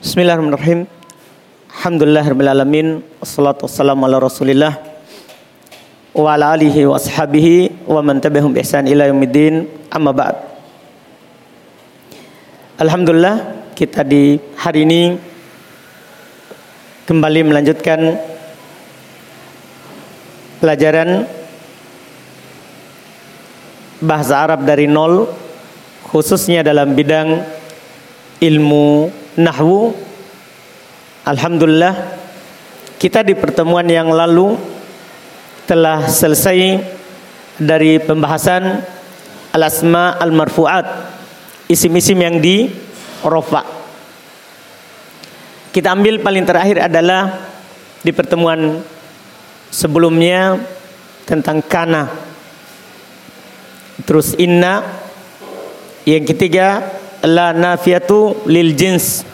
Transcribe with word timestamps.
Bismillahirrahmanirrahim. 0.00 0.88
Alhamdulillahirrahmanirrahim. 1.76 3.04
Wassalatu 3.20 3.68
wassalamu 3.68 4.08
ala 4.08 4.16
rasulillah. 4.16 4.80
Wa 6.16 6.40
ala 6.40 6.56
alihi 6.56 6.88
wa 6.88 6.96
wa 6.96 8.00
man 8.00 8.16
tabi'ahum 8.16 8.48
bi 8.48 8.64
ihsan 8.64 8.88
ila 8.88 9.04
yaumiddin. 9.04 9.68
Amma 9.92 10.16
ba'd. 10.16 10.40
Alhamdulillah 12.80 13.68
kita 13.76 14.00
di 14.00 14.40
hari 14.56 14.88
ini 14.88 15.20
kembali 17.04 17.52
melanjutkan 17.52 18.16
pelajaran 20.64 21.28
bahasa 24.00 24.48
Arab 24.48 24.64
dari 24.64 24.88
nol 24.88 25.28
khususnya 26.08 26.64
dalam 26.64 26.96
bidang 26.96 27.44
ilmu 28.40 29.19
nahwu. 29.38 29.94
Alhamdulillah 31.26 31.94
kita 32.96 33.24
di 33.24 33.32
pertemuan 33.36 33.84
yang 33.86 34.08
lalu 34.08 34.56
telah 35.64 36.04
selesai 36.08 36.82
dari 37.60 38.00
pembahasan 38.00 38.82
al-asma 39.52 40.16
al-marfu'at 40.20 40.86
isim-isim 41.70 42.18
yang 42.18 42.36
di 42.42 42.68
rofa. 43.22 43.62
Kita 45.70 45.94
ambil 45.94 46.18
paling 46.18 46.42
terakhir 46.42 46.90
adalah 46.90 47.46
di 48.02 48.10
pertemuan 48.10 48.82
sebelumnya 49.70 50.58
tentang 51.24 51.62
kana. 51.62 52.10
Terus 54.02 54.34
inna 54.34 54.82
yang 56.02 56.26
ketiga 56.26 56.99
la 57.24 57.52
nafiatu 57.52 58.44
lil 58.48 58.72
jins. 58.76 59.24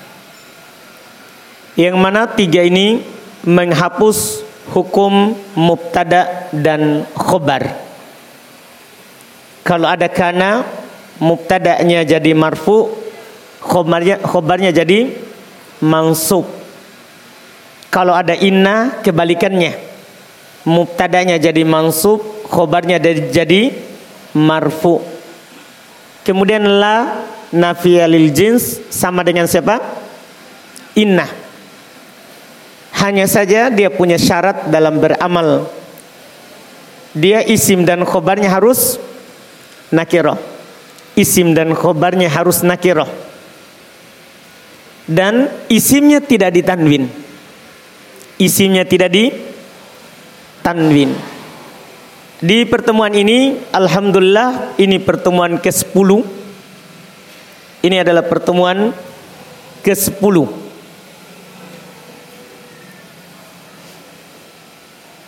Yang 1.77 1.97
mana 2.01 2.25
tiga 2.25 2.65
ini 2.65 3.05
menghapus 3.45 4.43
hukum 4.73 5.37
mubtada 5.55 6.49
dan 6.51 7.05
khobar. 7.15 7.77
Kalau 9.67 9.87
ada 9.87 10.09
kana 10.09 10.65
mubtadanya 11.19 12.07
jadi 12.07 12.33
marfu 12.33 12.91
khobarnya 13.61 14.23
khobarnya 14.23 14.71
jadi 14.73 15.13
mansub. 15.83 16.47
Kalau 17.93 18.15
ada 18.15 18.35
inna 18.37 19.01
kebalikannya. 19.03 19.85
Mubtadanya 20.67 21.39
jadi 21.39 21.63
mansub 21.63 22.23
khobarnya 22.51 22.99
jadi 23.31 23.71
marfu. 24.35 25.03
Kemudian 26.27 26.67
la 26.67 27.23
nafiyalil 27.55 28.31
jins 28.35 28.81
sama 28.91 29.27
dengan 29.27 29.47
siapa? 29.47 29.83
Inna. 30.97 31.29
Hanya 32.97 33.29
saja 33.29 33.69
dia 33.69 33.93
punya 33.93 34.17
syarat 34.17 34.73
dalam 34.73 34.99
beramal. 34.99 35.69
Dia 37.13 37.45
isim 37.45 37.85
dan 37.85 38.05
khobarnya 38.05 38.51
harus 38.51 39.01
nakiroh 39.93 40.57
isim 41.17 41.57
dan 41.57 41.73
khobarnya 41.73 42.29
harus 42.29 42.61
nakiroh 42.61 43.09
dan 45.09 45.49
isimnya 45.73 46.21
tidak 46.21 46.53
ditanwin. 46.53 47.09
Isimnya 48.37 48.85
tidak 48.85 49.17
ditanwin. 50.61 51.17
Di 52.37 52.69
pertemuan 52.69 53.17
ini 53.17 53.57
Alhamdulillah 53.73 54.77
ini 54.77 55.01
pertemuan 55.01 55.57
ke-10 55.57 56.36
Ini 57.87 58.03
adalah 58.03 58.27
pertemuan 58.27 58.91
ke-10 59.87 60.67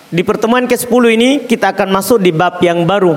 Di 0.09 0.25
pertemuan 0.25 0.65
ke-10 0.65 1.05
ini 1.15 1.31
kita 1.45 1.77
akan 1.77 1.93
masuk 1.93 2.19
di 2.19 2.33
bab 2.33 2.59
yang 2.65 2.89
baru. 2.89 3.15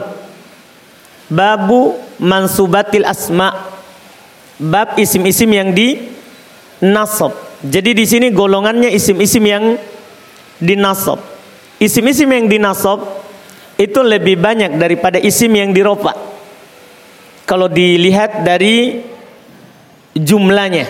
Babu 1.32 1.96
mansubatil 2.20 3.08
asma. 3.08 3.72
Bab 4.62 5.02
isim-isim 5.02 5.50
yang 5.50 5.74
di 5.74 5.98
nasab 6.86 7.34
Jadi 7.66 7.98
di 7.98 8.06
sini 8.06 8.30
golongannya 8.30 8.94
isim-isim 8.94 9.42
yang 9.42 9.74
dinasab. 10.62 11.18
Isim-isim 11.82 12.30
yang 12.30 12.46
dinasab 12.46 13.02
itu 13.82 14.06
lebih 14.06 14.38
banyak 14.38 14.78
daripada 14.78 15.18
isim 15.18 15.50
yang 15.58 15.74
dirofa. 15.74 16.14
Kalau 17.50 17.66
dilihat 17.66 18.46
dari 18.46 19.11
jumlahnya. 20.16 20.88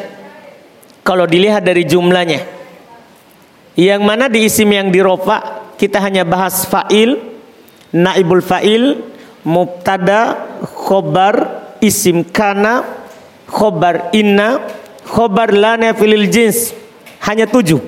Kalau 1.02 1.26
dilihat 1.26 1.66
dari 1.66 1.86
jumlahnya. 1.86 2.42
Yang 3.74 4.02
mana 4.04 4.28
di 4.28 4.46
isim 4.46 4.70
yang 4.70 4.92
dirofa 4.92 5.64
kita 5.80 5.98
hanya 5.98 6.22
bahas 6.22 6.70
fa'il, 6.70 7.18
naibul 7.90 8.44
fa'il, 8.46 9.02
mubtada, 9.42 10.38
khobar, 10.62 11.64
isim 11.82 12.22
kana, 12.22 12.86
khobar 13.50 14.14
inna, 14.14 14.62
khobar 15.10 15.50
lana 15.50 15.98
filil 15.98 16.30
jins. 16.30 16.78
Hanya 17.26 17.50
tujuh. 17.50 17.82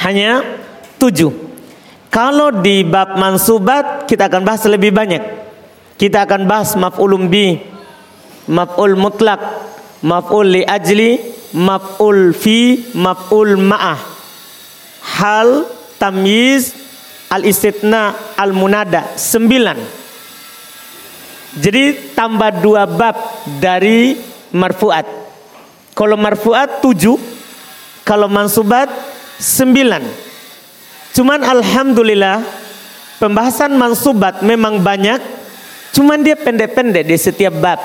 Hanya 0.00 0.40
tujuh. 0.96 1.32
Kalau 2.08 2.48
di 2.64 2.88
bab 2.88 3.20
mansubat 3.20 4.08
kita 4.08 4.32
akan 4.32 4.42
bahas 4.48 4.64
lebih 4.64 4.88
banyak. 4.96 5.20
Kita 6.00 6.24
akan 6.24 6.48
bahas 6.48 6.72
maf'ulun 6.78 7.28
bi, 7.28 7.60
maf'ul 8.48 8.96
mutlak, 8.96 9.67
maf'ul 10.02 10.58
li 10.58 10.62
ajli, 10.62 11.18
maf'ul 11.56 12.34
fi, 12.34 12.92
maf'ul 12.94 13.56
ma'ah. 13.58 14.00
Hal, 15.18 15.66
tamyiz, 15.98 16.74
al-istitna, 17.32 18.34
al-munada. 18.36 19.16
Sembilan. 19.16 19.78
Jadi 21.58 22.14
tambah 22.14 22.60
dua 22.62 22.84
bab 22.86 23.16
dari 23.58 24.14
marfuat. 24.54 25.06
Kalau 25.96 26.14
marfuat 26.14 26.78
tujuh, 26.84 27.18
kalau 28.06 28.30
mansubat 28.30 28.86
sembilan. 29.40 30.04
Cuman 31.12 31.42
alhamdulillah 31.42 32.44
pembahasan 33.18 33.74
mansubat 33.74 34.46
memang 34.46 34.78
banyak, 34.78 35.18
cuman 35.90 36.22
dia 36.22 36.38
pendek-pendek 36.38 37.02
di 37.02 37.16
setiap 37.18 37.58
bab. 37.58 37.80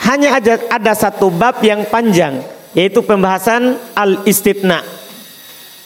Hanya 0.00 0.40
ada, 0.40 0.54
ada 0.72 0.92
satu 0.96 1.28
bab 1.28 1.60
yang 1.60 1.84
panjang, 1.84 2.40
yaitu 2.72 3.04
pembahasan 3.04 3.76
al-istitna. 3.92 4.80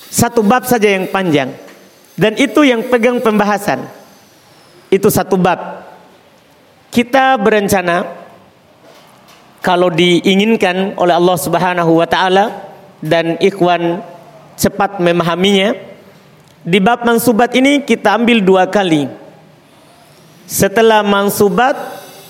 Satu 0.06 0.46
bab 0.46 0.62
saja 0.70 0.94
yang 0.94 1.10
panjang. 1.10 1.50
Dan 2.14 2.38
itu 2.38 2.62
yang 2.62 2.86
pegang 2.86 3.18
pembahasan. 3.18 3.90
Itu 4.86 5.10
satu 5.10 5.34
bab. 5.34 5.82
Kita 6.94 7.34
berencana 7.42 8.06
kalau 9.58 9.90
diinginkan 9.90 10.94
oleh 10.94 11.18
Allah 11.18 11.34
Subhanahu 11.34 11.98
wa 11.98 12.06
taala 12.06 12.70
dan 13.02 13.34
ikhwan 13.42 13.98
cepat 14.54 15.02
memahaminya, 15.02 15.74
di 16.62 16.78
bab 16.78 17.02
mansubat 17.02 17.50
ini 17.58 17.82
kita 17.82 18.14
ambil 18.14 18.38
dua 18.38 18.70
kali. 18.70 19.10
Setelah 20.46 21.02
mansubat 21.02 21.74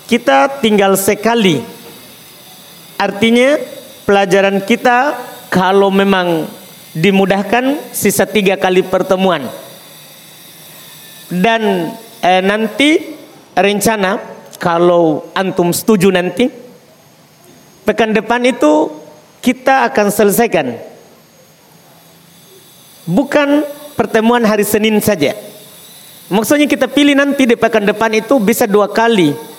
kita 0.09 0.49
tinggal 0.65 0.97
sekali. 0.97 1.74
Artinya 2.95 3.59
pelajaran 4.07 4.63
kita 4.63 5.17
kalau 5.51 5.91
memang 5.91 6.47
dimudahkan 6.95 7.91
sisa 7.91 8.23
tiga 8.23 8.55
kali 8.55 8.83
pertemuan. 8.87 9.43
Dan 11.27 11.91
eh, 12.23 12.39
nanti 12.39 13.17
rencana 13.51 14.19
kalau 14.55 15.27
antum 15.35 15.75
setuju 15.75 16.07
nanti 16.11 16.47
pekan 17.83 18.15
depan 18.15 18.41
itu 18.47 18.89
kita 19.43 19.91
akan 19.91 20.07
selesaikan. 20.09 20.75
Bukan 23.05 23.61
pertemuan 23.93 24.41
hari 24.41 24.65
Senin 24.65 24.97
saja. 24.97 25.37
Maksudnya 26.25 26.65
kita 26.65 26.89
pilih 26.89 27.13
nanti 27.13 27.45
di 27.45 27.53
pekan 27.53 27.85
depan 27.85 28.09
itu 28.17 28.41
bisa 28.41 28.65
dua 28.65 28.89
kali. 28.89 29.54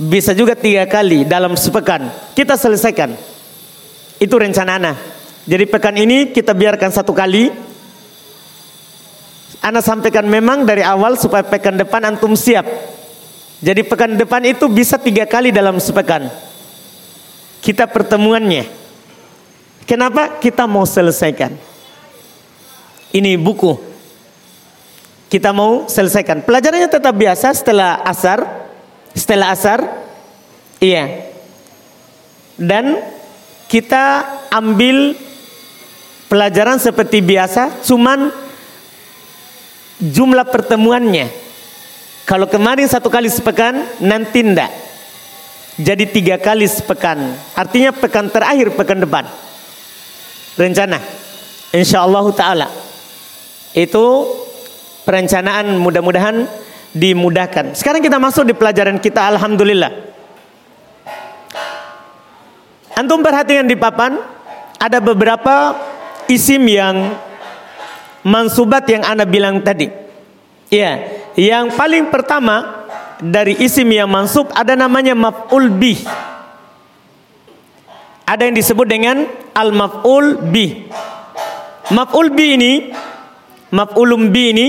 Bisa 0.00 0.32
juga 0.32 0.56
tiga 0.56 0.88
kali 0.88 1.28
dalam 1.28 1.52
sepekan. 1.60 2.08
Kita 2.32 2.56
selesaikan. 2.56 3.12
Itu 4.16 4.40
rencana 4.40 4.80
Ana. 4.80 4.92
Jadi 5.44 5.68
pekan 5.68 5.92
ini 6.00 6.32
kita 6.32 6.56
biarkan 6.56 6.88
satu 6.88 7.12
kali. 7.12 7.52
Ana 9.60 9.84
sampaikan 9.84 10.24
memang 10.24 10.64
dari 10.64 10.80
awal 10.80 11.20
supaya 11.20 11.44
pekan 11.44 11.76
depan 11.76 12.16
antum 12.16 12.32
siap. 12.32 12.64
Jadi 13.60 13.84
pekan 13.84 14.16
depan 14.16 14.40
itu 14.48 14.72
bisa 14.72 14.96
tiga 14.96 15.28
kali 15.28 15.52
dalam 15.52 15.76
sepekan. 15.76 16.32
Kita 17.60 17.84
pertemuannya. 17.84 18.64
Kenapa? 19.84 20.40
Kita 20.40 20.64
mau 20.64 20.88
selesaikan. 20.88 21.52
Ini 23.12 23.36
buku. 23.36 23.76
Kita 25.28 25.52
mau 25.52 25.84
selesaikan. 25.92 26.40
Pelajarannya 26.40 26.88
tetap 26.88 27.12
biasa 27.12 27.52
setelah 27.52 28.00
asar. 28.08 28.69
Setelah 29.14 29.52
asar. 29.54 29.80
Iya. 30.80 31.30
Dan 32.56 33.00
kita 33.70 34.26
ambil 34.50 35.14
pelajaran 36.30 36.78
seperti 36.78 37.22
biasa, 37.24 37.82
cuman 37.86 38.30
jumlah 40.00 40.46
pertemuannya. 40.48 41.28
Kalau 42.24 42.46
kemarin 42.46 42.86
satu 42.86 43.10
kali 43.10 43.26
sepekan, 43.26 43.82
nanti 43.98 44.46
ndak. 44.46 44.70
Jadi 45.80 46.04
tiga 46.12 46.36
kali 46.36 46.68
sepekan. 46.68 47.34
Artinya 47.56 47.90
pekan 47.90 48.28
terakhir 48.28 48.70
pekan 48.76 49.00
depan. 49.00 49.24
Rencana. 50.54 51.00
Insya 51.72 52.04
Allah 52.04 52.26
Ta'ala. 52.30 52.68
Itu 53.72 54.28
perencanaan 55.08 55.78
mudah-mudahan 55.80 56.44
dimudahkan. 56.90 57.78
Sekarang 57.78 58.02
kita 58.02 58.18
masuk 58.18 58.50
di 58.50 58.54
pelajaran 58.54 58.98
kita 58.98 59.30
Alhamdulillah. 59.30 59.92
Antum 62.98 63.24
perhatikan 63.24 63.64
di 63.64 63.78
papan 63.78 64.18
ada 64.76 64.98
beberapa 65.00 65.72
isim 66.28 66.60
yang 66.68 67.16
mansubat 68.26 68.84
yang 68.90 69.06
Anda 69.06 69.24
bilang 69.24 69.62
tadi. 69.64 69.88
Ya, 70.70 71.02
yang 71.34 71.74
paling 71.74 72.12
pertama 72.12 72.86
dari 73.18 73.58
isim 73.58 73.88
yang 73.90 74.08
mansub 74.10 74.50
ada 74.54 74.76
namanya 74.76 75.16
maf'ul 75.16 75.70
bih. 75.72 76.04
Ada 78.28 78.46
yang 78.46 78.54
disebut 78.54 78.86
dengan 78.86 79.26
al-maf'ul 79.56 80.38
bih. 80.50 80.86
Maf'ul 81.90 82.30
bih 82.30 82.50
ini 82.54 82.72
maf'ulum 83.74 84.30
bih 84.30 84.46
ini 84.54 84.66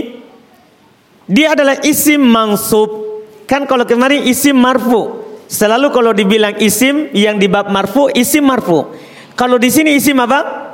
dia 1.32 1.56
adalah 1.56 1.80
isim 1.88 2.20
mansub. 2.20 3.08
Kan 3.48 3.64
kalau 3.64 3.88
kemarin 3.88 4.28
isim 4.28 4.56
marfu. 4.60 5.24
Selalu 5.48 5.92
kalau 5.92 6.12
dibilang 6.12 6.60
isim 6.60 7.12
yang 7.16 7.40
di 7.40 7.48
bab 7.48 7.72
marfu, 7.72 8.12
isim 8.12 8.44
marfu. 8.44 8.92
Kalau 9.36 9.56
di 9.56 9.72
sini 9.72 9.96
isim 9.96 10.20
apa? 10.20 10.68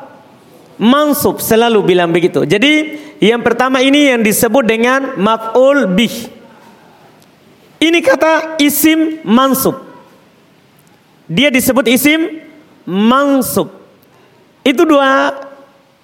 Mansub 0.78 1.42
selalu 1.42 1.82
bilang 1.94 2.14
begitu. 2.14 2.46
Jadi 2.46 3.02
yang 3.18 3.42
pertama 3.42 3.82
ini 3.82 4.14
yang 4.14 4.22
disebut 4.22 4.62
dengan 4.66 5.18
maf'ul 5.18 5.90
bih. 5.90 6.30
Ini 7.82 7.98
kata 8.02 8.62
isim 8.62 9.22
mansub. 9.26 9.78
Dia 11.26 11.50
disebut 11.50 11.90
isim 11.90 12.46
mansub. 12.86 13.74
Itu 14.62 14.86
dua 14.86 15.34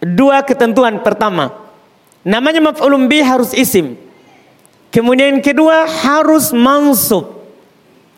dua 0.01 0.41
ketentuan 0.41 1.01
pertama. 1.05 1.53
Namanya 2.25 2.73
maf'ulun 2.73 3.05
bih 3.05 3.21
harus 3.21 3.53
isim. 3.53 4.12
Kemudian 4.93 5.41
kedua 5.41 5.89
harus 5.89 6.53
mansub. 6.53 7.41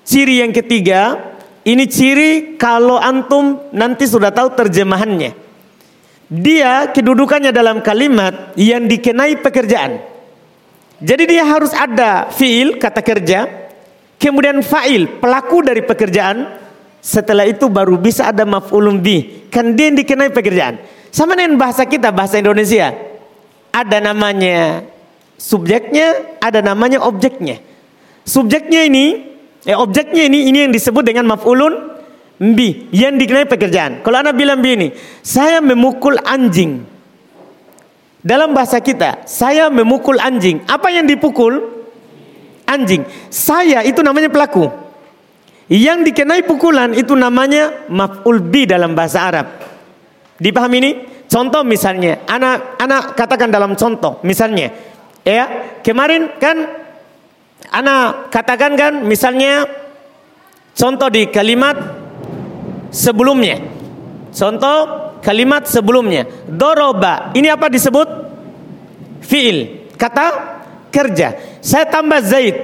Ciri 0.04 0.44
yang 0.44 0.52
ketiga, 0.52 1.32
ini 1.64 1.88
ciri 1.88 2.60
kalau 2.60 3.00
antum 3.00 3.64
nanti 3.72 4.04
sudah 4.04 4.28
tahu 4.30 4.52
terjemahannya. 4.60 5.32
Dia 6.28 6.92
kedudukannya 6.92 7.56
dalam 7.56 7.80
kalimat 7.80 8.52
yang 8.60 8.92
dikenai 8.92 9.40
pekerjaan. 9.40 10.04
Jadi 11.00 11.24
dia 11.32 11.48
harus 11.48 11.72
ada 11.72 12.28
fiil 12.36 12.76
kata 12.76 13.00
kerja, 13.00 13.48
kemudian 14.20 14.60
fa'il 14.60 15.22
pelaku 15.24 15.64
dari 15.64 15.80
pekerjaan, 15.80 16.60
setelah 17.00 17.48
itu 17.48 17.72
baru 17.72 17.96
bisa 17.96 18.36
ada 18.36 18.44
maf'ulun 18.44 19.00
bih. 19.00 19.48
Kan 19.48 19.80
dia 19.80 19.88
yang 19.88 19.96
dikenai 19.96 20.28
pekerjaan. 20.28 20.82
Sama 21.08 21.40
dengan 21.40 21.56
bahasa 21.56 21.88
kita, 21.88 22.12
bahasa 22.12 22.36
Indonesia. 22.36 22.92
Ada 23.72 24.04
namanya 24.04 24.84
subjeknya, 25.38 26.40
ada 26.42 26.60
namanya 26.64 27.04
objeknya. 27.04 27.60
Subjeknya 28.26 28.88
ini, 28.90 29.22
eh, 29.68 29.78
objeknya 29.78 30.26
ini, 30.26 30.50
ini 30.50 30.58
yang 30.68 30.74
disebut 30.74 31.06
dengan 31.06 31.30
maf'ulun 31.30 31.96
bi 32.42 32.90
yang 32.92 33.16
dikenai 33.16 33.48
pekerjaan. 33.48 34.02
Kalau 34.02 34.18
anak 34.20 34.36
bilang 34.36 34.60
begini, 34.60 34.92
saya 35.22 35.62
memukul 35.62 36.20
anjing. 36.26 36.84
Dalam 38.26 38.58
bahasa 38.58 38.82
kita, 38.82 39.22
saya 39.30 39.70
memukul 39.70 40.18
anjing. 40.18 40.66
Apa 40.66 40.90
yang 40.90 41.06
dipukul? 41.06 41.62
Anjing. 42.66 43.06
Saya 43.30 43.86
itu 43.86 44.02
namanya 44.02 44.34
pelaku. 44.34 44.66
Yang 45.70 46.10
dikenai 46.10 46.42
pukulan 46.42 46.98
itu 46.98 47.14
namanya 47.14 47.86
maf'ul 47.86 48.42
bi 48.42 48.66
dalam 48.66 48.98
bahasa 48.98 49.30
Arab. 49.30 49.48
Dipahami 50.42 50.78
ini? 50.82 50.92
Contoh 51.30 51.62
misalnya, 51.66 52.26
anak 52.26 52.78
anak 52.82 53.18
katakan 53.18 53.50
dalam 53.50 53.74
contoh, 53.74 54.22
misalnya 54.22 54.74
Ya, 55.26 55.74
kemarin 55.82 56.30
kan 56.38 56.70
ana 57.74 58.30
katakan 58.30 58.78
kan 58.78 59.02
misalnya 59.02 59.66
contoh 60.78 61.10
di 61.10 61.26
kalimat 61.34 61.74
sebelumnya. 62.94 63.58
Contoh 64.30 64.78
kalimat 65.26 65.66
sebelumnya. 65.66 66.30
Doroba. 66.46 67.34
Ini 67.34 67.58
apa 67.58 67.74
disebut? 67.74 68.08
Fiil. 69.26 69.90
Kata 69.98 70.26
kerja. 70.94 71.58
Saya 71.58 71.90
tambah 71.90 72.22
Zaid. 72.22 72.56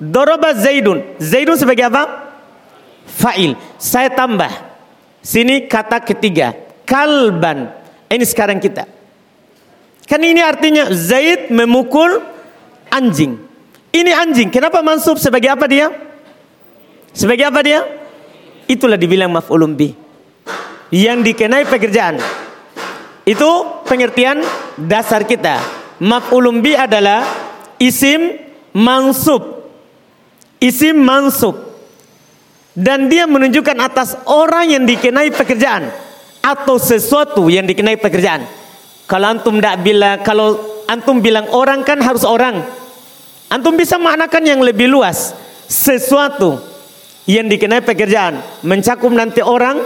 Doroba 0.00 0.56
Zaidun. 0.56 1.04
Zaidun 1.20 1.58
sebagai 1.60 1.92
apa? 1.92 2.32
Fa'il. 3.04 3.58
Saya 3.76 4.08
tambah. 4.14 4.48
Sini 5.20 5.68
kata 5.68 6.00
ketiga. 6.00 6.54
Kalban. 6.86 7.68
Ini 8.08 8.24
sekarang 8.24 8.62
kita. 8.62 8.97
Kan 10.08 10.24
ini 10.24 10.40
artinya 10.40 10.88
Zaid 10.88 11.52
memukul 11.52 12.24
anjing. 12.88 13.36
Ini 13.92 14.12
anjing. 14.16 14.48
Kenapa 14.48 14.80
mansub 14.80 15.20
sebagai 15.20 15.52
apa 15.52 15.68
dia? 15.68 15.92
Sebagai 17.12 17.44
apa 17.44 17.60
dia? 17.60 17.84
Itulah 18.64 18.96
dibilang 18.96 19.28
maf'ulun 19.28 19.76
bi. 19.76 19.92
Yang 20.88 21.32
dikenai 21.32 21.68
pekerjaan. 21.68 22.16
Itu 23.28 23.84
pengertian 23.84 24.40
dasar 24.80 25.28
kita. 25.28 25.60
Maf'ulun 26.00 26.64
bi 26.64 26.72
adalah 26.72 27.20
isim 27.76 28.32
mansub. 28.72 29.68
Isim 30.56 31.04
mansub. 31.04 31.68
Dan 32.72 33.12
dia 33.12 33.28
menunjukkan 33.28 33.76
atas 33.76 34.16
orang 34.24 34.72
yang 34.72 34.88
dikenai 34.88 35.28
pekerjaan 35.36 35.92
atau 36.40 36.80
sesuatu 36.80 37.52
yang 37.52 37.68
dikenai 37.68 38.00
pekerjaan. 38.00 38.67
Kalau 39.08 39.26
antum 39.32 39.56
tidak 39.56 39.80
bilang, 39.80 40.20
kalau 40.20 40.60
antum 40.84 41.24
bilang 41.24 41.48
orang 41.56 41.80
kan 41.80 41.96
harus 42.04 42.28
orang. 42.28 42.60
Antum 43.48 43.72
bisa 43.72 43.96
maknakan 43.96 44.44
yang 44.44 44.60
lebih 44.60 44.84
luas. 44.84 45.32
Sesuatu 45.64 46.60
yang 47.24 47.48
dikenai 47.48 47.80
pekerjaan. 47.80 48.44
Mencakup 48.60 49.08
nanti 49.08 49.40
orang, 49.40 49.80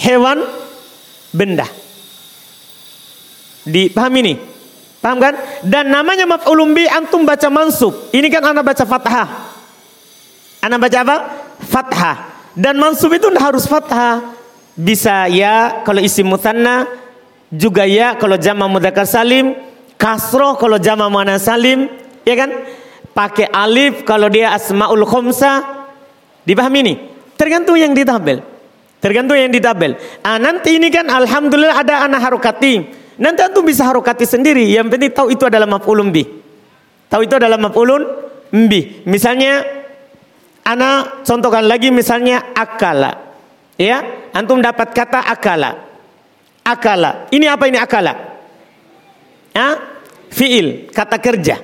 hewan, 0.00 0.40
benda. 1.36 1.68
Dipahami 3.68 4.18
ini? 4.24 4.34
Paham 5.00 5.20
kan? 5.20 5.36
Dan 5.64 5.92
namanya 5.92 6.24
maf'ulun 6.24 6.72
bi 6.76 6.88
antum 6.88 7.28
baca 7.28 7.48
mansub. 7.52 8.12
Ini 8.12 8.28
kan 8.32 8.52
anak 8.52 8.72
baca 8.72 8.84
fathah. 8.88 9.28
Anak 10.64 10.78
baca 10.80 10.98
apa? 11.04 11.16
Fathah. 11.64 12.16
Dan 12.56 12.76
mansub 12.80 13.12
itu 13.12 13.28
harus 13.36 13.64
fathah. 13.64 14.36
Bisa 14.76 15.28
ya 15.28 15.84
kalau 15.84 16.00
isi 16.00 16.24
mutanna 16.24 16.88
juga 17.50 17.82
ya 17.82 18.14
kalau 18.14 18.38
jama 18.38 18.70
mudzakkar 18.70 19.06
salim, 19.06 19.58
kasroh 19.98 20.54
kalau 20.54 20.78
jama 20.78 21.10
muannas 21.10 21.42
salim, 21.42 21.90
ya 22.22 22.34
kan? 22.38 22.50
Pakai 23.10 23.50
alif 23.50 24.06
kalau 24.06 24.30
dia 24.30 24.54
asmaul 24.54 25.02
khamsa. 25.02 25.82
Dipahami 26.46 26.78
ini? 26.86 26.94
Tergantung 27.34 27.74
yang 27.74 27.90
di 27.90 28.06
tabel. 28.06 28.38
Tergantung 29.02 29.34
yang 29.34 29.50
di 29.50 29.58
tabel. 29.58 29.98
Ah, 30.22 30.38
nanti 30.38 30.78
ini 30.78 30.88
kan 30.94 31.10
alhamdulillah 31.10 31.74
ada 31.74 32.06
anak 32.06 32.22
harokati. 32.22 32.86
Nanti 33.20 33.40
antum 33.44 33.66
bisa 33.66 33.84
harokati 33.84 34.24
sendiri. 34.24 34.64
Yang 34.70 34.96
penting 34.96 35.10
tahu 35.12 35.28
itu 35.34 35.44
adalah 35.44 35.66
maf'ulun 35.66 36.08
bi. 36.14 36.24
Tahu 37.10 37.20
itu 37.26 37.34
adalah 37.36 37.58
maf'ulun 37.58 38.02
bi. 38.70 39.02
Misalnya 39.04 39.66
anak 40.64 41.26
contohkan 41.26 41.66
lagi 41.66 41.90
misalnya 41.90 42.54
akala. 42.54 43.18
Ya, 43.74 44.06
antum 44.32 44.62
dapat 44.62 44.92
kata 44.94 45.24
akala 45.24 45.89
akala. 46.70 47.26
Ini 47.34 47.46
apa 47.50 47.64
ini 47.66 47.78
akala? 47.78 48.12
Ya? 49.50 49.68
Fiil, 50.30 50.90
kata 50.94 51.18
kerja. 51.18 51.58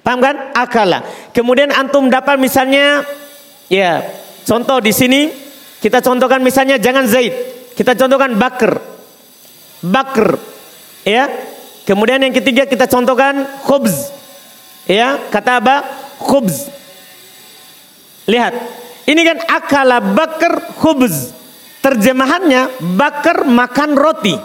Paham 0.00 0.24
kan? 0.24 0.56
Akala. 0.56 1.04
Kemudian 1.36 1.68
antum 1.70 2.08
dapat 2.08 2.40
misalnya 2.40 3.04
ya, 3.68 4.00
contoh 4.48 4.80
di 4.80 4.90
sini 4.90 5.28
kita 5.80 6.00
contohkan 6.00 6.40
misalnya 6.40 6.80
jangan 6.80 7.04
Zaid. 7.04 7.32
Kita 7.76 7.96
contohkan 7.96 8.36
Bakr. 8.36 8.72
Bakr. 9.84 10.36
Ya. 11.04 11.28
Kemudian 11.88 12.20
yang 12.20 12.32
ketiga 12.36 12.68
kita 12.68 12.84
contohkan 12.88 13.64
khubz. 13.64 14.12
Ya, 14.84 15.16
kata 15.32 15.60
apa? 15.60 15.76
Khubz. 16.20 16.68
Lihat. 18.28 18.54
Ini 19.10 19.20
kan 19.26 19.38
akala 19.48 19.98
bakr 19.98 20.70
khubz. 20.78 21.34
Terjemahannya 21.80 22.92
bakar 22.96 23.48
makan 23.48 23.90
roti. 23.96 24.36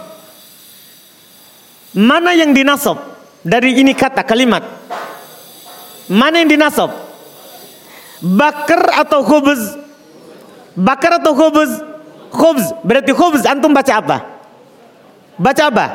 Mana 1.96 2.32
yang 2.32 2.56
dinasab 2.56 2.96
dari 3.44 3.76
ini 3.80 3.92
kata 3.92 4.24
kalimat? 4.24 4.64
Mana 6.08 6.40
yang 6.40 6.48
dinasab? 6.48 6.92
Bakar 8.24 9.04
atau 9.04 9.20
khubuz? 9.20 9.60
Bakar 10.76 11.20
atau 11.20 11.32
khubuz? 11.36 11.72
Khubz. 12.32 12.64
Berarti 12.84 13.12
khubz 13.12 13.44
antum 13.44 13.72
baca 13.72 13.92
apa? 13.96 14.18
Baca 15.36 15.62
apa? 15.68 15.86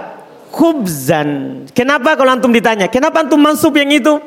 Khubzan. 0.54 1.64
Kenapa 1.74 2.14
kalau 2.14 2.34
antum 2.34 2.54
ditanya? 2.54 2.86
Kenapa 2.86 3.26
antum 3.26 3.42
mansub 3.42 3.74
yang 3.78 3.90
itu? 3.90 4.22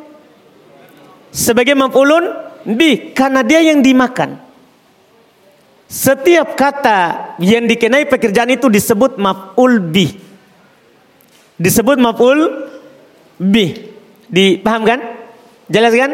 Sebagai 1.35 1.75
maf'ulun 1.75 2.31
bi 2.63 3.11
karena 3.11 3.43
dia 3.43 3.63
yang 3.63 3.83
dimakan. 3.83 4.44
Setiap 5.95 6.59
kata 6.59 7.39
yang 7.39 7.71
dikenai 7.71 8.11
pekerjaan 8.11 8.51
itu 8.51 8.67
disebut 8.67 9.15
maf'ul 9.15 9.79
bi. 9.79 10.11
Disebut 11.55 12.03
maf'ul 12.03 12.67
bi. 13.39 13.95
Dipahamkan? 14.27 14.99
Jelas 15.71 15.95
kan? 15.95 16.11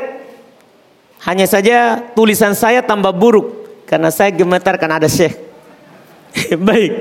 Hanya 1.25 1.49
saja 1.49 1.97
tulisan 2.13 2.53
saya 2.53 2.85
tambah 2.85 3.09
buruk 3.17 3.57
karena 3.89 4.13
saya 4.13 4.29
gemetar 4.37 4.77
karena 4.77 5.01
ada 5.01 5.09
syekh. 5.09 5.41
Baik. 6.69 6.93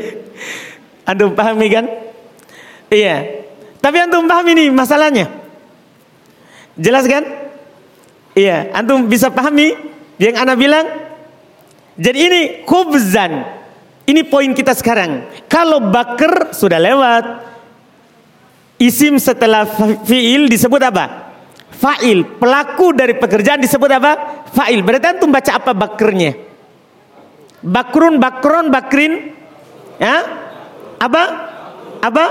Antum 1.04 1.36
pahami 1.36 1.68
kan? 1.68 1.84
Iya. 2.88 3.44
Tapi 3.84 4.08
antum 4.08 4.24
paham 4.24 4.56
ini 4.56 4.72
masalahnya. 4.72 5.28
Jelas 6.80 7.04
kan? 7.12 7.28
Iya, 8.40 8.72
antum 8.72 9.04
bisa 9.04 9.28
pahami 9.28 9.76
yang 10.16 10.40
ana 10.40 10.56
bilang? 10.56 11.09
Jadi 12.00 12.20
ini 12.24 12.42
khubzan. 12.64 13.60
Ini 14.08 14.26
poin 14.26 14.56
kita 14.56 14.72
sekarang. 14.72 15.28
Kalau 15.52 15.92
bakar 15.92 16.56
sudah 16.56 16.80
lewat. 16.80 17.52
Isim 18.80 19.20
setelah 19.20 19.68
fi'il 20.08 20.48
disebut 20.48 20.80
apa? 20.80 21.36
Fa'il, 21.76 22.24
pelaku 22.40 22.96
dari 22.96 23.20
pekerjaan 23.20 23.60
disebut 23.60 23.92
apa? 23.92 24.12
Fa'il. 24.56 24.80
Berarti 24.80 25.20
antum 25.20 25.28
baca 25.28 25.52
apa 25.52 25.76
bakernya? 25.76 26.32
Bakrun, 27.60 28.24
bakron, 28.24 28.72
bakrin. 28.72 29.36
Ya? 30.00 30.24
Apa? 30.96 31.24
Apa? 32.00 32.26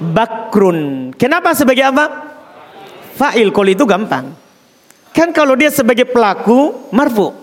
Bakrun. 0.00 1.12
Kenapa 1.20 1.52
sebagai 1.52 1.84
apa? 1.92 2.04
Fa'il. 3.20 3.52
Kalau 3.52 3.68
itu 3.68 3.84
gampang. 3.84 4.32
Kan 5.12 5.28
kalau 5.36 5.52
dia 5.60 5.68
sebagai 5.68 6.08
pelaku, 6.08 6.88
marfu. 6.88 7.41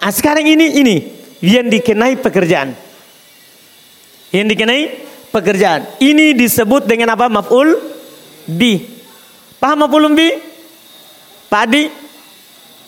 Nah, 0.00 0.12
sekarang 0.12 0.48
ini, 0.48 0.80
ini. 0.80 0.96
Yang 1.40 1.80
dikenai 1.80 2.20
pekerjaan. 2.20 2.72
Yang 4.32 4.46
dikenai 4.56 4.82
pekerjaan. 5.32 6.00
Ini 6.00 6.36
disebut 6.36 6.84
dengan 6.88 7.16
apa? 7.16 7.28
Maf'ul 7.28 7.76
bi. 8.48 8.80
Paham 9.60 9.84
maf'ul 9.84 10.12
bi? 10.16 10.28
Pak 11.50 11.62
Adi, 11.66 11.82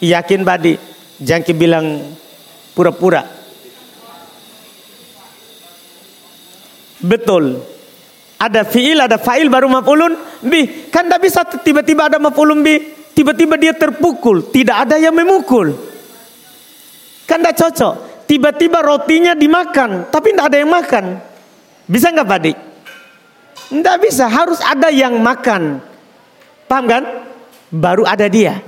yakin 0.07 0.47
Pak 0.47 0.57
Adi, 0.63 0.73
jangan 1.19 1.55
bilang 1.59 1.87
pura-pura. 2.79 3.27
Betul. 7.03 7.59
Ada 8.39 8.63
fiil, 8.63 9.03
ada 9.03 9.19
fa'il 9.19 9.51
baru 9.51 9.67
maf'ulun 9.67 10.15
bi. 10.47 10.91
Kan 10.95 11.11
tidak 11.11 11.21
bisa 11.27 11.43
tiba-tiba 11.43 12.07
ada 12.07 12.23
maf'ulun 12.23 12.63
bi, 12.63 12.79
tiba-tiba 13.15 13.59
dia 13.59 13.75
terpukul, 13.75 14.47
tidak 14.55 14.87
ada 14.87 14.97
yang 15.03 15.15
memukul. 15.15 15.75
Kan 17.33 17.41
tidak 17.41 17.57
cocok. 17.57 17.95
Tiba-tiba 18.29 18.85
rotinya 18.85 19.33
dimakan, 19.33 20.13
tapi 20.13 20.37
tidak 20.37 20.53
ada 20.53 20.57
yang 20.61 20.69
makan. 20.69 21.05
Bisa 21.89 22.13
nggak 22.13 22.29
Pak 22.29 22.39
Adi? 22.45 22.53
Tidak 23.73 23.97
bisa, 24.05 24.29
harus 24.29 24.61
ada 24.61 24.93
yang 24.93 25.17
makan. 25.17 25.81
Paham 26.69 26.85
kan? 26.85 27.05
baru 27.73 28.05
ada 28.05 28.29
dia. 28.29 28.61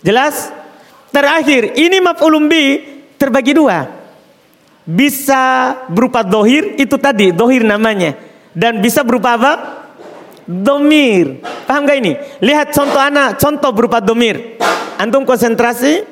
Jelas? 0.00 0.48
Terakhir, 1.12 1.76
ini 1.76 2.00
maf'ulun 2.00 2.48
bi 2.48 2.80
terbagi 3.20 3.52
dua. 3.52 3.84
Bisa 4.88 5.76
berupa 5.92 6.24
dohir, 6.24 6.80
itu 6.80 6.96
tadi, 6.96 7.28
dohir 7.28 7.60
namanya. 7.60 8.16
Dan 8.56 8.80
bisa 8.80 9.04
berupa 9.04 9.36
apa? 9.36 9.52
Domir. 10.48 11.44
Paham 11.68 11.84
gak 11.84 11.98
ini? 12.00 12.16
Lihat 12.40 12.72
contoh 12.72 12.96
anak, 12.96 13.36
contoh 13.36 13.68
berupa 13.76 14.00
domir. 14.00 14.56
Antum 14.96 15.28
konsentrasi, 15.28 16.08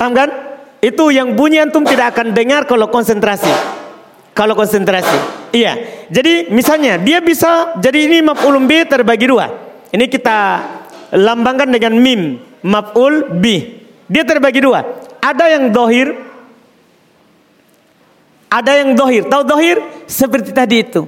paham 0.00 0.16
kan? 0.16 0.49
Itu 0.80 1.12
yang 1.12 1.36
bunyi 1.36 1.60
antum 1.60 1.84
tidak 1.84 2.16
akan 2.16 2.32
dengar 2.32 2.64
kalau 2.64 2.88
konsentrasi. 2.88 3.52
Kalau 4.32 4.56
konsentrasi. 4.56 5.16
Iya. 5.52 6.04
Jadi 6.08 6.48
misalnya 6.48 6.96
dia 6.96 7.20
bisa 7.20 7.76
jadi 7.76 8.08
ini 8.08 8.24
maf'ulun 8.24 8.64
bi 8.64 8.82
terbagi 8.88 9.28
dua. 9.28 9.46
Ini 9.92 10.08
kita 10.08 10.38
lambangkan 11.12 11.68
dengan 11.68 11.92
mim 12.00 12.40
maf'ul 12.64 13.36
bi. 13.36 13.84
Dia 14.08 14.24
terbagi 14.24 14.64
dua. 14.64 14.80
Ada 15.20 15.52
yang 15.52 15.68
dohir, 15.68 16.16
ada 18.50 18.72
yang 18.80 18.96
dohir. 18.96 19.28
Tahu 19.28 19.42
dohir? 19.44 19.78
Seperti 20.08 20.50
tadi 20.50 20.82
itu. 20.82 21.06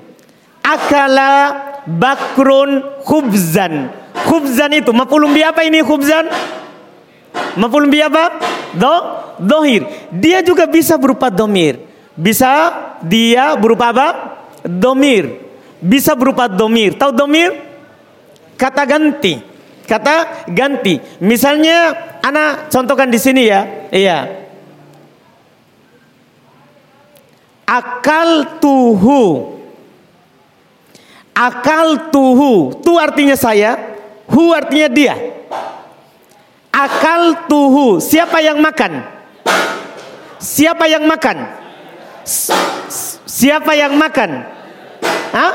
Akala 0.62 1.56
bakrun 1.88 3.02
khubzan. 3.02 3.90
Khubzan 4.28 4.70
itu 4.76 4.94
maf'ul 4.94 5.26
bi 5.32 5.42
apa 5.42 5.66
ini 5.66 5.82
khubzan? 5.82 6.30
Maf'ul 7.58 7.90
bi 7.90 7.98
apa? 7.98 8.38
Do, 8.78 8.94
dohir. 9.42 9.84
Dia 10.14 10.40
juga 10.40 10.70
bisa 10.70 10.94
berupa 10.94 11.28
domir. 11.28 11.82
Bisa 12.14 12.70
dia 13.02 13.58
berupa 13.58 13.90
apa? 13.90 14.08
Domir. 14.62 15.42
Bisa 15.82 16.14
berupa 16.14 16.46
domir. 16.46 16.94
Tahu 16.94 17.10
domir? 17.10 17.50
Kata 18.54 18.86
ganti 18.86 19.52
kata 19.92 20.48
ganti. 20.48 20.96
Misalnya 21.20 21.92
anak 22.24 22.72
contohkan 22.72 23.12
di 23.12 23.20
sini 23.20 23.44
ya. 23.44 23.60
Iya. 23.92 24.18
Akal 27.68 28.56
tuhu. 28.56 29.60
Akal 31.36 32.08
tuhu. 32.08 32.72
Tu 32.80 32.92
artinya 32.96 33.36
saya. 33.36 33.76
Hu 34.32 34.56
artinya 34.56 34.88
dia. 34.88 35.14
Akal 36.72 37.48
tuhu. 37.48 38.00
Siapa 38.00 38.40
yang 38.40 38.64
makan? 38.64 39.11
Siapa 40.42 40.90
yang 40.90 41.06
makan? 41.06 41.38
Siapa 43.30 43.72
yang 43.78 43.94
makan? 43.94 44.30
Hah? 45.30 45.54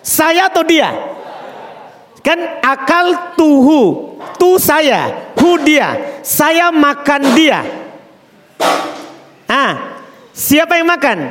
Saya 0.00 0.48
atau 0.48 0.64
dia? 0.64 0.88
Kan 2.24 2.40
akal 2.64 3.36
tuhu, 3.38 4.16
tu 4.40 4.58
saya, 4.58 5.30
hu 5.38 5.60
dia, 5.62 6.18
saya 6.26 6.74
makan 6.74 7.22
dia. 7.38 7.62
Ah, 9.46 10.02
siapa 10.34 10.74
yang 10.74 10.90
makan? 10.90 11.30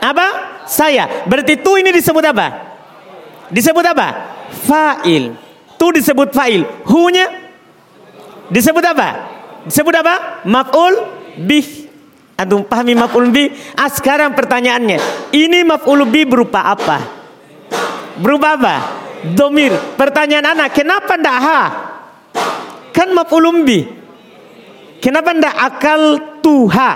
Apa? 0.00 0.26
Saya. 0.64 1.28
Berarti 1.28 1.60
tu 1.60 1.76
ini 1.76 1.92
disebut 1.92 2.24
apa? 2.24 2.46
Disebut 3.52 3.84
apa? 3.84 4.08
Fa'il. 4.64 5.36
Tu 5.76 5.86
disebut 5.92 6.32
fa'il. 6.32 6.64
Hu-nya 6.88 7.28
disebut 8.48 8.84
apa? 8.86 9.08
Disebut 9.68 9.92
apa? 10.00 10.40
Maf'ul 10.48 11.19
bih. 11.40 11.88
Antum 12.36 12.64
pahami 12.64 12.96
maf'ul 12.96 13.28
bih? 13.32 13.52
Ah, 13.76 13.88
sekarang 13.88 14.32
pertanyaannya. 14.32 15.28
Ini 15.32 15.64
maf'ul 15.64 16.08
bih 16.08 16.24
berupa 16.28 16.68
apa? 16.72 16.98
Berupa 18.20 18.56
apa? 18.56 19.00
domir. 19.24 19.72
Pertanyaan 19.96 20.56
anak, 20.56 20.72
kenapa 20.72 21.20
ndak 21.20 21.38
ha? 21.40 21.60
Kan 22.90 23.12
maf'ulun 23.12 23.62
bi. 23.64 23.80
Kenapa 25.00 25.32
ndak 25.32 25.54
akal 25.56 26.02
tuha? 26.44 26.92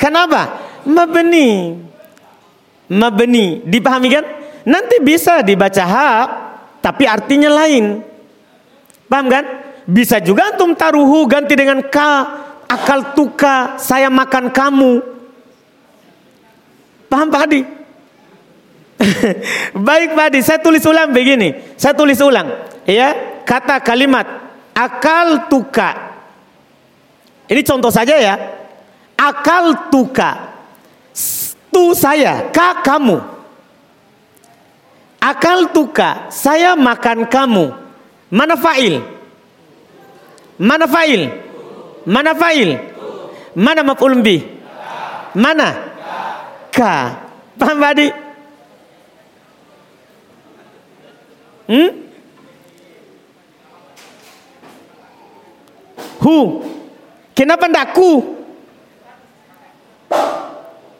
Kenapa? 0.00 0.60
Mabni. 0.88 1.80
Mabni. 2.92 3.64
Dipahami 3.64 4.08
kan? 4.12 4.24
Nanti 4.64 4.96
bisa 5.04 5.44
dibaca 5.44 5.84
ha, 5.84 6.10
tapi 6.80 7.04
artinya 7.04 7.52
lain. 7.52 8.00
Paham 9.04 9.28
kan? 9.28 9.44
Bisa 9.84 10.16
juga 10.24 10.48
antum 10.48 10.72
taruhu 10.72 11.28
ganti 11.28 11.52
dengan 11.52 11.84
ka. 11.84 12.43
Akal 12.74 13.14
tuka, 13.14 13.78
saya 13.78 14.10
makan 14.10 14.50
kamu. 14.50 14.92
Paham 17.06 17.30
Pak 17.30 17.42
Adi? 17.46 17.62
Baik 19.86 20.18
Pak 20.18 20.26
Adi, 20.34 20.40
saya 20.42 20.58
tulis 20.58 20.82
ulang 20.82 21.14
begini. 21.14 21.54
Saya 21.78 21.94
tulis 21.94 22.18
ulang. 22.18 22.50
Ya, 22.82 23.14
kata 23.46 23.78
kalimat 23.78 24.26
akal 24.74 25.46
tuka. 25.46 26.18
Ini 27.46 27.62
contoh 27.62 27.94
saja 27.94 28.18
ya. 28.18 28.34
Akal 29.14 29.94
tuka. 29.94 30.58
Tu 31.70 31.84
saya, 31.94 32.50
ka 32.50 32.82
kamu. 32.82 33.22
Akal 35.22 35.70
tuka, 35.70 36.26
saya 36.34 36.74
makan 36.74 37.30
kamu. 37.30 37.70
Mana 38.34 38.58
fa'il? 38.58 38.98
Mana 40.58 40.90
fa'il? 40.90 41.43
Mana 42.04 42.36
fa'il? 42.36 42.76
Mana 43.56 43.80
maf'ul 43.82 44.20
bih? 44.20 44.42
Mana? 45.34 45.68
Ka. 46.70 47.24
Paham 47.58 47.76
Pak 47.80 47.90
Adi? 47.96 48.08
Hmm? 51.64 51.90
Hu. 56.20 56.36
Kenapa 57.34 57.66
ndak 57.66 57.96
ku? 57.96 58.36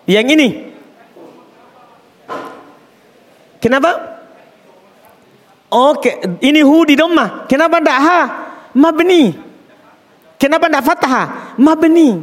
Yang 0.04 0.26
ini. 0.36 0.48
Kenapa? 3.60 4.20
Oke, 5.72 6.20
ini 6.44 6.60
hu 6.60 6.84
di 6.84 6.94
domah. 6.94 7.48
Kenapa 7.48 7.80
tidak 7.80 7.98
ha? 7.98 8.20
Mabni. 8.76 9.43
Kenapa 10.38 10.68
tidak 10.68 10.84
fathah? 10.84 11.26
Mabni. 11.56 12.20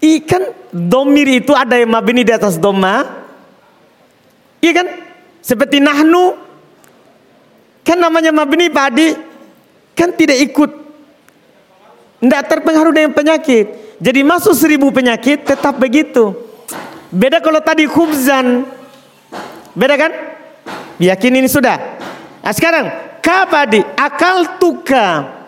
Ikan 0.00 0.42
domir 0.72 1.28
itu 1.28 1.52
ada 1.52 1.76
yang 1.76 1.92
mabni 1.92 2.24
di 2.24 2.32
atas 2.32 2.56
doma. 2.56 3.04
Iya 4.64 4.72
kan? 4.80 4.88
Seperti 5.44 5.80
nahnu. 5.80 6.36
Kan 7.84 8.00
namanya 8.00 8.32
mabni 8.32 8.72
padi. 8.72 9.12
Kan 9.92 10.16
tidak 10.16 10.40
ikut. 10.40 10.70
Tidak 12.20 12.42
terpengaruh 12.48 12.92
dengan 12.92 13.12
penyakit. 13.12 13.96
Jadi 14.00 14.20
masuk 14.24 14.56
seribu 14.56 14.88
penyakit 14.88 15.44
tetap 15.44 15.76
begitu. 15.76 16.32
Beda 17.12 17.40
kalau 17.40 17.60
tadi 17.60 17.84
khubzan. 17.84 18.64
Beda 19.76 19.96
kan? 20.00 20.12
Yakin 21.00 21.32
ini 21.40 21.48
sudah. 21.48 21.76
Nah 22.40 22.52
sekarang 22.56 23.09
kabadi 23.22 23.80
akal 23.96 24.58
tuka. 24.58 25.38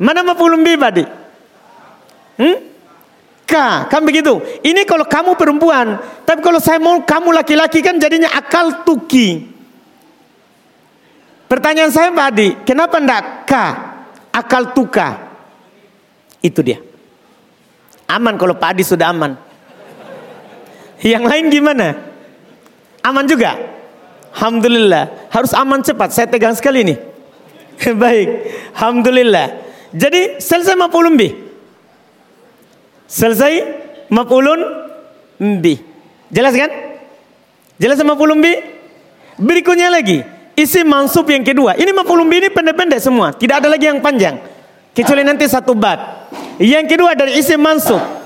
Mana 0.00 0.20
mafulun 0.26 0.62
bi 0.62 0.74
badi? 0.76 1.04
Hmm? 2.40 2.58
Ka, 3.50 3.90
kan 3.90 4.06
begitu. 4.06 4.38
Ini 4.62 4.86
kalau 4.86 5.02
kamu 5.02 5.34
perempuan, 5.34 5.98
tapi 6.22 6.38
kalau 6.38 6.62
saya 6.62 6.78
mau 6.78 7.02
kamu 7.02 7.34
laki-laki 7.34 7.82
kan 7.82 7.98
jadinya 7.98 8.30
akal 8.30 8.86
tuki. 8.86 9.50
Pertanyaan 11.50 11.90
saya 11.90 12.14
Pak 12.14 12.26
Adi, 12.30 12.48
kenapa 12.62 13.02
ndak 13.02 13.22
ka? 13.50 13.66
Akal 14.30 14.70
tuka. 14.70 15.18
Itu 16.38 16.62
dia. 16.62 16.78
Aman 18.06 18.38
kalau 18.38 18.54
Pak 18.54 18.70
Adi 18.78 18.86
sudah 18.86 19.10
aman. 19.10 19.34
Yang 21.02 21.24
lain 21.26 21.44
gimana? 21.50 21.98
Aman 23.02 23.26
juga? 23.26 23.58
Alhamdulillah. 24.34 25.30
Harus 25.30 25.52
aman 25.54 25.82
cepat. 25.82 26.14
Saya 26.14 26.26
tegang 26.30 26.54
sekali 26.54 26.86
nih. 26.86 26.98
Baik. 28.02 28.28
Alhamdulillah. 28.76 29.46
Jadi 29.90 30.38
selesai 30.38 30.78
maf'ulun 30.78 31.14
bih. 31.18 31.32
Selesai 33.10 33.52
maf'ulun 34.06 34.60
bih. 35.58 35.82
Jelas 36.30 36.54
kan? 36.54 36.70
Jelas 37.80 37.98
maf'ulun 38.06 38.38
bih? 38.38 38.58
Berikutnya 39.40 39.90
lagi. 39.90 40.22
Isi 40.54 40.84
mansub 40.86 41.26
yang 41.26 41.42
kedua. 41.42 41.74
Ini 41.74 41.90
maf'ulun 41.90 42.28
bih 42.28 42.38
ini 42.46 42.48
pendek-pendek 42.52 43.00
semua. 43.02 43.34
Tidak 43.34 43.64
ada 43.64 43.68
lagi 43.72 43.90
yang 43.90 43.98
panjang. 43.98 44.38
Kecuali 44.94 45.26
nanti 45.26 45.48
satu 45.48 45.74
bab. 45.74 46.30
Yang 46.60 46.94
kedua 46.94 47.16
dari 47.16 47.40
isi 47.40 47.56
mansub. 47.56 48.20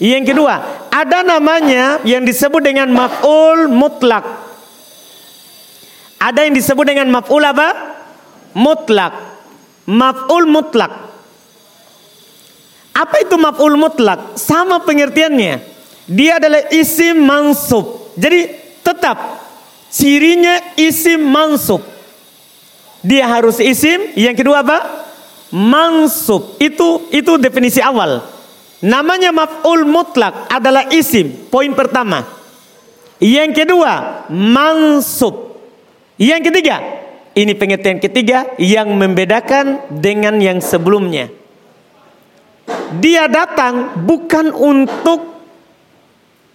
Yang 0.00 0.32
kedua, 0.32 0.88
ada 0.88 1.20
namanya 1.20 2.00
yang 2.08 2.24
disebut 2.24 2.64
dengan 2.64 2.88
maf'ul 2.88 3.68
mutlak. 3.68 4.49
Ada 6.20 6.44
yang 6.44 6.52
disebut 6.52 6.84
dengan 6.84 7.08
maf'ul 7.08 7.40
apa? 7.40 7.68
Mutlak. 8.52 9.12
Maf'ul 9.88 10.44
mutlak. 10.44 10.92
Apa 12.92 13.24
itu 13.24 13.40
maf'ul 13.40 13.80
mutlak? 13.80 14.36
Sama 14.36 14.84
pengertiannya. 14.84 15.64
Dia 16.04 16.36
adalah 16.36 16.68
isim 16.68 17.24
mansub. 17.24 18.12
Jadi 18.20 18.52
tetap 18.84 19.16
cirinya 19.88 20.76
isim 20.76 21.24
mansub. 21.24 21.80
Dia 23.00 23.24
harus 23.24 23.56
isim. 23.56 24.12
Yang 24.12 24.44
kedua 24.44 24.60
apa? 24.60 24.78
Mansub. 25.56 26.60
Itu 26.60 27.08
itu 27.08 27.40
definisi 27.40 27.80
awal. 27.80 28.20
Namanya 28.84 29.32
maf'ul 29.32 29.88
mutlak 29.88 30.52
adalah 30.52 30.84
isim. 30.92 31.48
Poin 31.48 31.72
pertama. 31.72 32.28
Yang 33.20 33.64
kedua, 33.64 34.24
mansub. 34.28 35.49
Yang 36.20 36.52
ketiga, 36.52 36.76
ini 37.32 37.56
pengertian 37.56 37.96
ketiga 37.96 38.52
yang 38.60 38.92
membedakan 38.92 39.88
dengan 39.88 40.36
yang 40.36 40.60
sebelumnya. 40.60 41.32
Dia 43.00 43.24
datang 43.24 44.04
bukan 44.04 44.52
untuk 44.52 45.40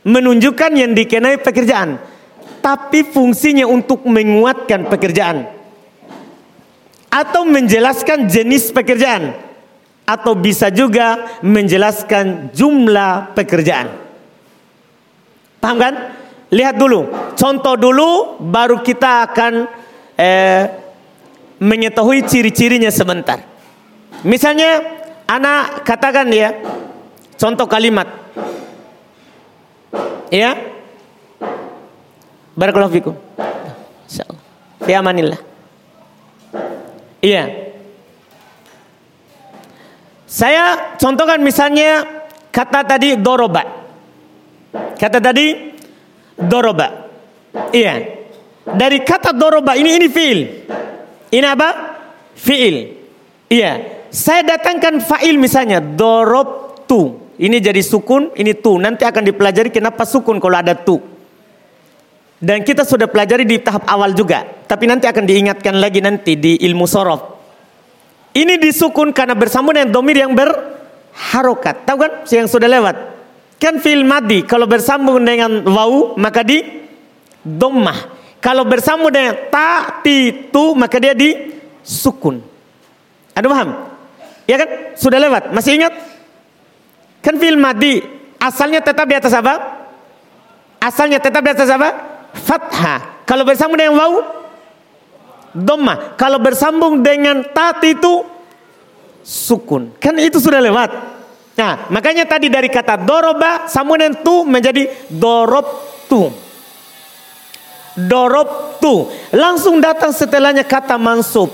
menunjukkan 0.06 0.72
yang 0.78 0.94
dikenai 0.94 1.42
pekerjaan, 1.42 1.98
tapi 2.62 3.02
fungsinya 3.02 3.66
untuk 3.66 4.06
menguatkan 4.06 4.86
pekerjaan 4.86 5.50
atau 7.10 7.42
menjelaskan 7.50 8.30
jenis 8.30 8.70
pekerjaan 8.70 9.34
atau 10.06 10.38
bisa 10.38 10.70
juga 10.70 11.40
menjelaskan 11.42 12.54
jumlah 12.54 13.34
pekerjaan. 13.34 13.90
Paham 15.58 15.78
kan? 15.82 15.96
Lihat 16.56 16.80
dulu, 16.80 17.12
contoh 17.36 17.76
dulu 17.76 18.40
baru 18.40 18.80
kita 18.80 19.28
akan 19.28 19.68
eh, 20.16 20.64
mengetahui 21.60 22.24
ciri-cirinya 22.24 22.88
sebentar. 22.88 23.44
Misalnya 24.24 24.80
anak 25.28 25.84
katakan 25.84 26.32
ya, 26.32 26.56
contoh 27.36 27.68
kalimat. 27.68 28.08
Ya. 30.32 30.56
Barakallahu 32.56 32.96
fikum. 32.96 33.16
Insyaallah. 34.08 34.40
Iya. 37.20 37.44
Saya 40.24 40.96
contohkan 40.96 41.44
misalnya 41.44 42.24
kata 42.48 42.88
tadi 42.88 43.20
doroba. 43.20 43.84
Kata 44.96 45.20
tadi 45.20 45.75
doroba. 46.40 47.10
Iya. 47.72 48.28
Dari 48.66 49.02
kata 49.06 49.32
doroba 49.32 49.78
ini 49.78 49.96
ini 49.96 50.08
fiil. 50.12 50.40
Ini 51.32 51.48
apa? 51.48 51.70
Fiil. 52.36 52.76
Iya. 53.52 54.04
Saya 54.12 54.56
datangkan 54.56 55.04
fa'il 55.04 55.36
misalnya 55.36 55.84
dorob 55.84 56.84
tu. 56.88 57.20
Ini 57.36 57.60
jadi 57.60 57.84
sukun, 57.84 58.32
ini 58.40 58.56
tu. 58.56 58.80
Nanti 58.80 59.04
akan 59.04 59.28
dipelajari 59.28 59.68
kenapa 59.68 60.08
sukun 60.08 60.40
kalau 60.40 60.56
ada 60.56 60.72
tu. 60.72 61.04
Dan 62.40 62.64
kita 62.64 62.88
sudah 62.88 63.12
pelajari 63.12 63.44
di 63.44 63.60
tahap 63.60 63.84
awal 63.88 64.16
juga. 64.16 64.44
Tapi 64.44 64.88
nanti 64.88 65.08
akan 65.08 65.24
diingatkan 65.24 65.76
lagi 65.80 66.00
nanti 66.00 66.40
di 66.40 66.60
ilmu 66.64 66.88
sorof. 66.88 67.36
Ini 68.36 68.60
disukun 68.60 69.16
karena 69.16 69.36
bersambung 69.36 69.76
dengan 69.76 69.92
domir 69.92 70.20
yang 70.20 70.36
berharokat. 70.36 71.88
Tahu 71.88 71.98
kan? 72.00 72.12
Yang 72.28 72.48
sudah 72.52 72.68
lewat. 72.68 73.15
Kan 73.56 73.80
fil 73.80 74.04
madi 74.04 74.44
kalau 74.44 74.68
bersambung 74.68 75.24
dengan 75.24 75.64
wau 75.64 76.14
maka 76.20 76.44
di 76.44 76.62
domah. 77.42 78.14
Kalau 78.44 78.68
bersambung 78.68 79.10
dengan 79.10 79.50
ta 79.50 80.02
ti 80.06 80.52
tu 80.52 80.76
maka 80.76 81.00
dia 81.00 81.16
di 81.16 81.56
sukun. 81.82 82.44
Ada 83.34 83.48
paham? 83.48 83.70
Ya 84.46 84.56
kan? 84.62 84.70
Sudah 85.00 85.18
lewat. 85.18 85.56
Masih 85.56 85.82
ingat? 85.82 85.94
Kan 87.24 87.42
fil 87.42 87.58
madi 87.58 88.04
asalnya 88.38 88.84
tetap 88.84 89.08
di 89.08 89.16
atas 89.18 89.34
apa? 89.34 89.56
Asalnya 90.78 91.18
tetap 91.18 91.42
di 91.42 91.50
atas 91.50 91.72
apa? 91.72 91.90
Fathah. 92.36 93.26
Kalau 93.26 93.42
bersambung 93.48 93.80
dengan 93.80 93.98
wau 93.98 94.22
domah. 95.56 96.20
Kalau 96.20 96.38
bersambung 96.38 97.00
dengan 97.02 97.42
ta 97.56 97.74
itu 97.82 98.28
sukun. 99.26 99.96
Kan 99.98 100.20
itu 100.20 100.38
sudah 100.38 100.62
lewat. 100.62 101.15
Nah, 101.56 101.88
makanya 101.88 102.28
tadi 102.28 102.52
dari 102.52 102.68
kata 102.68 103.00
doroba 103.00 103.72
samunan 103.72 104.12
tu 104.20 104.44
menjadi 104.44 104.92
dorob 105.08 105.68
tu. 106.12 106.28
Dorob 107.96 108.80
tu. 108.84 109.08
Langsung 109.32 109.80
datang 109.80 110.12
setelahnya 110.12 110.68
kata 110.68 111.00
mansub. 111.00 111.48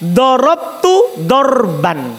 Dorob 0.00 0.80
tu 0.80 1.20
dorban. 1.20 2.16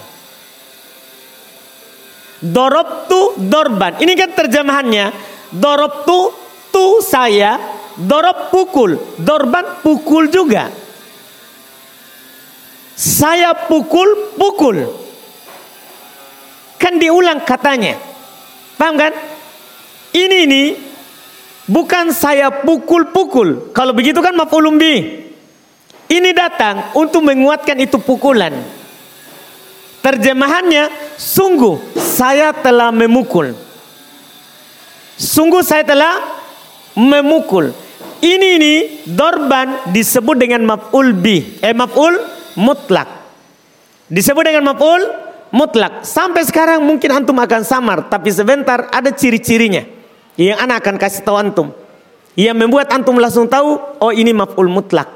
Dorob 2.38 3.10
tu 3.10 3.20
dorban. 3.42 3.98
Ini 3.98 4.14
kan 4.14 4.30
terjemahannya. 4.38 5.06
Dorob 5.50 6.06
tu 6.06 6.30
tu 6.70 7.02
saya. 7.02 7.58
Dorob 7.98 8.54
pukul. 8.54 8.94
Dorban 9.18 9.82
pukul 9.82 10.30
juga. 10.30 10.70
Saya 12.94 13.58
pukul 13.66 14.38
pukul. 14.38 15.09
Kan 16.80 16.96
diulang 16.98 17.44
katanya. 17.44 18.00
Paham 18.80 18.96
kan? 18.96 19.12
Ini 20.16 20.38
ini 20.48 20.64
bukan 21.68 22.16
saya 22.16 22.50
pukul-pukul. 22.50 23.76
Kalau 23.76 23.92
begitu 23.92 24.24
kan 24.24 24.34
maf'ulun. 24.34 24.80
Ini 26.10 26.30
datang 26.34 26.96
untuk 26.98 27.22
menguatkan 27.22 27.78
itu 27.78 28.02
pukulan. 28.02 28.56
Terjemahannya 30.02 30.90
sungguh 31.20 32.00
saya 32.00 32.56
telah 32.56 32.90
memukul. 32.90 33.54
Sungguh 35.20 35.62
saya 35.62 35.84
telah 35.84 36.18
memukul. 36.96 37.76
Ini 38.20 38.48
ini 38.60 38.76
dorban 39.06 39.92
disebut 39.92 40.36
dengan 40.40 40.64
maf'ul 40.66 41.16
bi, 41.16 41.60
eh 41.60 41.76
maf'ul 41.76 42.20
mutlak. 42.60 43.08
Disebut 44.10 44.44
dengan 44.44 44.74
maf'ul 44.74 45.29
mutlak. 45.50 46.06
Sampai 46.06 46.46
sekarang 46.46 46.82
mungkin 46.82 47.10
antum 47.14 47.38
akan 47.38 47.62
samar, 47.66 48.08
tapi 48.10 48.30
sebentar 48.34 48.90
ada 48.90 49.10
ciri-cirinya 49.14 49.86
yang 50.40 50.58
anak 50.62 50.86
akan 50.86 50.96
kasih 50.96 51.22
tahu 51.26 51.38
antum. 51.38 51.68
Yang 52.40 52.56
membuat 52.56 52.88
antum 52.96 53.20
langsung 53.20 53.52
tahu, 53.52 54.00
oh 54.00 54.12
ini 54.16 54.32
maf'ul 54.32 54.72
mutlak. 54.72 55.12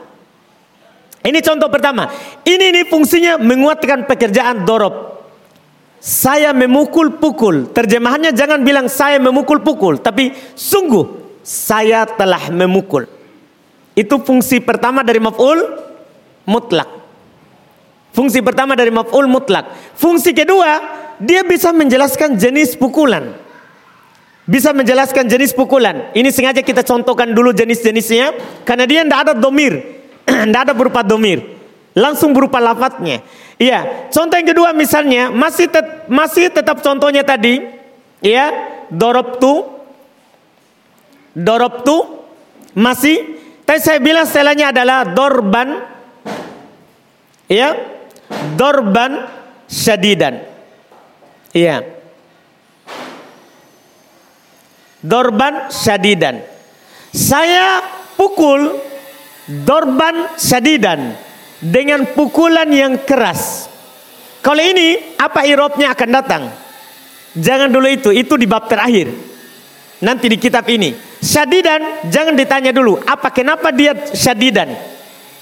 Ini 1.23 1.39
contoh 1.39 1.71
pertama. 1.71 2.11
Ini 2.43 2.75
ini 2.75 2.81
fungsinya 2.83 3.39
menguatkan 3.39 4.03
pekerjaan 4.03 4.67
dorob. 4.67 5.23
Saya 6.03 6.51
memukul 6.51 7.15
pukul. 7.15 7.71
Terjemahannya 7.71 8.35
jangan 8.35 8.59
bilang 8.59 8.91
saya 8.91 9.23
memukul 9.23 9.63
pukul, 9.63 10.03
tapi 10.03 10.35
sungguh 10.51 11.39
saya 11.39 12.03
telah 12.03 12.51
memukul. 12.51 13.07
Itu 13.95 14.19
fungsi 14.19 14.59
pertama 14.59 14.99
dari 14.99 15.23
maf'ul 15.23 15.79
mutlak. 16.43 17.02
Fungsi 18.13 18.45
pertama 18.45 18.77
dari 18.77 18.93
maf'ul 18.93 19.25
mutlak. 19.25 19.73
Fungsi 19.97 20.37
kedua, 20.37 21.01
dia 21.17 21.41
bisa 21.41 21.73
menjelaskan 21.73 22.37
jenis 22.37 22.77
pukulan. 22.77 23.33
Bisa 24.45 24.69
menjelaskan 24.69 25.25
jenis 25.25 25.55
pukulan. 25.55 26.13
Ini 26.13 26.29
sengaja 26.29 26.61
kita 26.61 26.85
contohkan 26.85 27.33
dulu 27.33 27.55
jenis-jenisnya. 27.57 28.61
Karena 28.67 28.85
dia 28.85 29.01
tidak 29.01 29.19
ada 29.25 29.33
domir. 29.33 30.03
Tidak 30.47 30.61
ada 30.69 30.71
berupa 30.71 31.03
domir. 31.03 31.43
Langsung 31.95 32.31
berupa 32.31 32.59
lafadznya. 32.63 33.23
Iya. 33.59 34.07
Contoh 34.07 34.35
yang 34.39 34.47
kedua 34.47 34.71
misalnya 34.71 35.27
masih 35.31 35.67
tet, 35.67 36.07
masih 36.07 36.47
tetap 36.47 36.79
contohnya 36.79 37.23
tadi. 37.27 37.59
Iya. 38.23 38.51
Dorob 38.91 39.39
tu. 39.39 39.67
Dorob 41.35 41.83
tu. 41.87 41.97
Masih. 42.75 43.39
Tapi 43.63 43.79
saya 43.79 43.99
bilang 44.03 44.27
setelahnya 44.27 44.75
adalah 44.75 45.07
dorban. 45.07 45.87
Iya. 47.47 47.79
Dorban 48.55 49.27
syadidan. 49.67 50.43
Iya. 51.53 51.83
Dorban 55.03 55.67
syadidan. 55.69 56.39
Saya 57.13 57.83
pukul 58.15 58.73
Dorban 59.43 60.39
sadidan 60.39 61.19
dengan 61.59 62.07
pukulan 62.15 62.67
yang 62.71 63.03
keras. 63.03 63.67
Kalau 64.39 64.63
ini 64.63 65.15
apa 65.19 65.43
irobnya 65.43 65.91
akan 65.91 66.09
datang? 66.11 66.43
Jangan 67.35 67.71
dulu 67.71 67.87
itu, 67.91 68.09
itu 68.15 68.39
di 68.39 68.47
bab 68.47 68.71
terakhir. 68.71 69.11
Nanti 70.03 70.27
di 70.27 70.35
kitab 70.39 70.67
ini. 70.67 70.95
Sadidan 71.23 72.07
jangan 72.11 72.35
ditanya 72.35 72.75
dulu, 72.75 72.99
apa 73.03 73.31
kenapa 73.31 73.71
dia 73.71 73.95
sadidan? 74.11 74.75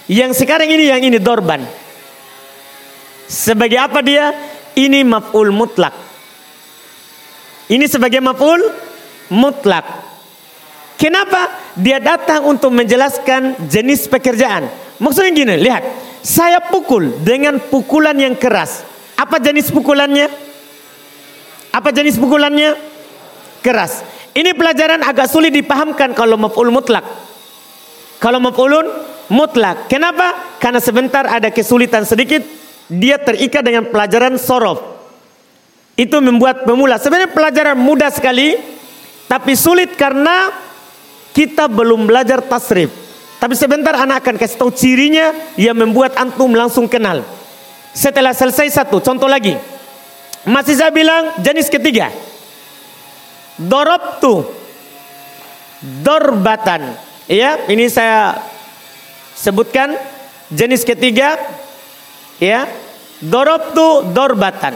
Yang 0.05 0.45
sekarang 0.45 0.69
ini 0.69 0.89
yang 0.89 1.01
ini 1.01 1.17
dorban. 1.17 1.61
Sebagai 3.31 3.79
apa 3.79 4.03
dia? 4.03 4.35
Ini 4.75 5.07
maf'ul 5.07 5.55
mutlak. 5.55 5.95
Ini 7.71 7.87
sebagai 7.87 8.19
maf'ul 8.19 8.59
mutlak. 9.31 9.87
Kenapa 10.99 11.47
dia 11.79 12.03
datang 12.03 12.43
untuk 12.43 12.75
menjelaskan 12.75 13.71
jenis 13.71 14.11
pekerjaan? 14.11 14.67
Maksudnya 14.99 15.31
gini, 15.31 15.55
lihat. 15.63 15.83
Saya 16.21 16.59
pukul 16.61 17.23
dengan 17.23 17.57
pukulan 17.57 18.13
yang 18.19 18.35
keras. 18.35 18.85
Apa 19.15 19.41
jenis 19.41 19.71
pukulannya? 19.73 20.27
Apa 21.71 21.89
jenis 21.89 22.19
pukulannya? 22.19 22.77
Keras. 23.63 24.05
Ini 24.35 24.53
pelajaran 24.53 25.01
agak 25.07 25.31
sulit 25.31 25.55
dipahamkan 25.55 26.13
kalau 26.13 26.35
maf'ul 26.35 26.69
mutlak. 26.69 27.07
Kalau 28.21 28.37
maf'ulun 28.37 28.85
mutlak. 29.31 29.87
Kenapa? 29.89 30.59
Karena 30.61 30.77
sebentar 30.77 31.25
ada 31.25 31.49
kesulitan 31.49 32.05
sedikit. 32.05 32.60
Dia 32.91 33.15
terikat 33.15 33.63
dengan 33.63 33.87
pelajaran 33.87 34.35
sorof. 34.35 34.83
Itu 35.95 36.19
membuat 36.19 36.67
pemula. 36.67 36.99
Sebenarnya 36.99 37.31
pelajaran 37.31 37.79
mudah 37.79 38.11
sekali. 38.11 38.59
Tapi 39.31 39.55
sulit 39.55 39.95
karena 39.95 40.51
kita 41.31 41.71
belum 41.71 42.03
belajar 42.03 42.43
tasrif. 42.43 42.91
Tapi 43.39 43.55
sebentar 43.55 43.95
anak 43.95 44.21
akan 44.21 44.35
kasih 44.35 44.59
tahu 44.59 44.75
cirinya 44.75 45.31
yang 45.55 45.73
membuat 45.73 46.19
antum 46.19 46.51
langsung 46.51 46.85
kenal. 46.91 47.23
Setelah 47.95 48.35
selesai 48.35 48.69
satu, 48.69 48.99
contoh 48.99 49.25
lagi. 49.25 49.55
Masih 50.43 50.75
saya 50.75 50.91
bilang 50.91 51.39
jenis 51.39 51.71
ketiga. 51.71 52.11
Dorob 53.55 54.19
tu. 54.19 54.45
Dorbatan. 56.03 56.91
Ya, 57.25 57.65
ini 57.71 57.87
saya 57.87 58.35
sebutkan 59.33 59.95
jenis 60.51 60.83
ketiga. 60.83 61.39
Ya, 62.41 62.65
dorob 63.21 63.77
tu 63.77 63.87
dorbatan. 64.11 64.73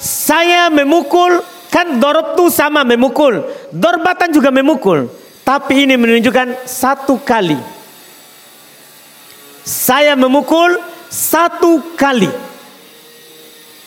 Saya 0.00 0.72
memukul 0.72 1.44
Kan 1.72 1.96
dorob 1.96 2.36
tuh 2.36 2.52
sama 2.52 2.84
memukul. 2.84 3.48
Dorbatan 3.72 4.28
juga 4.28 4.52
memukul. 4.52 5.08
Tapi 5.40 5.88
ini 5.88 5.96
menunjukkan 5.96 6.68
satu 6.68 7.16
kali. 7.24 7.56
Saya 9.64 10.12
memukul 10.12 10.76
satu 11.08 11.96
kali. 11.96 12.28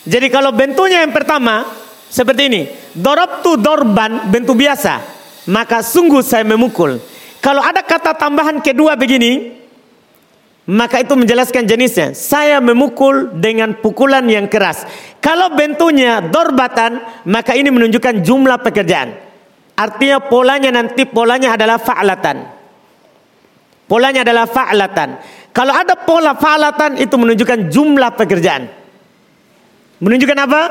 Jadi 0.01 0.28
kalau 0.34 0.49
bentuknya 0.49 1.06
yang 1.06 1.13
pertama 1.13 1.62
seperti 2.10 2.49
ini. 2.49 2.62
Dorob 2.97 3.45
tuh 3.45 3.62
dorban 3.62 4.34
bentuk 4.34 4.58
biasa. 4.58 5.06
Maka 5.54 5.86
sungguh 5.86 6.25
saya 6.25 6.41
memukul. 6.41 6.97
Kalau 7.46 7.62
ada 7.62 7.86
kata 7.86 8.18
tambahan 8.18 8.58
kedua 8.58 8.98
begini. 8.98 9.62
Maka 10.66 11.06
itu 11.06 11.14
menjelaskan 11.14 11.70
jenisnya. 11.70 12.18
Saya 12.18 12.58
memukul 12.58 13.38
dengan 13.38 13.78
pukulan 13.78 14.26
yang 14.26 14.50
keras. 14.50 14.82
Kalau 15.22 15.54
bentuknya 15.54 16.26
dorbatan, 16.26 17.22
maka 17.30 17.54
ini 17.54 17.70
menunjukkan 17.70 18.26
jumlah 18.26 18.66
pekerjaan. 18.66 19.14
Artinya 19.78 20.26
polanya 20.26 20.74
nanti 20.74 21.06
polanya 21.06 21.54
adalah 21.54 21.78
fa'latan. 21.78 22.50
Polanya 23.86 24.26
adalah 24.26 24.50
fa'latan. 24.50 25.10
Kalau 25.54 25.70
ada 25.70 25.94
pola 26.02 26.34
fa'latan 26.34 26.98
itu 26.98 27.14
menunjukkan 27.14 27.70
jumlah 27.70 28.18
pekerjaan. 28.18 28.66
Menunjukkan 30.02 30.40
apa? 30.50 30.62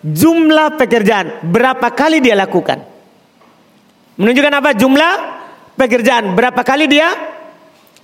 Jumlah 0.00 0.80
pekerjaan. 0.80 1.44
Berapa 1.44 1.92
kali 1.92 2.24
dia 2.24 2.32
lakukan. 2.40 2.80
Menunjukkan 4.16 4.54
apa? 4.64 4.72
Jumlah 4.72 5.12
pekerjaan. 5.76 6.32
Berapa 6.32 6.64
kali 6.64 6.88
dia 6.90 7.12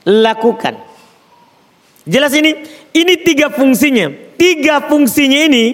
lakukan. 0.07 0.79
Jelas 2.07 2.33
ini? 2.37 2.55
Ini 2.93 3.15
tiga 3.25 3.49
fungsinya. 3.49 4.37
Tiga 4.37 4.85
fungsinya 4.87 5.41
ini 5.49 5.65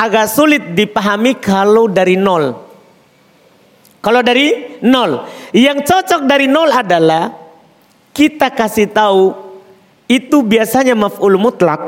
agak 0.00 0.26
sulit 0.32 0.62
dipahami 0.72 1.36
kalau 1.38 1.86
dari 1.86 2.16
nol. 2.16 2.56
Kalau 4.00 4.20
dari 4.20 4.80
nol. 4.84 5.24
Yang 5.52 5.88
cocok 5.88 6.20
dari 6.28 6.48
nol 6.48 6.70
adalah 6.70 7.32
kita 8.14 8.52
kasih 8.52 8.92
tahu 8.92 9.34
itu 10.06 10.44
biasanya 10.44 10.94
maf'ul 10.94 11.40
mutlak. 11.40 11.80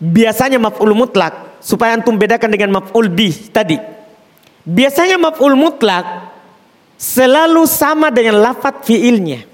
Biasanya 0.00 0.56
maf'ul 0.56 0.96
mutlak 0.96 1.60
supaya 1.60 1.92
antum 1.92 2.16
bedakan 2.16 2.52
dengan 2.52 2.80
maf'ul 2.80 3.10
bih 3.10 3.50
tadi. 3.50 3.76
Biasanya 4.64 5.18
maf'ul 5.18 5.56
mutlak 5.56 6.04
selalu 7.00 7.64
sama 7.64 8.12
dengan 8.12 8.44
lafat 8.44 8.84
fiilnya. 8.84 9.48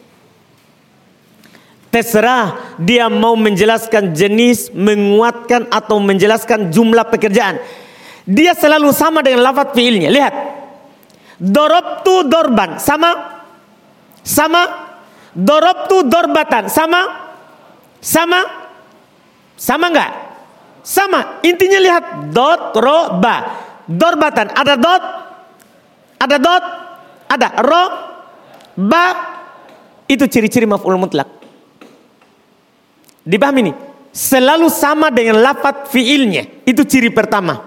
Terserah 1.94 2.76
dia 2.82 3.06
mau 3.06 3.38
menjelaskan 3.38 4.11
jenis, 4.11 4.74
menguatkan 4.74 5.70
atau 5.70 6.02
menjelaskan 6.02 6.74
jumlah 6.74 7.06
pekerjaan. 7.09 7.62
Dia 8.26 8.59
selalu 8.59 8.90
sama 8.90 9.22
dengan 9.22 9.46
lafaz 9.46 9.70
fiilnya. 9.70 10.11
Lihat. 10.11 10.35
Dorobtu 11.38 12.26
dorban. 12.26 12.82
Sama? 12.82 13.40
Sama? 14.26 14.62
Dorobtu 15.30 16.11
dorbatan. 16.11 16.66
Sama? 16.66 17.00
Sama? 18.02 18.40
Sama 19.54 19.87
enggak? 19.88 20.12
Sama. 20.82 21.40
Intinya 21.46 21.78
lihat. 21.78 22.35
Dot, 22.35 22.74
ro, 22.76 23.22
ba. 23.22 23.37
Dorbatan. 23.87 24.52
Ada 24.52 24.74
dot? 24.74 25.02
Ada 26.18 26.37
dot? 26.42 26.86
Ada. 27.26 27.48
Ro, 27.62 27.84
ba. 28.78 29.04
Itu 30.06 30.30
ciri-ciri 30.30 30.70
maf'ul 30.70 30.94
mutlak. 30.94 31.26
Dipahami 33.26 33.60
ini? 33.66 33.72
Selalu 34.14 34.70
sama 34.70 35.10
dengan 35.10 35.42
lafat 35.42 35.90
fiilnya. 35.90 36.46
Itu 36.62 36.86
ciri 36.86 37.10
pertama. 37.10 37.58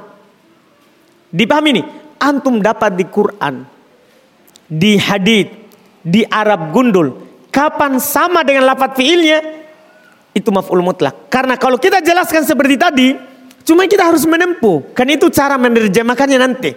Dipahami 1.29 1.69
ini? 1.75 1.83
Antum 2.19 2.59
dapat 2.59 2.99
di 2.99 3.05
Quran, 3.07 3.63
di 4.67 4.99
hadith, 4.99 5.51
di 6.03 6.23
Arab 6.27 6.71
gundul. 6.71 7.27
Kapan 7.51 7.99
sama 7.99 8.43
dengan 8.47 8.71
lafat 8.71 8.95
fiilnya? 8.95 9.39
Itu 10.31 10.51
maf'ul 10.55 10.79
mutlak. 10.79 11.27
Karena 11.27 11.59
kalau 11.59 11.75
kita 11.75 11.99
jelaskan 11.99 12.47
seperti 12.47 12.75
tadi, 12.79 13.07
cuma 13.67 13.83
kita 13.83 14.07
harus 14.07 14.23
menempuh. 14.23 14.95
Kan 14.95 15.11
itu 15.11 15.27
cara 15.27 15.59
menerjemahkannya 15.59 16.39
nanti. 16.39 16.71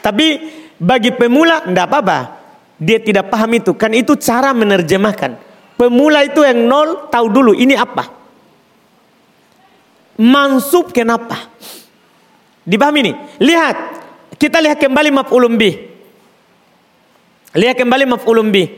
Tapi 0.00 0.26
bagi 0.76 1.12
pemula 1.12 1.64
enggak 1.64 1.86
apa-apa. 1.88 2.18
Dia 2.76 3.00
tidak 3.00 3.32
paham 3.32 3.56
itu. 3.56 3.72
Kan 3.72 3.96
itu 3.96 4.12
cara 4.20 4.52
menerjemahkan. 4.52 5.40
Pemula 5.76 6.24
itu 6.24 6.44
yang 6.44 6.68
nol 6.68 7.08
tahu 7.08 7.26
dulu 7.32 7.52
ini 7.56 7.72
apa. 7.76 8.12
Mansub 10.16 10.92
kenapa? 10.92 11.52
Dipahami 12.64 12.98
ini. 13.04 13.12
Lihat. 13.40 13.76
Kita 14.36 14.60
lihat 14.60 14.76
kembali 14.76 15.10
maf'ulun 15.16 15.56
bih. 15.56 15.74
Lihat 17.56 17.76
kembali 17.80 18.04
maf'ulun 18.04 18.52
bih. 18.52 18.68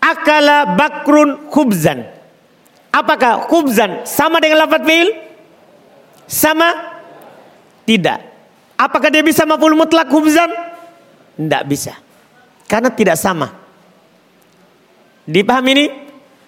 Akala 0.00 0.76
bakrun 0.76 1.52
khubzan. 1.52 2.08
Apakah 2.88 3.44
khubzan 3.52 4.08
sama 4.08 4.40
dengan 4.40 4.64
lafaz 4.64 4.80
fi'il? 4.80 5.12
Sama? 6.24 6.72
Tidak. 7.84 8.18
Apakah 8.80 9.12
dia 9.12 9.20
bisa 9.20 9.44
maf'ul 9.44 9.76
mutlak 9.76 10.08
khubzan? 10.08 10.48
Tidak 11.36 11.62
bisa. 11.68 11.94
Karena 12.66 12.90
tidak 12.90 13.20
sama. 13.20 13.52
Dipahami 15.28 15.70
ini? 15.76 15.86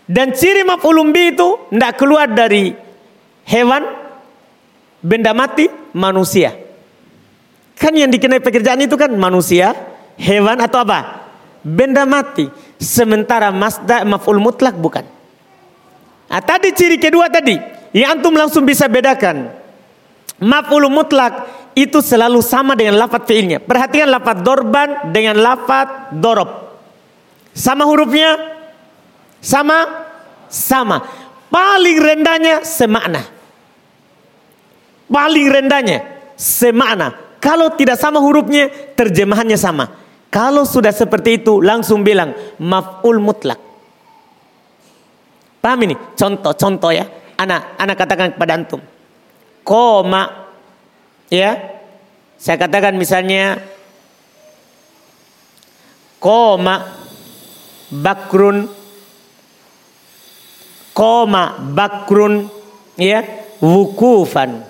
Dan 0.08 0.32
ciri 0.32 0.64
maf'ulun 0.64 1.12
bih 1.12 1.36
itu 1.36 1.48
tidak 1.68 2.00
keluar 2.00 2.24
dari 2.32 2.72
hewan, 3.44 3.84
benda 5.04 5.36
mati, 5.36 5.68
manusia. 5.92 6.56
Kan 7.76 7.92
yang 7.92 8.08
dikenai 8.08 8.40
pekerjaan 8.40 8.80
itu 8.80 8.96
kan 8.96 9.12
manusia, 9.12 9.76
hewan 10.16 10.58
atau 10.64 10.80
apa? 10.80 11.28
Benda 11.60 12.08
mati. 12.08 12.48
Sementara 12.80 13.52
masda 13.52 14.08
maf'ul 14.08 14.40
mutlak 14.40 14.80
bukan. 14.80 15.04
Nah, 16.28 16.40
tadi 16.40 16.72
ciri 16.72 16.96
kedua 16.96 17.28
tadi 17.28 17.56
yang 17.92 18.20
antum 18.20 18.32
langsung 18.32 18.64
bisa 18.64 18.88
bedakan. 18.88 19.52
Maf'ul 20.38 20.86
mutlak 20.88 21.44
itu 21.78 22.02
selalu 22.02 22.42
sama 22.42 22.74
dengan 22.74 22.98
lafat 22.98 23.22
fiilnya. 23.30 23.62
Perhatikan 23.62 24.10
lafat 24.10 24.42
dorban 24.42 25.14
dengan 25.14 25.38
lafat 25.38 26.10
dorob. 26.18 26.74
Sama 27.54 27.86
hurufnya? 27.86 28.34
Sama? 29.38 29.86
Sama. 30.50 31.06
Paling 31.48 31.98
rendahnya 32.02 32.66
semakna 32.66 33.38
paling 35.08 35.48
rendahnya 35.48 36.04
semakna. 36.36 37.16
Kalau 37.40 37.72
tidak 37.74 37.96
sama 37.96 38.20
hurufnya, 38.20 38.68
terjemahannya 38.94 39.56
sama. 39.56 39.90
Kalau 40.28 40.68
sudah 40.68 40.92
seperti 40.92 41.42
itu, 41.42 41.64
langsung 41.64 42.04
bilang 42.04 42.36
maf'ul 42.60 43.18
mutlak. 43.18 43.56
Paham 45.58 45.80
ini? 45.88 45.94
Contoh-contoh 46.14 46.92
ya. 46.92 47.08
Anak, 47.38 47.78
anak 47.80 47.96
katakan 47.96 48.28
kepada 48.36 48.52
antum. 48.54 48.82
Koma. 49.64 50.47
Ya. 51.28 51.80
Saya 52.36 52.56
katakan 52.60 52.96
misalnya. 52.96 53.60
Koma. 56.20 56.88
Bakrun. 57.92 58.68
Koma. 60.92 61.56
Bakrun. 61.72 62.48
Ya. 62.96 63.24
Wukufan. 63.58 64.68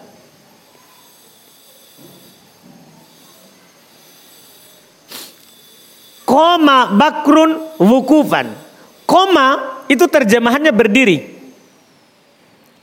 Koma 6.29 6.92
bakrun 6.92 7.57
wukufan. 7.81 8.53
Koma 9.09 9.81
itu 9.88 10.05
terjemahannya 10.05 10.68
berdiri. 10.77 11.25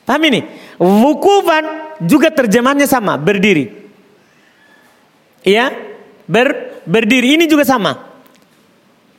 Paham 0.01 0.21
ini? 0.25 0.41
Wukufan 0.75 1.95
juga 2.03 2.31
terjemahannya 2.31 2.87
sama, 2.89 3.15
berdiri. 3.15 3.71
Iya? 5.45 5.71
Ber, 6.27 6.81
berdiri 6.83 7.39
ini 7.39 7.45
juga 7.47 7.63
sama. 7.63 8.11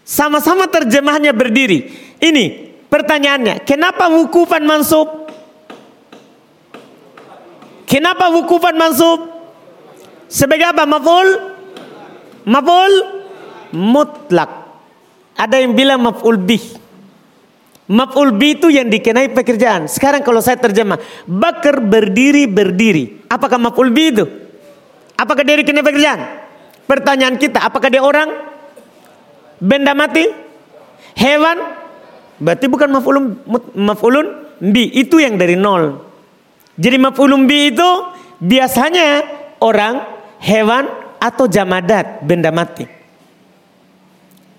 Sama-sama 0.06 0.68
terjemahannya 0.68 1.32
berdiri. 1.32 1.90
Ini 2.20 2.44
pertanyaannya, 2.86 3.64
kenapa 3.64 4.12
wukufan 4.12 4.62
mansub? 4.62 5.28
Kenapa 7.86 8.28
wukufan 8.34 8.76
mansub? 8.76 9.32
Sebagai 10.26 10.74
apa? 10.74 10.84
Maf'ul? 10.84 11.28
Maf'ul? 12.44 13.16
mutlak. 13.76 14.50
Ada 15.36 15.60
yang 15.60 15.76
bilang 15.76 16.00
maf'ul 16.00 16.40
bih. 16.40 16.64
Maf'ul 17.86 18.34
bih 18.34 18.58
itu 18.58 18.66
yang 18.66 18.90
dikenai 18.90 19.30
pekerjaan. 19.30 19.86
Sekarang 19.86 20.26
kalau 20.26 20.42
saya 20.42 20.58
terjemah, 20.58 20.98
bakar 21.22 21.78
berdiri 21.78 22.50
berdiri. 22.50 23.22
Apakah 23.30 23.62
maf'ul 23.62 23.94
bih 23.94 24.06
itu? 24.10 24.24
Apakah 25.14 25.46
dia 25.46 25.62
dikenai 25.62 25.86
pekerjaan? 25.86 26.20
Pertanyaan 26.90 27.38
kita, 27.38 27.62
apakah 27.62 27.86
dia 27.86 28.02
orang? 28.02 28.26
Benda 29.62 29.94
mati? 29.94 30.26
Hewan? 31.14 31.62
Berarti 32.42 32.66
bukan 32.68 32.90
maf'ulun 32.90 33.24
maf'ulun 33.78 34.26
bi, 34.60 34.90
itu 34.92 35.22
yang 35.22 35.38
dari 35.38 35.54
nol. 35.54 36.02
Jadi 36.74 36.96
maf'ulun 37.00 37.46
bi 37.46 37.70
itu 37.70 37.90
biasanya 38.42 39.24
orang, 39.62 39.94
hewan 40.42 40.90
atau 41.22 41.48
jamadat, 41.48 42.20
benda 42.26 42.50
mati. 42.52 42.84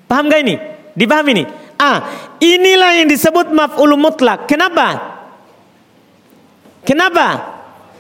Paham 0.08 0.32
gak 0.32 0.42
ini? 0.42 0.56
Dipahami 0.98 1.32
ini? 1.38 1.44
Ah, 1.78 2.27
inilah 2.40 3.02
yang 3.02 3.08
disebut 3.10 3.54
maf'ul 3.54 3.98
mutlak. 3.98 4.50
Kenapa? 4.50 5.18
Kenapa? 6.88 7.58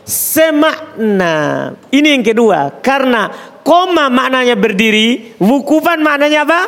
Semakna. 0.07 1.75
Ini 1.91 2.07
yang 2.15 2.23
kedua. 2.23 2.79
Karena 2.79 3.27
koma 3.65 4.07
maknanya 4.07 4.55
berdiri, 4.55 5.35
wukufan 5.41 5.99
maknanya 5.99 6.47
apa? 6.47 6.61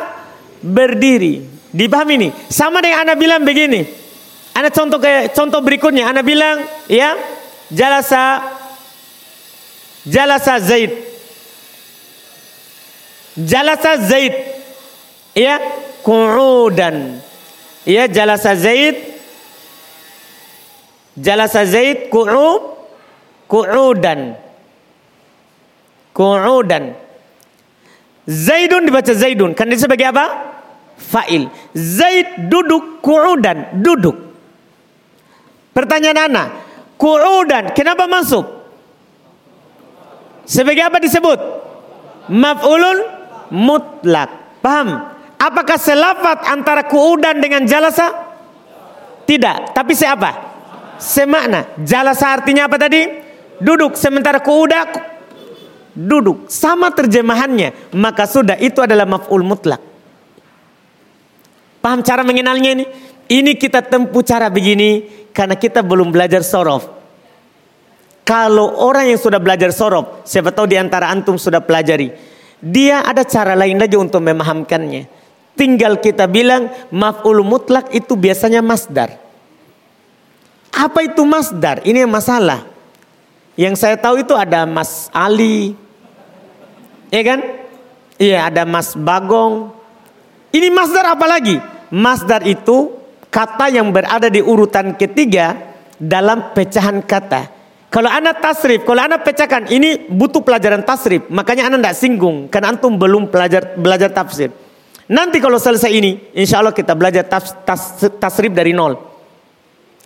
Berdiri. 0.60 1.48
Dipahami 1.70 2.12
ini? 2.20 2.28
Sama 2.50 2.84
dengan 2.84 3.08
Anda 3.08 3.14
bilang 3.16 3.46
begini. 3.46 3.80
Anda 4.52 4.68
contoh 4.68 5.00
kayak 5.00 5.32
contoh 5.32 5.64
berikutnya. 5.64 6.10
Anda 6.10 6.20
bilang, 6.20 6.60
ya, 6.90 7.16
jalasa 7.72 8.44
jalasa 10.04 10.60
Zaid. 10.60 10.92
Jalasa 13.38 13.96
Zaid 13.96 14.34
ya 15.34 15.62
qu'udan 16.02 17.22
ya 17.84 18.08
jalasa 18.08 18.56
Zaid. 18.56 18.96
Jalasa 21.20 21.66
Zaid 21.66 22.08
qu'ud 22.08 22.62
qu'udan 23.50 24.38
qu'udan 26.14 26.84
Zaidun 28.30 28.86
dibaca 28.86 29.10
Zaidun. 29.10 29.52
Kan 29.58 29.74
itu 29.74 29.84
sebagai 29.84 30.06
apa? 30.06 30.54
Fa'il. 30.96 31.50
Zaid 31.74 32.46
duduk 32.46 33.02
qu'udan 33.02 33.82
duduk. 33.82 34.16
Pertanyaan 35.74 36.30
anak 36.30 36.48
qu'udan 36.94 37.74
kenapa 37.74 38.06
masuk 38.06 38.46
sebagai 40.46 40.86
apa 40.86 41.02
disebut? 41.02 41.38
Maf'ulun 42.30 42.98
mutlak. 43.50 44.62
Paham 44.62 45.19
Apakah 45.40 45.80
selafat 45.80 46.44
antara 46.52 46.84
kuudan 46.84 47.40
dengan 47.40 47.64
jalasa? 47.64 48.12
Tidak. 49.24 49.72
Tapi 49.72 49.92
siapa? 49.96 50.30
Semakna. 51.00 51.80
Jalasa 51.80 52.36
artinya 52.36 52.68
apa 52.68 52.76
tadi? 52.76 53.08
Duduk. 53.56 53.96
Sementara 53.96 54.44
kuuda 54.44 54.84
duduk. 55.96 56.52
Sama 56.52 56.92
terjemahannya. 56.92 57.96
Maka 57.96 58.28
sudah 58.28 58.60
itu 58.60 58.84
adalah 58.84 59.08
maf'ul 59.08 59.40
mutlak. 59.40 59.80
Paham 61.80 62.04
cara 62.04 62.20
mengenalnya 62.20 62.70
ini? 62.76 62.84
Ini 63.30 63.56
kita 63.56 63.80
tempuh 63.80 64.20
cara 64.20 64.52
begini 64.52 65.08
karena 65.32 65.56
kita 65.56 65.80
belum 65.80 66.12
belajar 66.12 66.44
sorof. 66.44 66.84
Kalau 68.26 68.84
orang 68.84 69.08
yang 69.08 69.16
sudah 69.16 69.40
belajar 69.40 69.72
sorof, 69.72 70.26
siapa 70.28 70.52
tahu 70.52 70.68
di 70.68 70.76
antara 70.76 71.08
antum 71.08 71.40
sudah 71.40 71.64
pelajari. 71.64 72.12
Dia 72.60 73.00
ada 73.00 73.24
cara 73.24 73.56
lain 73.56 73.80
aja 73.80 73.96
untuk 73.96 74.20
memahamkannya. 74.20 75.19
Tinggal 75.60 76.00
kita 76.00 76.24
bilang 76.24 76.72
maf'ul 76.88 77.44
mutlak 77.44 77.92
itu 77.92 78.16
biasanya 78.16 78.64
masdar. 78.64 79.20
Apa 80.72 81.04
itu 81.04 81.20
masdar? 81.28 81.84
Ini 81.84 82.08
yang 82.08 82.12
masalah. 82.16 82.64
Yang 83.60 83.76
saya 83.76 84.00
tahu 84.00 84.24
itu 84.24 84.32
ada 84.32 84.64
Mas 84.64 85.12
Ali. 85.12 85.76
Ya 87.12 87.20
kan? 87.28 87.44
Iya, 88.16 88.48
ada 88.48 88.64
Mas 88.64 88.96
Bagong. 88.96 89.76
Ini 90.48 90.72
masdar 90.72 91.12
apa 91.12 91.28
lagi? 91.28 91.60
Masdar 91.92 92.40
itu 92.48 92.96
kata 93.28 93.68
yang 93.68 93.92
berada 93.92 94.32
di 94.32 94.40
urutan 94.40 94.96
ketiga 94.96 95.60
dalam 96.00 96.56
pecahan 96.56 97.04
kata. 97.04 97.52
Kalau 97.92 98.08
anak 98.08 98.40
tasrif, 98.40 98.86
kalau 98.88 99.02
anak 99.02 99.26
pecahkan, 99.26 99.68
ini 99.68 100.08
butuh 100.08 100.40
pelajaran 100.40 100.86
tasrif. 100.86 101.26
Makanya 101.28 101.68
anak 101.68 101.78
tidak 101.84 101.96
singgung, 101.98 102.48
karena 102.48 102.72
antum 102.72 102.94
belum 102.94 103.28
belajar 103.28 103.74
belajar 103.74 104.08
tafsir. 104.08 104.54
Nanti 105.10 105.42
kalau 105.42 105.58
selesai 105.58 105.90
ini, 105.90 106.30
insya 106.38 106.62
Allah 106.62 106.70
kita 106.70 106.94
belajar 106.94 107.26
tas, 107.26 107.50
tas, 107.66 107.98
tasrif 108.22 108.54
dari 108.54 108.70
nol. 108.70 108.94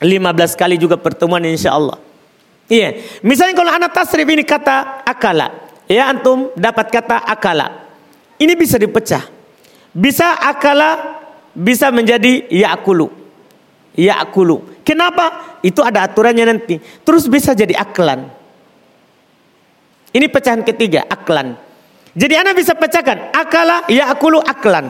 15 0.01 0.57
kali 0.57 0.81
juga 0.81 0.97
pertemuan 0.97 1.45
insya 1.45 1.77
Allah. 1.77 2.01
Iya, 2.73 3.21
misalnya 3.21 3.53
kalau 3.53 3.69
anak 3.69 3.93
tasrif 3.93 4.25
ini 4.25 4.40
kata 4.40 5.05
akala, 5.05 5.53
ya 5.85 6.09
antum 6.09 6.49
dapat 6.57 6.88
kata 6.88 7.21
akala. 7.21 7.85
Ini 8.40 8.57
bisa 8.57 8.81
dipecah. 8.81 9.29
Bisa 9.93 10.40
akala, 10.40 11.21
bisa 11.53 11.93
menjadi 11.93 12.49
yakulu. 12.49 13.12
Yakulu. 13.95 14.81
Kenapa? 14.83 15.61
Itu 15.61 15.85
ada 15.85 16.09
aturannya 16.09 16.49
nanti. 16.49 16.81
Terus 16.81 17.29
bisa 17.29 17.53
jadi 17.53 17.77
aklan. 17.77 18.27
Ini 20.17 20.27
pecahan 20.33 20.64
ketiga, 20.64 21.05
aklan. 21.07 21.61
Jadi 22.14 22.35
anak 22.38 22.55
bisa 22.55 22.79
pecahkan. 22.79 23.35
Akala, 23.35 23.90
ya 23.90 24.07
akulu 24.07 24.38
aklan. 24.38 24.87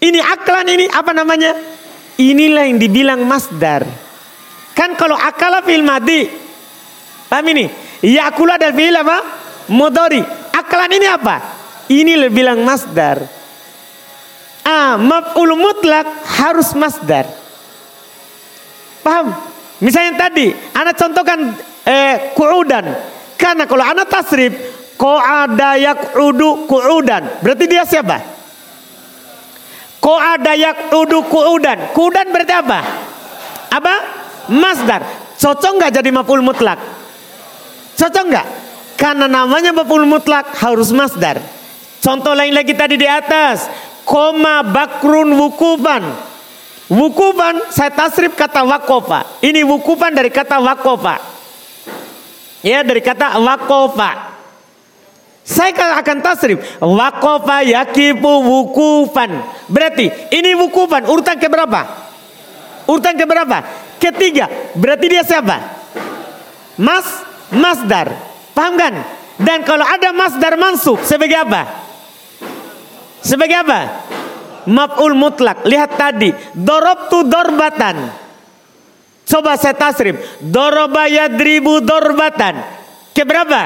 Ini 0.00 0.22
aklan 0.22 0.66
ini 0.70 0.86
apa 0.86 1.10
namanya? 1.10 1.52
Inilah 2.16 2.70
yang 2.70 2.78
dibilang 2.78 3.20
masdar. 3.26 3.82
Kan 4.72 4.94
kalau 4.94 5.18
akala 5.18 5.66
fil 5.66 5.82
madi. 5.82 6.30
Paham 7.26 7.46
ini? 7.52 7.66
Ya 8.06 8.30
akulu 8.30 8.54
ada 8.54 8.70
fil 8.70 8.94
apa? 8.94 9.18
Mudori. 9.68 10.22
Aklan 10.54 10.94
ini 10.94 11.06
apa? 11.10 11.36
Ini 11.90 12.30
bilang 12.30 12.62
masdar. 12.62 13.18
Ah, 14.62 14.94
maf'ul 14.94 15.58
mutlak 15.58 16.06
harus 16.38 16.70
masdar. 16.78 17.26
Paham? 19.02 19.34
Misalnya 19.82 20.28
tadi, 20.28 20.52
anak 20.76 20.94
contohkan 20.94 21.56
eh, 21.82 22.30
ku'udan. 22.36 22.84
Karena 23.40 23.64
kalau 23.64 23.82
anak 23.82 24.06
tasrif, 24.12 24.52
ko'ada 25.00 25.80
yak'udu 25.80 26.68
ku'udan. 26.68 27.40
Berarti 27.40 27.64
dia 27.64 27.88
siapa? 27.88 28.20
Ko'ada 29.96 30.52
yak'udu 30.52 31.24
ku'udan. 31.24 31.96
Ku'udan 31.96 32.28
berarti 32.28 32.52
apa? 32.52 32.78
Apa? 33.72 33.94
Masdar. 34.52 35.00
Cocok 35.40 35.72
nggak 35.80 35.92
jadi 35.96 36.10
maf'ul 36.12 36.44
mutlak? 36.44 36.76
Cocok 37.96 38.24
nggak? 38.28 38.46
Karena 39.00 39.24
namanya 39.24 39.72
maf'ul 39.72 40.04
mutlak 40.04 40.52
harus 40.60 40.92
masdar. 40.92 41.40
Contoh 42.04 42.36
lain 42.36 42.52
lagi 42.52 42.76
tadi 42.76 43.00
di 43.00 43.08
atas. 43.08 43.72
Koma 44.04 44.60
bakrun 44.60 45.32
wukufan. 45.32 46.28
Wukufan 46.92 47.72
saya 47.72 47.88
tasrif 47.88 48.36
kata 48.36 48.68
wakofa. 48.68 49.40
Ini 49.40 49.64
wukufan 49.64 50.12
dari 50.12 50.28
kata 50.28 50.60
wakofa. 50.60 51.16
Ya 52.60 52.84
dari 52.84 53.00
kata 53.00 53.40
wakofa. 53.40 54.29
Saya 55.50 55.74
akan 55.74 56.22
tasrif 56.22 56.62
wakofa 56.78 57.66
yakifu 57.66 58.32
wukufan. 58.38 59.42
Berarti 59.66 60.30
ini 60.30 60.54
wukufan 60.54 61.10
urutan 61.10 61.42
ke 61.42 61.50
berapa? 61.50 61.80
Urutan 62.86 63.18
ke 63.18 63.26
berapa? 63.26 63.58
Ketiga. 63.98 64.46
Berarti 64.78 65.06
dia 65.10 65.26
siapa? 65.26 65.58
Mas 66.78 67.26
masdar. 67.50 68.14
Paham 68.54 68.78
kan? 68.78 68.94
Dan 69.42 69.66
kalau 69.66 69.82
ada 69.82 70.14
masdar 70.14 70.54
mansub 70.54 71.02
sebagai 71.02 71.42
apa? 71.42 71.66
Sebagai 73.26 73.58
apa? 73.66 73.80
maf'ul 74.68 75.16
mutlak. 75.16 75.64
Lihat 75.64 75.96
tadi, 75.96 76.30
dorobtu 76.52 77.24
dorbatan. 77.24 77.96
Coba 79.24 79.54
saya 79.54 79.78
tasrif. 79.78 80.18
Doroba 80.42 81.06
yadribu 81.06 81.78
dorbatan. 81.80 82.58
Keberapa? 83.14 83.62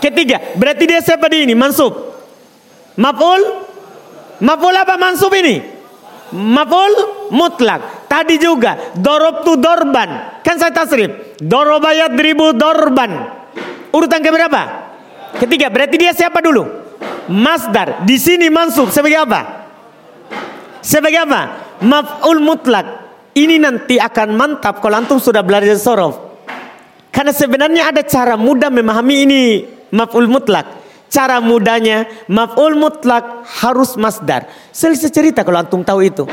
Ketiga. 0.00 0.56
Berarti 0.56 0.84
dia 0.88 1.04
siapa 1.04 1.28
di 1.28 1.44
ini? 1.44 1.52
Mansub. 1.52 1.92
Maf'ul? 2.96 3.42
Maf'ul 4.40 4.74
apa 4.74 4.96
mansub 4.96 5.30
ini? 5.36 5.60
Maf'ul 6.32 7.28
mutlak. 7.30 8.08
Tadi 8.08 8.40
juga. 8.40 8.96
Dorobtu 8.96 9.60
dorban. 9.60 10.40
Kan 10.40 10.56
saya 10.56 10.72
tasrif. 10.72 11.36
Doroba 11.38 11.92
yadribu 11.92 12.56
dorban. 12.56 13.28
Urutan 13.92 14.24
keberapa? 14.24 14.62
Ketiga. 15.36 15.68
Berarti 15.68 15.96
dia 16.00 16.16
siapa 16.16 16.40
dulu? 16.40 16.64
Masdar. 17.28 18.02
Di 18.08 18.16
sini 18.16 18.48
mansub 18.48 18.88
sebagai 18.88 19.20
apa? 19.20 19.40
Sebagai 20.80 21.20
apa? 21.28 21.40
Maf'ul 21.84 22.40
mutlak. 22.40 22.98
Ini 23.36 23.62
nanti 23.62 24.00
akan 24.00 24.34
mantap 24.34 24.82
kalau 24.82 24.98
antum 24.98 25.20
sudah 25.20 25.44
belajar 25.44 25.76
sorof. 25.78 26.18
Karena 27.14 27.30
sebenarnya 27.30 27.92
ada 27.92 28.02
cara 28.02 28.34
mudah 28.34 28.72
memahami 28.72 29.16
ini 29.28 29.42
maf'ul 29.94 30.30
mutlak. 30.30 30.66
Cara 31.10 31.42
mudahnya 31.42 32.06
maf'ul 32.30 32.78
mutlak 32.78 33.42
harus 33.62 33.98
masdar. 33.98 34.46
Selesai 34.70 35.10
cerita 35.10 35.42
kalau 35.42 35.58
antum 35.58 35.82
tahu 35.82 36.06
itu. 36.06 36.24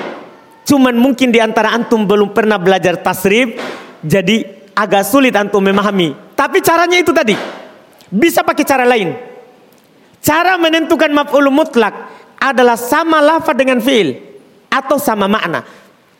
Cuman 0.69 0.93
mungkin 0.93 1.33
di 1.33 1.41
antara 1.41 1.73
antum 1.73 2.05
belum 2.05 2.29
pernah 2.35 2.61
belajar 2.61 3.01
tasrif. 3.01 3.57
Jadi 4.05 4.45
agak 4.77 5.03
sulit 5.09 5.33
antum 5.33 5.65
memahami. 5.65 6.13
Tapi 6.37 6.61
caranya 6.61 7.01
itu 7.01 7.09
tadi. 7.09 7.33
Bisa 8.07 8.45
pakai 8.45 8.63
cara 8.63 8.85
lain. 8.85 9.17
Cara 10.21 10.59
menentukan 10.61 11.09
maf'ul 11.09 11.49
mutlak 11.49 11.93
adalah 12.37 12.77
sama 12.77 13.17
lafaz 13.17 13.57
dengan 13.57 13.81
fi'il 13.81 14.13
atau 14.69 15.01
sama 15.01 15.25
makna. 15.25 15.65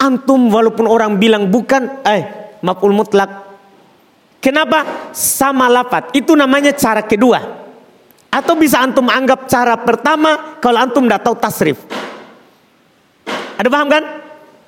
Antum 0.02 0.50
walaupun 0.50 0.90
orang 0.90 1.22
bilang 1.22 1.50
bukan 1.54 2.02
eh 2.06 2.58
maf'ul 2.66 2.94
mutlak. 2.94 3.47
Kenapa? 4.38 5.12
Sama 5.14 5.68
lafat. 5.68 6.14
Itu 6.14 6.38
namanya 6.38 6.72
cara 6.74 7.02
kedua. 7.04 7.66
Atau 8.30 8.54
bisa 8.54 8.84
antum 8.84 9.08
anggap 9.10 9.50
cara 9.50 9.74
pertama 9.82 10.60
kalau 10.62 10.78
antum 10.78 11.04
tidak 11.06 11.22
tahu 11.26 11.36
tasrif. 11.40 11.80
Ada 13.58 13.68
paham 13.72 13.88
kan? 13.90 14.04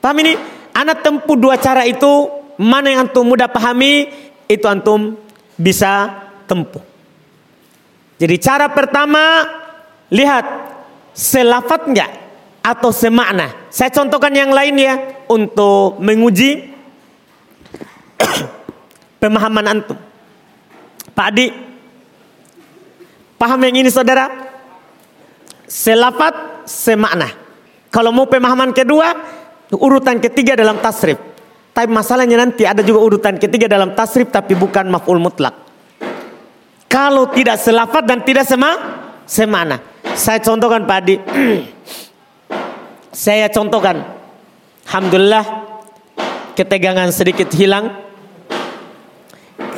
Paham 0.01 0.17
ini? 0.25 0.33
Anak 0.73 1.05
tempuh 1.05 1.37
dua 1.37 1.59
cara 1.59 1.85
itu 1.85 2.31
mana 2.57 2.89
yang 2.89 3.05
antum 3.05 3.27
mudah 3.27 3.51
pahami 3.51 4.09
itu 4.49 4.65
antum 4.65 5.13
bisa 5.53 6.25
tempuh. 6.49 6.81
Jadi 8.19 8.35
cara 8.41 8.67
pertama 8.73 9.45
lihat 10.09 10.43
selafat 11.13 11.87
enggak 11.87 12.11
atau 12.59 12.89
semakna. 12.89 13.69
Saya 13.69 13.93
contohkan 13.93 14.33
yang 14.33 14.51
lain 14.51 14.75
ya 14.75 14.93
untuk 15.29 16.01
menguji 16.01 16.73
pemahaman 19.19 19.65
antum. 19.67 19.99
Pak 21.13 21.27
Adi, 21.35 21.51
paham 23.35 23.59
yang 23.67 23.83
ini 23.83 23.91
saudara? 23.91 24.31
Selafat, 25.69 26.65
semakna. 26.65 27.29
Kalau 27.93 28.09
mau 28.09 28.25
pemahaman 28.25 28.73
kedua, 28.73 29.13
urutan 29.75 30.17
ketiga 30.17 30.57
dalam 30.57 30.81
tasrif. 30.81 31.19
Tapi 31.75 31.87
masalahnya 31.91 32.41
nanti 32.41 32.65
ada 32.65 32.81
juga 32.81 32.99
urutan 33.05 33.37
ketiga 33.37 33.69
dalam 33.69 33.93
tasrif 33.93 34.33
tapi 34.33 34.57
bukan 34.57 34.89
maf'ul 34.89 35.21
mutlak. 35.21 35.53
Kalau 36.89 37.29
tidak 37.29 37.61
selafat 37.61 38.03
dan 38.09 38.25
tidak 38.25 38.49
sema, 38.49 38.73
semana. 39.29 39.77
Saya 40.17 40.41
contohkan 40.41 40.89
Pak 40.89 40.97
Adi. 41.05 41.15
Saya 43.13 43.45
contohkan. 43.53 44.17
Alhamdulillah 44.89 45.45
ketegangan 46.57 47.13
sedikit 47.13 47.53
hilang. 47.53 48.08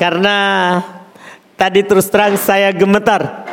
Karena 0.02 0.38
tadi 1.54 1.86
terus 1.86 2.10
terang 2.10 2.34
saya 2.34 2.74
gemetar. 2.74 3.46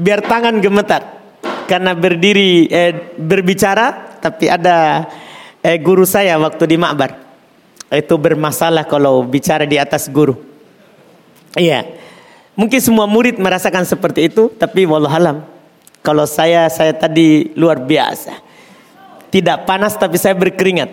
Biar 0.00 0.24
tangan 0.24 0.56
gemetar. 0.64 1.04
Karena 1.68 1.92
berdiri 1.92 2.72
eh, 2.72 3.12
berbicara 3.20 4.16
tapi 4.16 4.48
ada 4.48 5.04
eh, 5.60 5.76
guru 5.76 6.08
saya 6.08 6.40
waktu 6.40 6.72
di 6.72 6.80
Makbar. 6.80 7.20
Itu 7.92 8.16
bermasalah 8.16 8.88
kalau 8.88 9.20
bicara 9.28 9.68
di 9.68 9.76
atas 9.76 10.08
guru. 10.08 10.40
Iya. 11.52 11.84
Mungkin 12.56 12.80
semua 12.80 13.04
murid 13.04 13.36
merasakan 13.36 13.84
seperti 13.84 14.32
itu, 14.32 14.48
tapi 14.56 14.88
wallahualam. 14.88 15.44
Kalau 16.00 16.24
saya 16.24 16.64
saya 16.72 16.96
tadi 16.96 17.52
luar 17.52 17.76
biasa. 17.76 18.40
Tidak 19.28 19.68
panas 19.68 20.00
tapi 20.00 20.16
saya 20.16 20.32
berkeringat. 20.32 20.88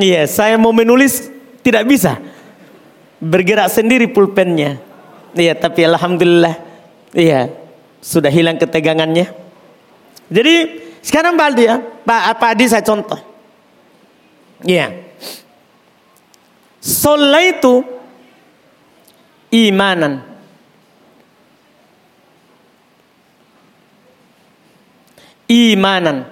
Iya, 0.00 0.24
saya 0.24 0.56
mau 0.56 0.72
menulis 0.72 1.28
tidak 1.60 1.84
bisa. 1.84 2.31
Bergerak 3.22 3.70
sendiri 3.70 4.10
pulpennya. 4.10 4.82
Iya, 5.32 5.54
tapi 5.54 5.86
alhamdulillah 5.86 6.58
iya 7.14 7.48
sudah 8.02 8.28
hilang 8.28 8.58
ketegangannya. 8.58 9.30
Jadi 10.26 10.54
sekarang 11.00 11.38
Pak 11.38 11.46
Adi 11.54 11.62
ya, 11.70 11.76
Pak, 11.78 12.22
Pak 12.42 12.50
Adi 12.58 12.64
saya 12.66 12.82
contoh. 12.82 13.20
Iya. 14.66 14.90
itu 17.54 17.86
imanan. 19.54 20.26
Imanan. 25.46 26.31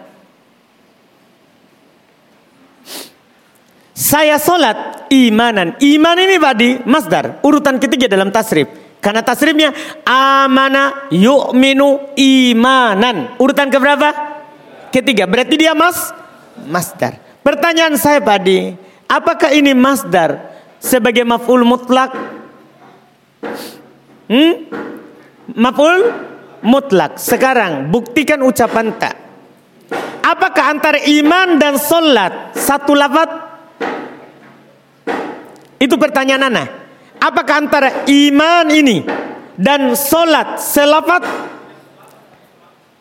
Saya 4.01 4.41
solat 4.41 5.05
imanan. 5.13 5.77
Iman 5.77 6.17
ini 6.17 6.41
tadi 6.41 6.81
masdar. 6.89 7.45
Urutan 7.45 7.77
ketiga 7.77 8.09
dalam 8.09 8.33
tasrif. 8.33 8.65
Karena 8.97 9.21
tasrifnya 9.21 9.77
amana 10.09 11.13
yu'minu 11.13 12.17
imanan. 12.17 13.37
Urutan 13.37 13.69
keberapa? 13.69 14.09
Ketiga. 14.89 15.29
Berarti 15.29 15.61
dia 15.61 15.77
mas 15.77 16.17
masdar. 16.65 17.21
Pertanyaan 17.45 18.01
saya 18.01 18.25
tadi, 18.25 18.73
apakah 19.05 19.53
ini 19.53 19.77
masdar 19.77 20.49
sebagai 20.81 21.29
maf'ul 21.29 21.69
mutlak? 21.69 22.17
Hmm? 24.33 24.65
Maf'ul 25.53 26.09
mutlak. 26.65 27.21
Sekarang 27.21 27.93
buktikan 27.93 28.41
ucapan 28.49 28.97
tak. 28.97 29.17
Apakah 30.25 30.73
antara 30.73 31.05
iman 31.05 31.61
dan 31.61 31.77
solat 31.77 32.57
satu 32.57 32.97
lafaz? 32.97 33.40
Itu 35.81 35.97
pertanyaan 35.97 36.53
Ana. 36.53 36.65
Apakah 37.17 37.65
antara 37.65 38.05
iman 38.05 38.67
ini 38.69 39.01
dan 39.57 39.97
solat 39.97 40.61
selafat 40.61 41.25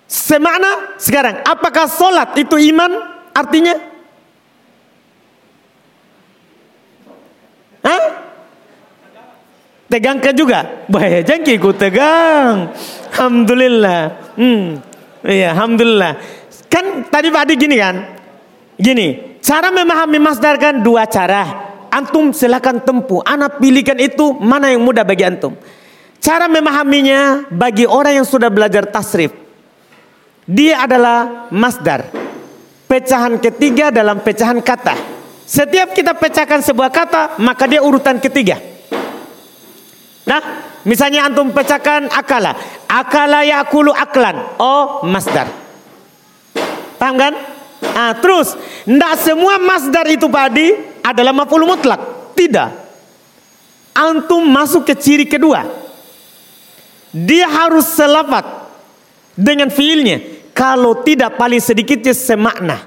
semakna? 0.08 0.96
Sekarang, 0.96 1.44
apakah 1.44 1.92
solat 1.92 2.40
itu 2.40 2.56
iman 2.72 2.92
artinya? 3.36 3.76
Hah? 7.84 8.04
Tegangkan 9.90 10.36
juga. 10.36 10.60
Bahaya 10.88 11.20
jangkiku 11.20 11.76
tegang. 11.76 12.72
Alhamdulillah. 13.12 14.36
Hmm. 14.40 14.80
Iya, 15.26 15.52
alhamdulillah. 15.52 16.16
Kan 16.72 17.12
tadi 17.12 17.28
Pak 17.28 17.44
Adi 17.44 17.54
gini 17.60 17.76
kan? 17.76 17.96
Gini, 18.80 19.40
cara 19.44 19.68
memahami 19.74 20.20
masdar 20.22 20.56
kan 20.56 20.80
dua 20.80 21.04
cara. 21.10 21.69
Antum 21.90 22.32
silakan 22.32 22.86
tempuh. 22.86 23.26
Anak 23.26 23.58
pilihkan 23.58 23.98
itu 23.98 24.38
mana 24.38 24.70
yang 24.70 24.86
mudah 24.86 25.02
bagi 25.02 25.26
antum. 25.26 25.58
Cara 26.20 26.46
memahaminya 26.46 27.50
bagi 27.50 27.90
orang 27.90 28.22
yang 28.22 28.28
sudah 28.28 28.52
belajar 28.52 28.86
tasrif. 28.86 29.34
Dia 30.50 30.86
adalah 30.86 31.50
masdar. 31.54 32.10
Pecahan 32.90 33.38
ketiga 33.38 33.94
dalam 33.94 34.22
pecahan 34.22 34.58
kata. 34.62 34.98
Setiap 35.50 35.94
kita 35.98 36.14
pecahkan 36.14 36.62
sebuah 36.62 36.90
kata, 36.94 37.22
maka 37.42 37.66
dia 37.66 37.82
urutan 37.82 38.22
ketiga. 38.22 38.62
Nah, 40.30 40.42
misalnya 40.86 41.26
antum 41.26 41.50
pecahkan 41.50 42.06
akala. 42.14 42.54
Akala 42.86 43.42
yakulu 43.46 43.90
aklan. 43.90 44.62
Oh, 44.62 45.02
masdar. 45.06 45.50
Paham 47.02 47.16
kan? 47.18 47.34
Nah, 47.80 48.14
terus, 48.20 48.54
tidak 48.84 49.14
semua 49.24 49.58
masdar 49.58 50.06
itu 50.12 50.28
padi 50.28 50.76
adalah 51.10 51.34
maf'ul 51.34 51.66
mutlak. 51.66 52.34
Tidak. 52.38 52.70
Antum 53.98 54.46
masuk 54.48 54.88
ke 54.88 54.94
ciri 54.96 55.26
kedua. 55.28 55.66
Dia 57.10 57.50
harus 57.50 57.90
selafat 57.90 58.46
dengan 59.34 59.74
fiilnya. 59.74 60.22
Kalau 60.54 61.02
tidak 61.02 61.36
paling 61.40 61.60
sedikitnya 61.60 62.14
semakna. 62.14 62.78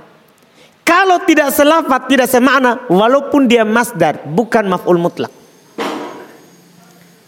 Kalau 0.82 1.24
tidak 1.24 1.54
selafat, 1.54 2.10
tidak 2.10 2.28
semakna, 2.28 2.84
walaupun 2.90 3.48
dia 3.48 3.64
masdar, 3.64 4.26
bukan 4.28 4.66
maf'ul 4.66 5.00
mutlak. 5.00 5.32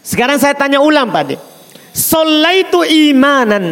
Sekarang 0.05 0.37
saya 0.37 0.53
tanya 0.53 0.77
ulang 0.85 1.09
Pak. 1.09 1.33
Solaitu 1.89 2.85
imanan. 2.85 3.65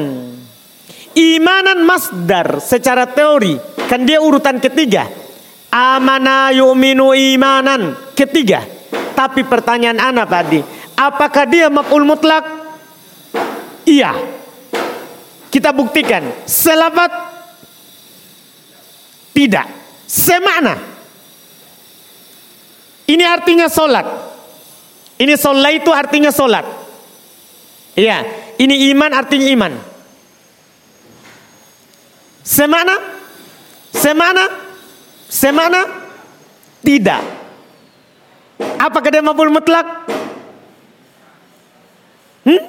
Imanan 1.13 1.85
masdar 1.85 2.57
secara 2.57 3.05
teori. 3.05 3.53
Kan 3.85 4.01
dia 4.01 4.17
urutan 4.17 4.57
ketiga. 4.57 5.05
Amana 5.73 6.53
yu'minu 6.53 7.17
imanan. 7.17 7.97
Ketiga. 8.13 8.61
Tapi 9.17 9.41
pertanyaan 9.41 9.97
anak 9.97 10.29
De. 10.53 10.61
Apakah 10.93 11.49
dia 11.49 11.73
maf'ul 11.73 12.05
mutlak? 12.05 12.45
Iya. 13.89 14.13
Kita 15.49 15.73
buktikan. 15.73 16.45
Selafat 16.45 17.09
tidak. 19.33 19.65
Semakna. 20.05 20.77
Ini 23.09 23.25
artinya 23.25 23.65
solat. 23.65 24.05
Ini 25.17 25.33
sholat 25.33 25.73
itu 25.73 25.89
artinya 25.89 26.29
sholat. 26.29 26.65
Iya, 27.93 28.25
ini 28.57 28.89
iman 28.93 29.11
artinya 29.13 29.47
iman. 29.53 29.73
Semana? 32.41 32.95
Semana? 33.93 34.62
Semana? 35.33 35.81
Tidak. 36.85 37.21
Apakah 38.77 39.09
dia 39.09 39.25
mampu 39.25 39.49
mutlak? 39.49 40.05
Hmm? 42.45 42.63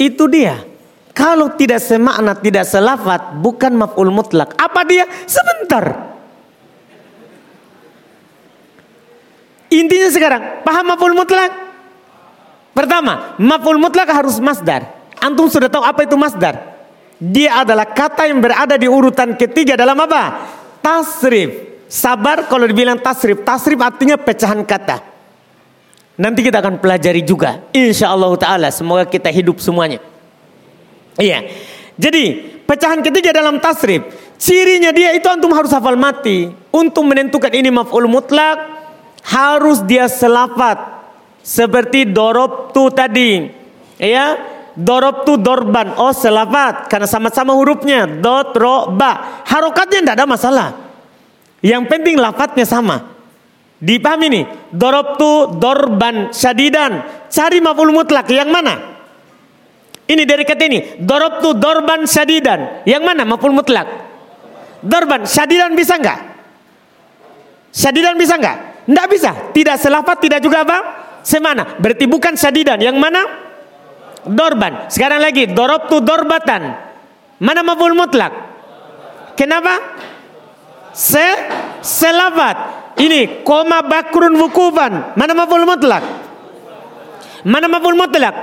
Itu 0.00 0.24
dia. 0.32 0.64
Kalau 1.12 1.52
tidak 1.52 1.84
semakna, 1.84 2.32
tidak 2.40 2.64
selafat, 2.64 3.36
bukan 3.44 3.76
maf'ul 3.76 4.08
mutlak. 4.08 4.56
Apa 4.56 4.88
dia? 4.88 5.04
Sebentar. 5.28 6.16
Intinya 9.68 10.08
sekarang, 10.08 10.42
paham 10.64 10.96
maf'ul 10.96 11.14
mutlak? 11.14 11.52
Pertama, 12.72 13.36
maf'ul 13.36 13.78
mutlak 13.78 14.08
harus 14.10 14.40
masdar. 14.40 14.93
Antum 15.24 15.48
sudah 15.48 15.72
tahu 15.72 15.80
apa 15.80 16.04
itu 16.04 16.20
masdar? 16.20 16.76
Dia 17.16 17.64
adalah 17.64 17.88
kata 17.88 18.28
yang 18.28 18.44
berada 18.44 18.76
di 18.76 18.84
urutan 18.84 19.32
ketiga 19.32 19.72
dalam 19.72 19.96
apa? 19.96 20.44
Tasrif. 20.84 21.80
Sabar 21.88 22.44
kalau 22.44 22.68
dibilang 22.68 23.00
tasrif. 23.00 23.40
Tasrif 23.40 23.80
artinya 23.80 24.20
pecahan 24.20 24.60
kata. 24.60 25.00
Nanti 26.20 26.44
kita 26.44 26.60
akan 26.60 26.76
pelajari 26.76 27.24
juga. 27.24 27.64
Insya 27.72 28.12
Allah 28.12 28.36
Ta'ala. 28.36 28.68
Semoga 28.68 29.08
kita 29.08 29.32
hidup 29.32 29.64
semuanya. 29.64 30.04
Iya. 31.16 31.48
Jadi 31.96 32.60
pecahan 32.68 33.00
ketiga 33.00 33.32
dalam 33.32 33.56
tasrif. 33.64 34.04
Cirinya 34.36 34.92
dia 34.92 35.16
itu 35.16 35.24
antum 35.24 35.56
harus 35.56 35.72
hafal 35.72 35.96
mati. 35.96 36.52
Untuk 36.68 37.08
menentukan 37.08 37.48
ini 37.48 37.72
maf'ul 37.72 38.10
mutlak 38.12 38.60
harus 39.24 39.80
dia 39.88 40.04
selafat 40.04 40.76
seperti 41.40 42.08
dorob 42.12 42.76
tu 42.76 42.92
tadi 42.92 43.48
ya 43.96 44.53
dorob 44.74 45.26
tu 45.26 45.38
dorban. 45.38 45.94
Oh 45.96 46.12
selafat. 46.12 46.90
Karena 46.90 47.08
sama-sama 47.08 47.54
hurufnya. 47.54 48.06
Dot 48.06 48.54
ro 48.58 48.90
ba. 48.92 49.42
Harokatnya 49.46 50.02
tidak 50.02 50.16
ada 50.18 50.26
masalah. 50.26 50.68
Yang 51.64 51.82
penting 51.88 52.14
lafadznya 52.20 52.66
sama. 52.68 53.14
Dipahami 53.80 54.26
nih? 54.30 54.44
Dorob 54.70 55.16
tu 55.16 55.58
dorban 55.58 56.30
syadidan. 56.30 57.26
Cari 57.30 57.58
maful 57.58 57.90
mutlak. 57.90 58.28
Yang 58.30 58.50
mana? 58.50 58.74
Ini 60.04 60.22
dari 60.28 60.44
kata 60.44 60.62
ini. 60.68 60.80
Dorob 61.00 61.40
tu 61.40 61.56
dorban 61.56 62.04
syadidan. 62.04 62.84
Yang 62.84 63.02
mana 63.02 63.22
maful 63.24 63.52
mutlak? 63.52 63.86
Dorban. 64.84 65.24
Syadidan 65.24 65.72
bisa 65.72 65.96
enggak 65.96 66.36
syadidan 67.74 68.14
bisa 68.14 68.38
enggak 68.38 68.74
tidak 68.84 69.06
bisa. 69.08 69.30
Tidak 69.56 69.76
selafat, 69.80 70.16
tidak 70.20 70.40
juga 70.44 70.62
apa? 70.62 70.78
Semana. 71.24 71.80
Berarti 71.80 72.04
bukan 72.04 72.36
sadidan. 72.36 72.76
Yang 72.76 72.96
mana? 73.00 73.20
Dorban. 74.26 74.88
Sekarang 74.88 75.20
lagi. 75.20 75.48
Dorob 75.52 75.88
tu 75.88 76.00
dorbatan. 76.00 76.62
Mana 77.40 77.60
maful 77.60 77.92
mutlak? 77.92 78.32
Kenapa? 79.36 79.74
Se 80.94 81.26
selafat. 81.84 82.56
Ini 82.96 83.42
koma 83.42 83.84
bakrun 83.84 84.38
wukufan. 84.38 85.18
Mana 85.18 85.32
maful 85.34 85.66
mutlak? 85.66 86.04
Mana 87.44 87.66
maful 87.68 87.98
mutlak? 87.98 88.34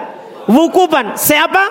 Wukufan. 0.45 1.17
Siapa? 1.17 1.63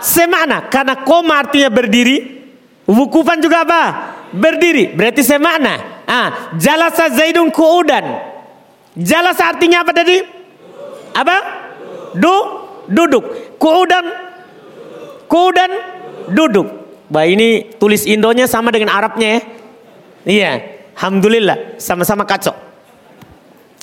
Semana. 0.00 0.70
Karena 0.70 1.02
koma 1.04 1.42
artinya 1.42 1.68
berdiri. 1.68 2.38
Wukufan 2.86 3.42
juga 3.42 3.66
apa? 3.66 3.82
Berdiri. 4.30 4.94
Berarti 4.94 5.20
semana. 5.26 6.04
Ah, 6.06 6.54
jalasa 6.54 7.10
Zaidun 7.10 7.50
kuudan. 7.50 8.04
Jalasa 8.96 9.52
artinya 9.52 9.82
apa 9.84 9.92
tadi? 9.92 10.22
Apa? 11.12 11.36
Du, 12.16 12.32
duduk. 12.90 13.24
Kuudan, 13.58 14.04
kuudan, 15.30 15.70
duduk. 16.30 16.66
Bah 17.06 17.22
ini 17.22 17.70
tulis 17.78 18.02
Indonya 18.06 18.50
sama 18.50 18.74
dengan 18.74 18.90
Arabnya 18.90 19.28
ya. 19.38 19.40
Iya, 20.26 20.52
alhamdulillah 20.98 21.78
sama-sama 21.78 22.26
kacau. 22.26 22.54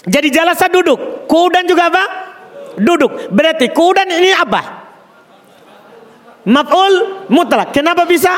Jadi 0.03 0.27
jalasa 0.27 0.67
duduk, 0.67 1.29
kuudan 1.31 1.63
juga 1.63 1.87
apa? 1.87 2.03
Duduk. 2.75 3.31
Berarti 3.31 3.71
kuudan 3.71 4.11
ini 4.11 4.35
apa? 4.35 4.83
Maf'ul 6.43 7.23
mutlak. 7.31 7.71
Kenapa 7.71 8.03
bisa? 8.03 8.35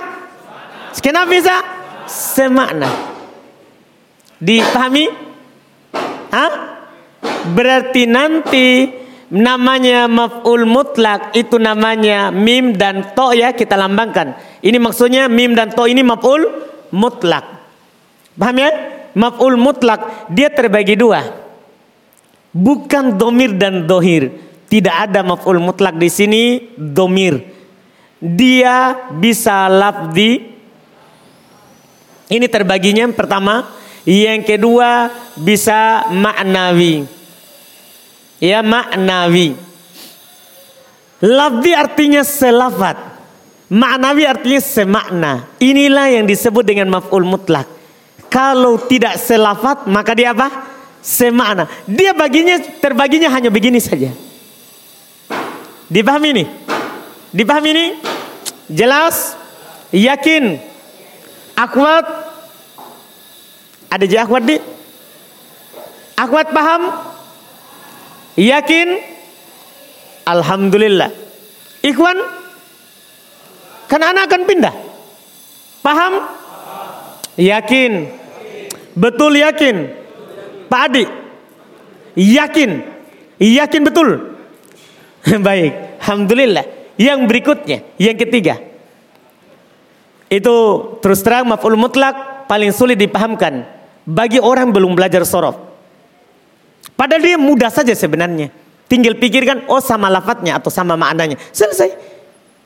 Kenapa 1.01 1.25
bisa? 1.25 1.55
Semakna. 2.05 2.85
Dipahami? 4.37 5.09
Hah? 6.29 6.53
Berarti 7.57 8.05
nanti 8.05 8.67
namanya 9.35 10.07
maf'ul 10.07 10.63
mutlak 10.63 11.35
itu 11.35 11.59
namanya 11.59 12.31
mim 12.31 12.71
dan 12.71 13.11
to 13.11 13.35
ya 13.35 13.51
kita 13.51 13.75
lambangkan. 13.75 14.39
Ini 14.63 14.79
maksudnya 14.79 15.27
mim 15.27 15.51
dan 15.51 15.75
to 15.75 15.83
ini 15.91 15.99
maf'ul 15.99 16.47
mutlak. 16.95 17.43
Paham 18.39 18.55
ya? 18.55 18.71
Maf'ul 19.11 19.59
mutlak 19.59 20.31
dia 20.31 20.47
terbagi 20.47 20.95
dua. 20.95 21.19
Bukan 22.55 23.19
domir 23.19 23.51
dan 23.59 23.83
dohir. 23.83 24.31
Tidak 24.71 24.95
ada 25.11 25.19
maf'ul 25.27 25.59
mutlak 25.59 25.99
di 25.99 26.07
sini 26.07 26.43
domir. 26.79 27.43
Dia 28.23 29.11
bisa 29.11 29.67
lafdi. 29.67 30.55
Ini 32.25 32.47
terbaginya 32.49 33.05
pertama 33.11 33.67
yang 34.07 34.41
kedua 34.47 35.11
bisa 35.35 36.07
maknawi. 36.09 37.24
Ya 38.39 38.59
maknawi. 38.59 39.55
Lafzi 41.23 41.71
artinya 41.71 42.21
selafat. 42.21 42.97
Ma'nawi 43.71 44.23
artinya 44.29 44.61
semakna. 44.61 45.31
Inilah 45.57 46.13
yang 46.13 46.25
disebut 46.29 46.61
dengan 46.61 46.91
maf'ul 46.91 47.25
mutlak. 47.25 47.65
Kalau 48.29 48.77
tidak 48.85 49.17
selafat 49.17 49.87
maka 49.87 50.11
dia 50.13 50.35
apa? 50.35 50.51
Semakna. 50.99 51.65
Dia 51.87 52.11
baginya 52.13 52.59
terbaginya 52.83 53.31
hanya 53.31 53.49
begini 53.49 53.79
saja. 53.79 54.11
Dipahami 55.87 56.27
ini? 56.35 56.45
Dipahami 57.31 57.69
ini? 57.71 57.87
Jelas? 58.69 59.37
Yakin? 59.93 60.57
Akwat? 61.55 62.05
Ada 63.87 64.05
je 64.05 64.17
di? 64.43 64.57
Akwat 66.19 66.51
paham? 66.51 67.14
Yakin? 68.35 68.87
Alhamdulillah. 70.27 71.11
Ikhwan? 71.79 72.17
Kan 73.87 74.01
anak 74.03 74.27
akan 74.27 74.41
pindah. 74.43 74.75
Paham? 75.79 76.13
Yakin. 77.39 78.11
Betul 78.95 79.39
yakin. 79.39 79.75
Pak 80.67 80.81
Adi. 80.91 81.03
Yakin. 82.15 82.71
Yakin 83.39 83.81
betul. 83.83 84.35
Baik. 85.47 85.99
Alhamdulillah. 86.03 86.65
Yang 86.99 87.19
berikutnya. 87.27 87.79
Yang 87.99 88.17
ketiga. 88.27 88.55
Itu 90.27 90.55
terus 90.99 91.21
terang 91.21 91.47
maf'ul 91.47 91.77
mutlak 91.77 92.47
paling 92.49 92.73
sulit 92.73 92.97
dipahamkan. 92.97 93.63
Bagi 94.05 94.41
orang 94.41 94.73
belum 94.73 94.97
belajar 94.97 95.21
sorof. 95.23 95.64
Padahal 96.95 97.21
dia 97.21 97.37
mudah 97.39 97.67
saja 97.71 97.91
sebenarnya. 97.91 98.51
Tinggal 98.87 99.19
pikirkan, 99.19 99.67
oh 99.67 99.83
sama 99.83 100.07
lafadznya 100.07 100.55
atau 100.55 100.71
sama 100.71 100.95
maknanya. 100.95 101.35
Selesai. 101.51 101.91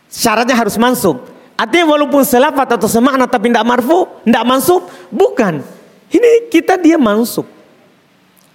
Syaratnya 0.10 0.58
harus 0.58 0.78
mansub. 0.78 1.26
Artinya 1.60 1.92
walaupun 1.92 2.24
selafat 2.24 2.80
atau 2.80 2.88
semakna 2.88 3.28
tapi 3.28 3.52
tidak 3.52 3.68
marfu, 3.68 4.08
tidak 4.24 4.44
mansub, 4.48 4.88
bukan. 5.12 5.60
Ini 6.10 6.48
kita 6.48 6.80
dia 6.80 6.96
mansub. 6.96 7.44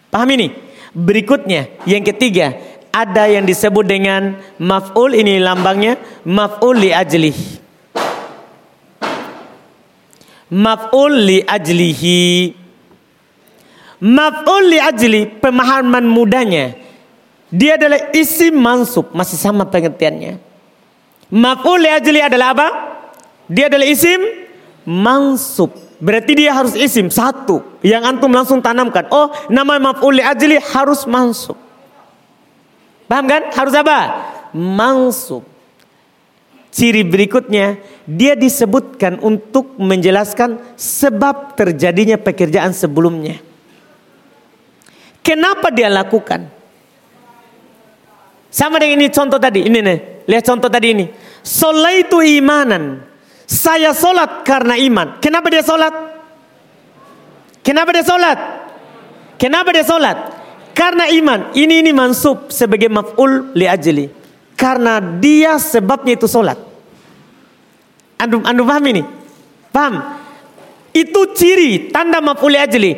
Paham 0.09 0.31
ini? 0.33 0.55
Berikutnya, 0.95 1.69
yang 1.85 2.07
ketiga, 2.07 2.55
ada 2.95 3.27
yang 3.27 3.43
disebut 3.43 3.83
dengan 3.83 4.39
maf'ul 4.63 5.19
ini 5.19 5.43
lambangnya 5.43 5.99
maf'ul 6.23 6.79
li 6.79 6.95
ajlih. 6.95 7.35
Maf'ul 10.55 11.13
li 11.19 11.39
ajlihi. 11.43 12.23
Maf'ul 14.05 14.69
li 14.69 14.77
ajli 14.77 15.41
pemahaman 15.41 16.05
mudanya. 16.05 16.77
Dia 17.49 17.81
adalah 17.81 18.13
isim 18.13 18.53
mansub, 18.53 19.09
masih 19.17 19.41
sama 19.41 19.65
pengertiannya. 19.65 20.37
Maf'ul 21.33 21.81
li 21.81 21.89
ajli 21.89 22.21
adalah 22.21 22.53
apa? 22.53 22.69
Dia 23.49 23.73
adalah 23.73 23.89
isim 23.89 24.21
mansub. 24.85 25.73
Berarti 26.05 26.37
dia 26.37 26.53
harus 26.53 26.77
isim 26.77 27.09
satu 27.09 27.65
yang 27.81 28.05
antum 28.05 28.29
langsung 28.29 28.61
tanamkan. 28.61 29.09
Oh, 29.09 29.33
nama 29.49 29.81
maf'ul 29.81 30.21
li 30.21 30.25
ajli 30.25 30.61
harus 30.61 31.09
mansub. 31.09 31.57
Paham 33.09 33.25
kan? 33.25 33.49
Harus 33.57 33.73
apa? 33.73 33.99
Mansub. 34.53 35.49
Ciri 36.75 37.07
berikutnya, 37.07 37.81
dia 38.05 38.37
disebutkan 38.37 39.23
untuk 39.25 39.79
menjelaskan 39.81 40.61
sebab 40.77 41.57
terjadinya 41.57 42.19
pekerjaan 42.21 42.75
sebelumnya. 42.75 43.54
Kenapa 45.25 45.73
dia 45.73 45.89
lakukan? 45.89 46.45
Sama 48.53 48.77
dengan 48.77 49.01
ini 49.01 49.09
contoh 49.09 49.41
tadi, 49.41 49.65
ini 49.65 49.81
nih, 49.81 49.99
lihat 50.29 50.45
contoh 50.45 50.69
tadi 50.69 50.93
ini. 50.93 51.09
Solaitu 51.41 52.21
imanan. 52.21 53.01
Saya 53.49 53.97
solat 53.97 54.45
karena 54.45 54.77
iman. 54.77 55.19
Kenapa 55.25 55.49
dia 55.49 55.65
solat? 55.65 55.91
Kenapa 57.65 57.91
dia 57.97 58.05
solat? 58.05 58.39
Kenapa 59.41 59.73
dia 59.73 59.83
solat? 59.83 60.17
Karena 60.77 61.09
iman. 61.09 61.51
Ini 61.57 61.81
ini 61.81 61.91
mansub 61.97 62.53
sebagai 62.53 62.93
maf'ul 62.93 63.57
li 63.57 63.65
ajli. 63.65 64.07
Karena 64.55 65.01
dia 65.01 65.57
sebabnya 65.57 66.15
itu 66.15 66.29
solat. 66.29 66.61
Anda, 68.21 68.39
anda 68.45 68.63
paham 68.63 68.85
ini? 68.87 69.03
Paham? 69.73 69.95
Itu 70.95 71.33
ciri 71.35 71.91
tanda 71.91 72.23
maf'ul 72.23 72.55
li 72.55 72.93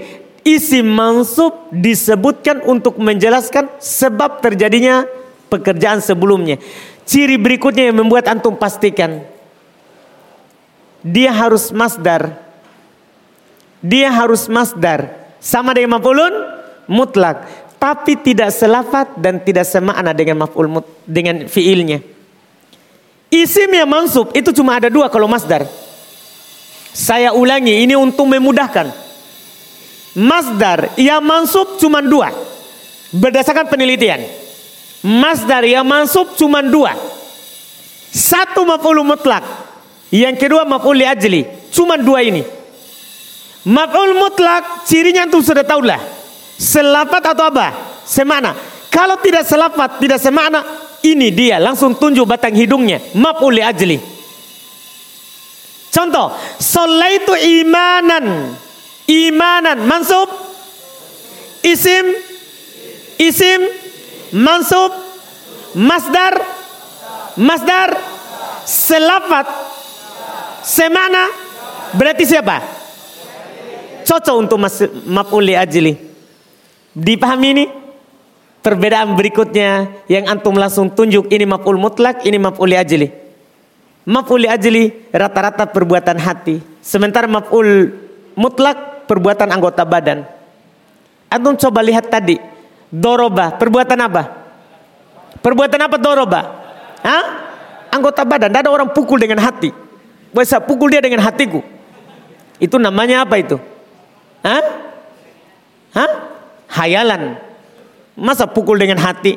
Isi 0.47 0.79
mansub 0.79 1.75
disebutkan 1.75 2.63
untuk 2.63 3.03
menjelaskan 3.03 3.67
sebab 3.83 4.39
terjadinya 4.39 5.03
pekerjaan 5.51 5.99
sebelumnya. 5.99 6.63
Ciri 7.03 7.35
berikutnya 7.35 7.91
yang 7.91 7.99
membuat 7.99 8.31
antum 8.31 8.55
pastikan 8.55 9.27
dia 11.07 11.31
harus 11.31 11.71
masdar. 11.71 12.35
Dia 13.79 14.11
harus 14.11 14.51
masdar. 14.51 15.15
Sama 15.39 15.71
dengan 15.71 16.03
maf'ulun 16.03 16.35
mutlak. 16.91 17.47
Tapi 17.79 18.19
tidak 18.19 18.51
selafat 18.51 19.15
dan 19.15 19.39
tidak 19.39 19.63
semakna 19.71 20.11
dengan 20.11 20.43
maf'ul 20.43 20.67
mut, 20.67 20.87
dengan 21.07 21.47
fiilnya. 21.47 22.03
Isim 23.31 23.71
yang 23.71 23.87
mansub 23.87 24.35
itu 24.35 24.51
cuma 24.51 24.83
ada 24.83 24.91
dua 24.91 25.07
kalau 25.07 25.31
masdar. 25.31 25.63
Saya 26.91 27.31
ulangi 27.31 27.87
ini 27.87 27.95
untuk 27.95 28.27
memudahkan. 28.27 29.06
Masdar 30.17 30.97
yang 30.97 31.21
mansub 31.21 31.77
cuma 31.77 32.01
dua. 32.01 32.33
Berdasarkan 33.13 33.69
penelitian. 33.69 34.25
Masdar 35.05 35.61
yang 35.69 35.85
mansub 35.85 36.33
cuma 36.41 36.65
dua. 36.65 36.97
Satu 38.11 38.65
maf'ul 38.65 39.05
mutlak 39.05 39.45
yang 40.09 40.33
kedua 40.41 40.65
maf'ul 40.65 40.97
li 40.97 41.07
ajli. 41.07 41.43
Cuma 41.69 42.01
dua 42.01 42.25
ini. 42.25 42.41
Maf'ul 43.69 44.17
mutlak 44.17 44.89
cirinya 44.89 45.29
tuh 45.29 45.45
sudah 45.45 45.67
tahu 45.67 45.85
lah. 45.85 46.01
Selafat 46.57 47.37
atau 47.37 47.53
apa? 47.53 48.01
Semana. 48.09 48.57
Kalau 48.89 49.21
tidak 49.21 49.45
selafat, 49.45 50.01
tidak 50.01 50.17
semana, 50.17 50.65
ini 51.05 51.29
dia 51.29 51.61
langsung 51.61 51.93
tunjuk 51.93 52.25
batang 52.25 52.57
hidungnya. 52.57 53.03
Maf'ul 53.13 53.61
li 53.61 53.63
ajli. 53.63 53.99
Contoh, 55.93 56.33
solaitu 56.57 57.37
imanan. 57.37 58.57
Imanan 59.07 59.87
mansub 59.87 60.27
isim 61.63 62.11
isim 63.23 63.61
mansub 64.35 64.91
masdar 65.79 66.35
masdar 67.39 67.95
selafat 68.67 69.47
Semana 70.67 71.31
berarti 71.95 72.27
siapa? 72.27 72.59
Cocok 74.03 74.35
untuk 74.35 74.59
maf'ul 75.07 75.55
ajli. 75.55 75.95
Dipahami 76.91 77.49
ini? 77.55 77.65
Perbedaan 78.67 79.15
berikutnya 79.15 80.03
yang 80.11 80.27
antum 80.27 80.59
langsung 80.59 80.91
tunjuk 80.91 81.31
ini 81.31 81.47
maf'ul 81.47 81.79
mutlak, 81.79 82.27
ini 82.27 82.35
maf'ul 82.43 82.75
ajli. 82.75 83.07
Maf'ul 84.11 84.51
ajli 84.51 85.07
rata-rata 85.15 85.71
perbuatan 85.71 86.19
hati. 86.19 86.59
Sementara 86.83 87.31
maf'ul 87.31 87.95
mutlak 88.35 88.96
perbuatan 89.07 89.49
anggota 89.49 89.87
badan. 89.87 90.27
Antum 91.31 91.55
coba 91.57 91.81
lihat 91.83 92.11
tadi. 92.11 92.39
Doroba, 92.87 93.55
perbuatan 93.59 93.99
apa? 93.99 94.23
Perbuatan 95.43 95.81
apa 95.83 95.97
doroba? 95.99 96.41
Hah? 97.03 97.25
Anggota 97.91 98.23
badan, 98.23 98.53
ada 98.55 98.71
orang 98.71 98.91
pukul 98.95 99.19
dengan 99.19 99.43
hati. 99.43 99.71
Bisa 100.31 100.63
pukul 100.63 100.93
dia 100.93 101.03
dengan 101.03 101.25
hatiku. 101.25 101.63
Itu 102.63 102.79
namanya 102.79 103.27
apa 103.27 103.41
itu? 103.41 103.59
Hah? 104.45 104.65
Hah? 105.97 106.11
Hayalan. 106.71 107.41
Masa 108.17 108.47
pukul 108.49 108.79
dengan 108.81 109.01
hati? 109.03 109.37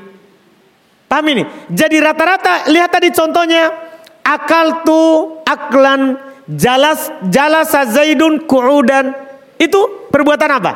Paham 1.10 1.26
ini? 1.34 1.44
Jadi 1.74 1.98
rata-rata 1.98 2.70
lihat 2.70 2.94
tadi 2.94 3.10
contohnya 3.10 3.74
akal 4.22 4.86
tu 4.86 5.02
aklan 5.42 6.22
jalas 6.54 7.10
jalasa 7.34 7.90
zaidun 7.90 8.46
kuudan 8.46 9.29
itu 9.60 10.08
perbuatan 10.08 10.50
apa? 10.56 10.74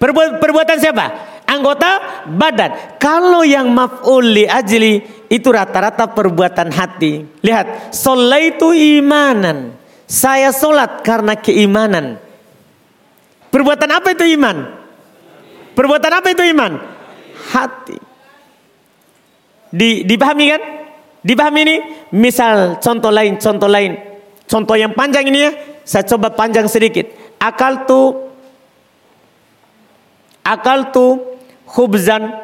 Perbu 0.00 0.40
perbuatan 0.40 0.78
siapa? 0.80 1.06
Anggota 1.44 2.24
badan. 2.30 2.96
Kalau 2.96 3.42
yang 3.42 3.68
maf'ul 3.74 4.22
li 4.22 4.44
ajli 4.46 5.02
itu 5.28 5.48
rata-rata 5.50 6.08
perbuatan 6.08 6.70
hati. 6.72 7.26
Lihat, 7.42 7.92
itu 8.38 8.70
imanan. 8.72 9.74
Saya 10.06 10.54
solat 10.54 11.02
karena 11.02 11.36
keimanan. 11.36 12.16
Perbuatan 13.50 13.90
apa 13.90 14.14
itu 14.14 14.24
iman? 14.40 14.56
Perbuatan 15.74 16.12
apa 16.16 16.28
itu 16.32 16.42
iman? 16.54 16.72
Hati. 17.50 17.98
Di, 19.70 20.06
dipahami 20.06 20.44
kan? 20.48 20.62
Dipahami 21.20 21.60
ini? 21.66 21.76
Misal 22.16 22.80
contoh 22.80 23.12
lain, 23.12 23.36
contoh 23.36 23.68
lain. 23.68 23.98
Contoh 24.48 24.74
yang 24.74 24.96
panjang 24.96 25.28
ini 25.30 25.46
ya, 25.46 25.52
saya 25.86 26.02
coba 26.08 26.32
panjang 26.34 26.66
sedikit. 26.66 27.19
Akal 27.40 27.88
tu 27.88 28.28
akal 30.44 30.92
tu 30.92 31.24
khubzan. 31.64 32.36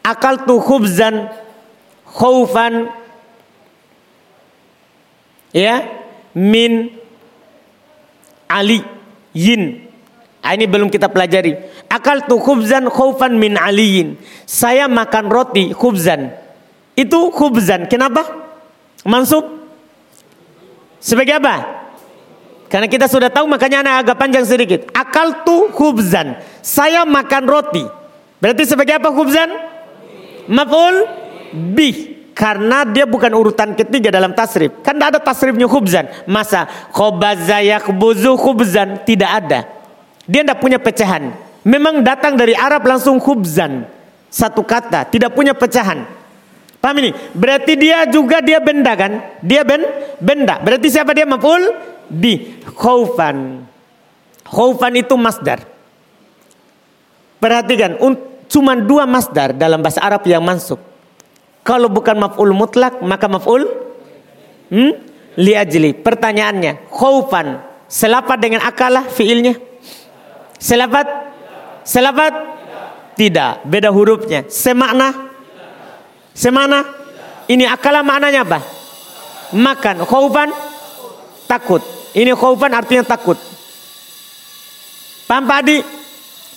Akal 0.00 0.48
tu 0.48 0.56
khubzan. 0.56 1.28
khaufan. 2.10 2.88
Ya 5.50 5.82
min 6.30 6.94
ali 8.46 8.86
yin 9.34 9.82
ah, 10.42 10.54
ini 10.54 10.66
belum 10.66 10.88
kita 10.88 11.10
pelajari. 11.10 11.58
Akal 11.90 12.24
tu 12.24 12.38
khubzan 12.38 12.88
khaufan 12.88 13.36
min 13.36 13.58
aliyin. 13.58 14.16
Saya 14.46 14.86
makan 14.88 15.26
roti 15.28 15.74
khubzan. 15.74 16.32
Itu 16.96 17.34
khubzan. 17.34 17.90
Kenapa? 17.90 18.26
Mansub 19.04 19.59
sebagai 21.00 21.40
apa 21.40 21.80
karena 22.70 22.86
kita 22.86 23.10
sudah 23.10 23.32
tahu 23.32 23.50
makanya 23.50 23.82
anak 23.82 23.94
agak 24.06 24.16
panjang 24.20 24.44
sedikit 24.46 24.86
akal 24.94 25.42
tu 25.42 25.72
khubzan 25.74 26.38
saya 26.62 27.02
makan 27.02 27.48
roti 27.48 27.84
berarti 28.38 28.62
sebagai 28.68 29.00
apa 29.00 29.10
khubzan 29.10 29.50
maf'ul 30.46 31.08
bih 31.74 32.20
karena 32.40 32.88
dia 32.88 33.04
bukan 33.04 33.28
urutan 33.36 33.76
ketiga 33.76 34.08
dalam 34.08 34.32
tasrif. 34.32 34.80
Kan 34.80 34.96
tidak 34.96 35.08
ada 35.12 35.20
tasrifnya 35.20 35.68
khubzan. 35.68 36.08
Masa 36.24 36.64
khobaza 36.88 37.60
yakbuzu 37.60 38.32
khubzan 38.40 39.04
tidak 39.04 39.44
ada. 39.44 39.60
Dia 40.24 40.40
tidak 40.40 40.56
punya 40.56 40.80
pecahan. 40.80 41.36
Memang 41.68 42.00
datang 42.00 42.40
dari 42.40 42.56
Arab 42.56 42.88
langsung 42.88 43.20
khubzan. 43.20 43.84
Satu 44.32 44.64
kata, 44.64 45.04
tidak 45.12 45.36
punya 45.36 45.52
pecahan. 45.52 46.06
Paham 46.80 46.96
ini? 47.04 47.12
Berarti 47.36 47.76
dia 47.76 48.08
juga 48.08 48.40
dia 48.40 48.56
benda 48.56 48.96
kan? 48.96 49.20
Dia 49.44 49.60
ben 49.68 49.84
benda. 50.16 50.56
Berarti 50.64 50.88
siapa 50.88 51.12
dia 51.12 51.28
maf'ul? 51.28 51.76
Bi 52.08 52.56
khaufan. 52.64 53.68
Khaufan 54.48 54.92
itu 54.96 55.14
masdar. 55.20 55.60
Perhatikan, 57.36 58.00
cuma 58.48 58.76
dua 58.76 59.04
masdar 59.04 59.52
dalam 59.52 59.84
bahasa 59.84 60.00
Arab 60.00 60.24
yang 60.24 60.40
masuk. 60.40 60.80
Kalau 61.60 61.92
bukan 61.92 62.16
maf'ul 62.16 62.56
mutlak 62.56 62.98
maka 63.04 63.28
maf'ul 63.28 63.68
hmm? 64.72 64.92
li 65.36 65.52
ajli. 65.52 65.92
Pertanyaannya, 65.92 66.88
khaufan 66.88 67.60
selapat 67.92 68.40
dengan 68.40 68.64
akalah 68.64 69.04
fiilnya? 69.04 69.54
Selapat? 70.56 71.06
Selapat? 71.84 72.32
Tidak, 73.20 73.68
beda 73.68 73.92
hurufnya. 73.92 74.48
Semakna? 74.48 75.29
Semana? 76.40 76.80
Ini 77.52 77.68
akalah 77.68 78.00
maknanya 78.00 78.48
apa? 78.48 78.64
Makan. 79.52 80.08
Khaufan? 80.08 80.48
Takut. 81.44 81.84
Ini 82.16 82.32
khaufan 82.32 82.72
artinya 82.72 83.04
takut. 83.04 83.36
Paham 85.28 85.44
padi? 85.44 85.84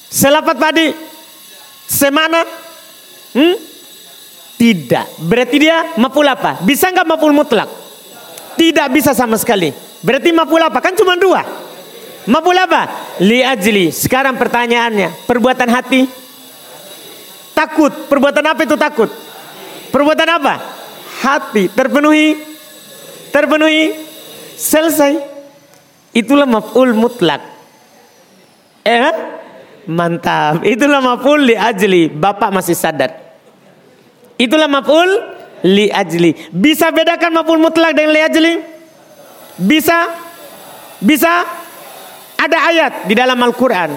Selapat 0.07 0.55
padi? 0.55 0.87
Semana? 1.83 2.47
Hmm? 3.35 3.55
Tidak. 4.55 5.27
Berarti 5.27 5.55
dia 5.59 5.99
maful 5.99 6.31
apa? 6.31 6.63
Bisa 6.63 6.87
nggak 6.87 7.09
maful 7.09 7.35
mutlak? 7.35 7.67
Tidak 8.55 8.87
bisa 8.87 9.11
sama 9.11 9.35
sekali. 9.35 9.75
Berarti 9.99 10.31
maful 10.31 10.63
apa? 10.63 10.79
Kan 10.79 10.95
cuma 10.95 11.19
dua. 11.19 11.43
Maful 12.31 12.55
apa? 12.55 12.87
Li 13.19 13.43
ajli. 13.43 13.91
Sekarang 13.91 14.39
pertanyaannya, 14.39 15.27
perbuatan 15.27 15.67
hati? 15.67 16.07
Takut. 17.51 18.07
Perbuatan 18.07 18.45
apa 18.47 18.63
itu 18.63 18.79
takut? 18.79 19.11
Perbuatan 19.93 20.29
apa? 20.41 20.53
Hati. 21.21 21.69
Terpenuhi? 21.69 22.33
Terpenuhi? 23.29 23.93
Selesai. 24.57 25.21
Itulah 26.17 26.49
maf'ul 26.49 26.97
mutlak. 26.97 27.45
Eh? 28.81 29.13
Mantap. 29.85 30.65
Itulah 30.65 30.97
maf'ul 30.97 31.45
li 31.45 31.53
ajli. 31.53 32.09
Bapak 32.09 32.49
masih 32.49 32.73
sadar. 32.73 33.13
Itulah 34.41 34.65
maf'ul 34.65 35.09
li 35.69 35.93
ajli. 35.93 36.49
Bisa 36.49 36.89
bedakan 36.89 37.37
maf'ul 37.37 37.61
mutlak 37.61 37.93
dengan 37.93 38.17
li 38.17 38.21
ajli? 38.25 38.53
Bisa? 39.61 40.09
Bisa? 40.97 41.45
Ada 42.33 42.57
ayat 42.73 42.93
di 43.05 43.13
dalam 43.13 43.37
Al-Quran. 43.37 43.93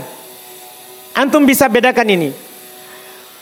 Antum 1.17 1.49
bisa 1.49 1.73
bedakan 1.73 2.13
ini. 2.13 2.46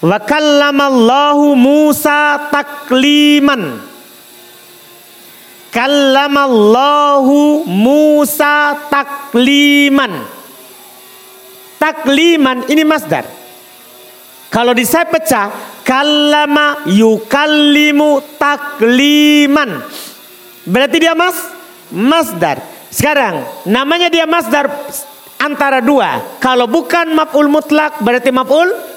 Wa 0.05 0.21
kallamallahu 0.21 1.57
Musa 1.57 2.37
takliman. 2.53 3.81
Kallamallahu 5.73 7.65
Musa 7.65 8.77
takliman. 8.93 10.29
Takliman 11.81 12.69
ini 12.69 12.85
masdar. 12.85 13.25
Kalau 14.53 14.77
di 14.77 14.85
saya 14.85 15.09
pecah, 15.09 15.49
kallama 15.83 16.85
yukallimu 16.85 18.37
takliman. 18.37 19.89
Berarti 20.69 20.97
dia 21.01 21.17
mas 21.17 21.49
masdar. 21.89 22.61
Sekarang 22.93 23.41
namanya 23.65 24.13
dia 24.13 24.29
masdar 24.29 24.69
antara 25.41 25.81
dua. 25.81 26.39
Kalau 26.45 26.69
bukan 26.69 27.09
maf'ul 27.17 27.49
mutlak 27.49 27.99
berarti 28.05 28.31
maf'ul 28.31 28.94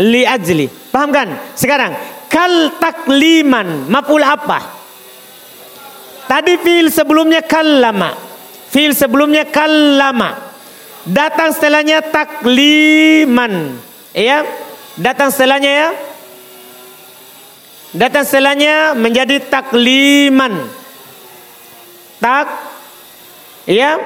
li 0.00 0.22
ajli. 0.26 0.68
Paham 0.68 1.10
kan? 1.12 1.28
Sekarang 1.56 1.92
kal 2.28 2.76
takliman 2.76 3.88
maf'ul 3.88 4.24
apa? 4.24 4.58
Tadi 6.26 6.58
fiil 6.58 6.90
sebelumnya 6.90 7.40
kallama. 7.46 8.12
Fiil 8.70 8.92
sebelumnya 8.92 9.46
kallama. 9.46 10.34
Datang 11.06 11.54
setelahnya 11.54 12.02
takliman. 12.02 13.78
Iya? 14.10 14.42
Datang 14.98 15.30
setelahnya 15.30 15.70
ya. 15.70 15.88
Datang 17.94 18.26
setelahnya 18.26 18.98
menjadi 18.98 19.38
takliman. 19.46 20.66
Tak 22.18 22.46
ya 23.70 24.02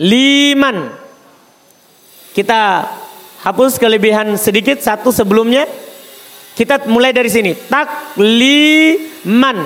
liman. 0.00 0.90
Kita 2.32 2.88
hapus 3.44 3.76
kelebihan 3.76 4.40
sedikit 4.40 4.80
satu 4.80 5.12
sebelumnya. 5.12 5.68
Kita 6.54 6.86
mulai 6.88 7.12
dari 7.12 7.28
sini. 7.28 7.52
Takliman. 7.52 9.58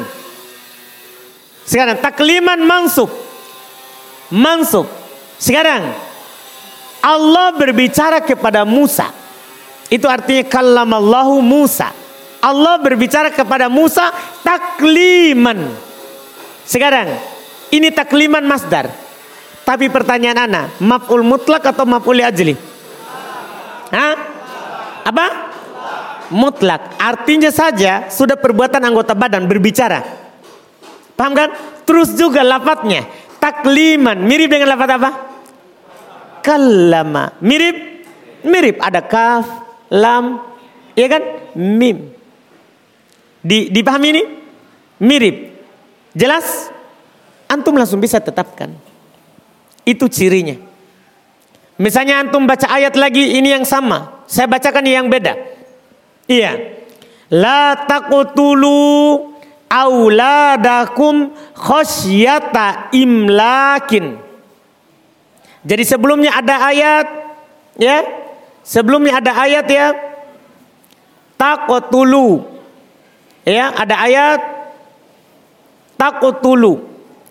Sekarang 1.63 2.03
takliman 2.03 2.59
mansub. 2.65 3.13
Mansub. 4.35 4.89
Sekarang 5.39 5.95
Allah 7.05 7.55
berbicara 7.55 8.19
kepada 8.25 8.67
Musa. 8.67 9.13
Itu 9.89 10.11
artinya 10.11 10.45
kallamallahu 10.49 11.41
Musa. 11.41 11.95
Allah 12.43 12.81
berbicara 12.81 13.31
kepada 13.31 13.71
Musa 13.71 14.11
takliman. 14.43 15.71
Sekarang 16.65 17.09
ini 17.69 17.93
takliman 17.93 18.45
masdar. 18.45 18.89
Tapi 19.69 19.93
pertanyaan 19.93 20.49
ana, 20.49 20.63
maf'ul 20.81 21.21
mutlak 21.21 21.69
atau 21.69 21.85
maf'ul 21.85 22.25
ajli? 22.25 22.57
Hah? 23.89 24.17
Apa? 25.09 25.27
Mutlak. 26.29 27.01
Artinya 27.01 27.49
saja 27.49 28.13
sudah 28.13 28.37
perbuatan 28.37 28.85
anggota 28.85 29.17
badan 29.17 29.49
berbicara. 29.49 30.05
Paham 31.17 31.33
kan? 31.35 31.51
Terus 31.89 32.13
juga 32.15 32.45
lapatnya. 32.45 33.09
Takliman. 33.41 34.21
Mirip 34.23 34.49
dengan 34.53 34.77
lapat 34.77 34.91
apa? 35.01 35.11
Kallama. 36.45 37.33
Mirip? 37.41 37.77
Mirip. 38.45 38.77
Ada 38.79 39.01
kaf, 39.03 39.47
lam, 39.89 40.39
ya 40.93 41.07
kan? 41.09 41.23
Mim. 41.57 42.13
Di, 43.41 43.73
dipahami 43.73 44.09
ini? 44.13 44.23
Mirip. 45.01 45.37
Jelas? 46.13 46.69
Antum 47.49 47.73
langsung 47.73 47.99
bisa 47.99 48.21
tetapkan. 48.21 48.77
Itu 49.89 50.13
cirinya. 50.13 50.68
Misalnya 51.79 52.27
antum 52.27 52.45
baca 52.45 52.67
ayat 52.67 52.99
lagi 52.99 53.39
ini 53.39 53.55
yang 53.55 53.63
sama. 53.63 54.27
Saya 54.27 54.51
bacakan 54.51 54.83
yang 54.83 55.07
beda. 55.07 55.39
Iya. 56.27 56.83
La 57.31 57.79
taqtulu 57.87 59.31
auladakum 59.71 61.31
khasyata 61.55 62.91
imlakin. 62.91 64.19
Jadi 65.63 65.83
sebelumnya 65.87 66.35
ada 66.35 66.67
ayat 66.67 67.07
ya 67.79 68.19
Sebelumnya 68.69 69.17
ada 69.17 69.33
ayat 69.33 69.65
ya. 69.65 69.97
Takotulu. 71.41 72.45
Ya, 73.49 73.73
ada 73.73 73.97
ayat 74.05 74.45
takotulu. 75.97 76.85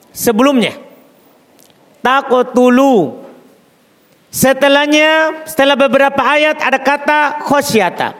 Sebelumnya. 0.10 0.74
Takotulu. 2.02 3.27
Setelahnya, 4.38 5.42
setelah 5.50 5.74
beberapa 5.74 6.22
ayat 6.22 6.62
ada 6.62 6.78
kata 6.78 7.42
khosyata. 7.42 8.14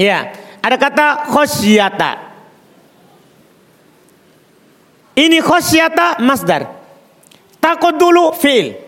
Ya, 0.00 0.32
ada 0.64 0.80
kata 0.80 1.28
khosyata. 1.28 2.32
Ini 5.12 5.44
khosyata 5.44 6.24
masdar. 6.24 6.72
Takut 7.60 8.00
dulu 8.00 8.32
fi'il. 8.32 8.80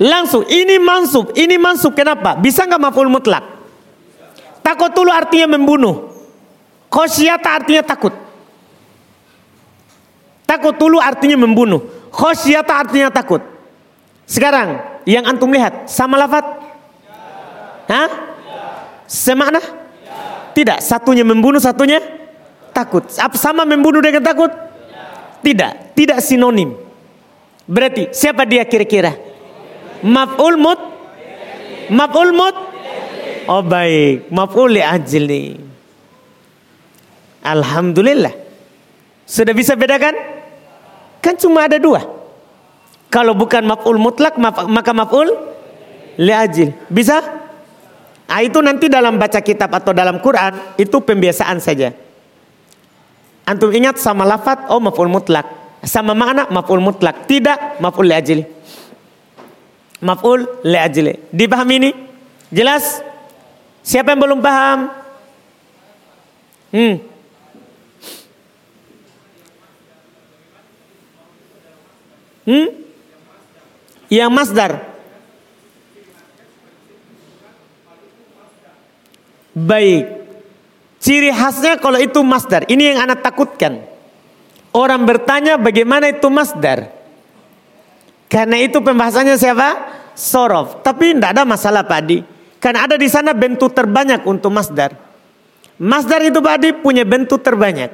Langsung 0.00 0.48
ini 0.48 0.80
mansub, 0.80 1.36
ini 1.36 1.60
mansub 1.60 1.92
kenapa? 1.92 2.40
Bisa 2.40 2.64
nggak 2.64 2.80
maf'ul 2.80 3.12
mutlak? 3.12 3.44
Takut 4.64 4.96
dulu 4.96 5.12
artinya 5.12 5.60
membunuh. 5.60 6.08
Khosyata 6.88 7.52
artinya 7.52 7.84
takut. 7.84 8.16
Takut 10.48 10.72
dulu 10.80 10.96
artinya 10.96 11.36
membunuh. 11.44 11.84
Khosyata 12.08 12.80
artinya 12.80 13.12
takut. 13.12 13.59
Sekarang 14.30 14.78
yang 15.10 15.26
antum 15.26 15.50
lihat 15.50 15.90
sama 15.90 16.14
lafat? 16.14 16.46
Hah? 17.90 18.10
Semakna? 19.10 19.58
Tidak. 20.54 20.78
Satunya 20.78 21.26
membunuh, 21.26 21.58
satunya 21.58 21.98
takut. 22.70 23.10
Sama 23.10 23.66
membunuh 23.66 23.98
dengan 23.98 24.22
takut? 24.22 24.54
Tidak. 25.42 25.98
Tidak 25.98 26.18
sinonim. 26.22 26.78
Berarti 27.66 28.14
siapa 28.14 28.46
dia 28.46 28.62
kira-kira? 28.70 29.18
Maf'ul 30.06 30.54
mut? 30.54 30.78
Maf'ul 31.90 32.30
mut? 32.30 32.56
Oh 33.50 33.66
baik. 33.66 34.30
Maf'ul 34.30 34.78
li 34.78 34.82
ajli. 34.86 35.58
Alhamdulillah. 37.42 38.30
Sudah 39.26 39.54
bisa 39.58 39.74
bedakan? 39.74 40.14
Kan 41.18 41.34
cuma 41.34 41.66
ada 41.66 41.82
dua. 41.82 42.19
Kalau 43.10 43.34
bukan 43.34 43.66
maf'ul 43.66 43.98
mutlak 43.98 44.38
maka 44.38 44.94
maf'ul 44.94 45.34
li'ajil. 46.14 46.70
Bisa? 46.86 47.18
Ah, 48.30 48.46
itu 48.46 48.62
nanti 48.62 48.86
dalam 48.86 49.18
baca 49.18 49.42
kitab 49.42 49.74
atau 49.74 49.90
dalam 49.90 50.22
Quran 50.22 50.78
itu 50.78 51.02
pembiasaan 51.02 51.58
saja. 51.58 51.90
Antum 53.42 53.74
ingat 53.74 53.98
sama 53.98 54.22
lafat 54.22 54.70
oh 54.70 54.78
maf'ul 54.78 55.10
mutlak. 55.10 55.42
Sama 55.82 56.14
makna 56.14 56.46
maf'ul 56.54 56.78
mutlak. 56.78 57.26
Tidak 57.26 57.82
maf'ul 57.82 58.06
li'ajil. 58.06 58.46
Maf'ul 60.06 60.46
li'ajil. 60.62 61.18
Dipahami 61.34 61.74
ini? 61.82 61.90
Jelas? 62.54 63.02
Siapa 63.82 64.14
yang 64.14 64.22
belum 64.22 64.38
paham? 64.38 64.94
Hmm. 66.70 66.94
Hmm? 72.46 72.89
Yang 74.10 74.30
masdar. 74.34 74.72
Baik. 79.54 80.04
Ciri 81.00 81.30
khasnya 81.32 81.78
kalau 81.78 81.96
itu 81.96 82.20
masdar. 82.20 82.66
Ini 82.66 82.94
yang 82.94 83.08
anak 83.08 83.22
takutkan. 83.24 83.86
Orang 84.74 85.06
bertanya 85.06 85.56
bagaimana 85.56 86.10
itu 86.10 86.26
masdar. 86.26 86.90
Karena 88.30 88.58
itu 88.62 88.78
pembahasannya 88.78 89.34
siapa? 89.38 89.68
Sorof. 90.14 90.82
Tapi 90.82 91.14
tidak 91.14 91.34
ada 91.34 91.42
masalah 91.42 91.82
padi. 91.86 92.22
Karena 92.60 92.86
ada 92.86 93.00
di 93.00 93.08
sana 93.08 93.34
bentuk 93.34 93.72
terbanyak 93.72 94.22
untuk 94.28 94.52
masdar. 94.52 94.92
Masdar 95.80 96.20
itu 96.20 96.38
padi 96.44 96.76
punya 96.76 97.08
bentuk 97.08 97.40
terbanyak. 97.40 97.88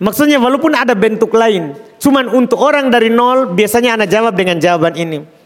Maksudnya 0.00 0.40
walaupun 0.40 0.72
ada 0.72 0.96
bentuk 0.96 1.34
lain. 1.34 1.76
Cuman 1.98 2.30
untuk 2.32 2.62
orang 2.62 2.88
dari 2.88 3.10
nol 3.10 3.52
biasanya 3.52 3.98
anak 3.98 4.08
jawab 4.08 4.32
dengan 4.32 4.56
jawaban 4.56 4.96
ini. 4.96 5.37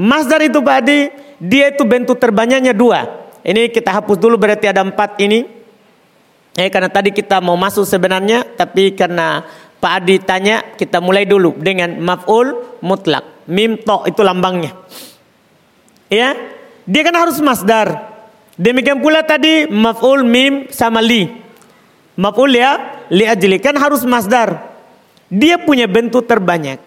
Masdar 0.00 0.40
itu 0.40 0.64
tadi 0.64 1.12
dia 1.36 1.68
itu 1.68 1.84
bentuk 1.84 2.16
terbanyaknya 2.16 2.72
dua. 2.72 3.28
Ini 3.44 3.68
kita 3.68 3.92
hapus 4.00 4.16
dulu 4.16 4.40
berarti 4.40 4.72
ada 4.72 4.80
empat 4.80 5.20
ini. 5.20 5.44
Eh 6.56 6.72
karena 6.72 6.88
tadi 6.88 7.12
kita 7.12 7.36
mau 7.44 7.52
masuk 7.60 7.84
sebenarnya 7.84 8.48
tapi 8.56 8.96
karena 8.96 9.44
Pak 9.76 9.92
Adi 10.00 10.16
tanya 10.20 10.64
kita 10.76 11.04
mulai 11.04 11.28
dulu 11.28 11.52
dengan 11.60 12.00
maf'ul 12.00 12.80
mutlak. 12.80 13.44
Mim 13.44 13.76
to 13.80 14.08
itu 14.08 14.24
lambangnya. 14.24 14.72
Ya, 16.08 16.32
dia 16.88 17.02
kan 17.04 17.16
harus 17.20 17.36
masdar. 17.40 18.08
Demikian 18.56 19.04
pula 19.04 19.20
tadi 19.20 19.68
maf'ul 19.68 20.24
mim 20.24 20.68
sama 20.72 21.04
li. 21.04 21.28
Maf'ul 22.16 22.56
ya 22.56 23.04
li 23.12 23.28
ajli 23.28 23.60
kan 23.60 23.76
harus 23.76 24.04
masdar. 24.08 24.64
Dia 25.28 25.60
punya 25.60 25.84
bentuk 25.84 26.24
terbanyak. 26.24 26.80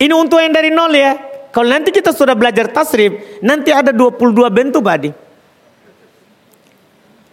Ini 0.00 0.12
untuk 0.16 0.40
yang 0.40 0.52
dari 0.52 0.72
nol 0.72 0.92
ya. 0.96 1.33
Kalau 1.54 1.70
nanti 1.70 1.94
kita 1.94 2.10
sudah 2.10 2.34
belajar 2.34 2.66
tasrif, 2.74 3.38
nanti 3.38 3.70
ada 3.70 3.94
22 3.94 4.50
bentuk 4.50 4.82
Badi. 4.82 5.14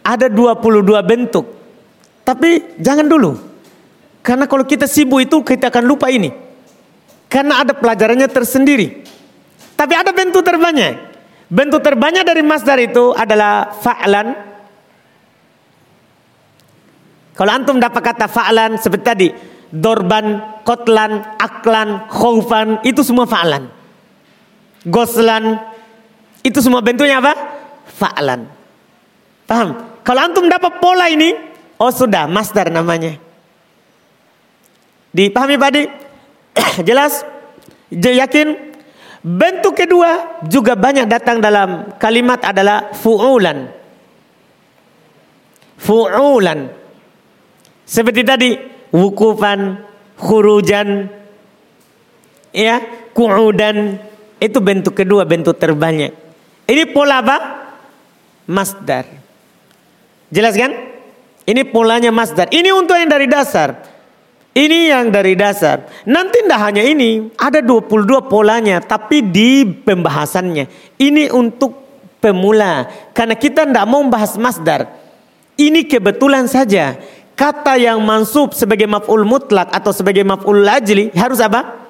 Ada 0.06 0.30
22 0.30 1.02
bentuk. 1.02 1.50
Tapi 2.22 2.78
jangan 2.78 3.10
dulu. 3.10 3.34
Karena 4.22 4.46
kalau 4.46 4.62
kita 4.62 4.86
sibuk 4.86 5.26
itu 5.26 5.42
kita 5.42 5.74
akan 5.74 5.82
lupa 5.82 6.06
ini. 6.06 6.30
Karena 7.26 7.66
ada 7.66 7.74
pelajarannya 7.74 8.30
tersendiri. 8.30 9.02
Tapi 9.74 9.94
ada 9.98 10.14
bentuk 10.14 10.46
terbanyak. 10.46 11.10
Bentuk 11.50 11.82
terbanyak 11.82 12.22
dari 12.22 12.46
masdar 12.46 12.78
itu 12.78 13.10
adalah 13.18 13.74
fa'lan, 13.74 14.52
kalau 17.32 17.50
antum 17.52 17.80
dapat 17.80 18.02
kata 18.12 18.28
fa'lan 18.28 18.76
seperti 18.76 19.04
tadi, 19.04 19.28
dorban, 19.72 20.60
kotlan, 20.68 21.36
aklan, 21.40 22.06
khaufan, 22.12 22.84
itu 22.84 23.00
semua 23.00 23.24
fa'lan. 23.24 23.81
Goslan, 24.82 25.62
itu 26.42 26.58
semua 26.58 26.82
bentuknya 26.82 27.22
apa? 27.22 27.32
Fa'lan. 27.86 28.50
Paham? 29.46 29.68
Kalau 30.02 30.20
antum 30.26 30.50
dapat 30.50 30.82
pola 30.82 31.06
ini, 31.06 31.34
oh 31.78 31.92
sudah, 31.94 32.26
masdar 32.26 32.66
namanya. 32.70 33.14
Dipahami 35.14 35.60
Pak 35.60 35.70
Jelas? 36.88 37.22
Yakin? 37.92 38.72
Bentuk 39.22 39.78
kedua 39.78 40.42
juga 40.50 40.74
banyak 40.74 41.06
datang 41.06 41.38
dalam 41.38 41.94
kalimat 42.02 42.42
adalah 42.42 42.90
fu'ulan. 42.90 43.70
Fu'ulan. 45.78 46.58
Seperti 47.86 48.26
tadi, 48.26 48.50
wukufan, 48.90 49.78
khurujan, 50.18 51.06
ya, 52.50 52.82
ku'udan, 53.14 54.00
itu 54.42 54.58
bentuk 54.58 54.98
kedua, 54.98 55.22
bentuk 55.22 55.54
terbanyak. 55.54 56.10
Ini 56.66 56.90
pola 56.90 57.22
apa? 57.22 57.38
Masdar. 58.50 59.06
Jelas 60.34 60.58
kan? 60.58 60.74
Ini 61.46 61.62
polanya 61.70 62.10
masdar. 62.10 62.50
Ini 62.50 62.74
untuk 62.74 62.98
yang 62.98 63.06
dari 63.06 63.30
dasar. 63.30 63.78
Ini 64.52 64.90
yang 64.90 65.14
dari 65.14 65.38
dasar. 65.38 65.86
Nanti 66.10 66.42
tidak 66.42 66.60
hanya 66.60 66.82
ini, 66.82 67.30
ada 67.38 67.62
22 67.62 68.26
polanya, 68.26 68.82
tapi 68.82 69.22
di 69.22 69.62
pembahasannya. 69.62 70.98
Ini 70.98 71.30
untuk 71.30 71.78
pemula. 72.18 72.90
Karena 73.14 73.38
kita 73.38 73.62
tidak 73.62 73.86
mau 73.86 74.02
membahas 74.02 74.34
masdar. 74.38 74.90
Ini 75.54 75.86
kebetulan 75.86 76.50
saja 76.50 76.98
kata 77.38 77.74
yang 77.80 77.98
mansub 78.02 78.54
sebagai 78.54 78.86
maf'ul 78.86 79.26
mutlak 79.26 79.70
atau 79.72 79.90
sebagai 79.90 80.22
maf'ul 80.22 80.62
lajli 80.62 81.10
harus 81.14 81.42
apa? 81.42 81.81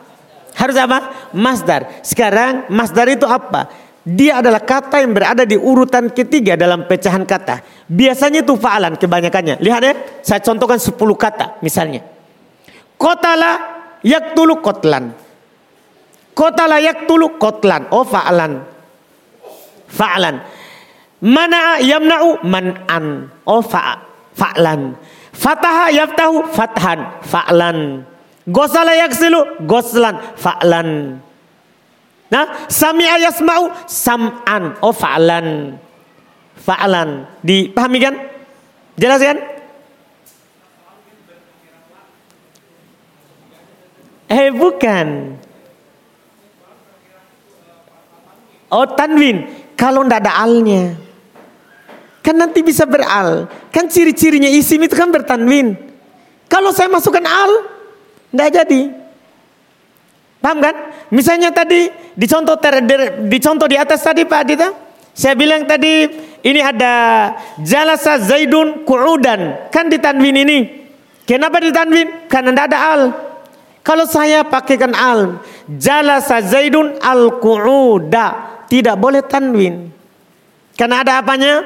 Harus 0.52 0.76
apa? 0.76 1.30
Masdar. 1.32 2.04
Sekarang 2.04 2.68
masdar 2.68 3.08
itu 3.08 3.24
apa? 3.24 3.72
Dia 4.02 4.42
adalah 4.42 4.58
kata 4.58 4.98
yang 4.98 5.14
berada 5.14 5.46
di 5.46 5.54
urutan 5.54 6.10
ketiga 6.10 6.58
dalam 6.58 6.90
pecahan 6.90 7.22
kata. 7.22 7.86
Biasanya 7.86 8.42
itu 8.42 8.58
fa'alan 8.58 8.98
kebanyakannya. 8.98 9.62
Lihat 9.62 9.82
ya, 9.86 9.94
saya 10.26 10.42
contohkan 10.42 10.82
10 10.82 10.98
kata 11.14 11.62
misalnya. 11.62 12.02
Kotala 12.98 13.62
yaktulu 14.02 14.58
kotlan. 14.58 15.14
Kotala 16.34 16.82
yaktulu 16.82 17.38
kotlan. 17.38 17.86
Oh 17.94 18.02
fa'alan. 18.02 18.66
Fa'alan. 19.86 20.36
Mana 21.22 21.78
yamna'u 21.78 22.42
man'an. 22.42 23.30
Oh 23.46 23.62
fa'alan. 23.62 24.98
Fataha 25.30 25.94
yaftahu 25.94 26.50
fathan 26.50 27.22
fa'lan. 27.22 28.02
Gosala 28.48 28.98
yaksilu 28.98 29.62
goslan 29.62 30.18
fa'lan. 30.34 31.20
Nah, 32.32 32.66
sami'a 32.66 33.20
yasma'u 33.22 33.70
sam'an 33.86 34.80
oh 34.82 34.90
fa'lan. 34.90 35.78
Fa'lan. 36.58 37.28
Dipahami 37.44 37.98
kan? 38.02 38.14
Jelas 38.98 39.20
kan? 39.22 39.38
Eh 44.32 44.48
bukan. 44.50 45.36
Oh 48.72 48.86
tanwin. 48.96 49.44
Kalau 49.76 50.00
ndak 50.02 50.24
ada 50.24 50.40
alnya. 50.40 50.96
Kan 52.24 52.40
nanti 52.40 52.64
bisa 52.64 52.88
beral. 52.88 53.50
Kan 53.68 53.92
ciri-cirinya 53.92 54.48
isim 54.48 54.80
itu 54.80 54.96
kan 54.96 55.12
bertanwin. 55.12 55.76
Kalau 56.48 56.72
saya 56.72 56.88
masukkan 56.88 57.24
al, 57.28 57.52
tidak 58.32 58.50
jadi. 58.64 58.80
Paham 60.42 60.58
kan? 60.58 60.74
Misalnya 61.14 61.54
tadi 61.54 61.86
di 62.16 62.26
contoh 62.26 62.58
ter, 62.58 62.82
di 62.82 63.38
di 63.38 63.76
atas 63.78 64.00
tadi 64.02 64.26
Pak 64.26 64.40
Adita, 64.42 64.68
saya 65.12 65.36
bilang 65.36 65.68
tadi 65.68 66.08
ini 66.42 66.58
ada 66.58 66.94
jalasa 67.60 68.18
zaidun 68.18 68.82
ku'udan. 68.82 69.70
Kan 69.70 69.92
di 69.92 70.00
tanwin 70.00 70.42
ini. 70.42 70.58
Kenapa 71.22 71.62
di 71.62 71.70
tanwin? 71.70 72.26
Karena 72.26 72.50
tidak 72.50 72.66
ada 72.72 72.78
al. 72.80 73.02
Kalau 73.86 74.06
saya 74.06 74.42
pakaikan 74.42 74.94
al, 74.96 75.42
jalasa 75.68 76.42
zaidun 76.42 76.98
al 76.98 77.38
ku'uda, 77.38 78.26
tidak 78.66 78.96
boleh 78.98 79.22
tanwin. 79.22 79.92
Karena 80.74 81.04
ada 81.04 81.20
apanya? 81.20 81.62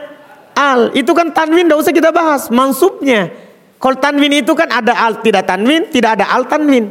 Al. 0.52 0.92
Itu 0.92 1.14
kan 1.14 1.30
tanwin 1.32 1.70
tidak 1.70 1.80
usah 1.80 1.94
kita 1.94 2.10
bahas. 2.12 2.52
Mansubnya. 2.52 3.45
Kalau 3.76 3.96
tanwin 4.00 4.40
itu 4.40 4.52
kan 4.56 4.72
ada 4.72 4.96
al 4.96 5.20
tidak 5.20 5.44
tanwin, 5.44 5.88
tidak 5.92 6.16
ada 6.20 6.32
al 6.32 6.48
tanwin. 6.48 6.88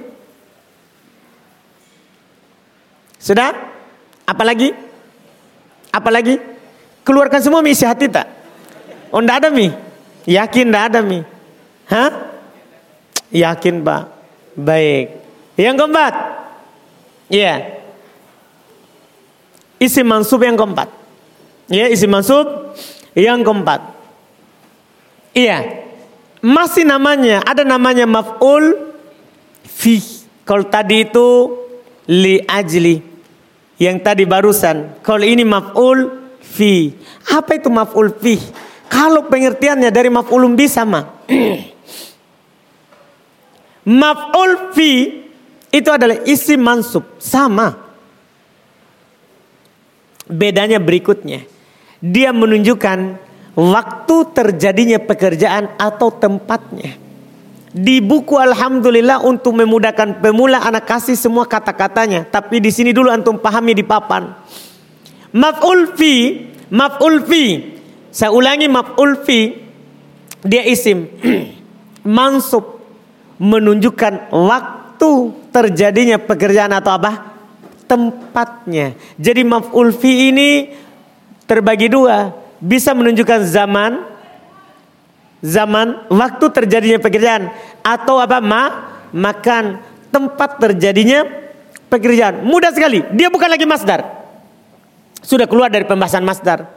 Sudah? 3.18 3.52
Apalagi? 4.30 4.70
Apalagi? 5.90 6.38
Keluarkan 7.02 7.42
semua 7.42 7.66
mi 7.66 7.74
isi 7.74 7.86
hati 7.86 8.10
tak? 8.10 8.30
Oh 9.10 9.22
tidak 9.22 9.46
ada 9.46 9.50
mi? 9.50 9.70
Yakin 10.26 10.66
tidak 10.70 10.84
ada 10.94 11.00
mi? 11.02 11.22
Hah? 11.90 12.12
Yakin 13.34 13.82
pak? 13.82 14.02
Baik. 14.58 15.06
Yang 15.58 15.76
keempat? 15.82 16.14
Iya. 17.30 17.46
Yeah. 17.46 17.60
Isi 19.82 20.02
mansub 20.02 20.40
yang 20.42 20.56
keempat. 20.56 20.90
Ya, 21.68 21.90
isi 21.92 22.08
mansub 22.08 22.74
yang 23.14 23.44
keempat. 23.44 23.82
Iya. 25.36 25.85
Masih 26.46 26.86
namanya, 26.86 27.42
ada 27.42 27.66
namanya 27.66 28.06
maf'ul 28.06 28.78
fi. 29.66 29.98
Kalau 30.46 30.70
tadi 30.70 31.02
itu 31.02 31.58
li 32.06 32.38
ajli. 32.46 33.02
Yang 33.82 33.98
tadi 34.06 34.24
barusan. 34.30 35.02
Kalau 35.02 35.26
ini 35.26 35.42
maf'ul 35.42 36.06
fi. 36.38 36.94
Apa 37.34 37.58
itu 37.58 37.74
maf'ul 37.74 38.14
fi? 38.22 38.38
Kalau 38.86 39.26
pengertiannya 39.26 39.90
dari 39.90 40.14
maf'ulun 40.14 40.54
bi 40.54 40.70
sama. 40.70 41.26
maf'ul 44.06 44.70
fi 44.78 44.92
itu 45.74 45.90
adalah 45.90 46.22
isi 46.30 46.62
mansub. 46.62 47.18
Sama. 47.18 47.74
Bedanya 50.30 50.78
berikutnya. 50.78 51.42
Dia 52.06 52.30
menunjukkan 52.30 53.25
waktu 53.56 54.16
terjadinya 54.36 55.00
pekerjaan 55.02 55.74
atau 55.80 56.12
tempatnya. 56.12 57.00
Di 57.76 58.00
buku 58.00 58.40
Alhamdulillah 58.40 59.20
untuk 59.28 59.60
memudahkan 59.60 60.24
pemula 60.24 60.64
anak 60.64 60.88
kasih 60.88 61.20
semua 61.20 61.44
kata-katanya. 61.44 62.24
Tapi 62.24 62.64
di 62.64 62.72
sini 62.72 62.96
dulu 62.96 63.12
antum 63.12 63.36
pahami 63.36 63.76
di 63.76 63.84
papan. 63.84 64.32
Maf'ul 65.36 65.92
fi, 65.92 66.40
maf'ul 66.72 67.28
fi. 67.28 67.44
Saya 68.16 68.32
ulangi 68.32 68.72
maf'ul 68.72 69.20
fi. 69.28 69.40
Dia 70.40 70.64
isim. 70.64 71.12
Mansub. 72.16 72.80
Menunjukkan 73.36 74.32
waktu 74.32 75.12
terjadinya 75.52 76.16
pekerjaan 76.16 76.72
atau 76.72 76.96
apa? 76.96 77.36
tempatnya. 77.86 78.98
Jadi 79.16 79.42
maf'ul 79.46 79.94
fi 79.94 80.34
ini 80.34 80.50
terbagi 81.46 81.88
dua. 81.90 82.45
Bisa 82.60 82.96
menunjukkan 82.96 83.44
zaman, 83.48 84.06
zaman 85.44 86.08
waktu 86.08 86.46
terjadinya 86.52 87.00
pekerjaan 87.00 87.52
atau 87.84 88.18
apa 88.18 88.40
ma 88.40 88.64
makan 89.12 89.80
tempat 90.12 90.60
terjadinya 90.60 91.28
pekerjaan. 91.92 92.44
Mudah 92.44 92.72
sekali. 92.72 93.04
Dia 93.16 93.28
bukan 93.32 93.50
lagi 93.52 93.68
masdar. 93.68 94.04
Sudah 95.24 95.48
keluar 95.50 95.72
dari 95.72 95.88
pembahasan 95.88 96.24
masdar. 96.24 96.68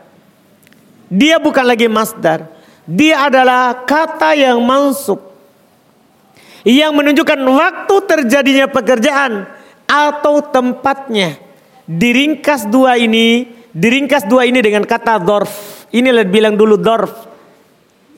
Dia 1.08 1.40
bukan 1.40 1.64
lagi 1.64 1.88
masdar. 1.88 2.48
Dia 2.88 3.28
adalah 3.28 3.84
kata 3.84 4.32
yang 4.36 4.60
mansub. 4.64 5.20
Yang 6.64 6.92
menunjukkan 6.92 7.40
waktu 7.48 7.96
terjadinya 8.08 8.66
pekerjaan 8.68 9.46
atau 9.88 10.40
tempatnya. 10.44 11.40
Diringkas 11.88 12.68
dua 12.68 13.00
ini, 13.00 13.48
diringkas 13.72 14.28
dua 14.28 14.48
ini 14.48 14.60
dengan 14.60 14.84
kata 14.84 15.20
dorf. 15.20 15.84
Ini 15.92 16.12
lebih 16.12 16.32
bilang 16.40 16.54
dulu 16.54 16.76
dorf. 16.76 17.12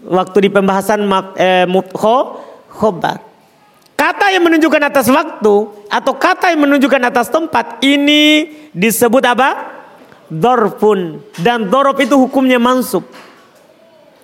Waktu 0.01 0.48
di 0.48 0.51
pembahasan 0.51 1.05
eh, 1.36 1.68
mutho, 1.68 2.40
khobar. 2.72 3.20
Kata 3.94 4.32
yang 4.32 4.48
menunjukkan 4.48 4.82
atas 4.88 5.12
waktu 5.12 5.55
atau 5.92 6.12
kata 6.16 6.57
yang 6.57 6.64
menunjukkan 6.64 7.03
atas 7.12 7.28
tempat 7.28 7.84
ini 7.84 8.48
disebut 8.72 9.20
apa? 9.28 9.51
Dorfun. 10.32 11.20
Dan 11.36 11.68
dorob 11.68 12.01
itu 12.01 12.16
hukumnya 12.16 12.57
mansub. 12.57 13.05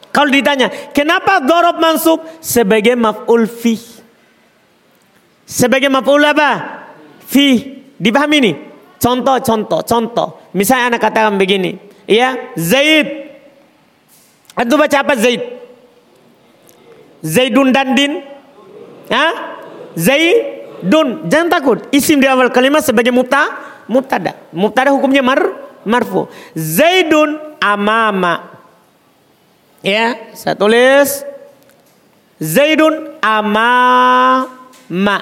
Kalau 0.08 0.32
ditanya, 0.32 0.72
kenapa 0.96 1.44
dorob 1.44 1.76
mansub? 1.76 2.24
Sebagai 2.40 2.96
maf'ul 2.96 3.44
fi. 3.44 3.76
Sebagai 5.44 5.92
maf'ul 5.92 6.24
apa? 6.24 6.76
fi 7.26 7.58
dipahami 7.98 8.36
ini 8.38 8.52
contoh 9.02 9.36
contoh 9.42 9.80
contoh 9.82 10.28
misalnya 10.56 10.96
anak 10.96 11.04
katakan 11.04 11.36
begini 11.36 11.76
ya 12.08 12.54
Zaid. 12.56 13.28
Antum 14.56 14.80
baca 14.80 15.04
apa 15.04 15.12
Zaid? 15.20 15.42
Zaidun 17.20 17.74
dan 17.74 17.92
Din. 17.92 18.24
Ha 19.12 19.26
Zaidun. 19.92 21.28
Jangan 21.28 21.48
takut 21.52 21.78
isim 21.92 22.22
di 22.22 22.26
awal 22.30 22.48
kalimat 22.48 22.80
sebagai 22.80 23.12
muta 23.12 23.52
mubtada. 23.84 24.32
Mubtada 24.54 24.94
hukumnya 24.96 25.20
mar 25.20 25.44
marfu. 25.84 26.30
Zaidun 26.56 27.36
amama. 27.60 28.56
Ya 29.84 30.32
saya 30.32 30.56
tulis. 30.56 31.20
Zaidun 32.40 33.18
amama. 33.20 35.18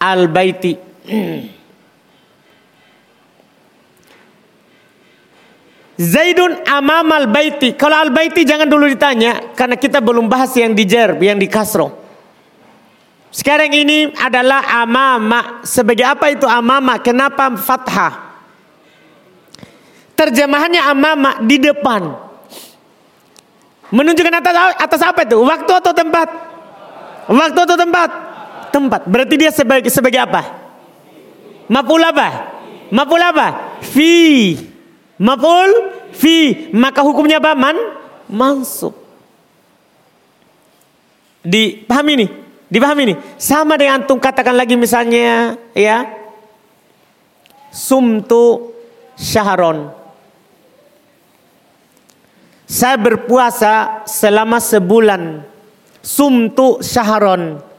Al-baiti. 0.00 0.80
Zaidun 6.02 6.66
amam 6.66 7.06
al-baiti. 7.14 7.78
Kalau 7.78 8.02
al-baiti 8.02 8.42
jangan 8.42 8.66
dulu 8.66 8.90
ditanya 8.90 9.54
karena 9.54 9.78
kita 9.78 10.02
belum 10.02 10.26
bahas 10.26 10.50
yang 10.58 10.74
di 10.74 10.82
jerb, 10.82 11.22
yang 11.22 11.38
di 11.38 11.46
kasro. 11.46 11.94
Sekarang 13.30 13.70
ini 13.70 14.10
adalah 14.18 14.82
amama. 14.82 15.62
Sebagai 15.62 16.02
apa 16.02 16.34
itu 16.34 16.44
amama? 16.44 16.98
Kenapa 16.98 17.54
fathah? 17.54 18.34
Terjemahannya 20.18 20.82
amama 20.82 21.30
di 21.46 21.62
depan. 21.62 22.18
Menunjukkan 23.94 24.42
atas 24.42 24.54
atas 24.82 25.00
apa 25.06 25.22
itu? 25.22 25.38
Waktu 25.38 25.70
atau 25.70 25.92
tempat? 25.94 26.28
Waktu 27.30 27.58
atau 27.62 27.76
tempat? 27.78 28.10
tempat. 28.72 29.04
Berarti 29.04 29.34
dia 29.36 29.52
sebagai 29.52 29.92
sebagai 29.92 30.24
apa? 30.24 30.42
Maf'ul 31.68 32.02
apa? 32.02 32.28
Maf'ul 32.88 33.22
apa? 33.22 33.78
Fi. 33.84 34.56
Maf'ul 35.22 35.70
fi. 36.10 36.68
Maka 36.74 37.06
hukumnya 37.06 37.38
apa? 37.38 37.54
Man 37.54 37.78
mansub. 38.26 38.98
Dipahami 41.46 42.26
nih? 42.26 42.30
Dipahami 42.66 43.02
nih? 43.14 43.16
Sama 43.38 43.78
dengan 43.78 44.02
antum 44.02 44.18
katakan 44.18 44.58
lagi 44.58 44.74
misalnya 44.74 45.54
ya. 45.78 46.02
Sumtu 47.70 48.74
syahron. 49.14 49.94
Saya 52.66 52.98
berpuasa 52.98 54.02
selama 54.10 54.58
sebulan. 54.58 55.46
Sumtu 56.02 56.82
syahron 56.82 57.72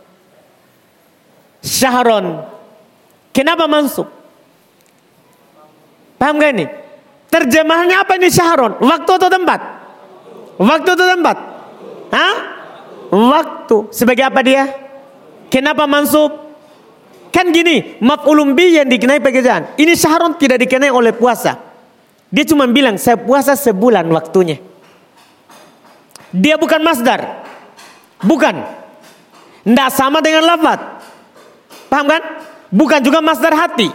syahron. 1.64 2.44
Kenapa 3.32 3.66
mansub? 3.66 4.12
Paham 6.20 6.38
gak 6.38 6.54
ini? 6.54 6.66
Terjemahannya 7.34 7.98
apa 7.98 8.14
ini 8.22 8.30
syahron? 8.30 8.78
Waktu 8.78 9.12
atau 9.18 9.30
tempat? 9.34 9.60
Waktu 10.62 10.90
atau 10.94 11.08
tempat? 11.18 11.38
Hah? 12.14 12.36
Waktu. 13.10 13.90
Sebagai 13.90 14.22
apa 14.22 14.46
dia? 14.46 14.70
Kenapa 15.50 15.90
mansub? 15.90 16.30
Kan 17.34 17.50
gini, 17.50 17.98
maf'ulun 17.98 18.54
bi 18.54 18.78
yang 18.78 18.86
dikenai 18.86 19.18
pekerjaan. 19.18 19.74
Ini 19.82 19.98
syahron 19.98 20.38
tidak 20.38 20.62
dikenai 20.62 20.94
oleh 20.94 21.10
puasa. 21.10 21.58
Dia 22.30 22.46
cuma 22.46 22.70
bilang, 22.70 23.02
saya 23.02 23.18
puasa 23.18 23.58
sebulan 23.58 24.06
waktunya. 24.14 24.62
Dia 26.30 26.62
bukan 26.62 26.86
masdar. 26.86 27.50
Bukan. 28.22 28.62
Tidak 29.66 29.90
sama 29.90 30.22
dengan 30.22 30.46
lafad. 30.46 31.02
Paham 31.90 32.06
kan? 32.06 32.22
Bukan 32.70 33.02
juga 33.02 33.26
masdar 33.26 33.58
hati. 33.58 33.90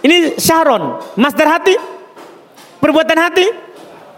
Ini 0.00 0.40
syahron. 0.40 0.96
Masdar 1.20 1.60
hati? 1.60 1.91
Perbuatan 2.82 3.18
hati? 3.22 3.46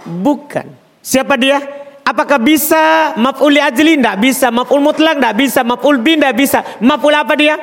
Bukan. 0.09 0.65
Siapa 1.05 1.37
dia? 1.37 1.61
Apakah 2.01 2.41
bisa 2.41 3.13
maf'ul 3.21 3.61
ajli? 3.61 4.01
Tidak 4.01 4.17
bisa. 4.17 4.49
Maf'ul 4.49 4.81
mutlak? 4.81 5.21
Tidak 5.21 5.35
bisa. 5.37 5.61
Maf'ul 5.61 6.01
bin? 6.01 6.17
Tidak 6.17 6.33
bisa. 6.33 6.65
Maf'ul 6.81 7.13
apa 7.13 7.37
dia? 7.37 7.61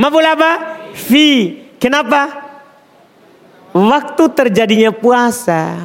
Maf'ul 0.00 0.24
apa? 0.24 0.50
Fi. 0.96 1.60
Kenapa? 1.76 2.48
Waktu 3.76 4.24
terjadinya 4.32 4.96
puasa. 4.96 5.76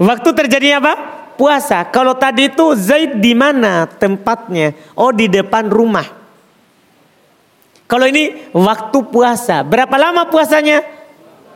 Waktu 0.00 0.28
terjadinya 0.32 0.80
apa? 0.80 0.94
Puasa. 1.36 1.84
Kalau 1.92 2.16
tadi 2.16 2.48
itu 2.48 2.72
Zaid 2.80 3.20
di 3.20 3.36
mana 3.36 3.84
tempatnya? 3.84 4.72
Oh 4.96 5.12
di 5.12 5.28
depan 5.28 5.68
rumah. 5.68 6.16
Kalau 7.88 8.04
ini 8.04 8.52
waktu 8.52 8.98
puasa, 9.08 9.64
berapa 9.64 9.96
lama 9.96 10.28
puasanya? 10.28 10.84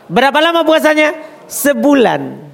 Berapa 0.09 0.41
lama 0.41 0.65
puasanya? 0.65 1.13
Sebulan. 1.51 2.53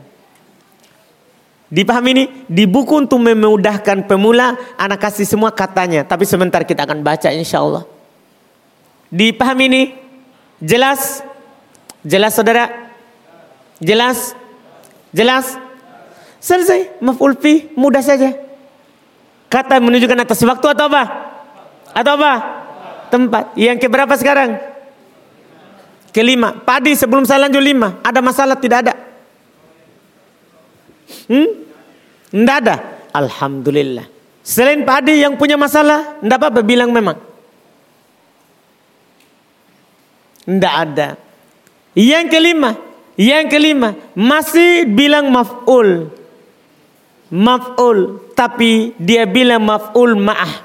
Dipahami 1.68 2.10
ini? 2.16 2.24
Di 2.48 2.64
buku 2.64 2.96
untuk 3.04 3.20
memudahkan 3.20 4.08
pemula, 4.08 4.56
anak 4.80 5.04
kasih 5.04 5.28
semua 5.28 5.52
katanya. 5.52 6.00
Tapi 6.04 6.24
sebentar 6.24 6.64
kita 6.64 6.88
akan 6.88 7.04
baca 7.04 7.28
insya 7.28 7.60
Allah. 7.60 7.84
Dipahami 9.12 9.64
ini? 9.68 9.82
Jelas? 10.64 11.20
Jelas 12.00 12.32
saudara? 12.32 12.72
Jelas? 13.80 14.32
Jelas? 15.12 15.60
Selesai. 16.40 17.00
Maf'ul 17.04 17.36
mudah 17.76 18.00
saja. 18.00 18.32
Kata 19.48 19.80
menunjukkan 19.80 20.24
atas 20.28 20.44
waktu 20.44 20.66
atau 20.72 20.84
apa? 20.92 21.02
Atau 21.96 22.12
apa? 22.20 22.32
Tempat. 23.08 23.44
Yang 23.56 23.88
keberapa 23.88 24.12
sekarang? 24.16 24.60
Kelima. 26.12 26.56
Padi 26.56 26.96
sebelum 26.96 27.28
saya 27.28 27.46
lanjut 27.46 27.62
lima. 27.62 28.00
Ada 28.00 28.20
masalah? 28.24 28.56
Tidak 28.56 28.78
ada. 28.80 28.94
Hmm? 31.28 31.48
Tidak 32.32 32.56
ada. 32.64 32.76
Alhamdulillah. 33.12 34.06
Selain 34.48 34.80
padi 34.80 35.20
yang 35.20 35.36
punya 35.36 35.60
masalah, 35.60 36.16
tidak 36.24 36.36
apa-apa 36.40 36.60
bilang 36.64 36.88
memang. 36.88 37.20
Tidak 40.48 40.74
ada. 40.74 41.20
Yang 41.92 42.24
kelima, 42.32 42.70
yang 43.20 43.44
kelima 43.52 43.92
masih 44.16 44.88
bilang 44.88 45.28
maf'ul. 45.28 46.08
Maf'ul, 47.28 48.32
tapi 48.32 48.96
dia 48.96 49.28
bilang 49.28 49.60
maf'ul 49.60 50.16
ma'ah. 50.16 50.64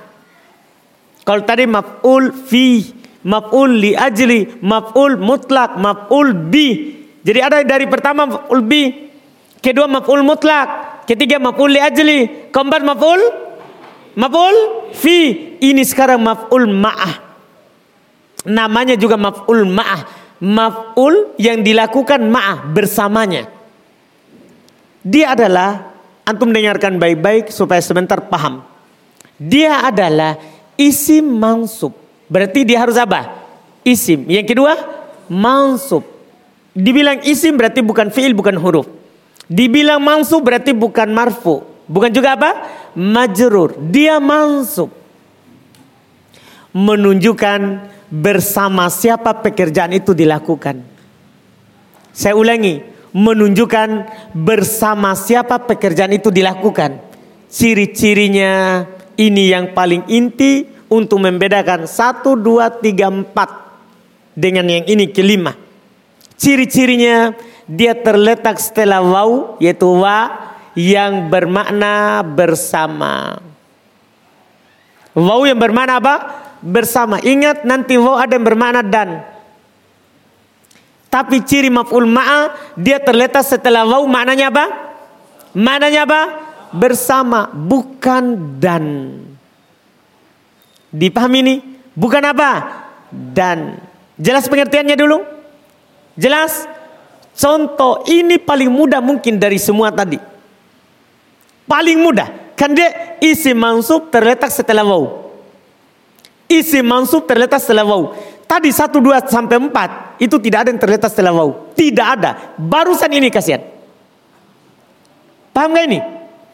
Kalau 1.28 1.44
tadi 1.44 1.68
maf'ul 1.68 2.32
fi, 2.48 2.88
maf'ul 3.24 3.72
li 3.80 3.92
ajli, 3.96 4.60
maf'ul 4.64 5.20
mutlak, 5.20 5.80
maf'ul 5.80 6.36
bi. 6.52 7.00
Jadi 7.24 7.40
ada 7.40 7.64
dari 7.64 7.88
pertama 7.88 8.28
maf'ul 8.28 8.62
bi, 8.64 9.04
Kedua 9.64 9.88
maf'ul 9.88 10.28
mutlak. 10.28 10.68
Ketiga 11.08 11.40
maf'ul 11.40 11.72
li 11.72 11.80
ajli. 11.80 12.52
Keempat 12.52 12.84
maf'ul 12.84 13.22
maf'ul 14.20 14.56
fi. 14.92 15.56
Ini 15.64 15.88
sekarang 15.88 16.20
maf'ul 16.20 16.68
ma'ah. 16.68 17.14
Namanya 18.52 19.00
juga 19.00 19.16
maf'ul 19.16 19.64
ma'ah. 19.64 20.04
Maf'ul 20.44 21.40
yang 21.40 21.64
dilakukan 21.64 22.28
ma'ah 22.28 22.68
bersamanya. 22.76 23.48
Dia 25.00 25.32
adalah 25.32 25.96
antum 26.28 26.52
dengarkan 26.52 27.00
baik-baik 27.00 27.48
supaya 27.48 27.80
sebentar 27.80 28.20
paham. 28.28 28.68
Dia 29.40 29.88
adalah 29.88 30.36
isim 30.76 31.24
mansub. 31.24 31.96
Berarti 32.28 32.64
dia 32.64 32.82
harus 32.84 32.96
apa? 32.96 33.44
Isim. 33.84 34.28
Yang 34.32 34.56
kedua 34.56 34.74
mansub. 35.28 36.04
Dibilang 36.74 37.22
isim 37.22 37.54
berarti 37.54 37.86
bukan 37.86 38.10
fiil 38.10 38.34
bukan 38.34 38.58
huruf. 38.58 38.88
Dibilang 39.46 40.02
mansub 40.02 40.42
berarti 40.42 40.74
bukan 40.74 41.12
marfu. 41.14 41.62
Bukan 41.86 42.10
juga 42.10 42.34
apa? 42.40 42.52
Majrur. 42.96 43.78
Dia 43.92 44.18
mansub. 44.18 44.90
Menunjukkan 46.74 47.60
bersama 48.10 48.90
siapa 48.90 49.38
pekerjaan 49.46 49.94
itu 49.94 50.18
dilakukan. 50.18 50.82
Saya 52.10 52.34
ulangi. 52.34 52.82
Menunjukkan 53.14 54.10
bersama 54.34 55.14
siapa 55.14 55.62
pekerjaan 55.70 56.18
itu 56.18 56.34
dilakukan. 56.34 56.98
Ciri-cirinya 57.46 58.82
ini 59.22 59.54
yang 59.54 59.78
paling 59.78 60.10
inti 60.10 60.73
untuk 60.94 61.18
membedakan 61.18 61.90
satu, 61.90 62.38
dua, 62.38 62.70
tiga, 62.70 63.10
empat 63.10 63.50
dengan 64.38 64.70
yang 64.70 64.86
ini 64.86 65.10
kelima. 65.10 65.58
Ciri-cirinya 66.38 67.34
dia 67.66 67.98
terletak 67.98 68.62
setelah 68.62 69.02
waw 69.02 69.58
yaitu 69.58 69.90
wa 69.90 70.30
yang 70.78 71.34
bermakna 71.34 72.22
bersama. 72.22 73.42
Waw 75.14 75.42
yang 75.46 75.58
bermakna 75.58 75.98
apa? 75.98 76.16
Bersama. 76.62 77.18
Ingat 77.22 77.66
nanti 77.66 77.98
waw 77.98 78.22
ada 78.22 78.38
yang 78.38 78.46
bermakna 78.46 78.82
dan. 78.86 79.26
Tapi 81.14 81.46
ciri 81.46 81.70
maf'ul 81.70 82.10
ma'a 82.10 82.74
dia 82.74 82.98
terletak 82.98 83.46
setelah 83.46 83.86
waw 83.86 84.02
maknanya 84.10 84.50
apa? 84.50 84.66
Maknanya 85.54 86.10
apa? 86.10 86.22
Bersama, 86.74 87.54
bukan 87.54 88.58
dan. 88.58 88.86
Dipahami 90.94 91.40
ini? 91.42 91.56
Bukan 91.98 92.22
apa? 92.22 92.52
Dan. 93.10 93.82
Jelas 94.14 94.46
pengertiannya 94.46 94.94
dulu? 94.94 95.26
Jelas? 96.14 96.70
Contoh 97.34 98.06
ini 98.06 98.38
paling 98.38 98.70
mudah 98.70 99.02
mungkin 99.02 99.42
dari 99.42 99.58
semua 99.58 99.90
tadi. 99.90 100.22
Paling 101.66 101.98
mudah. 101.98 102.54
Kan 102.54 102.78
dia 102.78 103.18
isi 103.18 103.58
mansub 103.58 104.14
terletak 104.14 104.54
setelah 104.54 104.86
waw. 104.86 105.34
Isi 106.46 106.86
mansub 106.86 107.26
terletak 107.26 107.58
setelah 107.58 107.90
waw. 107.90 108.14
Tadi 108.46 108.70
satu 108.70 109.02
dua 109.02 109.26
sampai 109.26 109.58
empat 109.58 110.22
itu 110.22 110.38
tidak 110.38 110.62
ada 110.62 110.70
yang 110.70 110.78
terletak 110.78 111.10
setelah 111.10 111.34
waw. 111.34 111.74
Tidak 111.74 112.06
ada. 112.06 112.54
Barusan 112.62 113.10
ini 113.10 113.34
kasihan. 113.34 113.66
Paham 115.50 115.74
gak 115.74 115.86
ini? 115.90 116.00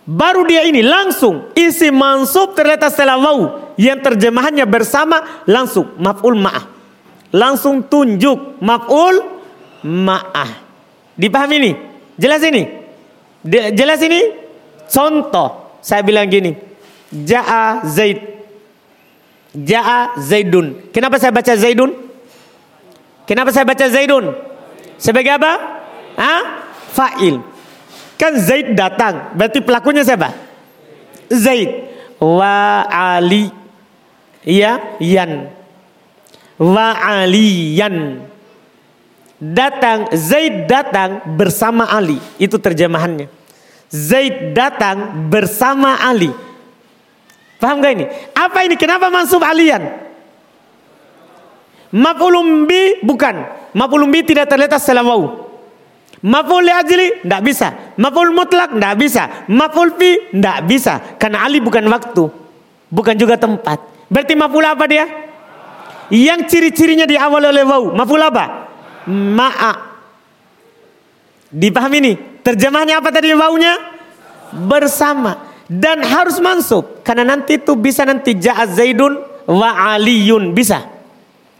Baru 0.09 0.41
dia 0.49 0.65
ini 0.65 0.81
langsung 0.81 1.53
isi 1.53 1.93
mansub 1.93 2.57
terletak 2.57 2.89
setelah 2.89 3.21
waw. 3.21 3.69
Yang 3.77 4.09
terjemahannya 4.09 4.65
bersama 4.65 5.45
langsung 5.45 5.93
maf'ul 6.01 6.33
ma'ah. 6.33 6.65
Langsung 7.29 7.85
tunjuk 7.85 8.57
maf'ul 8.57 9.21
ma'ah. 9.85 10.49
Dipahami 11.13 11.55
ini? 11.61 11.71
Jelas 12.17 12.41
ini? 12.41 12.65
Jelas 13.77 14.01
ini? 14.01 14.33
Contoh, 14.89 15.77
saya 15.77 16.01
bilang 16.01 16.25
gini. 16.25 16.57
Ja'a 17.13 17.85
Zaid. 17.85 18.17
Ja'a 19.53 20.17
Zaidun. 20.17 20.89
Kenapa 20.89 21.21
saya 21.21 21.29
baca 21.29 21.53
Zaidun? 21.53 21.93
Kenapa 23.29 23.53
saya 23.53 23.61
baca 23.61 23.85
Zaidun? 23.85 24.33
Sebagai 24.97 25.37
apa? 25.37 25.51
Hah? 26.17 26.41
Fa'il. 26.97 27.58
Kan 28.19 28.35
Zaid 28.35 28.75
datang. 28.75 29.31
Berarti 29.39 29.63
pelakunya 29.63 30.03
siapa? 30.03 30.35
Zaid. 31.31 31.87
Wa 32.19 32.83
Ali. 32.91 33.47
Iya, 34.43 34.99
Yan. 34.99 35.47
Wa 36.59 36.91
Aliyan 37.23 38.27
datang 39.39 40.11
Zaid 40.11 40.67
datang 40.67 41.23
bersama 41.39 41.87
Ali 41.87 42.19
itu 42.35 42.59
terjemahannya 42.59 43.31
Zaid 43.87 44.51
datang 44.51 45.31
bersama 45.31 45.95
Ali 46.03 46.29
paham 47.57 47.79
gak 47.79 47.93
ini 47.95 48.05
apa 48.35 48.59
ini 48.67 48.75
kenapa 48.75 49.07
mansub 49.07 49.39
alian 49.39 49.95
maf'ulun 51.95 52.67
bi 52.67 52.99
bukan 52.99 53.47
maf'ulun 53.71 54.11
bi 54.11 54.27
tidak 54.27 54.51
terletak 54.51 54.79
setelah 54.83 55.07
waw 55.07 55.48
maf'ul 56.23 56.63
li 56.65 56.73
ajli 56.73 57.07
tidak 57.23 57.41
bisa 57.43 57.67
maf'ul 57.95 58.31
mutlak 58.35 58.75
tidak 58.75 58.93
bisa 58.99 59.23
maf'ul 59.47 59.89
fi 59.95 60.09
tidak 60.35 60.57
bisa 60.67 60.93
karena 61.15 61.47
Ali 61.47 61.63
bukan 61.63 61.85
waktu 61.87 62.23
bukan 62.91 63.15
juga 63.15 63.39
tempat 63.39 63.79
berarti 64.11 64.33
maf'ul 64.35 64.65
apa 64.67 64.85
dia 64.89 65.05
yang 66.09 66.43
ciri-cirinya 66.49 67.05
di 67.05 67.15
awal 67.15 67.43
oleh 67.47 67.63
waw 67.63 67.93
maf'ul 67.93 68.23
apa 68.23 68.69
ma'a. 69.09 69.73
Dipahami 71.49 71.97
ini? 71.97 72.13
Terjemahnya 72.45 73.01
apa 73.01 73.09
tadi 73.09 73.33
wawunya? 73.33 73.73
Bersama. 74.69 75.49
Dan 75.69 76.05
harus 76.05 76.37
mansub. 76.41 77.01
Karena 77.01 77.33
nanti 77.33 77.57
itu 77.57 77.73
bisa 77.77 78.05
nanti 78.05 78.37
ja'a 78.37 78.69
zaidun 78.69 79.17
wa 79.49 79.93
aliyun. 79.93 80.53
Bisa. 80.53 80.85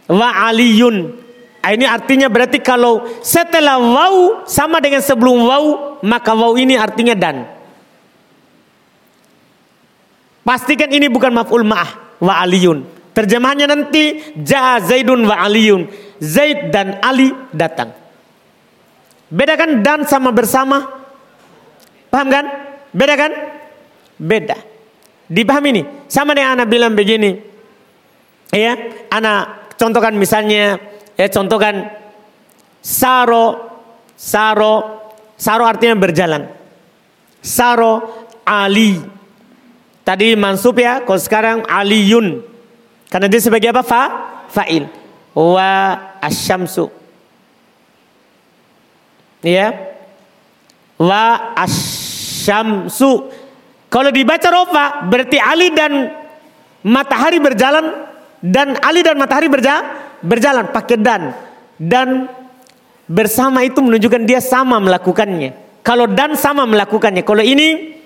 Wa 0.06 0.50
aliyun. 0.50 1.19
Ah, 1.60 1.76
ini 1.76 1.84
artinya 1.84 2.32
berarti 2.32 2.56
kalau 2.64 3.04
setelah 3.20 3.76
waw 3.76 4.48
sama 4.48 4.80
dengan 4.80 5.04
sebelum 5.04 5.44
waw 5.44 5.64
maka 6.00 6.32
waw 6.32 6.56
ini 6.56 6.76
artinya 6.80 7.12
dan. 7.12 7.44
Pastikan 10.40 10.88
ini 10.88 11.06
bukan 11.12 11.36
maf'ul 11.36 11.68
ma'ah 11.68 12.16
wa 12.24 12.40
aliyun. 12.40 12.82
Terjemahannya 13.12 13.66
nanti 13.68 14.34
ja'a 14.40 14.80
zaidun 14.80 15.28
wa 15.28 15.36
aliyun. 15.36 15.84
Zaid 16.20 16.72
dan 16.72 17.00
Ali 17.00 17.32
datang. 17.52 17.96
Bedakan 19.32 19.80
dan 19.80 20.04
sama 20.04 20.34
bersama. 20.34 20.84
Paham 22.12 22.28
kan? 22.28 22.44
Beda 22.90 23.14
kan? 23.14 23.32
Beda. 24.18 24.58
Dipahami 25.30 25.80
nih. 25.80 25.84
Sama 26.10 26.34
dengan 26.34 26.58
anak 26.58 26.68
bilang 26.68 26.92
begini. 26.92 27.38
Ya, 28.50 28.74
anak 29.14 29.72
contohkan 29.78 30.18
misalnya, 30.18 30.82
ya 31.20 31.28
contohkan 31.28 31.92
saro, 32.80 33.76
saro, 34.16 35.04
saro 35.36 35.64
artinya 35.68 36.00
berjalan. 36.00 36.48
Saro 37.44 38.24
Ali. 38.48 38.96
Tadi 40.00 40.32
mansub 40.32 40.80
ya, 40.80 41.04
kalau 41.04 41.20
sekarang 41.20 41.58
Aliyun. 41.68 42.40
Karena 43.12 43.28
dia 43.28 43.40
sebagai 43.44 43.68
apa? 43.68 43.84
Fa, 43.84 44.02
fa'il 44.48 44.88
wa 45.30 45.94
asyamsu 46.18 46.90
ya 49.44 49.72
wa 51.00 51.56
wasyamsu. 51.56 53.12
Kalau 53.90 54.10
dibaca 54.14 54.48
rofa 54.52 54.84
berarti 55.10 55.38
Ali 55.40 55.74
dan 55.74 56.14
matahari 56.86 57.42
berjalan 57.42 58.06
dan 58.38 58.78
Ali 58.84 59.02
dan 59.02 59.18
matahari 59.18 59.50
berja, 59.50 59.82
berjalan 60.20 60.68
pakai 60.70 60.96
dan 61.00 61.32
dan 61.80 62.28
bersama 63.10 63.66
itu 63.66 63.82
menunjukkan 63.82 64.22
dia 64.28 64.38
sama 64.38 64.78
melakukannya. 64.78 65.56
Kalau 65.80 66.06
dan 66.06 66.36
sama 66.36 66.68
melakukannya. 66.68 67.24
Kalau 67.24 67.42
ini 67.42 67.98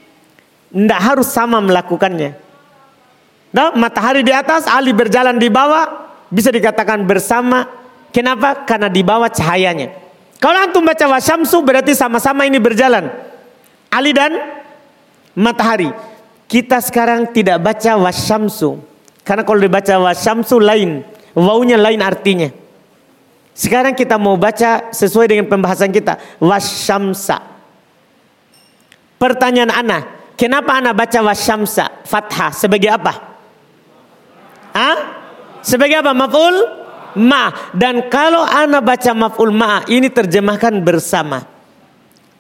tidak 0.71 1.01
harus 1.03 1.29
sama 1.29 1.61
melakukannya. 1.61 2.39
Nah, 3.55 3.71
matahari 3.79 4.27
di 4.27 4.35
atas, 4.35 4.67
Ali 4.67 4.91
berjalan 4.91 5.39
di 5.39 5.47
bawah, 5.47 6.11
bisa 6.33 6.51
dikatakan 6.51 7.07
bersama. 7.07 7.67
Kenapa? 8.11 8.67
Karena 8.67 8.91
di 8.91 9.03
bawah 9.07 9.31
cahayanya. 9.31 9.95
Kalau 10.43 10.59
antum 10.59 10.83
baca 10.83 11.07
wasyamsu 11.07 11.63
berarti 11.63 11.95
sama-sama 11.95 12.47
ini 12.47 12.59
berjalan. 12.59 13.11
Ali 13.91 14.11
dan 14.11 14.35
matahari. 15.39 15.95
Kita 16.51 16.83
sekarang 16.83 17.31
tidak 17.31 17.63
baca 17.63 17.99
wasyamsu. 17.99 18.83
Karena 19.23 19.43
kalau 19.47 19.63
dibaca 19.63 19.95
wasyamsu 20.11 20.59
lain. 20.59 21.07
Wawunya 21.35 21.75
lain 21.75 21.99
artinya. 22.01 22.49
Sekarang 23.55 23.95
kita 23.95 24.19
mau 24.19 24.35
baca 24.35 24.91
sesuai 24.91 25.31
dengan 25.31 25.47
pembahasan 25.47 25.95
kita. 25.95 26.19
Wasyamsa. 26.43 27.39
Pertanyaan 29.19 29.71
Ana. 29.71 29.99
Kenapa 30.35 30.79
Ana 30.79 30.91
baca 30.91 31.19
wasyamsa? 31.23 32.03
Fathah. 32.03 32.51
Sebagai 32.51 32.91
apa? 32.91 33.15
Ah? 34.75 34.99
Sebagai 35.63 36.03
apa? 36.03 36.11
Maf'ul? 36.11 36.57
Ma. 37.23 37.71
Dan 37.71 38.11
kalau 38.11 38.43
Ana 38.43 38.83
baca 38.83 39.11
maf'ul 39.15 39.55
ma. 39.55 39.87
Ini 39.87 40.11
terjemahkan 40.11 40.83
bersama. 40.83 41.47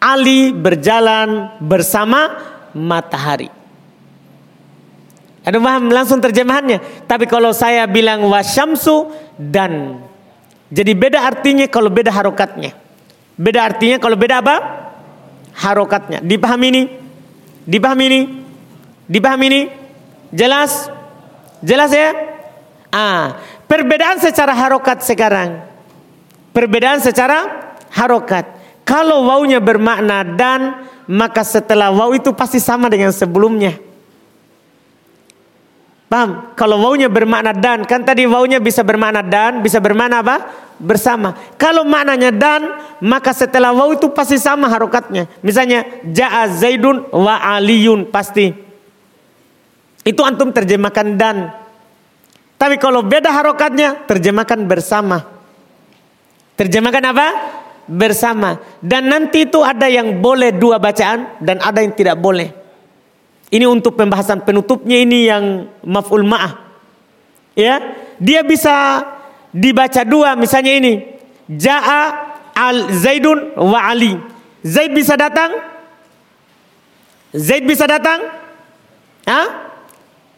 Ali 0.02 0.50
berjalan 0.50 1.54
bersama 1.62 2.42
matahari. 2.74 3.63
Ada 5.44 5.60
paham 5.60 5.92
langsung 5.92 6.24
terjemahannya. 6.24 7.04
Tapi 7.04 7.28
kalau 7.28 7.52
saya 7.52 7.84
bilang 7.84 8.24
wasyamsu 8.32 9.12
dan 9.36 10.00
jadi 10.72 10.96
beda 10.96 11.20
artinya 11.20 11.68
kalau 11.68 11.92
beda 11.92 12.08
harokatnya. 12.08 12.72
Beda 13.36 13.60
artinya 13.68 14.00
kalau 14.00 14.16
beda 14.16 14.40
apa? 14.40 14.56
Harokatnya. 15.54 16.24
Dipahami 16.24 16.66
ini? 16.72 16.82
Dipahami 17.68 18.04
ini? 18.08 18.20
Dipahami 19.04 19.44
ini? 19.52 19.62
Jelas? 20.32 20.88
Jelas 21.60 21.92
ya? 21.92 22.10
Ah, 22.88 23.38
perbedaan 23.68 24.18
secara 24.18 24.56
harokat 24.56 25.04
sekarang. 25.04 25.60
Perbedaan 26.56 27.04
secara 27.04 27.70
harokat. 27.92 28.48
Kalau 28.84 29.28
wawunya 29.28 29.58
bermakna 29.58 30.22
dan, 30.22 30.86
maka 31.08 31.40
setelah 31.42 31.88
waw 31.92 32.12
itu 32.12 32.32
pasti 32.36 32.60
sama 32.60 32.88
dengan 32.88 33.10
sebelumnya. 33.10 33.76
Paham? 36.14 36.54
Kalau 36.54 36.78
wawunya 36.78 37.10
bermakna 37.10 37.50
dan, 37.50 37.82
kan 37.82 38.06
tadi 38.06 38.22
wawunya 38.22 38.62
bisa 38.62 38.86
bermakna 38.86 39.18
dan, 39.18 39.58
bisa 39.58 39.82
bermakna 39.82 40.22
apa? 40.22 40.46
Bersama. 40.78 41.34
Kalau 41.58 41.82
maknanya 41.82 42.30
dan, 42.30 42.70
maka 43.02 43.34
setelah 43.34 43.74
waw 43.74 43.90
itu 43.90 44.06
pasti 44.14 44.38
sama 44.38 44.70
harokatnya. 44.70 45.26
Misalnya, 45.42 45.82
ja'a 46.06 46.46
zaidun 46.54 47.10
wa 47.10 47.34
aliyun, 47.58 48.06
pasti. 48.14 48.54
Itu 50.06 50.22
antum 50.22 50.54
terjemahkan 50.54 51.18
dan. 51.18 51.50
Tapi 52.62 52.78
kalau 52.78 53.02
beda 53.02 53.34
harokatnya, 53.34 54.06
terjemahkan 54.06 54.70
bersama. 54.70 55.18
Terjemahkan 56.54 57.04
apa? 57.10 57.28
bersama. 57.90 58.62
Dan 58.78 59.10
nanti 59.10 59.50
itu 59.50 59.60
ada 59.66 59.90
yang 59.90 60.22
boleh 60.22 60.54
dua 60.54 60.78
bacaan 60.78 61.42
dan 61.42 61.58
ada 61.58 61.82
yang 61.82 61.92
tidak 61.92 62.16
boleh. 62.16 62.63
Ini 63.54 63.70
untuk 63.70 63.94
pembahasan 63.94 64.42
penutupnya 64.42 64.98
ini 64.98 65.30
yang 65.30 65.70
maf'ul 65.86 66.26
ma'ah. 66.26 66.58
Ya, 67.54 67.78
dia 68.18 68.42
bisa 68.42 69.06
dibaca 69.54 70.02
dua 70.02 70.34
misalnya 70.34 70.74
ini. 70.74 70.94
Ja'a 71.46 72.02
al 72.50 72.90
Zaidun 72.90 73.54
wa 73.54 73.78
Ali. 73.78 74.18
Zaid 74.66 74.90
bisa 74.90 75.14
datang? 75.14 75.54
Zaid 77.30 77.62
bisa 77.62 77.86
datang? 77.86 78.26
Hah? 79.22 79.70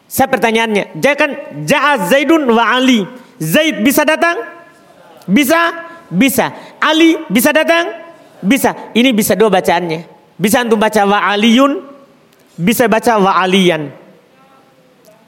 Saya 0.05 0.29
pertanyaannya, 0.29 1.01
jangan 1.01 1.31
ja'a 1.65 2.05
Zaidun 2.05 2.45
wa 2.53 2.69
Ali. 2.69 3.01
Zaid 3.41 3.81
bisa 3.81 4.05
datang? 4.05 4.37
Bisa? 5.25 5.73
Bisa. 6.13 6.53
Ali 6.77 7.17
bisa 7.33 7.49
datang? 7.49 7.91
Bisa. 8.45 8.93
Ini 8.93 9.09
bisa 9.11 9.33
dua 9.33 9.49
bacaannya. 9.49 10.05
Bisa 10.37 10.61
antum 10.61 10.77
baca 10.77 11.01
wa 11.03 11.19
aliyun, 11.33 11.96
bisa 12.57 12.89
baca 12.89 13.21
wa 13.21 13.31
aliyan. 13.37 13.93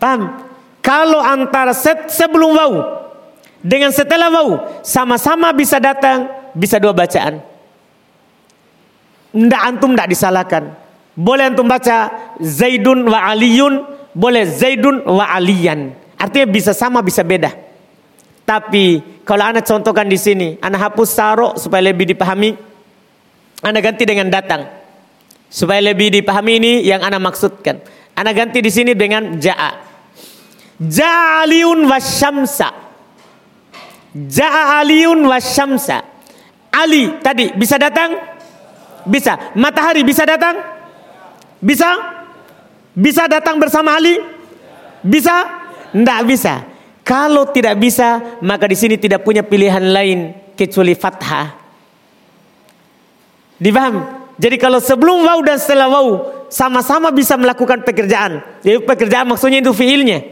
Paham? 0.02 0.50
Kalau 0.82 1.22
antara 1.22 1.72
set 1.78 2.10
sebelum 2.10 2.58
wau 2.58 2.74
dengan 3.62 3.94
setelah 3.94 4.32
wau 4.34 4.82
sama-sama 4.82 5.54
bisa 5.54 5.78
datang, 5.78 6.28
bisa 6.58 6.82
dua 6.82 6.92
bacaan. 6.96 7.44
Ndak 9.30 9.62
antum 9.62 9.94
ndak 9.94 10.10
disalahkan. 10.10 10.74
Boleh 11.14 11.52
antum 11.52 11.68
baca 11.68 12.10
Zaidun 12.40 13.06
wa 13.06 13.20
Aliyun, 13.28 13.84
boleh 14.16 14.48
Zaidun 14.48 15.04
wa 15.04 15.30
Aliyan. 15.36 15.94
Artinya 16.16 16.48
bisa 16.48 16.72
sama 16.72 17.04
bisa 17.04 17.22
beda. 17.22 17.52
Tapi 18.48 19.04
kalau 19.28 19.46
anda 19.46 19.62
contohkan 19.62 20.08
di 20.10 20.18
sini, 20.18 20.58
anda 20.64 20.80
hapus 20.80 21.10
saro 21.12 21.54
supaya 21.60 21.86
lebih 21.86 22.10
dipahami. 22.10 22.56
Anda 23.60 23.84
ganti 23.84 24.08
dengan 24.08 24.32
datang. 24.32 24.79
Supaya 25.50 25.82
lebih 25.82 26.14
dipahami 26.14 26.62
ini 26.62 26.74
yang 26.86 27.02
anda 27.02 27.18
maksudkan. 27.18 27.82
Anda 28.14 28.32
ganti 28.38 28.62
di 28.62 28.70
sini 28.70 28.94
dengan 28.94 29.42
ja'a. 29.42 29.72
Ja'a 30.78 31.44
aliun 31.44 31.90
wasyamsa. 31.90 32.70
Ja'a 34.14 34.86
aliun 34.86 35.26
wasyamsa. 35.26 36.06
Ali 36.70 37.18
tadi 37.26 37.50
bisa 37.58 37.82
datang? 37.82 38.14
Bisa. 39.10 39.58
Matahari 39.58 40.06
bisa 40.06 40.22
datang? 40.22 40.54
Bisa? 41.58 41.90
Bisa 42.94 43.26
datang 43.26 43.58
bersama 43.58 43.98
Ali? 43.98 44.22
Bisa? 45.02 45.48
Tidak 45.96 46.22
bisa. 46.28 46.68
Kalau 47.02 47.50
tidak 47.50 47.80
bisa, 47.82 48.38
maka 48.46 48.70
di 48.70 48.78
sini 48.78 48.96
tidak 49.00 49.26
punya 49.26 49.42
pilihan 49.42 49.82
lain 49.82 50.36
kecuali 50.54 50.94
fathah. 50.94 51.58
Dipaham? 53.58 54.19
Jadi 54.40 54.56
kalau 54.56 54.80
sebelum 54.80 55.28
wau 55.28 55.44
dan 55.44 55.60
setelah 55.60 55.92
wau 55.92 56.10
sama-sama 56.48 57.12
bisa 57.12 57.36
melakukan 57.36 57.84
pekerjaan. 57.84 58.40
Jadi 58.64 58.80
pekerjaan 58.88 59.28
maksudnya 59.28 59.60
itu 59.60 59.76
fiilnya. 59.76 60.24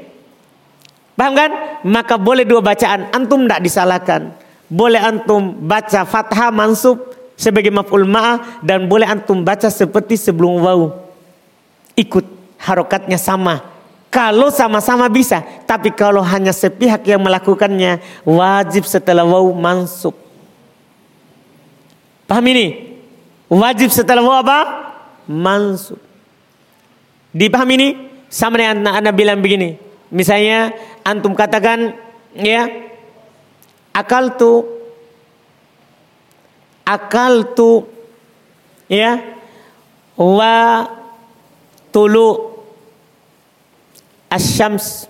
Paham 1.20 1.34
kan? 1.36 1.52
Maka 1.84 2.16
boleh 2.16 2.48
dua 2.48 2.64
bacaan. 2.64 3.12
Antum 3.12 3.44
tidak 3.44 3.62
disalahkan. 3.68 4.32
Boleh 4.72 5.04
antum 5.04 5.52
baca 5.60 6.08
fathah 6.08 6.56
mansub 6.56 7.14
sebagai 7.36 7.72
maf'ul 7.72 8.08
ma'ah 8.08 8.64
dan 8.64 8.88
boleh 8.88 9.08
antum 9.08 9.44
baca 9.44 9.68
seperti 9.68 10.16
sebelum 10.16 10.64
wau. 10.64 10.96
Ikut 12.00 12.24
harokatnya 12.64 13.20
sama 13.20 13.78
kalau 14.08 14.48
sama-sama 14.48 15.12
bisa, 15.12 15.44
tapi 15.68 15.92
kalau 15.92 16.24
hanya 16.24 16.56
sepihak 16.56 17.04
yang 17.04 17.20
melakukannya, 17.20 18.00
wajib 18.24 18.88
setelah 18.88 19.28
wau 19.28 19.52
mansub. 19.52 20.16
Paham 22.24 22.46
ini? 22.48 22.87
Wajib 23.48 23.90
setelah 23.92 24.24
apa? 24.44 24.60
Mansub. 25.28 26.00
Dipahami 27.32 27.74
ini? 27.80 27.90
Sama 28.28 28.60
dengan 28.60 28.84
anak, 28.84 28.94
anak 29.00 29.14
bilang 29.16 29.40
begini. 29.40 29.80
Misalnya 30.12 30.76
antum 31.04 31.32
katakan 31.32 31.96
ya 32.36 32.68
akal 33.96 34.36
tu 34.36 34.68
akal 36.84 37.56
tu 37.56 37.88
ya 38.88 39.20
wa 40.16 40.88
tulu 41.92 42.60
asyams 44.32 45.08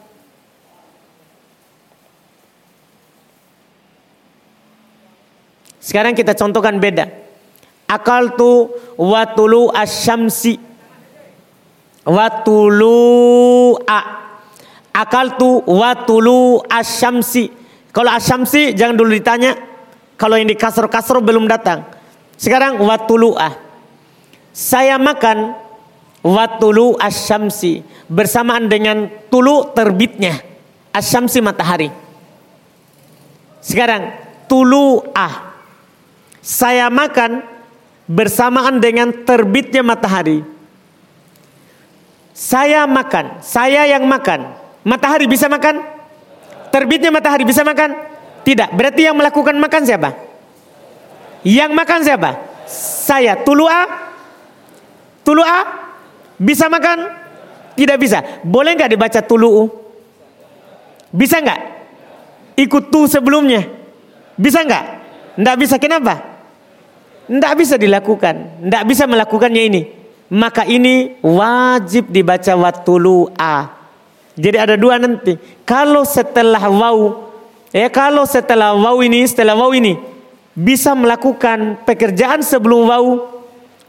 Sekarang 5.87 6.11
kita 6.11 6.35
contohkan 6.35 6.83
beda. 6.83 7.07
Akal 7.87 8.35
tu 8.35 8.71
watulu 8.99 9.71
asyamsi. 9.71 10.59
Watulu 12.03 12.95
a. 13.87 13.99
Akal 14.91 15.39
tu 15.39 15.63
watulu 15.63 16.63
asyamsi. 16.67 17.47
Kalau 17.95 18.11
asyamsi 18.11 18.75
jangan 18.75 18.95
dulu 18.99 19.15
ditanya. 19.15 19.55
Kalau 20.19 20.35
yang 20.35 20.51
di 20.51 20.57
kasro-kasro 20.59 21.23
belum 21.23 21.47
datang. 21.47 21.87
Sekarang 22.35 22.77
watulu 22.83 23.39
a. 23.39 23.55
Saya 24.51 24.99
makan 24.99 25.55
watulu 26.27 26.99
asyamsi 26.99 27.85
bersamaan 28.11 28.67
dengan 28.67 29.07
tulu 29.31 29.71
terbitnya 29.71 30.41
asyamsi 30.91 31.39
matahari. 31.39 31.93
Sekarang 33.61 34.11
tulu 34.49 35.03
ah 35.13 35.53
saya 36.41 36.89
makan 36.89 37.56
bersamaan 38.07 38.79
dengan 38.79 39.11
terbitnya 39.11 39.83
matahari. 39.83 40.41
Saya 42.31 42.87
makan, 42.87 43.43
saya 43.43 43.83
yang 43.85 44.07
makan. 44.07 44.55
Matahari 44.87 45.27
bisa 45.27 45.51
makan? 45.51 45.83
Terbitnya 46.71 47.11
matahari 47.11 47.43
bisa 47.43 47.67
makan? 47.67 47.97
Tidak. 48.47 48.71
Berarti 48.71 49.03
yang 49.03 49.19
melakukan 49.19 49.59
makan 49.59 49.83
siapa? 49.83 50.15
Yang 51.43 51.71
makan 51.75 51.99
siapa? 52.05 52.29
Saya. 53.03 53.35
Tulu'a? 53.43 53.83
Tulu'a? 55.27 55.59
Bisa 56.39 56.71
makan? 56.71 57.11
Tidak 57.75 57.97
bisa. 57.99 58.23
Boleh 58.45 58.77
nggak 58.77 58.91
dibaca 58.95 59.19
tulu'u? 59.25 59.67
Bisa 61.11 61.41
nggak? 61.41 61.61
Ikut 62.61 62.93
tu 62.93 63.09
sebelumnya. 63.09 63.65
Bisa 64.37 64.61
nggak? 64.63 64.83
Nggak 65.41 65.57
bisa. 65.57 65.75
Kenapa? 65.81 66.36
Nggak 67.27 67.53
bisa 67.59 67.75
dilakukan. 67.75 68.63
Nggak 68.63 68.83
bisa 68.87 69.03
melakukannya 69.03 69.63
ini 69.67 69.81
maka 70.31 70.67
ini 70.67 71.15
wajib 71.23 72.11
dibaca 72.11 72.53
watulu 72.55 73.31
a. 73.39 73.71
Jadi 74.37 74.57
ada 74.59 74.75
dua 74.77 74.99
nanti. 75.01 75.39
Kalau 75.63 76.03
setelah 76.05 76.61
wau, 76.69 77.31
ya 77.73 77.87
kalau 77.89 78.27
setelah 78.27 78.75
wau 78.75 79.01
ini, 79.01 79.25
setelah 79.25 79.57
wau 79.57 79.73
ini 79.73 79.97
bisa 80.53 80.93
melakukan 80.93 81.81
pekerjaan 81.87 82.43
sebelum 82.45 82.85
wau, 82.85 83.09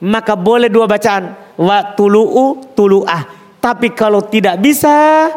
maka 0.01 0.39
boleh 0.39 0.71
dua 0.73 0.89
bacaan 0.89 1.35
watulu 1.59 2.63
tulu 2.73 3.05
a. 3.05 3.29
Tapi 3.59 3.93
kalau 3.93 4.25
tidak 4.25 4.63
bisa, 4.63 5.29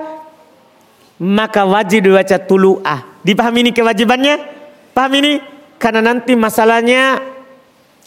maka 1.19 1.65
wajib 1.65 2.07
dibaca 2.07 2.37
tulu 2.39 2.79
a. 2.85 3.19
Dipahami 3.25 3.67
ini 3.67 3.71
kewajibannya? 3.73 4.35
Paham 4.95 5.11
ini? 5.17 5.33
Karena 5.81 6.13
nanti 6.13 6.37
masalahnya 6.37 7.30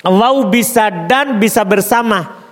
wau 0.05 0.53
bisa 0.53 0.93
dan 1.09 1.41
bisa 1.41 1.65
bersama. 1.65 2.45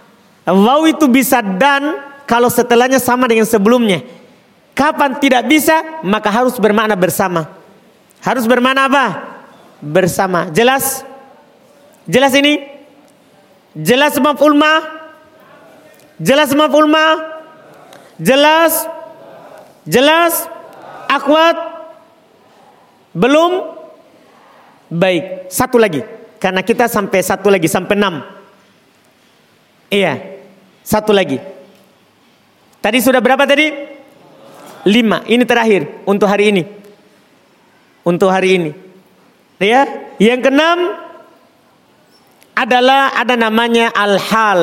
Waw 0.48 0.90
itu 0.90 1.06
bisa 1.06 1.38
dan 1.38 2.02
kalau 2.26 2.48
setelahnya 2.50 2.98
sama 2.98 3.28
dengan 3.28 3.46
sebelumnya. 3.46 4.02
Kapan 4.72 5.20
tidak 5.20 5.46
bisa, 5.46 6.00
maka 6.00 6.32
harus 6.32 6.56
bermakna 6.56 6.96
bersama. 6.96 7.46
Harus 8.24 8.48
bermakna 8.48 8.88
apa? 8.88 9.06
Bersama. 9.84 10.48
Jelas? 10.48 11.04
Jelas 12.08 12.32
ini? 12.32 12.64
Jelas 13.76 14.16
maf'ul 14.16 14.56
ma? 14.56 14.80
Jelas 16.16 16.50
maf'ul 16.56 16.88
ma? 16.88 17.20
Jelas? 18.16 18.88
Jelas? 19.84 20.48
Akwat? 21.06 21.56
Belum? 23.12 23.76
Baik, 24.88 25.52
satu 25.52 25.76
lagi. 25.76 26.21
Karena 26.42 26.58
kita 26.66 26.90
sampai 26.90 27.22
satu 27.22 27.46
lagi, 27.54 27.70
sampai 27.70 27.94
enam. 27.94 28.18
Iya. 29.86 30.42
Satu 30.82 31.14
lagi. 31.14 31.38
Tadi 32.82 32.98
sudah 32.98 33.22
berapa 33.22 33.46
tadi? 33.46 33.70
Lima. 34.90 35.22
Ini 35.22 35.46
terakhir 35.46 36.02
untuk 36.02 36.26
hari 36.26 36.50
ini. 36.50 36.66
Untuk 38.02 38.26
hari 38.26 38.58
ini. 38.58 38.70
Ya. 39.62 39.86
Yang 40.18 40.50
keenam 40.50 40.98
adalah 42.58 43.14
ada 43.14 43.38
namanya 43.38 43.94
al-hal. 43.94 44.62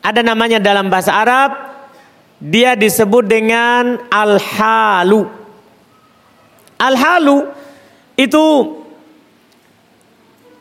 Ada 0.00 0.24
namanya 0.24 0.56
dalam 0.64 0.88
bahasa 0.88 1.12
Arab. 1.12 1.52
Dia 2.40 2.72
disebut 2.72 3.28
dengan 3.28 4.00
al-halu. 4.08 5.28
Al-halu 6.80 7.52
itu 8.16 8.77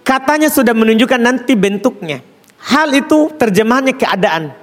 katanya 0.07 0.47
sudah 0.47 0.71
menunjukkan 0.71 1.19
nanti 1.19 1.59
bentuknya. 1.59 2.23
Hal 2.63 2.95
itu 2.95 3.35
terjemahannya 3.35 3.99
keadaan. 3.99 4.55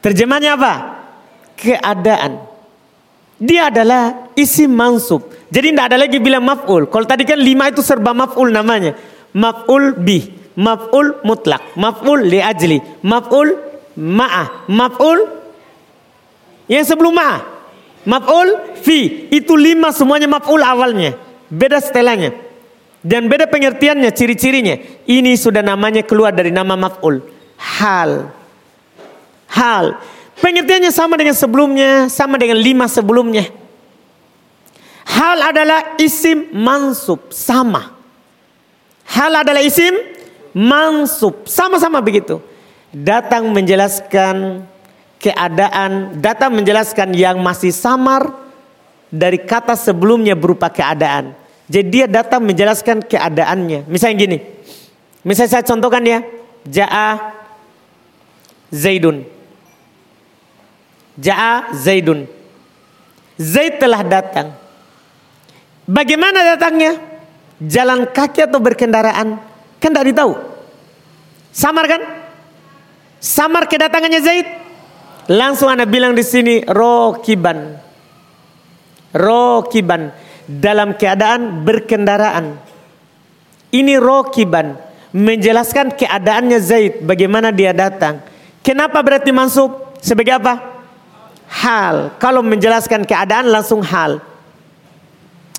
Terjemahannya 0.00 0.52
apa? 0.56 0.72
Keadaan. 1.60 2.32
Dia 3.36 3.68
adalah 3.68 4.32
isi 4.32 4.64
mansub. 4.64 5.28
Jadi 5.52 5.76
tidak 5.76 5.92
ada 5.92 5.96
lagi 6.00 6.16
bilang 6.16 6.44
maf'ul. 6.44 6.88
Kalau 6.88 7.04
tadi 7.04 7.28
kan 7.28 7.36
lima 7.36 7.68
itu 7.68 7.84
serba 7.84 8.16
maf'ul 8.16 8.48
namanya. 8.48 8.96
Maf'ul 9.36 10.00
bi, 10.00 10.24
maf'ul 10.56 11.20
mutlak, 11.20 11.76
maf'ul 11.76 12.24
li 12.24 12.40
ajli, 12.40 12.80
maf'ul 13.04 13.54
ma'ah, 13.96 14.68
maf'ul 14.72 15.20
yang 16.68 16.84
sebelum 16.84 17.12
ma'ah. 17.12 17.60
Maf'ul 18.00 18.80
fi. 18.80 19.28
Itu 19.28 19.60
lima 19.60 19.92
semuanya 19.92 20.24
maf'ul 20.24 20.64
awalnya. 20.64 21.16
Beda 21.52 21.76
setelahnya. 21.76 22.49
Dan 23.00 23.32
beda 23.32 23.48
pengertiannya, 23.48 24.12
ciri-cirinya. 24.12 24.76
Ini 25.08 25.32
sudah 25.40 25.64
namanya 25.64 26.04
keluar 26.04 26.36
dari 26.36 26.52
nama 26.52 26.76
maf'ul. 26.76 27.24
Hal. 27.56 28.28
Hal. 29.48 29.96
Pengertiannya 30.40 30.92
sama 30.92 31.16
dengan 31.16 31.36
sebelumnya, 31.36 32.08
sama 32.12 32.36
dengan 32.36 32.60
lima 32.60 32.88
sebelumnya. 32.88 33.48
Hal 35.04 35.52
adalah 35.52 35.96
isim 35.96 36.52
mansub, 36.52 37.32
sama. 37.32 37.92
Hal 39.04 39.32
adalah 39.42 39.64
isim 39.64 39.96
mansub, 40.52 41.48
sama-sama 41.48 42.04
begitu. 42.04 42.40
Datang 42.92 43.48
menjelaskan 43.48 44.64
keadaan, 45.20 46.20
datang 46.20 46.52
menjelaskan 46.52 47.16
yang 47.16 47.40
masih 47.40 47.72
samar 47.72 48.32
dari 49.10 49.40
kata 49.40 49.74
sebelumnya 49.74 50.38
berupa 50.38 50.70
keadaan. 50.70 51.39
Jadi 51.70 51.86
dia 51.86 52.06
datang 52.10 52.42
menjelaskan 52.42 53.06
keadaannya. 53.06 53.86
Misalnya 53.86 54.16
gini. 54.18 54.38
Misalnya 55.22 55.54
saya 55.54 55.64
contohkan 55.64 56.02
ya. 56.02 56.18
Ja'a 56.66 57.30
Zaidun. 58.74 59.22
Ja'a 61.14 61.70
Zaidun. 61.78 62.26
Zaid 63.38 63.78
telah 63.78 64.02
datang. 64.02 64.50
Bagaimana 65.86 66.42
datangnya? 66.58 66.98
Jalan 67.62 68.10
kaki 68.10 68.50
atau 68.50 68.58
berkendaraan? 68.58 69.38
Kan 69.78 69.90
tidak 69.94 70.10
ditahu. 70.10 70.34
Samar 71.54 71.86
kan? 71.86 72.02
Samar 73.22 73.70
kedatangannya 73.70 74.20
Zaid. 74.20 74.46
Langsung 75.30 75.70
anak 75.70 75.86
bilang 75.86 76.18
di 76.18 76.26
sini 76.26 76.66
rokiban. 76.66 77.78
Rokiban 79.14 80.29
dalam 80.58 80.98
keadaan 80.98 81.62
berkendaraan. 81.62 82.58
Ini 83.70 84.02
rokiban 84.02 84.74
menjelaskan 85.14 85.94
keadaannya 85.94 86.58
Zaid 86.58 87.06
bagaimana 87.06 87.54
dia 87.54 87.70
datang. 87.70 88.18
Kenapa 88.66 88.98
berarti 88.98 89.30
masuk 89.30 90.02
sebagai 90.02 90.34
apa? 90.42 90.58
Hal. 91.46 92.18
Kalau 92.18 92.42
menjelaskan 92.42 93.06
keadaan 93.06 93.46
langsung 93.46 93.78
hal. 93.86 94.18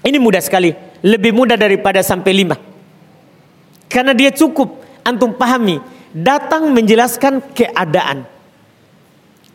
Ini 0.03 0.19
mudah 0.19 0.43
sekali. 0.43 0.75
Lebih 1.01 1.31
mudah 1.31 1.55
daripada 1.55 2.03
sampai 2.03 2.31
lima. 2.35 2.59
Karena 3.87 4.11
dia 4.11 4.31
cukup 4.31 4.83
antum 5.07 5.31
pahami. 5.31 5.79
Datang 6.11 6.67
menjelaskan 6.75 7.39
keadaan. 7.55 8.27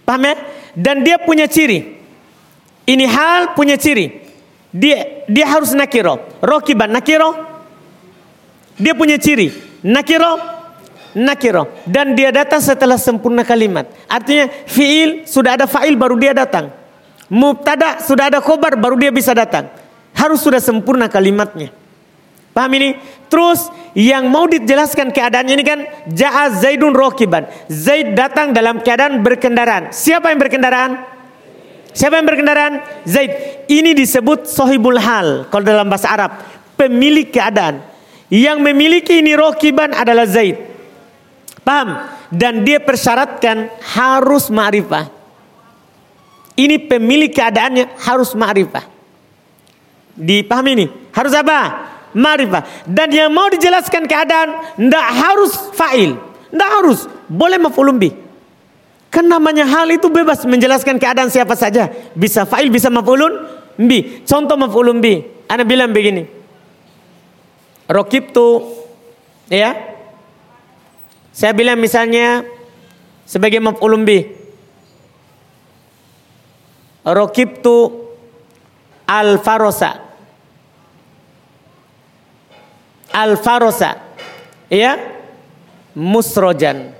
Paham 0.08 0.22
ya? 0.24 0.34
Dan 0.72 1.04
dia 1.04 1.20
punya 1.20 1.44
ciri. 1.44 2.00
Ini 2.88 3.04
hal 3.04 3.52
punya 3.52 3.76
ciri. 3.76 4.25
Dia 4.76 5.24
dia 5.24 5.46
harus 5.48 5.72
nakiro. 5.72 6.20
Rokiban 6.44 6.92
nakiro. 6.92 7.32
Dia 8.76 8.92
punya 8.92 9.16
ciri. 9.16 9.48
Nakiro. 9.80 10.36
Nakiro. 11.16 11.72
Dan 11.88 12.12
dia 12.12 12.28
datang 12.28 12.60
setelah 12.60 13.00
sempurna 13.00 13.40
kalimat. 13.40 13.88
Artinya 14.04 14.52
fiil 14.68 15.24
sudah 15.24 15.56
ada 15.56 15.64
fa'il 15.64 15.96
baru 15.96 16.20
dia 16.20 16.36
datang. 16.36 16.68
Mubtada 17.32 18.04
sudah 18.04 18.28
ada 18.28 18.38
khobar 18.44 18.76
baru 18.76 19.00
dia 19.00 19.08
bisa 19.08 19.32
datang. 19.32 19.72
Harus 20.12 20.44
sudah 20.44 20.60
sempurna 20.60 21.08
kalimatnya. 21.08 21.72
Paham 22.52 22.72
ini? 22.76 22.96
Terus 23.28 23.68
yang 23.92 24.28
mau 24.32 24.48
dijelaskan 24.48 25.12
keadaannya 25.12 25.54
ini 25.60 25.64
kan 25.64 25.80
Ja'a 26.08 26.52
Zaidun 26.56 26.96
Rokiban. 26.96 27.48
Zaid 27.68 28.16
datang 28.16 28.52
dalam 28.52 28.80
keadaan 28.80 29.20
berkendaraan. 29.20 29.92
Siapa 29.92 30.32
yang 30.32 30.40
berkendaraan? 30.40 31.15
Siapa 31.96 32.20
yang 32.20 32.28
berkendaraan? 32.28 32.74
Zaid. 33.08 33.64
Ini 33.72 33.96
disebut 33.96 34.44
sohibul 34.44 35.00
hal. 35.00 35.48
Kalau 35.48 35.64
dalam 35.64 35.88
bahasa 35.88 36.12
Arab. 36.12 36.44
Pemilik 36.76 37.24
keadaan. 37.32 37.80
Yang 38.28 38.58
memiliki 38.60 39.24
ini 39.24 39.32
rokiban 39.32 39.96
adalah 39.96 40.28
Zaid. 40.28 40.60
Paham? 41.64 42.04
Dan 42.28 42.68
dia 42.68 42.84
persyaratkan 42.84 43.72
harus 43.96 44.52
ma'rifah. 44.52 45.08
Ini 46.52 46.84
pemilik 46.84 47.32
keadaannya 47.32 47.96
harus 48.04 48.36
ma'rifah. 48.36 48.84
Dipahami 50.16 50.70
ini? 50.76 50.86
Harus 51.16 51.32
apa? 51.32 51.58
Ma'rifah. 52.12 52.84
Dan 52.84 53.08
yang 53.08 53.32
mau 53.32 53.48
dijelaskan 53.48 54.04
keadaan, 54.04 54.76
tidak 54.76 55.06
harus 55.16 55.52
fa'il. 55.72 56.12
Tidak 56.52 56.70
harus. 56.76 57.08
Boleh 57.24 57.56
mafulumbi. 57.56 58.25
Kan 59.16 59.32
namanya 59.32 59.64
hal 59.64 59.88
itu 59.88 60.12
bebas 60.12 60.44
menjelaskan 60.44 61.00
keadaan 61.00 61.32
siapa 61.32 61.56
saja. 61.56 61.88
Bisa 62.12 62.44
fa'il, 62.44 62.68
bisa 62.68 62.92
maf'ulun 62.92 63.48
bi. 63.80 64.20
Contoh 64.28 64.60
maf'ulun 64.60 65.00
bi. 65.00 65.24
Ana 65.48 65.64
bilang 65.64 65.88
begini. 65.88 66.28
Rokib 67.88 68.36
tu 68.36 68.76
ya. 69.48 69.72
Saya 71.32 71.56
bilang 71.56 71.80
misalnya 71.80 72.44
sebagai 73.24 73.56
maf'ulun 73.64 74.04
bi. 74.04 74.36
rokibtu 77.06 78.04
al-farosa. 79.06 80.02
Al-farosa. 83.14 83.96
Ya. 84.68 84.98
Musrojan. 85.96 86.92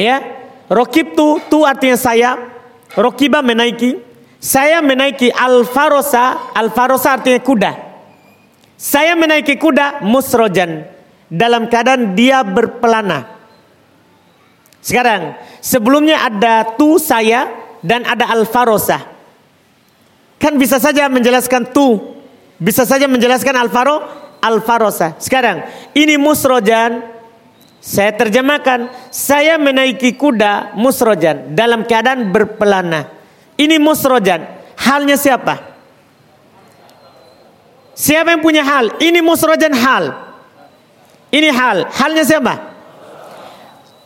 Ya. 0.00 0.24
Rokibtu, 0.72 1.44
tu 1.52 1.68
artinya 1.68 1.98
saya. 2.00 2.30
Rokiba 2.96 3.44
menaiki. 3.44 4.00
Saya 4.40 4.80
menaiki 4.80 5.28
al-farosa. 5.28 6.56
Al-farosa 6.56 7.20
artinya 7.20 7.40
kuda. 7.44 7.72
Saya 8.80 9.12
menaiki 9.12 9.60
kuda 9.60 10.00
musrojan. 10.00 10.88
Dalam 11.28 11.68
keadaan 11.68 12.16
dia 12.16 12.40
berpelana. 12.40 13.28
Sekarang, 14.80 15.36
sebelumnya 15.60 16.24
ada 16.24 16.64
tu 16.80 16.96
saya 16.96 17.52
dan 17.84 18.08
ada 18.08 18.32
al-farosa. 18.32 19.04
Kan 20.40 20.56
bisa 20.56 20.80
saja 20.80 21.04
menjelaskan 21.12 21.68
tu, 21.68 22.16
bisa 22.56 22.88
saja 22.88 23.04
menjelaskan 23.04 23.60
al-faro, 23.60 24.00
al-farosa. 24.40 25.20
Sekarang, 25.20 25.68
ini 25.92 26.16
musrojan, 26.16 27.04
saya 27.80 28.12
terjemahkan, 28.12 28.92
saya 29.08 29.56
menaiki 29.56 30.12
kuda 30.12 30.76
musrojan 30.76 31.56
dalam 31.56 31.88
keadaan 31.88 32.28
berpelana. 32.28 33.08
Ini 33.56 33.80
musrojan, 33.80 34.44
halnya 34.76 35.16
siapa? 35.16 35.56
Siapa 37.96 38.36
yang 38.36 38.44
punya 38.44 38.64
hal? 38.64 39.00
Ini 39.00 39.24
musrojan 39.24 39.72
hal. 39.72 40.12
Ini 41.32 41.48
hal, 41.48 41.88
halnya 41.88 42.24
siapa? 42.24 42.54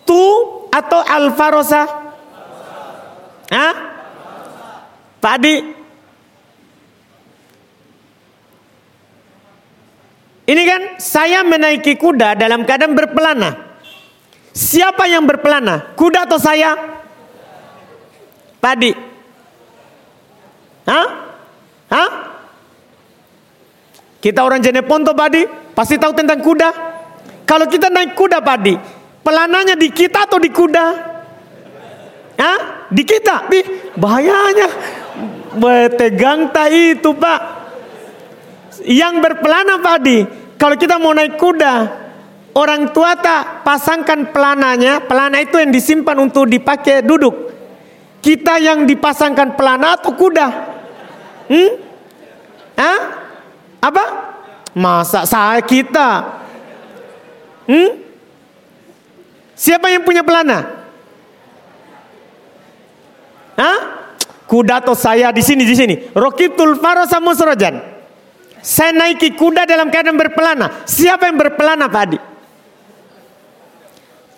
Tu 0.07 0.23
atau 0.71 1.01
Alfarosa? 1.03 1.83
Hah? 3.51 3.75
Pak 5.19 5.35
Adi? 5.39 5.55
Ini 10.45 10.63
kan 10.69 10.83
saya 11.01 11.41
menaiki 11.41 11.97
kuda 11.97 12.37
dalam 12.37 12.69
keadaan 12.69 12.93
berpelana. 12.93 13.64
Siapa 14.55 15.11
yang 15.11 15.27
berpelana? 15.27 15.93
Kuda 15.99 16.31
atau 16.31 16.39
saya? 16.39 16.79
Pak 18.63 18.73
Adi? 18.79 18.91
Hah? 20.87 21.07
Hah? 21.91 22.11
Kita 24.23 24.41
orang 24.47 24.63
Jeneponto 24.63 25.13
Pak 25.13 25.27
Adi, 25.27 25.43
pasti 25.75 25.99
tahu 25.99 26.15
tentang 26.15 26.39
kuda. 26.39 26.71
Kalau 27.45 27.67
kita 27.67 27.91
naik 27.91 28.15
kuda 28.15 28.41
Pak 28.41 28.57
Adi, 28.63 28.75
Pelananya 29.25 29.73
di 29.73 29.89
kita 29.89 30.29
atau 30.29 30.37
di 30.37 30.53
kuda? 30.53 30.87
Hah? 32.37 32.59
Di 32.93 33.03
kita? 33.09 33.49
Di 33.49 33.65
bahayanya. 33.97 34.69
Tegang 35.97 36.53
tak 36.53 36.69
itu 36.77 37.17
pak. 37.17 37.41
Yang 38.85 39.15
berpelana 39.25 39.81
Pak 39.81 39.97
Di. 40.05 40.19
Kalau 40.61 40.77
kita 40.77 41.01
mau 41.01 41.17
naik 41.17 41.41
kuda. 41.41 42.04
Orang 42.55 42.95
tua 42.95 43.19
tak 43.19 43.67
pasangkan 43.67 44.31
pelananya. 44.31 45.03
Pelana 45.03 45.43
itu 45.43 45.59
yang 45.59 45.75
disimpan 45.75 46.15
untuk 46.23 46.47
dipakai 46.47 47.03
duduk. 47.03 47.51
Kita 48.23 48.63
yang 48.63 48.87
dipasangkan 48.87 49.59
pelana 49.59 49.99
atau 49.99 50.15
kuda? 50.15 50.49
Hmm? 51.51 51.71
Hah? 52.79 52.99
Apa? 53.83 54.05
Masa 54.73 55.27
saya 55.27 55.59
kita? 55.61 56.41
Hmm? 57.67 57.91
Siapa 59.59 59.91
yang 59.91 60.07
punya 60.07 60.23
pelana? 60.23 60.87
Hah? 63.59 63.79
Kuda 64.47 64.79
atau 64.79 64.95
saya 64.95 65.35
di 65.35 65.43
sini 65.43 65.67
di 65.67 65.75
sini. 65.75 65.95
Rokitul 66.15 66.79
farosa 66.79 67.19
musrojan. 67.19 67.83
Saya 68.63 68.95
naiki 68.95 69.35
kuda 69.35 69.67
dalam 69.67 69.91
keadaan 69.91 70.17
berpelana. 70.17 70.87
Siapa 70.87 71.29
yang 71.29 71.37
berpelana 71.37 71.91
Pak 71.91 72.03
Adi? 72.09 72.19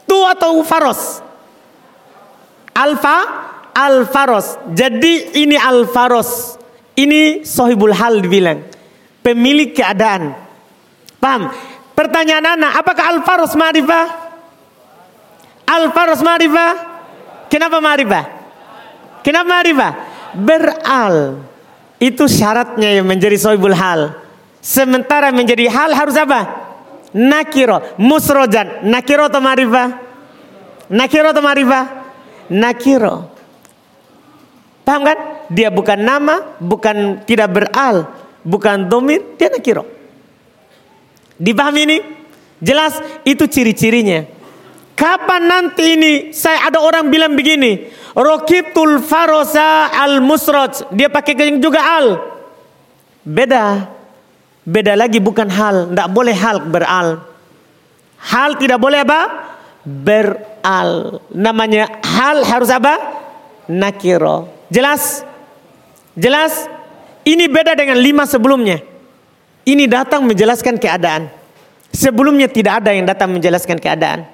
Tu 0.06 0.18
atau 0.22 0.62
faros? 0.62 1.20
Alfa, 2.72 3.18
alfaros. 3.74 4.56
Jadi 4.72 5.42
ini 5.42 5.58
alfaros. 5.58 6.56
Ini 6.96 7.44
sohibul 7.44 7.92
hal 7.92 8.24
dibilang. 8.24 8.64
Pemilik 9.20 9.74
keadaan. 9.74 10.32
Paham? 11.20 11.52
Pertanyaan 11.92 12.56
anak, 12.56 12.72
apakah 12.80 13.04
alfaros 13.12 13.52
ma'rifah? 13.52 14.26
Al-faros 15.66 16.22
marifah. 16.22 16.72
Kenapa 17.50 17.82
marifah? 17.82 18.24
Kenapa 19.26 19.46
marifah? 19.50 19.92
Beral. 20.38 21.42
Itu 21.98 22.30
syaratnya 22.30 22.94
yang 22.94 23.06
menjadi 23.10 23.34
soibul 23.34 23.74
hal. 23.74 24.14
Sementara 24.62 25.34
menjadi 25.34 25.66
hal 25.66 25.90
harus 25.90 26.14
apa? 26.14 26.65
Nakiro. 27.16 27.96
Musrojan. 27.96 28.84
Nakiro 28.84 29.32
atau 29.32 29.40
marifah? 29.40 29.88
Nakiro 30.92 31.32
atau 31.32 31.40
marifah? 31.40 31.84
Nakiro. 32.52 33.32
Paham 34.84 35.02
kan? 35.02 35.18
Dia 35.50 35.72
bukan 35.72 35.98
nama, 35.98 36.54
bukan 36.62 37.26
tidak 37.26 37.50
beral, 37.50 38.06
bukan 38.46 38.86
domir, 38.86 39.34
dia 39.34 39.50
nakiro. 39.50 39.82
Dipahami 41.38 41.80
ini? 41.86 41.98
Jelas 42.62 42.98
itu 43.26 43.50
ciri-cirinya. 43.50 44.26
Kapan 44.96 45.42
nanti 45.44 45.92
ini 45.92 46.12
saya 46.32 46.70
ada 46.72 46.80
orang 46.80 47.12
bilang 47.12 47.36
begini, 47.36 47.90
Rokitul 48.16 49.04
farosa 49.04 49.92
al 49.92 50.24
musroj. 50.24 50.88
Dia 50.94 51.12
pakai 51.12 51.60
juga 51.60 51.84
al. 51.84 52.06
Beda. 53.26 53.95
Beda 54.66 54.98
lagi 54.98 55.22
bukan 55.22 55.46
hal. 55.46 55.94
Tidak 55.94 56.08
boleh 56.10 56.34
hal 56.34 56.56
beral. 56.66 57.22
Hal 58.18 58.58
tidak 58.58 58.82
boleh 58.82 59.06
apa? 59.06 59.20
Beral. 59.86 61.22
Namanya 61.30 62.02
hal 62.02 62.42
harus 62.42 62.66
apa? 62.74 62.98
Nakiro. 63.70 64.50
Jelas? 64.66 65.22
Jelas? 66.18 66.66
Ini 67.22 67.46
beda 67.46 67.78
dengan 67.78 68.02
lima 68.02 68.26
sebelumnya. 68.26 68.82
Ini 69.62 69.86
datang 69.86 70.26
menjelaskan 70.26 70.82
keadaan. 70.82 71.30
Sebelumnya 71.94 72.50
tidak 72.50 72.82
ada 72.82 72.90
yang 72.90 73.06
datang 73.06 73.30
menjelaskan 73.30 73.78
keadaan. 73.78 74.26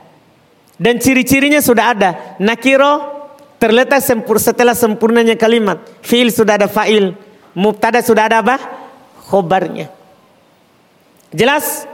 Dan 0.81 0.97
ciri-cirinya 0.97 1.61
sudah 1.61 1.93
ada. 1.93 2.11
Nakiro 2.41 3.21
terletak 3.61 4.01
sempur, 4.01 4.41
setelah 4.41 4.73
sempurnanya 4.73 5.37
kalimat. 5.37 5.79
Fi'il 6.01 6.33
sudah 6.33 6.57
ada 6.57 6.67
fa'il. 6.67 7.13
Mubtada 7.53 8.01
sudah 8.01 8.27
ada 8.27 8.41
apa? 8.41 8.57
Khobarnya. 9.29 10.02
Jelas? 11.33 11.89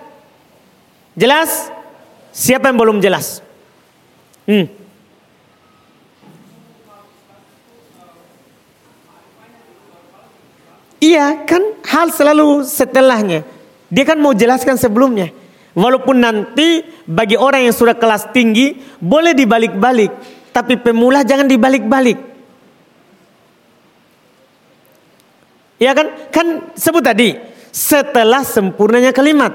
Jelas? 1.15 1.71
Siapa 2.35 2.71
yang 2.71 2.79
belum 2.79 2.99
jelas? 2.99 3.43
Hmm. 4.47 4.67
Iya 10.99 11.47
kan 11.47 11.63
hal 11.87 12.11
selalu 12.11 12.67
setelahnya. 12.67 13.47
Dia 13.89 14.05
kan 14.05 14.19
mau 14.19 14.35
jelaskan 14.35 14.75
sebelumnya. 14.75 15.31
Walaupun 15.79 16.19
nanti 16.19 16.83
bagi 17.07 17.39
orang 17.39 17.71
yang 17.71 17.77
sudah 17.77 17.95
kelas 17.95 18.35
tinggi 18.35 18.75
boleh 18.99 19.31
dibalik-balik, 19.31 20.11
tapi 20.51 20.75
pemula 20.75 21.23
jangan 21.23 21.47
dibalik-balik. 21.47 22.19
Ya 25.79 25.95
kan? 25.95 26.11
Kan 26.35 26.75
sebut 26.75 27.07
tadi 27.07 27.48
setelah 27.73 28.43
sempurnanya 28.45 29.13
kalimat. 29.15 29.55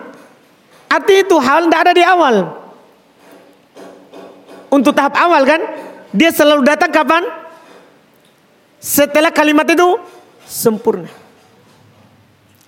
Arti 0.90 1.26
itu 1.26 1.36
hal 1.42 1.68
tidak 1.68 1.80
ada 1.90 1.94
di 1.94 2.04
awal. 2.06 2.36
Untuk 4.70 4.94
tahap 4.94 5.14
awal 5.18 5.46
kan, 5.46 5.62
dia 6.14 6.30
selalu 6.34 6.66
datang 6.66 6.90
kapan? 6.90 7.26
Setelah 8.78 9.30
kalimat 9.34 9.66
itu 9.70 9.98
sempurna. 10.46 11.10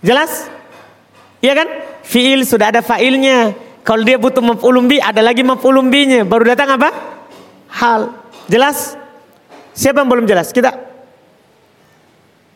Jelas? 0.06 0.50
Iya 1.42 1.54
kan? 1.54 1.68
Fiil 2.06 2.46
sudah 2.46 2.70
ada 2.70 2.82
fa'ilnya. 2.86 3.54
Kalau 3.86 4.02
dia 4.02 4.18
butuh 4.18 4.42
maf'ulun 4.42 4.90
bi, 4.90 4.98
ada 4.98 5.22
lagi 5.22 5.46
maf'ulun 5.46 5.90
bi-nya. 5.94 6.26
Baru 6.26 6.46
datang 6.46 6.78
apa? 6.78 6.90
Hal. 7.70 8.14
Jelas? 8.50 8.98
Siapa 9.78 10.02
yang 10.02 10.10
belum 10.10 10.26
jelas? 10.26 10.50
Kita. 10.50 10.74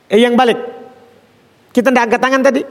Eh, 0.09 0.17
yang 0.17 0.33
balik. 0.33 0.78
Kita 1.69 1.93
tidak 1.93 2.03
angkat 2.09 2.21
tangan 2.21 2.41
tadi. 2.41 2.61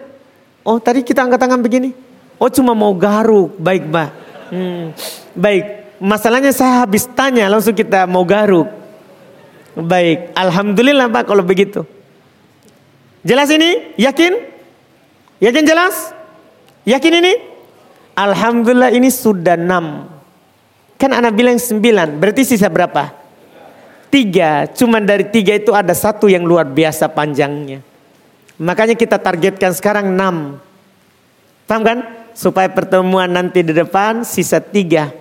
Oh, 0.66 0.78
tadi 0.82 1.00
kita 1.06 1.24
angkat 1.24 1.40
tangan 1.40 1.60
begini. 1.62 1.94
Oh, 2.38 2.50
cuma 2.50 2.74
mau 2.74 2.94
garuk. 2.94 3.56
Baik, 3.58 3.88
Mbak. 3.88 4.10
Hmm. 4.52 4.84
Baik. 5.34 5.64
Masalahnya 5.98 6.54
saya 6.54 6.86
habis 6.86 7.06
tanya, 7.10 7.50
langsung 7.50 7.74
kita 7.74 8.06
mau 8.06 8.22
garuk. 8.22 8.70
Baik. 9.74 10.30
Alhamdulillah, 10.34 11.10
Pak, 11.10 11.24
kalau 11.26 11.42
begitu. 11.42 11.82
Jelas 13.26 13.50
ini? 13.50 13.94
Yakin? 13.98 14.32
Yakin 15.42 15.64
jelas? 15.66 16.14
Yakin 16.86 17.14
ini? 17.18 17.32
Alhamdulillah 18.18 18.90
ini 18.90 19.10
sudah 19.10 19.54
enam. 19.54 20.10
Kan 20.98 21.14
anak 21.14 21.38
bilang 21.38 21.54
sembilan, 21.54 22.18
berarti 22.18 22.42
sisa 22.42 22.66
berapa? 22.66 23.14
Tiga, 24.10 24.66
cuman 24.74 25.06
dari 25.06 25.30
tiga 25.30 25.54
itu 25.54 25.70
ada 25.70 25.94
satu 25.94 26.26
yang 26.26 26.42
luar 26.42 26.66
biasa 26.66 27.06
panjangnya. 27.06 27.78
Makanya 28.59 28.98
kita 28.98 29.22
targetkan 29.22 29.70
sekarang 29.70 30.10
enam. 30.10 30.59
Paham 31.70 31.82
kan? 31.86 31.98
Supaya 32.35 32.66
pertemuan 32.70 33.30
nanti 33.30 33.62
di 33.62 33.70
depan 33.70 34.26
sisa 34.26 34.59
tiga. 34.59 35.14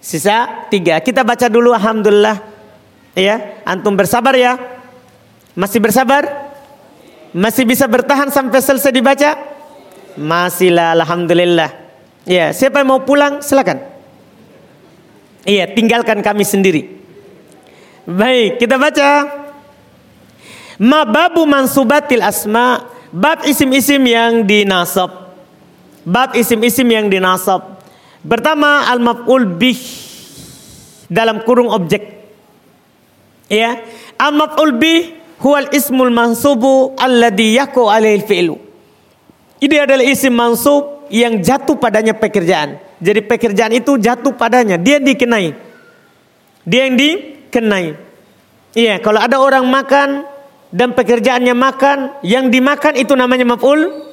Sisa 0.00 0.68
tiga. 0.72 0.96
Kita 1.04 1.20
baca 1.24 1.46
dulu 1.52 1.76
Alhamdulillah. 1.76 2.40
Ya, 3.12 3.60
antum 3.68 3.92
bersabar 3.92 4.32
ya. 4.32 4.56
Masih 5.52 5.82
bersabar? 5.82 6.24
Masih 7.36 7.68
bisa 7.68 7.84
bertahan 7.84 8.32
sampai 8.32 8.62
selesai 8.64 8.94
dibaca? 8.94 9.36
Masihlah 10.16 10.96
Alhamdulillah. 10.96 11.70
Ya, 12.24 12.52
siapa 12.56 12.80
yang 12.80 12.96
mau 12.96 13.04
pulang 13.04 13.44
silakan. 13.44 13.84
Iya, 15.44 15.68
tinggalkan 15.72 16.24
kami 16.24 16.44
sendiri. 16.44 16.98
Baik, 18.08 18.60
kita 18.60 18.80
baca. 18.80 19.37
Mababu 20.78 21.42
mansubatil 21.42 22.22
asma, 22.22 22.86
bab 23.10 23.42
isim-isim 23.42 23.98
yang 24.06 24.46
dinasab. 24.46 25.10
Bab 26.06 26.38
isim-isim 26.38 26.86
yang 26.86 27.10
dinasab. 27.10 27.82
Pertama 28.22 28.86
al-maf'ul 28.86 29.46
bih 29.58 29.78
dalam 31.10 31.42
kurung 31.42 31.70
objek. 31.74 32.22
Ya, 33.50 33.82
al-maf'ul 34.20 34.78
bih 34.78 35.18
huwal 35.42 35.70
ismul 35.74 36.14
mansubu 36.14 36.94
alladhi 36.94 37.58
yaku 37.58 37.90
alaihi 37.90 38.22
fi'lu. 38.22 38.56
Ini 39.58 39.76
adalah 39.82 40.06
isim 40.06 40.30
mansub 40.30 41.10
yang 41.10 41.42
jatuh 41.42 41.74
padanya 41.74 42.14
pekerjaan. 42.14 42.78
Jadi 43.02 43.26
pekerjaan 43.26 43.74
itu 43.74 43.98
jatuh 43.98 44.30
padanya, 44.34 44.78
dia 44.78 45.02
dikenai. 45.02 45.50
Dia 46.62 46.86
yang 46.86 46.94
dikenai. 46.94 47.86
Iya, 48.78 49.02
kalau 49.02 49.18
ada 49.18 49.42
orang 49.42 49.66
makan 49.66 50.22
dan 50.68 50.92
pekerjaannya 50.92 51.54
makan, 51.56 51.98
yang 52.20 52.52
dimakan 52.52 52.94
itu 53.00 53.16
namanya 53.16 53.48
maf'ul 53.48 54.04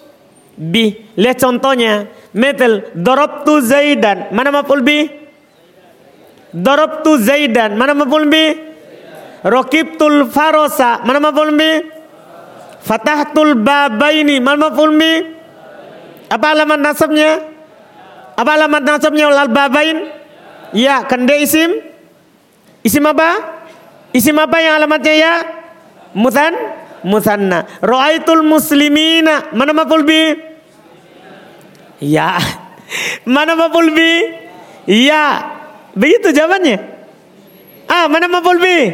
bi. 0.56 0.95
Lihat 1.19 1.38
contohnya, 1.40 2.07
metal 2.32 2.95
darabtu 2.95 3.60
zaidan. 3.60 4.32
Mana 4.32 4.56
maf'ul 4.56 4.80
bi? 4.80 5.07
Darabtu 6.56 7.19
zaidan. 7.19 7.76
Mana 7.76 7.91
maf'ul 7.91 8.32
bi? 8.32 8.56
Rokibtul 9.44 10.32
farosa. 10.32 11.03
Mana 11.03 11.19
maf'ul 11.19 11.52
bi? 11.52 11.72
Fatahtul 12.80 13.60
babaini. 13.60 14.40
Mana 14.40 14.72
maf'ul 14.72 14.95
bi? 14.95 15.14
Apa 16.32 16.56
alamat 16.56 16.80
nasabnya? 16.80 17.44
Apa 18.36 18.52
alamat 18.56 18.84
nasabnya 18.84 19.27
al 19.27 19.52
babain? 19.52 20.11
Ya, 20.76 21.07
dia 21.07 21.38
isim? 21.40 21.84
Isim 22.84 23.03
apa? 23.07 23.40
Isim 24.11 24.36
apa 24.40 24.60
yang 24.60 24.80
alamatnya 24.80 25.14
ya? 25.15 25.34
Mutan? 26.15 26.55
Mutanna. 27.03 27.67
Ra'aitul 27.83 28.41
muslimina. 28.41 29.51
Mana 29.53 29.75
maful 29.75 30.07
bi? 30.07 30.33
Ya. 32.01 32.39
Mana 33.35 33.53
maful 33.53 33.91
bi? 33.91 34.11
Ya. 34.87 35.51
Begitu 35.93 36.31
jawabannya. 36.33 36.77
Ah, 37.85 38.09
mana 38.09 38.25
maful 38.27 38.57
bi? 38.57 38.91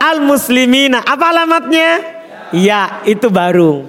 Al 0.00 0.24
muslimina. 0.24 1.04
Apa 1.04 1.30
alamatnya? 1.30 2.00
Ya, 2.50 3.04
itu 3.04 3.28
baru. 3.28 3.86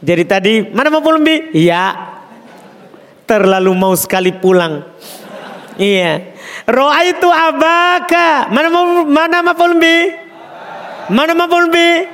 Jadi 0.00 0.24
tadi 0.24 0.52
mana 0.72 0.88
maful 0.88 1.20
bi? 1.20 1.52
Ya 1.52 2.10
terlalu 3.30 3.70
mau 3.78 3.94
sekali 3.94 4.34
pulang. 4.34 4.82
Iya. 5.78 6.34
Roa 6.66 7.00
itu 7.06 7.30
abaka. 7.30 8.50
Mana 8.50 8.68
mana 9.06 9.38
maful 9.46 9.78
bi? 9.78 10.10
Mana 11.10 11.34
maful 11.34 11.66
bi? 11.74 12.06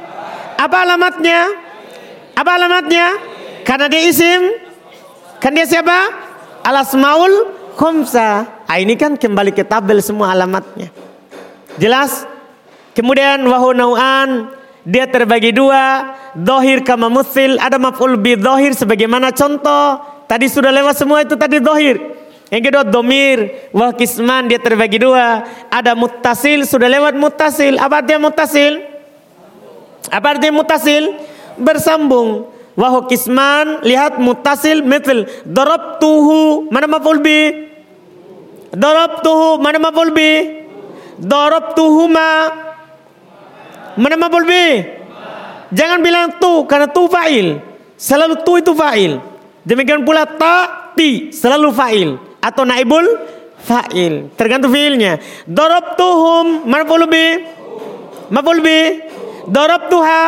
Apa 0.57 0.89
alamatnya? 0.89 1.53
Apa 2.33 2.51
alamatnya? 2.57 3.07
Karena 3.69 3.93
dia 3.93 4.03
isim. 4.09 4.57
Kan 5.37 5.53
dia 5.53 5.69
siapa? 5.69 6.11
Alasmaul 6.65 7.53
khumsa. 7.77 8.65
Ah, 8.65 8.81
ini 8.81 8.97
kan 8.97 9.21
kembali 9.21 9.53
ke 9.53 9.69
tabel 9.69 10.01
semua 10.01 10.33
alamatnya. 10.33 10.89
Jelas? 11.77 12.25
Kemudian 12.97 13.45
wahu 13.45 13.77
nau'an. 13.77 14.49
Dia 14.81 15.05
terbagi 15.13 15.53
dua. 15.53 16.17
Dohir 16.33 16.81
kama 16.81 17.13
musil. 17.13 17.61
Ada 17.61 17.77
maf'ul 17.77 18.17
bi 18.17 18.33
dohir 18.41 18.73
sebagaimana 18.73 19.29
contoh. 19.37 20.01
Tadi 20.25 20.49
sudah 20.49 20.73
lewat 20.73 20.97
semua 20.97 21.21
itu 21.21 21.37
tadi 21.37 21.61
dohir. 21.61 22.01
Yang 22.47 22.63
kedua 22.71 22.85
domir, 22.87 23.39
wah 23.75 23.91
kisman 23.91 24.47
dia 24.47 24.63
terbagi 24.63 25.03
dua. 25.03 25.43
Ada 25.67 25.99
mutasil 25.99 26.63
sudah 26.63 26.87
lewat 26.87 27.19
mutasil. 27.19 27.75
Apa 27.75 28.07
artinya 28.07 28.31
mutasil? 28.31 28.87
Apa 30.07 30.27
artinya 30.39 30.63
mutasil? 30.63 31.11
Bersambung. 31.59 32.47
Wah 32.79 33.03
kisman 33.11 33.83
lihat 33.83 34.23
mutasil 34.23 34.79
metil. 34.87 35.27
Dorob 35.43 35.99
tuhu 35.99 36.71
mana 36.71 36.87
maful 36.87 37.19
bi? 37.19 37.67
Dorob 38.71 39.27
tuhu 39.27 39.59
mana 39.59 39.83
maful? 39.83 40.15
Dorob 41.17 41.75
tuhuma 41.75 42.31
mana 43.99 44.15
maful 44.15 44.47
bi? 44.47 44.87
Jangan 45.75 45.99
bilang 45.99 46.39
tu 46.39 46.63
karena 46.71 46.87
tu 46.87 47.11
fa'il. 47.11 47.59
Selalu 47.99 48.47
tu 48.47 48.55
itu 48.55 48.71
fa'il. 48.71 49.19
Demikian 49.67 50.07
pula 50.07 50.29
ta 50.29 50.93
ti 50.95 51.35
selalu 51.35 51.75
fa'il 51.75 52.26
atau 52.47 52.63
naibul 52.63 53.03
fa'il. 53.59 54.31
Tergantung 54.39 54.71
fiilnya. 54.71 55.19
Darabtuhum 55.51 56.71
maf'ul 56.71 57.11
bi 57.11 57.27
maf'ul 58.31 58.63
bi 58.63 58.79
darabtuha 59.51 60.23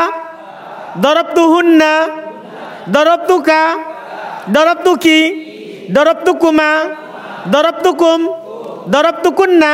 darabtuhunna 0.99 1.95
darabtuka 2.91 3.63
darabtuki 4.51 5.19
darabtukuma 5.87 6.71
darabtukum 7.47 8.21
darabtukunna 8.91 9.73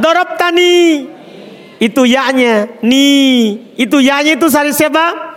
darabtani. 0.00 0.76
Itu 1.78 2.02
ya-nya 2.08 2.80
ni. 2.82 3.54
Itu 3.78 4.02
ya-nya 4.02 4.34
itu 4.34 4.50
sari 4.50 4.74
siapa? 4.74 5.36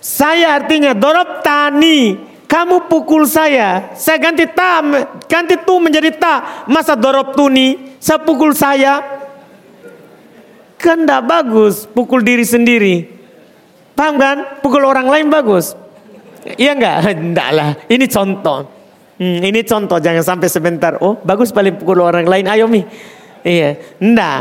Saya 0.00 0.56
artinya 0.56 0.96
dorob 0.96 1.44
tani. 1.44 2.29
Kamu 2.50 2.90
pukul 2.90 3.30
saya. 3.30 3.94
Saya 3.94 4.18
ganti 4.18 4.42
ta, 4.50 4.82
ganti 5.30 5.54
tu 5.62 5.78
menjadi 5.78 6.10
ta. 6.18 6.66
Masa 6.66 6.98
dorob 6.98 7.38
tuni, 7.38 7.94
saya 8.02 8.18
pukul 8.18 8.50
saya. 8.58 8.98
Kan 10.74 11.06
tidak 11.06 11.30
bagus 11.30 11.86
pukul 11.86 12.26
diri 12.26 12.42
sendiri. 12.42 13.06
Paham 13.94 14.18
kan? 14.18 14.36
Pukul 14.58 14.82
orang 14.82 15.06
lain 15.06 15.30
bagus. 15.30 15.78
Iya 16.58 16.74
enggak? 16.74 16.96
Enggak 17.14 17.50
lah. 17.60 17.70
Ini 17.86 18.04
contoh. 18.10 18.66
Hmm, 19.20 19.38
ini 19.46 19.60
contoh. 19.62 20.02
Jangan 20.02 20.24
sampai 20.24 20.48
sebentar. 20.50 20.98
Oh 21.04 21.22
bagus 21.22 21.54
paling 21.54 21.78
pukul 21.78 22.02
orang 22.02 22.26
lain. 22.26 22.50
Ayo 22.50 22.66
mi. 22.66 22.82
Iya. 23.46 23.78
Enggak. 24.02 24.40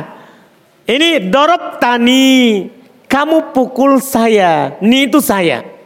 Ini 0.89 1.29
dorob 1.29 1.77
tani. 1.77 2.65
Kamu 3.05 3.53
pukul 3.53 4.01
saya. 4.01 4.79
Ni 4.81 5.05
itu 5.05 5.21
saya. 5.21 5.78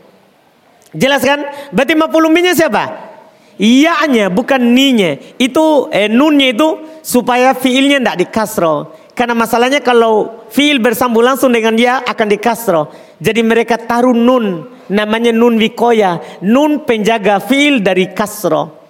Jelas 0.94 1.26
kan? 1.26 1.42
Berarti 1.74 1.94
mafuluminya 1.98 2.54
siapa? 2.54 3.14
Iya-nya 3.58 4.34
bukan 4.34 4.62
ninya. 4.74 5.18
Itu 5.38 5.90
eh, 5.94 6.10
nunnya 6.10 6.54
itu 6.54 6.70
supaya 7.02 7.54
fiilnya 7.54 8.02
tidak 8.02 8.18
dikasro. 8.26 8.76
Karena 9.14 9.38
masalahnya 9.38 9.82
kalau 9.86 10.46
fiil 10.50 10.82
bersambung 10.82 11.22
langsung 11.22 11.54
dengan 11.54 11.78
dia 11.78 12.02
akan 12.02 12.28
dikasro. 12.34 12.90
Jadi 13.22 13.42
mereka 13.46 13.78
taruh 13.78 14.14
nun. 14.14 14.70
Namanya 14.90 15.30
nun 15.30 15.62
wikoya. 15.62 16.42
Nun 16.42 16.82
penjaga 16.86 17.38
fiil 17.42 17.86
dari 17.86 18.10
kasro. 18.10 18.82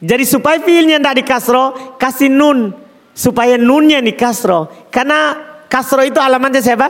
Jadi 0.00 0.24
supaya 0.24 0.56
fiilnya 0.60 1.00
tidak 1.00 1.24
dikasro. 1.24 1.96
Kasih 2.00 2.32
nun. 2.32 2.72
Supaya 3.12 3.60
nunnya 3.60 4.00
dikasro. 4.00 4.88
Karena 4.88 5.36
kasro 5.68 6.00
itu 6.00 6.16
alamatnya 6.16 6.64
siapa? 6.64 6.88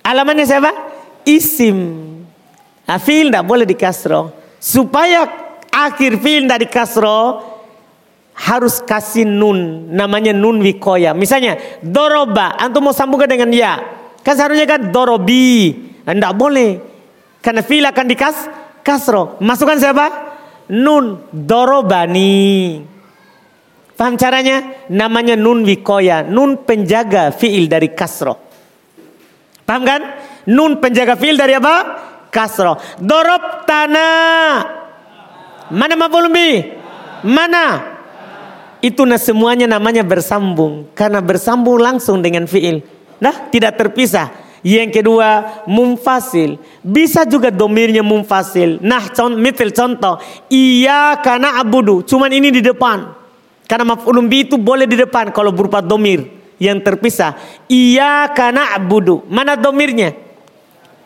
Alamannya 0.00 0.46
siapa? 0.48 0.70
Isim. 1.28 2.19
Nah, 2.90 2.98
fiil 2.98 3.30
tidak 3.30 3.46
boleh 3.46 3.62
dikasro. 3.62 4.34
Supaya 4.58 5.22
akhir 5.70 6.18
fiil 6.18 6.42
tidak 6.50 6.66
dikasro, 6.66 7.38
harus 8.34 8.82
kasih 8.82 9.22
nun. 9.22 9.86
Namanya 9.94 10.34
nun 10.34 10.58
wikoya. 10.58 11.14
Misalnya, 11.14 11.54
doroba. 11.86 12.58
Antum 12.58 12.90
mau 12.90 12.90
sambungkan 12.90 13.30
dengan 13.30 13.54
ya. 13.54 13.78
Kan 14.26 14.34
seharusnya 14.34 14.66
kan 14.66 14.90
dorobi. 14.90 15.70
Tidak 16.02 16.34
boleh. 16.34 16.82
Karena 17.38 17.62
fiil 17.62 17.86
akan 17.86 18.06
dikas 18.10 18.36
kasro. 18.82 19.38
Masukkan 19.38 19.78
siapa? 19.78 20.06
Nun. 20.74 21.30
Dorobani. 21.30 22.82
Paham 23.94 24.18
caranya? 24.18 24.66
Namanya 24.90 25.38
nun 25.38 25.62
wikoya. 25.62 26.26
Nun 26.26 26.66
penjaga 26.66 27.30
fiil 27.30 27.70
dari 27.70 27.94
kasro. 27.94 28.34
Paham 29.62 29.86
kan? 29.86 30.02
Nun 30.50 30.82
penjaga 30.82 31.14
fiil 31.14 31.38
dari 31.38 31.54
apa? 31.54 32.09
Kasroh. 32.30 32.78
Dorob 33.02 33.66
tanah. 33.66 34.80
Mana 35.70 35.94
maf'ul 35.98 36.30
bi? 36.30 36.62
Mana? 37.26 37.98
Itu 38.80 39.04
nah 39.04 39.20
semuanya 39.20 39.68
namanya 39.68 40.00
bersambung. 40.00 40.88
Karena 40.96 41.20
bersambung 41.20 41.76
langsung 41.76 42.24
dengan 42.24 42.48
fiil. 42.48 42.80
Nah 43.20 43.52
tidak 43.52 43.76
terpisah. 43.76 44.32
Yang 44.64 45.00
kedua 45.00 45.60
mumfasil. 45.68 46.56
Bisa 46.80 47.28
juga 47.28 47.52
domirnya 47.52 48.00
mumfasil. 48.00 48.80
Nah 48.80 49.12
contoh, 49.12 49.36
mitil 49.36 49.70
contoh. 49.72 50.16
Iya 50.48 51.20
karena 51.20 51.60
abudu. 51.60 52.00
Cuman 52.06 52.32
ini 52.32 52.48
di 52.48 52.62
depan. 52.64 53.20
Karena 53.68 53.94
maf'ulun 53.94 54.26
bi 54.26 54.48
itu 54.48 54.58
boleh 54.58 54.88
di 54.88 54.98
depan 54.98 55.30
kalau 55.30 55.54
berupa 55.54 55.78
domir 55.78 56.26
yang 56.58 56.80
terpisah. 56.80 57.36
Iya 57.70 58.32
karena 58.34 58.74
abudu. 58.74 59.24
Mana 59.30 59.54
domirnya? 59.54 60.29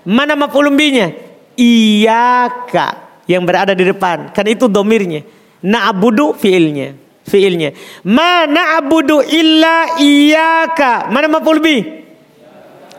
Mana 0.04 0.36
maf'ulun 0.36 0.76
bi-nya? 0.76 1.12
Iyaka 1.56 3.20
yang 3.24 3.42
berada 3.48 3.72
di 3.72 3.84
depan. 3.88 4.30
Kan 4.30 4.46
itu 4.48 4.68
domirnya. 4.68 5.24
Na'budu 5.64 6.36
fiilnya 6.36 7.04
fiilnya. 7.24 7.72
Mana 8.04 8.78
abudu 8.78 9.24
illa 9.24 9.98
iyaka. 9.98 11.08
Mana 11.08 11.26
maf'ul? 11.32 11.58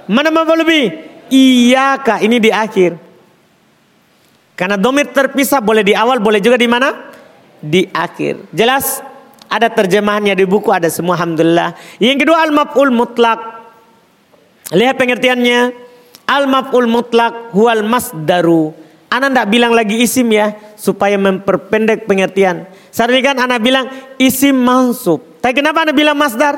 Mana 0.10 0.30
maf'ul? 0.34 0.62
Iyaka. 1.30 2.22
Ini 2.26 2.38
di 2.42 2.50
akhir. 2.50 2.98
Karena 4.56 4.80
domir 4.80 5.12
terpisah 5.12 5.60
boleh 5.60 5.84
di 5.84 5.92
awal, 5.92 6.24
boleh 6.24 6.40
juga 6.40 6.56
di 6.56 6.68
mana? 6.68 7.12
Di 7.60 7.86
akhir. 7.92 8.50
Jelas? 8.56 9.04
Ada 9.46 9.70
terjemahannya 9.70 10.34
di 10.34 10.46
buku, 10.48 10.74
ada 10.74 10.90
semua 10.90 11.16
Alhamdulillah. 11.16 11.76
Yang 12.02 12.26
kedua 12.26 12.44
al-maf'ul 12.50 12.92
mutlak. 12.92 13.40
Lihat 14.74 14.98
pengertiannya. 14.98 15.85
Al-maf'ul 16.26 16.90
mutlak 16.90 17.54
huwal 17.54 17.86
masdaru. 17.86 18.74
Anda 19.14 19.30
tidak 19.30 19.48
bilang 19.54 19.72
lagi 19.78 20.02
isim 20.02 20.28
ya. 20.34 20.58
Supaya 20.76 21.16
memperpendek 21.16 22.10
pengertian. 22.10 22.66
Ini 22.92 23.22
kan 23.22 23.38
anak 23.38 23.60
bilang 23.62 23.86
isim 24.18 24.58
mansub. 24.58 25.22
Tapi 25.40 25.54
kenapa 25.62 25.86
anak 25.86 25.94
bilang 25.94 26.18
masdar? 26.18 26.58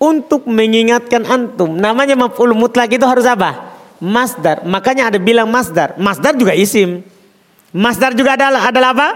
Untuk 0.00 0.48
mengingatkan 0.48 1.26
antum. 1.26 1.76
Namanya 1.76 2.16
maf'ul 2.16 2.56
mutlak 2.56 2.88
itu 2.94 3.04
harus 3.04 3.28
apa? 3.28 3.76
Masdar. 4.00 4.64
Makanya 4.64 5.12
ada 5.12 5.18
bilang 5.18 5.50
masdar. 5.50 5.98
Masdar 5.98 6.38
juga 6.38 6.54
isim. 6.54 7.02
Masdar 7.74 8.16
juga 8.16 8.38
adalah 8.38 8.72
adalah 8.72 8.90
apa? 8.96 9.08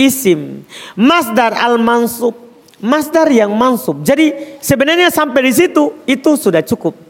Isim. 0.00 0.64
Masdar 0.96 1.52
al 1.52 1.76
mansub. 1.76 2.32
Masdar 2.80 3.28
yang 3.28 3.52
mansub. 3.52 4.00
Jadi 4.00 4.56
sebenarnya 4.64 5.12
sampai 5.12 5.50
di 5.50 5.52
situ 5.52 6.00
itu 6.08 6.30
sudah 6.38 6.64
cukup. 6.64 7.09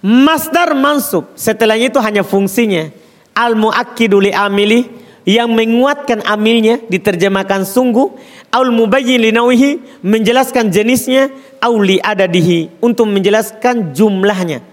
Masdar 0.00 0.72
mansub. 0.72 1.28
Setelahnya 1.36 1.92
itu 1.92 2.00
hanya 2.00 2.24
fungsinya. 2.24 2.88
Al 3.36 3.52
muakkidu 3.52 4.16
li 4.20 4.32
amili 4.32 4.88
yang 5.28 5.52
menguatkan 5.52 6.24
amilnya 6.24 6.80
diterjemahkan 6.88 7.68
sungguh. 7.68 8.08
Aul 8.50 8.74
mubayyin 8.74 9.20
linawihi 9.20 10.02
menjelaskan 10.02 10.72
jenisnya. 10.72 11.28
Auli 11.60 12.00
adadihi 12.00 12.80
untuk 12.80 13.06
menjelaskan 13.12 13.92
jumlahnya. 13.92 14.64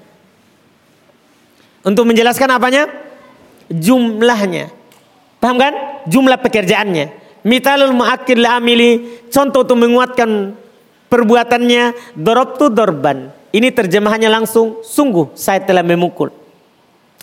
Untuk 1.84 2.08
menjelaskan 2.08 2.48
apanya? 2.56 2.88
Jumlahnya. 3.68 4.72
Paham 5.44 5.60
kan? 5.60 5.74
Jumlah 6.08 6.40
pekerjaannya. 6.40 7.28
Mitalul 7.44 7.92
muakkid 7.92 8.40
amili 8.48 9.20
contoh 9.28 9.68
untuk 9.68 9.78
menguatkan 9.78 10.56
perbuatannya. 11.12 12.16
Dorobtu 12.16 12.72
dorban 12.72 13.37
ini 13.56 13.72
terjemahannya 13.72 14.28
langsung 14.28 14.84
sungguh 14.84 15.36
saya 15.38 15.64
telah 15.64 15.86
memukul 15.86 16.32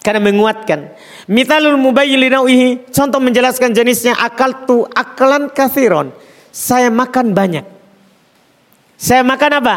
karena 0.05 0.21
menguatkan. 0.21 0.93
Mitalul 1.33 1.81
mubayyin 1.81 2.21
linau'ihi, 2.29 2.93
contoh 2.93 3.17
menjelaskan 3.25 3.73
jenisnya 3.73 4.13
akal 4.21 4.69
tu 4.69 4.85
akalan 4.93 5.49
kathiron. 5.49 6.13
Saya 6.53 6.93
makan 6.93 7.33
banyak. 7.33 7.65
Saya 9.01 9.25
makan 9.25 9.65
apa? 9.65 9.77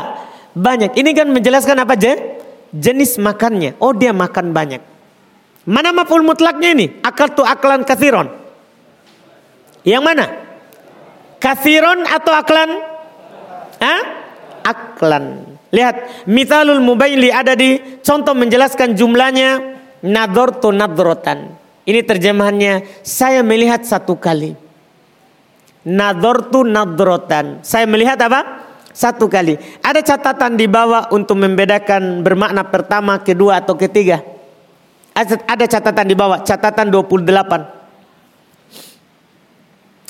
Banyak. 0.52 1.00
Ini 1.00 1.10
kan 1.16 1.32
menjelaskan 1.32 1.80
apa 1.80 1.96
je? 1.96 2.12
Jenis 2.76 3.16
makannya. 3.18 3.80
Oh 3.80 3.96
dia 3.96 4.12
makan 4.12 4.52
banyak. 4.52 4.84
Mana 5.64 5.96
maf'ul 5.96 6.28
mutlaknya 6.28 6.76
ini? 6.76 7.00
Akal 7.00 7.32
tu 7.32 7.48
akalan 7.48 7.88
kathiron. 7.88 8.28
Yang 9.88 10.04
mana? 10.04 10.26
Kathiron 11.40 12.04
atau 12.04 12.34
aklan? 12.36 12.70
Hah? 13.80 14.02
Aklan. 14.68 15.57
Lihat, 15.68 16.28
mitalul 16.32 16.80
mubayyin 16.80 17.20
li 17.20 17.30
adadi, 17.32 18.00
contoh 18.00 18.32
menjelaskan 18.32 18.96
jumlahnya 18.96 19.60
nadortu 20.04 20.72
nadrotan. 20.72 21.52
Ini 21.88 22.04
terjemahannya, 22.04 23.04
saya 23.04 23.44
melihat 23.44 23.84
satu 23.84 24.16
kali. 24.20 24.56
Nadortu 25.88 26.64
nadrotan. 26.68 27.64
Saya 27.64 27.88
melihat 27.88 28.20
apa? 28.24 28.64
Satu 28.92 29.32
kali. 29.32 29.56
Ada 29.84 30.04
catatan 30.04 30.60
di 30.60 30.68
bawah 30.68 31.12
untuk 31.16 31.40
membedakan 31.40 32.24
bermakna 32.24 32.68
pertama, 32.68 33.20
kedua 33.24 33.64
atau 33.64 33.76
ketiga. 33.80 34.20
Ada 35.16 35.66
catatan 35.66 36.08
di 36.08 36.16
bawah, 36.16 36.44
catatan 36.44 36.92
28. 36.92 37.68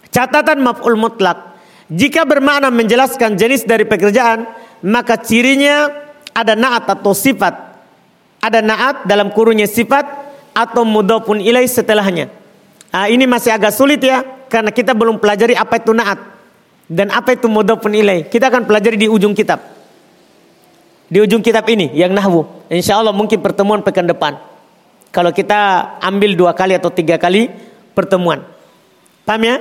Catatan 0.10 0.58
maf'ul 0.66 0.98
mutlak. 0.98 1.57
Jika 1.88 2.28
bermakna 2.28 2.68
menjelaskan 2.68 3.40
jenis 3.40 3.64
dari 3.64 3.88
pekerjaan, 3.88 4.44
maka 4.84 5.16
cirinya 5.16 5.88
ada 6.36 6.54
naat 6.54 6.84
atau 6.86 7.16
sifat 7.16 7.68
ada 8.42 8.60
naat 8.62 9.04
dalam 9.10 9.34
kurunnya 9.34 9.66
sifat 9.66 10.06
atau 10.54 10.86
mudhafun 10.86 11.42
ilai 11.42 11.66
setelahnya. 11.66 12.30
Nah, 12.94 13.08
ini 13.12 13.30
masih 13.30 13.54
agak 13.54 13.76
sulit 13.76 14.02
ya 14.02 14.24
karena 14.50 14.74
kita 14.74 14.96
belum 14.96 15.22
pelajari 15.22 15.54
apa 15.54 15.78
itu 15.78 15.92
naat 15.94 16.18
dan 16.90 17.12
apa 17.14 17.36
itu 17.36 17.46
mudhafun 17.50 17.94
ilai. 17.94 18.26
Kita 18.26 18.50
akan 18.50 18.66
pelajari 18.66 18.98
di 18.98 19.08
ujung 19.12 19.36
kitab. 19.36 19.62
Di 21.08 21.24
ujung 21.24 21.44
kitab 21.44 21.64
ini 21.70 21.94
yang 21.94 22.12
nahwu. 22.12 22.68
Insya 22.72 23.00
Allah 23.00 23.14
mungkin 23.16 23.40
pertemuan 23.40 23.84
pekan 23.84 24.08
depan. 24.08 24.40
Kalau 25.12 25.32
kita 25.32 25.96
ambil 26.04 26.36
dua 26.36 26.52
kali 26.52 26.76
atau 26.76 26.92
tiga 26.92 27.16
kali 27.16 27.48
pertemuan. 27.96 28.44
Paham 29.24 29.44
ya? 29.44 29.56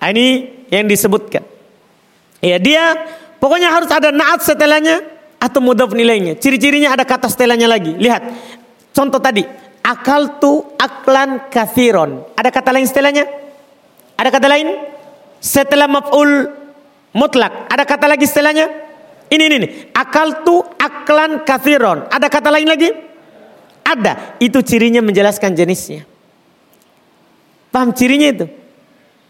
Nah, 0.00 0.08
ini 0.10 0.50
yang 0.72 0.86
disebutkan. 0.86 1.44
Ya 2.40 2.56
dia 2.56 2.96
pokoknya 3.36 3.68
harus 3.68 3.88
ada 3.92 4.08
naat 4.08 4.40
setelahnya 4.40 5.04
atau 5.40 5.60
mudhaf 5.64 5.92
nilainya. 5.92 6.36
Ciri-cirinya 6.36 6.92
ada 6.92 7.04
kata 7.04 7.28
setelahnya 7.28 7.68
lagi. 7.68 7.96
Lihat. 7.96 8.22
Contoh 8.92 9.20
tadi. 9.20 9.44
Akal 9.80 10.36
tu 10.40 10.60
aklan 10.76 11.48
kathiron. 11.48 12.24
Ada 12.36 12.52
kata 12.52 12.70
lain 12.72 12.84
setelahnya? 12.84 13.24
Ada 14.20 14.28
kata 14.28 14.46
lain? 14.48 14.68
Setelah 15.40 15.88
maf'ul 15.88 16.52
mutlak. 17.16 17.68
Ada 17.72 17.88
kata 17.88 18.04
lagi 18.04 18.28
setelahnya? 18.28 18.68
Ini, 19.32 19.42
ini, 19.46 19.54
ini. 19.56 19.68
Akal 19.96 20.44
tu 20.44 20.60
aklan 20.76 21.48
kathiron. 21.48 22.04
Ada 22.12 22.28
kata 22.28 22.52
lain 22.52 22.68
lagi? 22.68 22.92
Ada. 23.80 24.36
Itu 24.36 24.60
cirinya 24.60 25.00
menjelaskan 25.00 25.56
jenisnya. 25.56 26.04
Paham 27.70 27.94
cirinya 27.94 28.28
itu? 28.28 28.46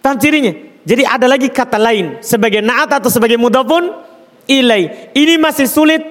Paham 0.01 0.17
cirinya? 0.17 0.70
Jadi 0.85 1.03
ada 1.05 1.27
lagi 1.29 1.49
kata 1.53 1.77
lain. 1.77 2.21
Sebagai 2.25 2.65
naat 2.65 2.89
atau 2.89 3.13
sebagai 3.13 3.37
mudafun 3.37 3.93
ilai. 4.49 5.13
Ini 5.13 5.37
masih 5.37 5.69
sulit 5.69 6.03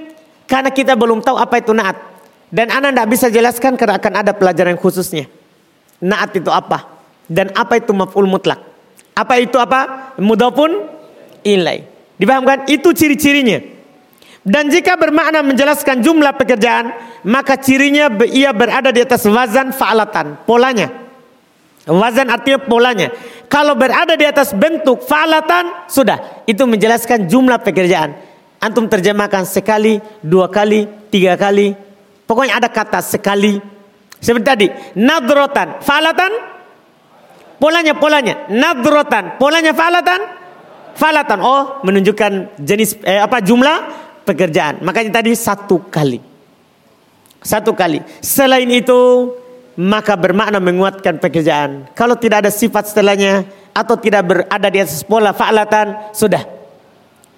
karena 0.46 0.70
kita 0.70 0.94
belum 0.94 1.26
tahu 1.26 1.38
apa 1.38 1.58
itu 1.62 1.74
naat. 1.74 1.98
Dan 2.50 2.74
Anda 2.74 2.90
tidak 2.90 3.08
bisa 3.14 3.28
jelaskan 3.30 3.78
karena 3.78 4.02
akan 4.02 4.14
ada 4.26 4.32
pelajaran 4.34 4.78
khususnya. 4.78 5.30
Naat 6.02 6.34
itu 6.38 6.50
apa? 6.50 6.86
Dan 7.30 7.54
apa 7.54 7.78
itu 7.78 7.94
maf'ul 7.94 8.26
mutlak? 8.26 8.58
Apa 9.14 9.38
itu 9.38 9.62
apa? 9.62 10.14
Mudafun 10.18 10.90
ilai. 11.46 11.86
Dipahamkan? 12.18 12.66
Itu 12.66 12.90
ciri-cirinya. 12.96 13.62
Dan 14.42 14.72
jika 14.72 14.96
bermakna 14.96 15.44
menjelaskan 15.44 16.00
jumlah 16.02 16.34
pekerjaan, 16.40 16.96
maka 17.28 17.60
cirinya 17.60 18.10
ia 18.32 18.56
berada 18.56 18.90
di 18.90 19.04
atas 19.04 19.28
wazan 19.28 19.76
fa'alatan, 19.76 20.48
polanya. 20.48 20.90
Wazan 21.86 22.32
artinya 22.32 22.58
polanya. 22.64 23.12
Kalau 23.50 23.74
berada 23.74 24.14
di 24.14 24.30
atas 24.30 24.54
bentuk 24.54 25.02
fa'alatan, 25.10 25.90
sudah. 25.90 26.46
Itu 26.46 26.70
menjelaskan 26.70 27.26
jumlah 27.26 27.66
pekerjaan. 27.66 28.14
Antum 28.62 28.86
terjemahkan 28.86 29.42
sekali, 29.50 29.98
dua 30.22 30.54
kali, 30.54 30.86
tiga 31.10 31.34
kali. 31.34 31.74
Pokoknya 32.30 32.62
ada 32.62 32.70
kata 32.70 33.02
sekali. 33.02 33.58
Seperti 34.22 34.46
tadi, 34.46 34.68
nadrotan, 35.02 35.82
falatan. 35.82 36.30
Polanya, 37.58 37.98
polanya. 37.98 38.46
Nadrotan, 38.54 39.42
polanya 39.42 39.74
falatan. 39.74 40.22
Falatan, 40.94 41.40
oh 41.42 41.82
menunjukkan 41.82 42.60
jenis, 42.60 43.02
eh, 43.02 43.18
apa 43.18 43.42
jumlah 43.42 43.78
pekerjaan. 44.30 44.86
Makanya 44.86 45.24
tadi 45.24 45.34
satu 45.34 45.90
kali. 45.90 46.22
Satu 47.42 47.72
kali. 47.74 48.04
Selain 48.20 48.68
itu, 48.68 49.32
maka 49.80 50.20
bermakna 50.20 50.60
menguatkan 50.60 51.24
pekerjaan. 51.24 51.88
Kalau 51.96 52.20
tidak 52.20 52.44
ada 52.44 52.52
sifat 52.52 52.92
setelahnya, 52.92 53.48
atau 53.72 53.96
tidak 53.96 54.28
berada 54.28 54.68
di 54.68 54.80
atas 54.84 55.08
pola 55.08 55.32
fa'latan, 55.32 56.12
sudah 56.12 56.44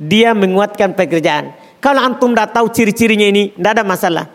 dia 0.01 0.33
menguatkan 0.33 0.97
pekerjaan. 0.97 1.53
Kalau 1.77 2.01
antum 2.01 2.33
tidak 2.33 2.49
tahu 2.57 2.65
ciri-cirinya 2.73 3.29
ini, 3.29 3.53
tidak 3.53 3.71
ada 3.77 3.83
masalah. 3.85 4.25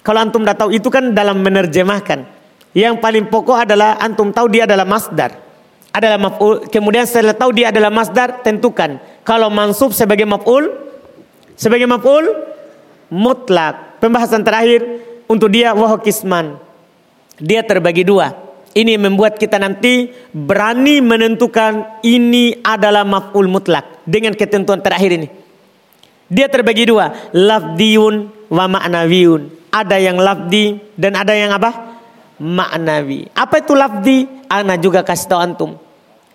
Kalau 0.00 0.24
antum 0.24 0.40
tidak 0.40 0.56
tahu 0.56 0.70
itu 0.72 0.88
kan 0.88 1.12
dalam 1.12 1.44
menerjemahkan. 1.44 2.24
Yang 2.72 2.96
paling 3.04 3.28
pokok 3.28 3.68
adalah 3.68 4.00
antum 4.00 4.32
tahu 4.32 4.48
dia 4.48 4.64
adalah 4.64 4.88
masdar. 4.88 5.44
adalah 5.94 6.18
maf'ul. 6.18 6.66
Kemudian 6.74 7.06
setelah 7.06 7.38
tahu 7.38 7.54
dia 7.54 7.70
adalah 7.70 7.86
masdar, 7.86 8.42
tentukan. 8.42 8.98
Kalau 9.22 9.46
mansub 9.46 9.94
sebagai 9.94 10.26
maf'ul, 10.26 10.74
sebagai 11.54 11.86
maf'ul 11.86 12.34
mutlak. 13.14 14.02
Pembahasan 14.02 14.42
terakhir 14.42 14.82
untuk 15.30 15.54
dia 15.54 15.70
wahyu 15.70 16.02
kisman. 16.02 16.63
Dia 17.40 17.66
terbagi 17.66 18.06
dua. 18.06 18.30
Ini 18.74 18.98
membuat 18.98 19.38
kita 19.38 19.54
nanti 19.62 20.10
berani 20.34 20.98
menentukan 20.98 22.02
ini 22.02 22.58
adalah 22.58 23.06
maf'ul 23.06 23.46
mutlak 23.46 24.02
dengan 24.02 24.34
ketentuan 24.34 24.82
terakhir 24.82 25.14
ini. 25.14 25.28
Dia 26.26 26.50
terbagi 26.50 26.90
dua, 26.90 27.30
lafdiun 27.30 28.14
wa 28.50 28.66
ma'nawiyun. 28.66 29.70
Ada 29.70 30.02
yang 30.02 30.18
lafdi 30.18 30.78
dan 30.98 31.14
ada 31.14 31.34
yang 31.38 31.54
apa? 31.54 31.94
Ma'nawi. 32.42 33.30
Apa 33.30 33.62
itu 33.62 33.78
lafdi? 33.78 34.26
Ana 34.50 34.74
juga 34.74 35.06
kasih 35.06 35.26
tahu 35.30 35.38
antum 35.38 35.70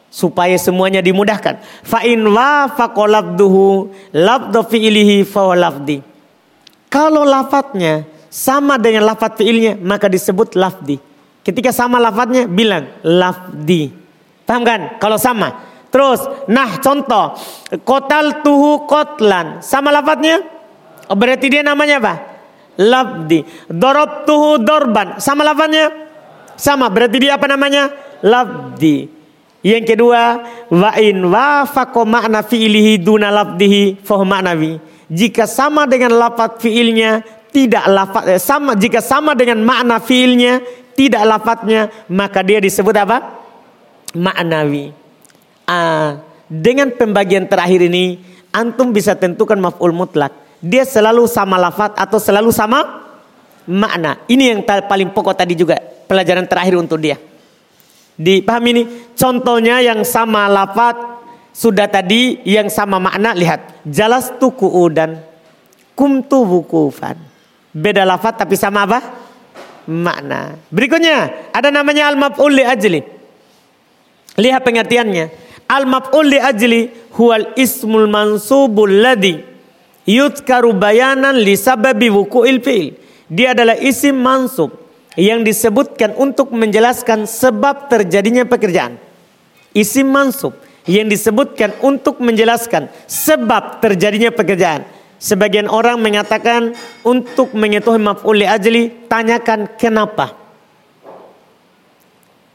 supaya 0.10 0.58
semuanya 0.58 1.00
dimudahkan. 1.00 1.62
Fa 1.86 2.04
in 2.04 2.26
wafaqa 2.26 3.04
lafduhu 3.08 3.94
lafdhu 4.12 4.60
fi'lihi 4.66 5.24
fa 5.24 5.54
lafdi. 5.56 6.02
Kalau 6.90 7.22
lafadznya 7.24 8.04
sama 8.30 8.78
dengan 8.78 9.10
lafadz 9.10 9.42
fi'ilnya 9.42 9.76
maka 9.82 10.06
disebut 10.06 10.54
lafdi. 10.54 11.02
Ketika 11.42 11.74
sama 11.74 11.98
lafadznya 11.98 12.46
bilang 12.46 12.86
lafdi. 13.02 13.90
Paham 14.46 14.62
kan? 14.62 15.02
Kalau 15.02 15.18
sama. 15.18 15.66
Terus, 15.90 16.22
nah 16.46 16.78
contoh. 16.78 17.34
Kotal 17.82 18.46
tuhu 18.46 18.86
kotlan. 18.86 19.62
Sama 19.66 19.90
lafadznya? 19.90 20.46
Oh, 21.10 21.18
berarti 21.18 21.50
dia 21.50 21.66
namanya 21.66 21.98
apa? 21.98 22.14
Lafdi. 22.78 23.42
Dorob 23.66 24.30
tuhu 24.30 24.62
dorban. 24.62 25.18
Sama 25.18 25.42
lafadznya? 25.42 25.90
Sama. 26.54 26.86
Berarti 26.94 27.18
dia 27.18 27.38
apa 27.38 27.50
namanya? 27.50 27.90
Lafdi. 28.22 29.10
Yang 29.60 29.96
kedua, 29.96 30.40
wa 30.72 30.92
in 31.02 31.20
wafaqo 31.26 32.08
makna 32.08 32.46
fi'ilihi 32.46 33.02
duna 33.02 33.28
lafdihi. 33.34 34.00
Jika 35.10 35.50
sama 35.50 35.84
dengan 35.90 36.16
lafadz 36.16 36.62
fi'ilnya, 36.64 37.39
tidak 37.50 37.86
lafaz 37.90 38.24
eh, 38.30 38.42
sama 38.42 38.78
jika 38.78 39.02
sama 39.02 39.34
dengan 39.34 39.62
makna 39.66 39.98
fiilnya 39.98 40.62
tidak 40.94 41.24
lafadznya 41.26 41.90
maka 42.12 42.46
dia 42.46 42.62
disebut 42.62 42.96
apa? 42.98 43.18
Maknawi. 44.14 44.92
Ah, 45.70 46.22
dengan 46.50 46.90
pembagian 46.94 47.46
terakhir 47.46 47.86
ini 47.86 48.18
antum 48.50 48.90
bisa 48.90 49.14
tentukan 49.14 49.58
maf'ul 49.58 49.94
mutlak. 49.94 50.34
Dia 50.60 50.84
selalu 50.84 51.30
sama 51.30 51.56
lafaz 51.56 51.96
atau 51.96 52.20
selalu 52.20 52.52
sama 52.52 53.06
makna. 53.70 54.20
Ini 54.28 54.44
yang 54.58 54.62
paling 54.66 55.14
pokok 55.14 55.40
tadi 55.40 55.56
juga 55.56 55.80
pelajaran 55.80 56.50
terakhir 56.50 56.76
untuk 56.76 57.00
dia. 57.00 57.16
Dipahami 58.20 58.70
ini? 58.76 58.84
Contohnya 59.16 59.80
yang 59.80 60.04
sama 60.04 60.52
lafaz 60.52 61.00
sudah 61.56 61.88
tadi 61.88 62.44
yang 62.44 62.68
sama 62.68 63.00
makna 63.00 63.32
lihat. 63.32 63.88
Jalas 63.88 64.36
tuku 64.36 64.68
dan 64.92 65.24
kumtu 65.96 66.44
wukufan 66.44 67.29
Beda 67.70 68.06
lafaz 68.06 68.38
tapi 68.38 68.58
sama 68.58 68.86
apa? 68.86 69.00
Makna. 69.90 70.58
Berikutnya 70.70 71.50
ada 71.54 71.70
namanya 71.70 72.10
al-maf'ul 72.10 72.54
li 72.54 72.64
ajli. 72.66 73.02
Lihat 74.38 74.62
pengertiannya. 74.62 75.26
Al-maf'ul 75.70 76.26
li 76.34 76.40
ajli 76.42 76.82
huwal 77.18 77.54
ismul 77.58 78.10
mansubul 78.10 78.90
ladhi 78.90 79.50
yudkaru 80.10 80.74
bayanan 80.74 81.38
li 81.38 81.54
sababi 81.54 82.10
wuku'il 82.10 82.58
fi'il. 82.62 82.98
Dia 83.30 83.54
adalah 83.54 83.78
isim 83.78 84.18
mansub 84.18 84.74
yang 85.14 85.46
disebutkan 85.46 86.18
untuk 86.18 86.50
menjelaskan 86.50 87.30
sebab 87.30 87.86
terjadinya 87.94 88.42
pekerjaan. 88.50 88.98
Isim 89.78 90.10
mansub 90.10 90.58
yang 90.90 91.06
disebutkan 91.06 91.78
untuk 91.86 92.18
menjelaskan 92.18 92.90
sebab 93.06 93.78
terjadinya 93.78 94.34
pekerjaan. 94.34 94.82
Sebagian 95.20 95.68
orang 95.68 96.00
mengatakan 96.00 96.72
untuk 97.04 97.52
mengetahui 97.52 98.00
maf'ul 98.00 98.40
li 98.40 98.48
ajli 98.48 98.88
tanyakan 99.12 99.76
kenapa. 99.76 100.32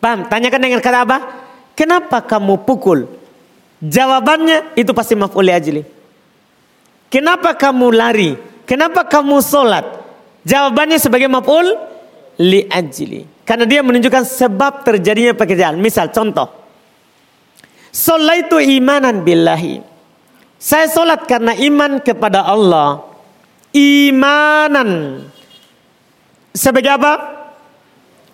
Paham? 0.00 0.24
Tanyakan 0.32 0.60
dengan 0.64 0.80
kata 0.80 1.04
apa? 1.04 1.18
Kenapa 1.76 2.24
kamu 2.24 2.64
pukul? 2.64 3.04
Jawabannya 3.84 4.72
itu 4.80 4.96
pasti 4.96 5.12
maf'ul 5.12 5.44
li 5.44 5.52
ajli. 5.52 5.82
Kenapa 7.12 7.52
kamu 7.52 7.86
lari? 7.92 8.32
Kenapa 8.64 9.04
kamu 9.04 9.44
sholat? 9.44 9.84
Jawabannya 10.48 10.96
sebagai 10.96 11.28
maf'ul 11.28 11.76
li 12.40 12.64
ajli. 12.64 13.44
Karena 13.44 13.68
dia 13.68 13.84
menunjukkan 13.84 14.24
sebab 14.24 14.88
terjadinya 14.88 15.36
pekerjaan. 15.36 15.76
Misal 15.76 16.08
contoh. 16.08 16.48
Salaitu 17.92 18.56
imanan 18.56 19.20
billahi. 19.20 19.93
Saya 20.64 20.88
sholat 20.88 21.28
karena 21.28 21.52
iman 21.52 22.00
kepada 22.00 22.40
Allah. 22.40 23.04
Imanan. 23.76 25.20
Sebagai 26.56 26.88
apa? 26.88 27.12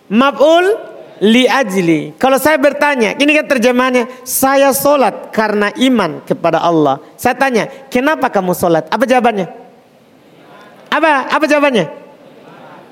Maf'ul 0.07 0.79
li 1.27 1.43
ajli. 1.43 2.15
Kalau 2.15 2.39
saya 2.39 2.55
bertanya, 2.55 3.19
ini 3.19 3.35
kan 3.35 3.51
terjemahannya, 3.51 4.07
saya 4.23 4.71
sholat 4.71 5.35
karena 5.35 5.75
iman 5.75 6.23
kepada 6.23 6.63
Allah. 6.63 7.03
Saya 7.19 7.35
tanya, 7.35 7.67
kenapa 7.91 8.31
kamu 8.31 8.55
sholat? 8.55 8.87
Apa 8.87 9.03
jawabannya? 9.03 9.51
Apa? 10.87 11.35
Apa 11.35 11.45
jawabannya? 11.51 11.85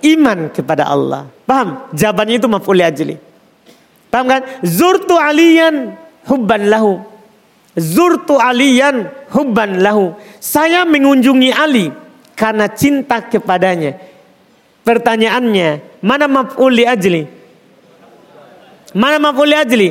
Iman 0.04 0.52
kepada 0.52 0.84
Allah. 0.84 1.32
Paham? 1.48 1.88
Jawabannya 1.96 2.44
itu 2.44 2.48
maf'ul 2.52 2.76
li 2.76 2.84
ajli. 2.84 3.16
Paham 4.12 4.28
kan? 4.28 4.42
Zurtu 4.68 5.16
aliyan 5.16 5.96
hubban 6.28 6.68
lahu. 6.68 7.09
Zurtu 7.80 8.36
aliyan 8.36 9.08
hubban 9.32 9.80
lahu. 9.80 10.12
Saya 10.44 10.84
mengunjungi 10.84 11.50
Ali 11.56 11.88
karena 12.36 12.68
cinta 12.68 13.24
kepadanya. 13.24 13.96
Pertanyaannya, 14.84 16.00
mana 16.04 16.28
maf'ul 16.28 16.72
li 16.76 16.84
ajli? 16.84 17.24
Mana 18.96 19.18
maf'ul 19.18 19.48
li 19.48 19.56
ajli? 19.56 19.90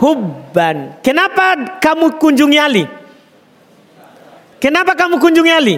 Hubban. 0.00 1.00
Kenapa 1.04 1.76
kamu 1.80 2.16
kunjungi 2.16 2.58
Ali? 2.60 2.84
Kenapa 4.60 4.96
kamu 4.96 5.20
kunjungi 5.20 5.52
Ali? 5.52 5.76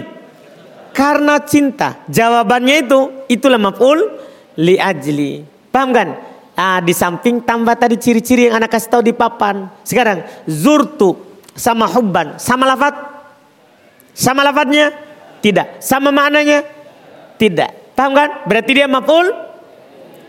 Karena 0.95 1.43
cinta. 1.43 1.99
Jawabannya 2.07 2.87
itu, 2.87 2.99
itulah 3.27 3.59
maf'ul 3.59 3.99
li 4.59 4.75
ajli. 4.79 5.43
Paham 5.71 5.91
kan? 5.91 6.09
Ah, 6.53 6.79
di 6.79 6.93
samping 6.93 7.41
tambah 7.41 7.73
tadi 7.73 7.97
ciri-ciri 7.97 8.47
yang 8.47 8.61
anak 8.61 8.77
kasih 8.77 8.89
tahu 8.93 9.01
di 9.01 9.13
papan. 9.13 9.67
Sekarang, 9.81 10.21
zurtu 10.45 11.32
sama 11.53 11.85
hubban. 11.89 12.37
Sama 12.41 12.65
lafat 12.65 13.13
sama 14.13 14.45
lafadznya? 14.45 14.93
Tidak. 15.41 15.81
Sama 15.81 16.13
maknanya? 16.13 16.63
Tidak. 17.35 17.97
Paham 17.97 18.13
kan? 18.13 18.29
Berarti 18.47 18.71
dia 18.71 18.87
maf'ul? 18.87 19.27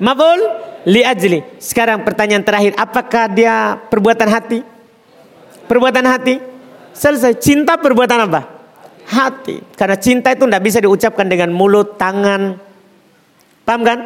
Maf'ul? 0.01 0.41
Li 0.89 1.05
ajli. 1.05 1.45
Sekarang 1.61 2.03
pertanyaan 2.03 2.43
terakhir. 2.43 2.73
Apakah 2.75 3.31
dia 3.31 3.79
perbuatan 3.93 4.29
hati? 4.29 4.59
Perbuatan 5.69 6.05
hati? 6.09 6.35
Selesai. 6.97 7.39
Cinta 7.39 7.77
perbuatan 7.79 8.19
apa? 8.27 8.41
Hati. 9.05 9.61
Karena 9.77 9.97
cinta 10.01 10.33
itu 10.33 10.49
tidak 10.49 10.65
bisa 10.65 10.81
diucapkan 10.81 11.29
dengan 11.29 11.53
mulut 11.53 12.01
tangan. 12.01 12.57
Paham 13.69 13.81
kan? 13.85 13.99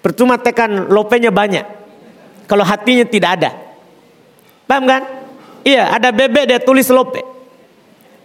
Percuma 0.00 0.38
tekan 0.38 0.86
lopenya 0.86 1.34
banyak. 1.34 1.66
Kalau 2.46 2.62
hatinya 2.62 3.02
tidak 3.02 3.42
ada. 3.42 3.50
Paham 4.70 4.86
kan 4.86 5.02
Iya, 5.66 5.98
ada 5.98 6.14
bebek 6.14 6.46
dia 6.46 6.62
tulis 6.62 6.86
lope. 6.94 7.18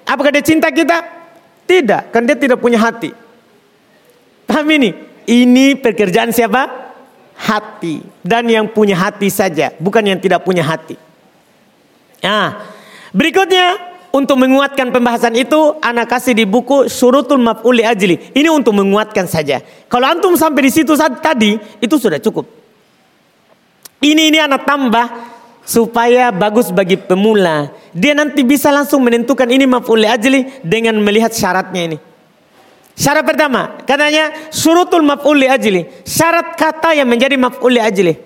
Apakah 0.05 0.29
dia 0.29 0.45
cinta 0.45 0.69
kita? 0.69 1.01
Tidak, 1.65 2.13
kan 2.13 2.21
dia 2.21 2.37
tidak 2.37 2.61
punya 2.61 2.77
hati. 2.77 3.09
Paham 4.45 4.67
ini? 4.77 4.93
Ini 5.25 5.81
pekerjaan 5.81 6.29
siapa? 6.29 6.69
Hati. 7.33 8.05
Dan 8.21 8.45
yang 8.45 8.69
punya 8.69 8.93
hati 8.93 9.33
saja, 9.33 9.73
bukan 9.81 10.05
yang 10.05 10.21
tidak 10.21 10.45
punya 10.45 10.61
hati. 10.61 10.93
Nah, 12.21 12.61
berikutnya 13.09 13.89
untuk 14.13 14.37
menguatkan 14.37 14.93
pembahasan 14.93 15.33
itu, 15.33 15.81
anak 15.81 16.13
kasih 16.13 16.37
di 16.37 16.45
buku 16.45 16.85
Surutul 16.91 17.41
Maf'uli 17.41 17.81
Ajli. 17.81 18.21
Ini 18.37 18.53
untuk 18.53 18.77
menguatkan 18.77 19.25
saja. 19.25 19.63
Kalau 19.89 20.05
antum 20.05 20.37
sampai 20.37 20.69
di 20.69 20.71
situ 20.75 20.93
saat 20.93 21.17
tadi, 21.23 21.57
itu 21.81 21.95
sudah 21.97 22.21
cukup. 22.21 22.45
Ini 24.03 24.29
ini 24.29 24.37
anak 24.37 24.61
tambah 24.67 25.30
supaya 25.71 26.35
bagus 26.35 26.67
bagi 26.67 26.99
pemula. 26.99 27.71
Dia 27.95 28.11
nanti 28.11 28.43
bisa 28.43 28.67
langsung 28.75 29.07
menentukan 29.07 29.47
ini 29.47 29.63
maf'ul 29.63 30.03
ajli 30.03 30.59
dengan 30.67 30.99
melihat 30.99 31.31
syaratnya 31.31 31.81
ini. 31.87 31.97
Syarat 32.91 33.23
pertama, 33.23 33.79
katanya 33.87 34.51
surutul 34.51 35.07
maf'ul 35.07 35.47
ajli. 35.47 35.87
Syarat 36.03 36.59
kata 36.59 36.91
yang 36.91 37.07
menjadi 37.07 37.39
maf'ul 37.39 37.79
ajli. 37.79 38.19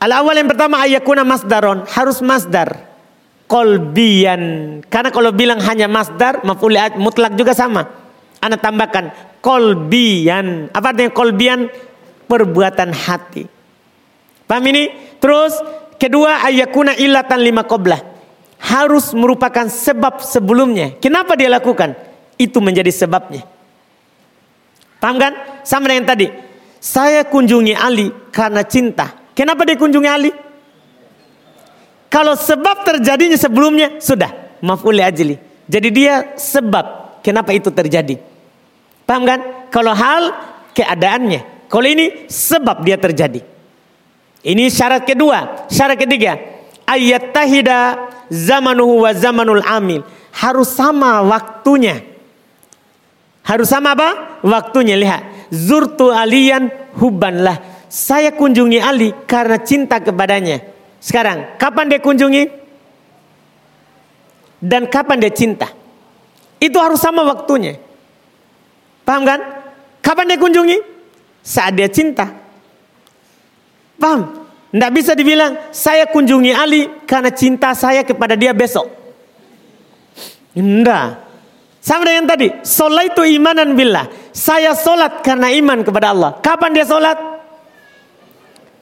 Al 0.00 0.16
awal 0.16 0.40
yang 0.40 0.48
pertama 0.48 0.80
ayakuna 0.80 1.28
masdaron, 1.28 1.84
harus 1.92 2.24
masdar. 2.24 2.88
Kolbian. 3.44 4.78
Karena 4.88 5.12
kalau 5.12 5.36
bilang 5.36 5.60
hanya 5.60 5.92
masdar, 5.92 6.40
maf'ul 6.40 6.72
mutlak 6.96 7.36
juga 7.36 7.52
sama. 7.52 7.84
Anda 8.40 8.56
tambahkan 8.56 9.36
kolbian. 9.44 10.72
Apa 10.72 10.96
artinya 10.96 11.12
kolbian? 11.12 11.68
Perbuatan 12.24 12.94
hati. 12.94 13.44
Paham 14.48 14.64
ini? 14.70 14.88
Terus 15.20 15.52
Kedua 16.00 16.40
ayakuna 16.48 16.96
illatan 16.96 17.44
lima 17.44 17.68
qoblah. 17.68 18.00
Harus 18.60 19.12
merupakan 19.12 19.68
sebab 19.68 20.24
sebelumnya. 20.24 20.96
Kenapa 20.96 21.36
dia 21.36 21.52
lakukan? 21.52 21.92
Itu 22.40 22.64
menjadi 22.64 22.88
sebabnya. 22.88 23.44
Paham 24.96 25.20
kan? 25.20 25.32
Sama 25.60 25.92
dengan 25.92 26.08
tadi. 26.08 26.28
Saya 26.80 27.28
kunjungi 27.28 27.76
Ali 27.76 28.08
karena 28.32 28.64
cinta. 28.64 29.12
Kenapa 29.36 29.68
dia 29.68 29.76
kunjungi 29.76 30.08
Ali? 30.08 30.32
Kalau 32.08 32.32
sebab 32.36 32.84
terjadinya 32.84 33.36
sebelumnya, 33.36 34.00
sudah. 34.00 34.56
Maf'ul 34.64 35.00
ajli. 35.00 35.36
Jadi 35.68 35.88
dia 35.92 36.34
sebab 36.36 37.20
kenapa 37.24 37.52
itu 37.52 37.68
terjadi. 37.68 38.16
Paham 39.04 39.24
kan? 39.28 39.40
Kalau 39.68 39.92
hal 39.92 40.32
keadaannya. 40.72 41.68
Kalau 41.70 41.86
ini 41.86 42.26
sebab 42.26 42.82
dia 42.82 42.96
terjadi. 42.98 43.40
Ini 44.40 44.72
syarat 44.72 45.04
kedua. 45.04 45.68
Syarat 45.68 46.00
ketiga, 46.00 46.40
ayat 46.88 47.36
tahida 47.36 48.08
zamanuhu 48.32 49.04
wa 49.04 49.12
zamanul 49.12 49.60
amil. 49.60 50.00
Harus 50.32 50.72
sama 50.72 51.20
waktunya. 51.26 52.00
Harus 53.44 53.68
sama 53.68 53.92
apa? 53.92 54.40
Waktunya. 54.40 54.96
Lihat. 54.96 55.52
Zurtu 55.52 56.08
aliyan 56.14 56.70
hubanlah. 56.96 57.58
Saya 57.90 58.30
kunjungi 58.30 58.78
Ali 58.78 59.10
karena 59.26 59.58
cinta 59.60 59.98
kepadanya. 59.98 60.62
Sekarang, 61.02 61.58
kapan 61.58 61.90
dia 61.90 61.98
kunjungi? 61.98 62.44
Dan 64.62 64.86
kapan 64.86 65.18
dia 65.18 65.32
cinta? 65.34 65.66
Itu 66.62 66.78
harus 66.78 67.02
sama 67.02 67.26
waktunya. 67.26 67.80
Paham 69.02 69.26
kan? 69.26 69.40
Kapan 70.04 70.30
dia 70.30 70.38
kunjungi? 70.38 70.78
Saat 71.42 71.74
dia 71.74 71.90
cinta. 71.90 72.39
Paham? 74.00 74.48
Tidak 74.72 74.90
bisa 74.94 75.12
dibilang 75.12 75.68
saya 75.74 76.08
kunjungi 76.08 76.52
Ali 76.56 76.88
karena 77.04 77.28
cinta 77.34 77.76
saya 77.76 78.00
kepada 78.00 78.32
dia 78.32 78.56
besok. 78.56 78.88
Tidak. 80.56 81.08
Sama 81.80 82.02
dengan 82.04 82.28
tadi, 82.28 82.48
solat 82.64 83.12
itu 83.12 83.24
imanan 83.24 83.76
billah. 83.76 84.08
Saya 84.30 84.72
solat 84.72 85.20
karena 85.20 85.52
iman 85.52 85.84
kepada 85.84 86.12
Allah. 86.16 86.30
Kapan 86.40 86.70
dia 86.76 86.86
solat? 86.86 87.18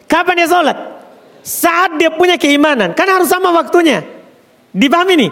Kapan 0.07 0.35
dia 0.45 0.49
solat? 0.51 0.77
Saat 1.41 1.97
dia 1.97 2.13
punya 2.13 2.37
keimanan. 2.37 2.93
Kan 2.93 3.09
harus 3.09 3.31
sama 3.31 3.55
waktunya. 3.55 4.05
Dipahami 4.75 5.15
nih? 5.15 5.31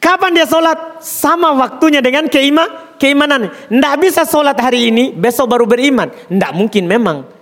Kapan 0.00 0.30
dia 0.32 0.46
solat? 0.48 1.02
Sama 1.04 1.52
waktunya 1.52 2.00
dengan 2.00 2.30
keima, 2.32 2.96
keimanan. 2.96 3.52
Tidak 3.68 3.94
bisa 4.00 4.22
solat 4.24 4.56
hari 4.56 4.88
ini, 4.88 5.12
besok 5.12 5.52
baru 5.52 5.68
beriman. 5.68 6.08
Tidak 6.08 6.52
mungkin 6.56 6.86
memang. 6.88 7.35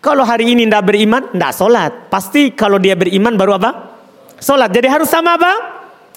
Kalau 0.00 0.24
hari 0.24 0.56
ini 0.56 0.64
tidak 0.64 0.88
beriman, 0.88 1.28
tidak 1.28 1.52
sholat. 1.52 1.92
Pasti 2.08 2.56
kalau 2.56 2.80
dia 2.80 2.96
beriman 2.96 3.36
baru 3.36 3.60
apa? 3.60 3.70
Sholat. 4.40 4.72
Jadi 4.72 4.88
harus 4.88 5.12
sama 5.12 5.36
apa? 5.36 5.52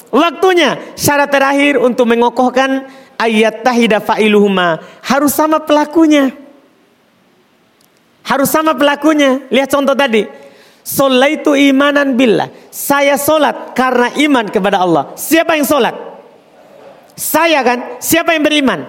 Waktunya. 0.07 0.95
Syarat 0.95 1.27
terakhir 1.27 1.83
untuk 1.83 2.07
mengokohkan 2.07 2.87
ayat 3.19 3.59
tahida 3.59 3.99
fa'iluhuma. 3.99 4.79
Harus 5.03 5.35
sama 5.35 5.59
pelakunya. 5.59 6.31
Harus 8.23 8.47
sama 8.47 8.71
pelakunya. 8.71 9.43
Lihat 9.51 9.67
contoh 9.67 9.95
tadi. 9.99 10.23
itu 11.27 11.51
imanan 11.51 12.15
billah. 12.15 12.47
Saya 12.71 13.19
sholat 13.19 13.75
karena 13.75 14.15
iman 14.15 14.47
kepada 14.47 14.79
Allah. 14.79 15.11
Siapa 15.19 15.59
yang 15.59 15.67
sholat? 15.67 15.95
Saya 17.19 17.59
kan? 17.67 17.99
Siapa 17.99 18.31
yang 18.31 18.47
beriman? 18.47 18.87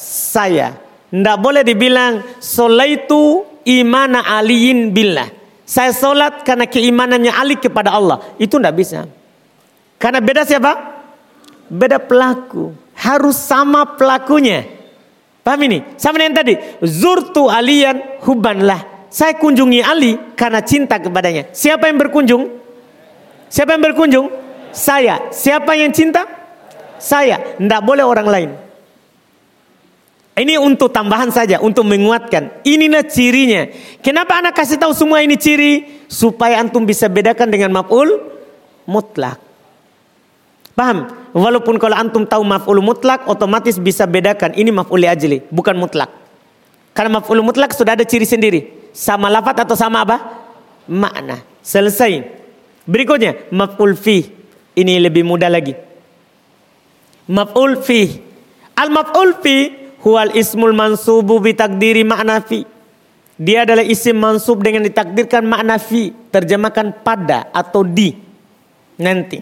Saya. 0.00 0.76
Tidak 1.08 1.36
boleh 1.40 1.64
dibilang 1.64 2.20
itu 2.84 3.47
imana 3.68 4.24
aliin 4.24 4.88
billah. 4.96 5.28
Saya 5.68 5.92
solat 5.92 6.48
karena 6.48 6.64
keimanannya 6.64 7.28
Ali 7.28 7.60
kepada 7.60 7.92
Allah. 7.92 8.24
Itu 8.40 8.56
tidak 8.56 8.72
bisa. 8.72 9.04
Karena 10.00 10.24
beda 10.24 10.48
siapa? 10.48 10.72
Beda 11.68 12.00
pelaku. 12.00 12.72
Harus 12.96 13.36
sama 13.36 13.84
pelakunya. 13.84 14.64
Paham 15.44 15.60
ini? 15.68 15.84
Sama 16.00 16.16
dengan 16.16 16.40
tadi. 16.40 16.56
Zurtu 16.80 17.52
alian 17.52 18.00
hubanlah. 18.24 19.08
Saya 19.12 19.36
kunjungi 19.36 19.84
Ali 19.84 20.16
karena 20.32 20.64
cinta 20.64 20.96
kepadanya. 20.96 21.52
Siapa 21.52 21.84
yang 21.92 22.00
berkunjung? 22.00 22.48
Siapa 23.52 23.76
yang 23.76 23.84
berkunjung? 23.92 24.26
Saya. 24.72 25.28
Siapa 25.28 25.76
yang 25.76 25.92
cinta? 25.92 26.24
Saya. 26.96 27.60
Tidak 27.60 27.80
boleh 27.84 28.04
orang 28.08 28.28
lain. 28.28 28.50
Ini 30.38 30.54
untuk 30.62 30.94
tambahan 30.94 31.34
saja, 31.34 31.58
untuk 31.58 31.82
menguatkan. 31.82 32.62
Inilah 32.62 33.02
cirinya. 33.10 33.66
Kenapa 33.98 34.38
anak 34.38 34.54
kasih 34.54 34.78
tahu 34.78 34.94
semua 34.94 35.18
ini 35.18 35.34
ciri? 35.34 36.06
Supaya 36.06 36.62
antum 36.62 36.86
bisa 36.86 37.10
bedakan 37.10 37.50
dengan 37.50 37.74
maf'ul 37.74 38.22
mutlak. 38.86 39.42
Paham? 40.78 41.10
Walaupun 41.34 41.82
kalau 41.82 41.98
antum 41.98 42.22
tahu 42.22 42.46
maf'ul 42.46 42.78
mutlak, 42.78 43.26
otomatis 43.26 43.82
bisa 43.82 44.06
bedakan. 44.06 44.54
Ini 44.54 44.70
maf'ul 44.70 45.10
ajli, 45.10 45.42
bukan 45.50 45.74
mutlak. 45.74 46.06
Karena 46.94 47.18
maf'ul 47.18 47.42
mutlak 47.42 47.74
sudah 47.74 47.98
ada 47.98 48.06
ciri 48.06 48.22
sendiri. 48.22 48.90
Sama 48.94 49.26
lafat 49.26 49.66
atau 49.66 49.74
sama 49.74 50.06
apa? 50.06 50.22
Makna. 50.86 51.42
Selesai. 51.66 52.22
Berikutnya, 52.86 53.50
maf'ul 53.50 53.98
fi. 53.98 54.30
Ini 54.78 55.02
lebih 55.02 55.26
mudah 55.26 55.50
lagi. 55.50 55.74
Maf'ul 57.26 57.82
fi. 57.82 58.22
Al-maf'ul 58.78 59.42
fi 59.42 59.77
huwal 60.02 60.34
ismul 60.34 60.74
mansubu 60.74 61.38
bitakdiri 61.42 62.06
makna 62.06 62.42
fi. 62.42 62.66
Dia 63.38 63.62
adalah 63.62 63.86
isim 63.86 64.18
mansub 64.18 64.58
dengan 64.66 64.82
ditakdirkan 64.82 65.46
makna 65.46 65.78
fi, 65.78 66.10
terjemahkan 66.10 66.90
pada 67.06 67.46
atau 67.54 67.86
di. 67.86 68.10
Nanti. 68.98 69.38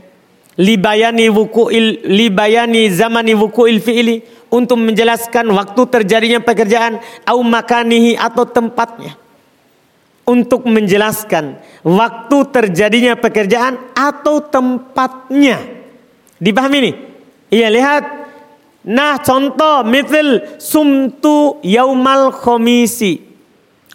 Libayani 0.56 1.28
wuku'il 1.32 2.04
libayani 2.04 2.88
zamani 2.92 3.32
wuku'il 3.36 3.80
fi'ili 3.80 4.24
untuk 4.52 4.80
menjelaskan 4.80 5.48
waktu 5.52 5.80
terjadinya 5.88 6.40
pekerjaan 6.40 7.00
au 7.24 7.40
makanihi 7.40 8.16
atau 8.16 8.44
tempatnya. 8.44 9.16
Untuk 10.28 10.68
menjelaskan 10.68 11.56
waktu 11.84 12.36
terjadinya 12.52 13.16
pekerjaan 13.16 13.80
atau 13.96 14.44
tempatnya. 14.44 15.60
Dipahami 16.36 16.76
ini? 16.84 16.92
Iya 17.48 17.68
lihat 17.72 18.25
Nah 18.86 19.18
contoh 19.18 19.82
mithil 19.82 20.62
sumtu 20.62 21.58
yaumal 21.66 22.30
khomisi. 22.30 23.18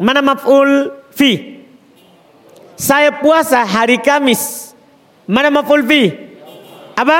Mana 0.03 0.19
maf'ul 0.19 0.91
fi? 1.15 1.63
Saya 2.75 3.15
puasa 3.15 3.63
hari 3.63 4.03
Kamis. 4.03 4.75
Mana 5.31 5.47
maf'ul 5.47 5.87
fi? 5.87 6.11
Apa? 6.99 7.19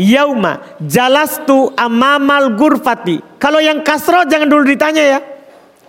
Yauma. 0.00 0.80
Jalastu 0.80 1.76
amamal 1.76 2.56
gurfati. 2.56 3.20
Kalau 3.36 3.60
yang 3.60 3.84
kasro 3.84 4.24
jangan 4.24 4.48
dulu 4.48 4.64
ditanya 4.64 5.04
ya. 5.04 5.20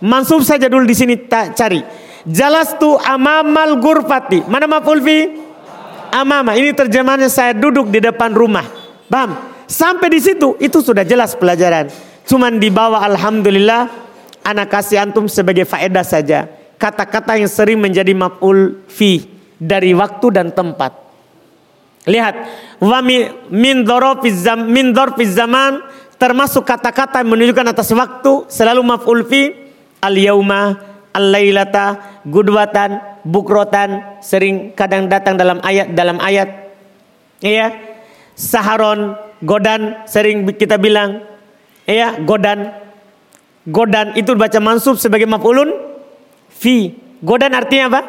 Mansub 0.04 0.44
saja 0.44 0.68
dulu 0.68 0.84
di 0.84 0.92
sini 0.92 1.16
cari. 1.30 1.80
Jalastu 2.28 3.00
amamal 3.00 3.80
gurfati. 3.80 4.44
Mana 4.44 4.68
maf'ul 4.68 5.00
fi? 5.00 5.18
Amama. 6.12 6.52
Ini 6.52 6.76
terjemahannya 6.76 7.32
saya 7.32 7.56
duduk 7.56 7.88
di 7.88 8.04
depan 8.04 8.36
rumah. 8.36 8.68
Paham? 9.08 9.55
Sampai 9.66 10.14
di 10.14 10.20
situ 10.22 10.54
itu 10.62 10.78
sudah 10.78 11.02
jelas 11.02 11.34
pelajaran. 11.34 11.90
Cuman 12.26 12.58
di 12.58 12.70
bawah 12.70 13.02
alhamdulillah 13.02 13.90
anak 14.46 14.70
kasih 14.70 15.02
antum 15.02 15.26
sebagai 15.26 15.66
faedah 15.66 16.06
saja. 16.06 16.46
Kata-kata 16.78 17.38
yang 17.38 17.50
sering 17.50 17.82
menjadi 17.82 18.14
maf'ul 18.14 18.86
fi 18.86 19.26
dari 19.58 19.90
waktu 19.96 20.26
dan 20.30 20.54
tempat. 20.54 20.92
Lihat, 22.06 22.34
wa 22.78 23.02
min 23.02 23.26
min 23.50 24.94
zaman 25.26 25.72
termasuk 26.16 26.62
kata-kata 26.62 27.20
yang 27.20 27.34
menunjukkan 27.34 27.66
atas 27.74 27.90
waktu 27.92 28.46
selalu 28.48 28.80
maf'ul 28.86 29.26
fi 29.26 29.52
al 30.00 30.14
yauma 30.16 30.78
al 31.12 31.24
lailata 31.32 32.20
gudwatan 32.24 33.00
bukrotan 33.24 34.20
sering 34.22 34.72
kadang 34.72 35.08
datang 35.08 35.36
dalam 35.36 35.58
ayat 35.60 35.92
dalam 35.92 36.16
ayat 36.20 36.48
iya 37.42 37.72
saharon 38.36 39.16
Godan 39.44 40.08
sering 40.08 40.48
kita 40.56 40.80
bilang 40.80 41.20
ya 41.84 42.16
godan. 42.24 42.72
Godan 43.66 44.14
itu 44.14 44.32
baca 44.38 44.62
mansub 44.62 44.96
sebagai 44.96 45.26
maf'ulun 45.26 45.74
fi. 46.48 46.94
Godan 47.20 47.52
artinya 47.52 47.90
apa? 47.92 48.00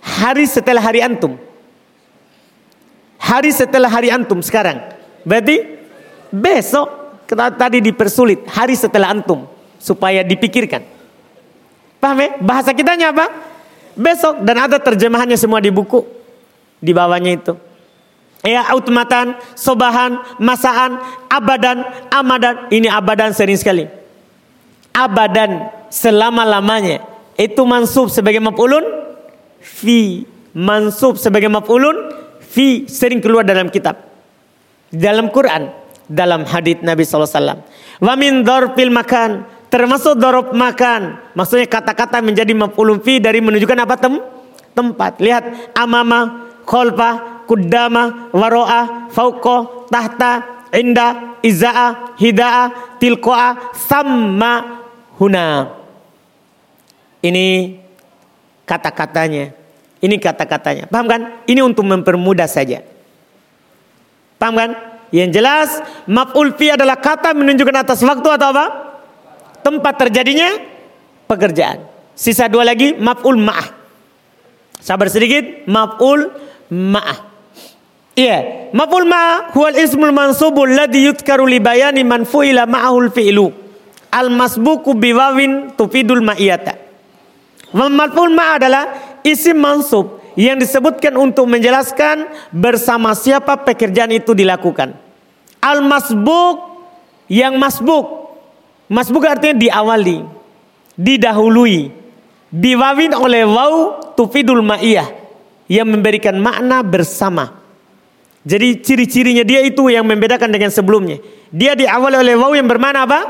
Hari 0.00 0.46
setelah 0.46 0.80
hari 0.80 1.02
antum. 1.02 1.34
Hari 3.18 3.50
setelah 3.50 3.90
hari 3.90 4.08
antum 4.14 4.38
sekarang. 4.38 4.78
Berarti 5.26 5.66
besok 6.30 7.18
kita 7.26 7.50
tadi 7.58 7.82
dipersulit 7.82 8.46
hari 8.46 8.78
setelah 8.78 9.10
antum 9.10 9.50
supaya 9.82 10.22
dipikirkan. 10.22 10.86
Paham 11.98 12.22
ya? 12.22 12.28
Bahasa 12.38 12.70
kitanya 12.70 13.10
apa? 13.10 13.26
Besok 13.98 14.46
dan 14.46 14.70
ada 14.70 14.78
terjemahannya 14.78 15.34
semua 15.34 15.58
di 15.58 15.74
buku 15.74 16.04
di 16.78 16.92
bawahnya 16.92 17.32
itu 17.34 17.52
ya 18.44 18.66
automatan, 18.72 19.38
sobahan, 19.56 20.20
masaan, 20.36 21.00
abadan, 21.30 21.86
amadan. 22.12 22.68
Ini 22.68 22.92
abadan 22.92 23.32
sering 23.32 23.56
sekali. 23.56 23.88
Abadan 24.92 25.70
selama-lamanya. 25.88 27.04
Itu 27.36 27.68
mansub 27.68 28.08
sebagai 28.08 28.40
maf'ulun 28.40 28.84
fi. 29.60 30.24
mansub 30.56 31.20
sebagai 31.20 31.52
maf'ulun 31.52 32.08
fi 32.40 32.88
sering 32.88 33.20
keluar 33.20 33.44
dalam 33.44 33.68
kitab. 33.68 34.00
Dalam 34.88 35.28
Quran, 35.28 35.68
dalam 36.08 36.48
hadits 36.48 36.80
Nabi 36.80 37.04
SAW. 37.04 37.60
Wa 38.00 38.16
min 38.16 38.40
dorpil 38.40 38.88
makan, 38.88 39.44
termasuk 39.68 40.16
dorob 40.16 40.56
makan. 40.56 41.20
Maksudnya 41.36 41.68
kata-kata 41.68 42.24
menjadi 42.24 42.56
maf'ulun 42.56 43.04
fi 43.04 43.20
dari 43.20 43.44
menunjukkan 43.44 43.84
apa 43.84 43.94
tem 44.00 44.16
tempat. 44.72 45.20
Lihat 45.20 45.76
amama, 45.76 46.48
kholfa, 46.64 47.35
kudama, 47.46 48.30
waro'a, 48.34 49.08
fauko, 49.10 49.86
tahta, 49.88 50.66
inda, 50.74 51.38
iza'a, 51.40 52.18
hida'a, 52.18 52.98
tilko'a, 52.98 53.72
sama, 53.74 54.84
huna. 55.16 55.72
Ini 57.24 57.78
kata-katanya. 58.68 59.54
Ini 60.02 60.16
kata-katanya. 60.20 60.84
Paham 60.86 61.06
kan? 61.08 61.20
Ini 61.48 61.64
untuk 61.64 61.88
mempermudah 61.88 62.46
saja. 62.46 62.84
Paham 64.36 64.54
kan? 64.54 64.70
Yang 65.14 65.30
jelas 65.40 65.68
maf'ul 66.04 66.52
fi 66.58 66.74
adalah 66.74 66.98
kata 66.98 67.32
menunjukkan 67.32 67.86
atas 67.86 68.02
waktu 68.02 68.28
atau 68.36 68.48
apa? 68.52 68.66
Tempat 69.62 69.94
terjadinya 69.96 70.60
pekerjaan. 71.30 71.86
Sisa 72.12 72.50
dua 72.50 72.66
lagi 72.66 72.92
maf'ul 72.94 73.38
ma'ah. 73.40 73.68
Sabar 74.82 75.08
sedikit, 75.08 75.64
maf'ul 75.66 76.30
ma'ah. 76.70 77.35
Iya, 78.16 78.72
maf'ul 78.72 79.04
ma'ah 79.04 79.52
huwal 79.52 79.76
ismul 79.76 80.08
mansubul 80.08 80.72
ladzi 80.72 81.04
yudkaru 81.04 81.44
li 81.44 81.60
bayani 81.60 82.00
man 82.00 82.24
fu'ila 82.24 82.64
ma'ahul 82.64 83.12
fi'lu. 83.12 83.52
Al 84.08 84.32
masbuku 84.32 84.96
biwawin 84.96 85.76
tufidul 85.76 86.24
ma'iyata. 86.24 86.80
Maf'ul 87.76 88.32
ma'ah 88.32 88.56
adalah 88.56 88.84
isim 89.20 89.60
mansub 89.60 90.24
yang 90.32 90.56
disebutkan 90.56 91.12
untuk 91.20 91.44
menjelaskan 91.44 92.24
bersama 92.56 93.12
siapa 93.12 93.60
pekerjaan 93.60 94.08
itu 94.16 94.32
dilakukan. 94.32 94.96
Al 95.60 95.84
masbuk 95.84 96.56
yang 97.28 97.60
masbuk. 97.60 98.32
Masbuk 98.88 99.28
artinya 99.28 99.60
diawali, 99.60 100.24
didahului, 100.96 101.90
diwawin 102.48 103.12
oleh 103.12 103.44
waw 103.44 103.74
tufidul 104.16 104.64
ma'iyah 104.64 105.10
yang 105.68 105.90
memberikan 105.90 106.38
makna 106.40 106.80
bersama. 106.80 107.65
Jadi 108.46 108.78
ciri-cirinya 108.78 109.42
dia 109.42 109.58
itu 109.66 109.90
yang 109.90 110.06
membedakan 110.06 110.54
dengan 110.54 110.70
sebelumnya. 110.70 111.18
Dia 111.50 111.74
diawali 111.74 112.14
oleh 112.14 112.34
waw 112.38 112.54
yang 112.54 112.70
bermana 112.70 113.02
apa? 113.02 113.20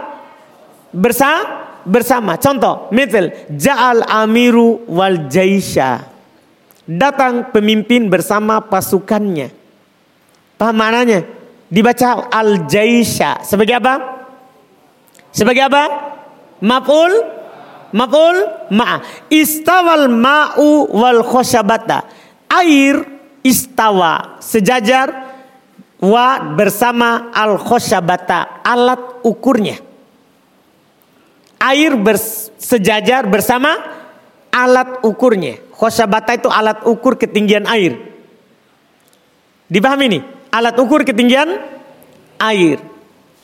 Bersama 0.92 1.66
bersama. 1.86 2.36
Contoh, 2.36 2.90
misal 2.92 3.32
ja'al 3.48 4.04
amiru 4.04 4.84
wal 4.90 5.30
jaisha. 5.30 6.04
Datang 6.84 7.54
pemimpin 7.54 8.12
bersama 8.12 8.60
pasukannya. 8.60 9.54
Paham 10.60 10.76
maknanya? 10.76 11.24
Dibaca 11.66 12.28
al 12.30 12.68
jaisha 12.68 13.40
sebagai 13.42 13.80
apa? 13.80 13.94
Sebagai 15.32 15.64
apa? 15.66 15.82
Maf'ul 16.60 17.36
Maf'ul 17.96 18.68
ma. 18.74 19.00
Istawal 19.32 20.10
ma'u 20.10 20.90
wal 20.90 21.22
khoshabata. 21.22 22.04
Air 22.50 23.15
istawa 23.46 24.42
sejajar 24.42 25.38
wa 26.02 26.42
bersama 26.58 27.30
al 27.30 27.62
khoshabata 27.62 28.66
alat 28.66 29.22
ukurnya 29.22 29.86
air 31.60 31.96
bersejajar 31.96 33.26
bersama 33.26 33.76
alat 34.52 35.04
ukurnya. 35.04 35.60
Khosyabata 35.76 36.32
itu 36.32 36.48
alat 36.48 36.84
ukur 36.88 37.20
ketinggian 37.20 37.68
air. 37.68 38.00
Dipahami 39.68 40.04
ini? 40.08 40.20
Alat 40.48 40.76
ukur 40.80 41.04
ketinggian 41.04 41.60
air. 42.40 42.80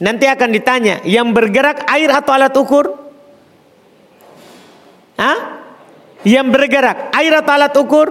Nanti 0.03 0.27
akan 0.27 0.51
ditanya, 0.51 1.05
yang 1.07 1.31
bergerak 1.31 1.85
air 1.87 2.11
atau 2.11 2.33
alat 2.35 2.55
ukur? 2.57 2.97
Hah? 5.20 5.39
Yang 6.24 6.47
bergerak 6.51 7.12
air 7.15 7.33
atau 7.37 7.53
alat 7.53 7.74
ukur? 7.77 8.09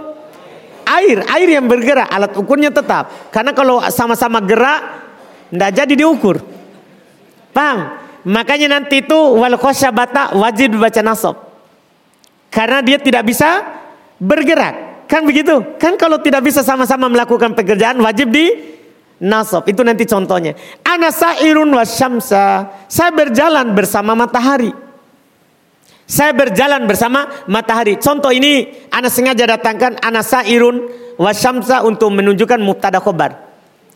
Air, 0.92 1.24
air 1.24 1.48
yang 1.48 1.72
bergerak, 1.72 2.12
alat 2.12 2.36
ukurnya 2.36 2.68
tetap. 2.68 3.32
Karena 3.32 3.56
kalau 3.56 3.80
sama-sama 3.88 4.44
gerak, 4.44 5.08
tidak 5.48 5.72
jadi 5.72 5.94
diukur. 6.04 6.44
Paham? 7.56 7.96
Makanya 8.28 8.80
nanti 8.80 9.02
itu 9.02 9.16
wal 9.16 9.56
bata 9.96 10.36
wajib 10.36 10.76
dibaca 10.76 11.00
nasab. 11.00 11.36
Karena 12.52 12.84
dia 12.84 13.00
tidak 13.00 13.24
bisa 13.24 13.64
bergerak. 14.20 15.08
Kan 15.08 15.24
begitu? 15.24 15.64
Kan 15.80 15.96
kalau 15.96 16.20
tidak 16.20 16.44
bisa 16.44 16.64
sama-sama 16.64 17.08
melakukan 17.08 17.56
pekerjaan 17.56 18.00
wajib 18.04 18.32
di 18.32 18.52
nasab. 19.20 19.64
Itu 19.68 19.84
nanti 19.84 20.04
contohnya. 20.04 20.56
Ana 20.84 21.12
sa'irun 21.12 21.72
wasyamsa. 21.72 22.68
Saya 22.92 23.12
berjalan 23.16 23.72
bersama 23.72 24.16
matahari. 24.16 24.91
Saya 26.12 26.36
berjalan 26.36 26.84
bersama 26.92 27.24
matahari. 27.48 27.96
Contoh 27.96 28.36
ini 28.36 28.68
ana 28.92 29.08
sengaja 29.08 29.48
datangkan 29.48 29.96
ana 30.04 30.20
sa'irun 30.20 30.92
wasyamsa 31.16 31.88
untuk 31.88 32.12
menunjukkan 32.12 32.60
mubtada 32.60 33.00
khobar. 33.00 33.40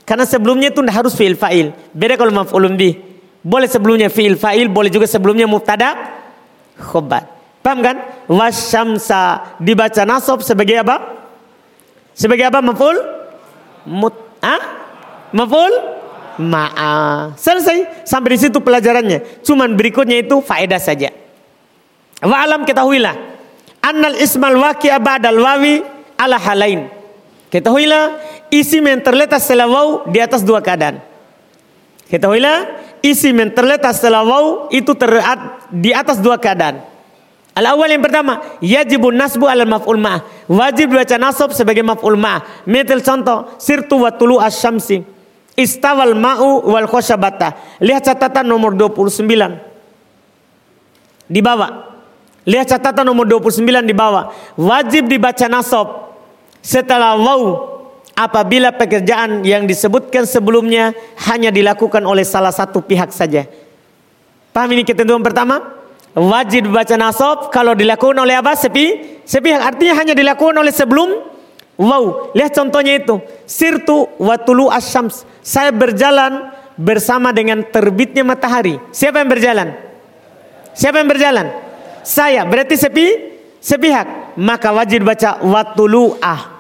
Karena 0.08 0.24
sebelumnya 0.24 0.72
itu 0.72 0.80
harus 0.88 1.12
fi'il 1.12 1.36
fa'il. 1.36 1.76
Beda 1.92 2.16
kalau 2.16 2.32
maf'ulun 2.32 2.80
bih. 2.80 3.04
Boleh 3.44 3.68
sebelumnya 3.68 4.08
fi'il 4.08 4.40
fa'il, 4.40 4.72
boleh 4.72 4.88
juga 4.88 5.12
sebelumnya 5.12 5.44
mubtada 5.44 5.92
khobar. 6.80 7.28
Paham 7.60 7.84
kan? 7.84 8.00
Wasyamsa 8.32 9.60
dibaca 9.60 10.08
nasab 10.08 10.40
sebagai 10.40 10.80
apa? 10.88 11.20
Sebagai 12.16 12.48
apa 12.48 12.64
maf'ul? 12.64 12.96
Mut 13.92 14.16
ah? 14.40 14.64
Maf'ul? 15.36 15.74
Ma'a. 16.40 17.36
Selesai. 17.36 18.08
Sampai 18.08 18.40
di 18.40 18.48
situ 18.48 18.64
pelajarannya. 18.64 19.44
Cuman 19.44 19.76
berikutnya 19.76 20.24
itu 20.24 20.40
faedah 20.40 20.80
saja. 20.80 21.25
Wa 22.24 22.48
alam 22.48 22.64
ketahuilah. 22.64 23.16
Annal 23.84 24.18
ismal 24.18 24.56
waqi'a 24.58 24.98
ba'dal 25.02 25.40
wawi 25.40 25.84
ala 26.16 26.40
halain. 26.40 26.88
Ketahuilah 27.52 28.20
isim 28.52 28.84
yang 28.84 29.00
terletak 29.04 29.40
setelah 29.40 29.68
waw 29.70 29.88
di 30.10 30.20
atas 30.20 30.42
dua 30.44 30.60
keadaan. 30.64 31.00
Ketahuilah 32.10 32.82
isim 33.06 33.36
yang 33.38 33.52
terletak 33.54 33.94
setelah 33.94 34.24
waw 34.26 34.68
itu 34.74 34.92
terlihat 34.96 35.70
di 35.70 35.94
atas 35.94 36.20
dua 36.22 36.40
keadaan. 36.42 36.82
Al 37.56 37.72
awal 37.72 37.88
yang 37.88 38.04
pertama, 38.04 38.60
yajibun 38.60 39.16
nasbu 39.16 39.48
al 39.48 39.64
maf'ul 39.64 39.96
ma'ah. 39.96 40.28
Wajib 40.52 40.92
baca 40.92 41.16
nasab 41.16 41.56
sebagai 41.56 41.88
maf'ul 41.88 42.20
ma'ah. 42.20 42.68
Metel 42.68 43.00
contoh, 43.00 43.56
sirtu 43.56 44.04
wa 44.04 44.12
tulu 44.12 44.44
asyamsi. 44.44 45.00
Istawal 45.56 46.20
ma'u 46.20 46.68
wal 46.68 46.84
khoshabata. 46.84 47.80
Lihat 47.80 48.12
catatan 48.12 48.44
nomor 48.44 48.76
29. 48.76 49.24
Di 51.32 51.40
bawah. 51.40 51.85
Lihat 52.46 52.78
catatan 52.78 53.10
nomor 53.10 53.26
29 53.26 53.66
di 53.66 53.96
bawah. 53.98 54.30
Wajib 54.54 55.10
dibaca 55.10 55.50
nasab 55.50 56.14
setelah 56.62 57.18
waw 57.18 57.74
apabila 58.14 58.70
pekerjaan 58.72 59.42
yang 59.42 59.66
disebutkan 59.66 60.30
sebelumnya 60.30 60.94
hanya 61.30 61.50
dilakukan 61.50 62.06
oleh 62.06 62.22
salah 62.22 62.54
satu 62.54 62.86
pihak 62.86 63.10
saja. 63.10 63.50
Paham 64.54 64.72
ini 64.78 64.86
ketentuan 64.86 65.26
pertama? 65.26 65.60
Wajib 66.16 66.72
baca 66.72 66.96
nasab 66.96 67.52
kalau 67.52 67.76
dilakukan 67.76 68.16
oleh 68.16 68.40
apa? 68.40 68.56
Sepi, 68.56 69.20
sepihak. 69.28 69.60
Artinya 69.60 70.00
hanya 70.00 70.14
dilakukan 70.16 70.56
oleh 70.56 70.72
sebelum 70.72 71.12
wow. 71.76 72.32
Lihat 72.32 72.56
contohnya 72.56 72.96
itu. 72.96 73.20
Sirtu 73.44 74.08
watulu 74.16 74.72
asyams. 74.72 75.28
Saya 75.44 75.76
berjalan 75.76 76.56
bersama 76.80 77.36
dengan 77.36 77.68
terbitnya 77.68 78.24
matahari. 78.24 78.80
Siapa 78.96 79.20
yang 79.20 79.30
berjalan? 79.34 79.68
Siapa 80.72 81.04
yang 81.04 81.10
berjalan? 81.12 81.65
Saya. 82.06 82.46
Berarti 82.46 82.78
sepi, 82.78 83.08
sepihak. 83.58 84.38
Maka 84.38 84.70
wajib 84.70 85.04
baca 85.10 85.42
watulu 85.42 86.22
ah 86.22 86.56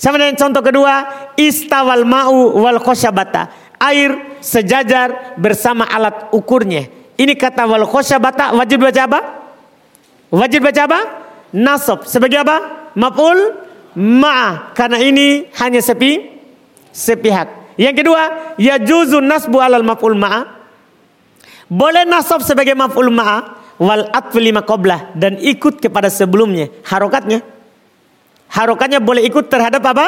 sama 0.00 0.16
dengan 0.16 0.32
contoh 0.32 0.64
kedua, 0.64 0.94
istawal 1.36 2.08
ma'u 2.08 2.56
wal 2.56 2.80
khosyabata. 2.80 3.52
Air 3.76 4.40
sejajar 4.40 5.36
bersama 5.36 5.84
alat 5.84 6.32
ukurnya. 6.32 6.88
Ini 7.20 7.36
kata 7.36 7.68
wal 7.68 7.84
khosyabata 7.84 8.56
wajib 8.56 8.80
baca 8.80 9.04
apa? 9.04 9.20
Wajib 10.32 10.64
baca 10.64 10.88
apa? 10.88 11.00
Nasab. 11.52 12.08
Sebagai 12.08 12.40
apa? 12.40 12.88
Maf'ul 12.96 13.60
ma'ah. 13.92 14.72
Karena 14.72 15.04
ini 15.04 15.52
hanya 15.60 15.84
sepi 15.84 16.32
sepihak. 16.96 17.76
Yang 17.76 18.00
kedua, 18.00 18.56
ya 18.56 18.80
juzun 18.80 19.28
nasbu 19.28 19.60
alal 19.60 19.84
maf'ul 19.84 20.16
ma'ah. 20.16 20.48
Boleh 21.68 22.08
nasab 22.08 22.40
sebagai 22.40 22.72
maf'ul 22.72 23.12
ma'ah 23.12 23.59
wal 23.80 24.04
atfu 24.12 24.36
lima 24.36 24.60
dan 25.16 25.40
ikut 25.40 25.80
kepada 25.80 26.12
sebelumnya 26.12 26.68
harokatnya 26.84 27.40
Harokatnya 28.50 28.98
boleh 28.98 29.22
ikut 29.30 29.46
terhadap 29.46 29.82
apa? 29.86 30.06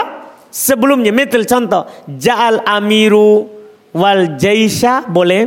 Sebelumnya. 0.50 1.14
Metel 1.14 1.46
contoh. 1.46 1.86
Ja'al 2.10 2.66
amiru 2.66 3.46
wal 3.94 4.34
jaisha 4.34 5.06
boleh. 5.06 5.46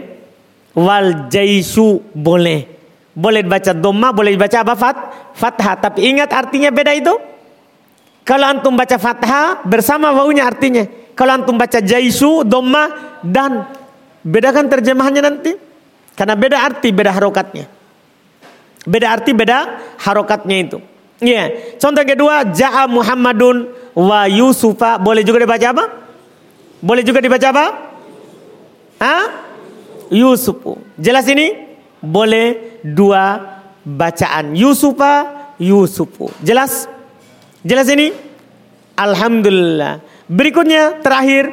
Wal 0.71 1.27
jaisu 1.27 1.99
boleh. 2.15 2.71
Boleh 3.15 3.43
baca 3.43 3.71
doma, 3.75 4.15
boleh 4.15 4.39
baca 4.39 4.63
apa? 4.63 4.73
Fat, 4.79 4.97
fathah. 5.35 5.75
Tapi 5.75 6.07
ingat 6.07 6.31
artinya 6.31 6.71
beda 6.71 6.95
itu? 6.95 7.11
Kalau 8.25 8.47
antum 8.47 8.73
baca 8.73 8.95
fathah 8.95 9.63
bersama 9.67 10.15
wawunya 10.15 10.47
artinya. 10.47 10.87
Kalau 11.15 11.35
antum 11.35 11.55
baca 11.55 11.79
jaisu, 11.79 12.47
doma 12.47 13.19
dan 13.23 13.67
bedakan 14.23 14.71
terjemahannya 14.71 15.21
nanti. 15.23 15.51
Karena 16.15 16.35
beda 16.35 16.63
arti, 16.63 16.95
beda 16.95 17.11
harokatnya. 17.11 17.74
Beda 18.85 19.17
arti, 19.17 19.33
beda 19.33 19.81
harokatnya 19.97 20.57
itu. 20.61 20.77
Iya. 21.19 21.33
Yeah. 21.33 21.47
Contoh 21.81 22.05
kedua, 22.05 22.45
Ja'a 22.53 22.85
Muhammadun 22.85 23.73
wa 23.97 24.29
Yusufa. 24.29 25.01
Boleh 25.01 25.25
juga 25.25 25.41
dibaca 25.41 25.67
apa? 25.73 25.85
Boleh 26.85 27.01
juga 27.01 27.19
dibaca 27.19 27.47
apa? 27.49 27.65
Hah? 29.01 29.25
Yusufu. 30.13 30.77
Jelas 31.01 31.25
ini? 31.25 31.55
Boleh 31.97 32.77
dua 32.85 33.41
bacaan. 33.81 34.53
Yusufa, 34.53 35.49
Yusufu. 35.57 36.29
Jelas? 36.45 36.85
Jelas 37.65 37.89
ini? 37.89 38.13
Alhamdulillah. 38.93 40.05
Berikutnya 40.29 41.01
terakhir 41.01 41.49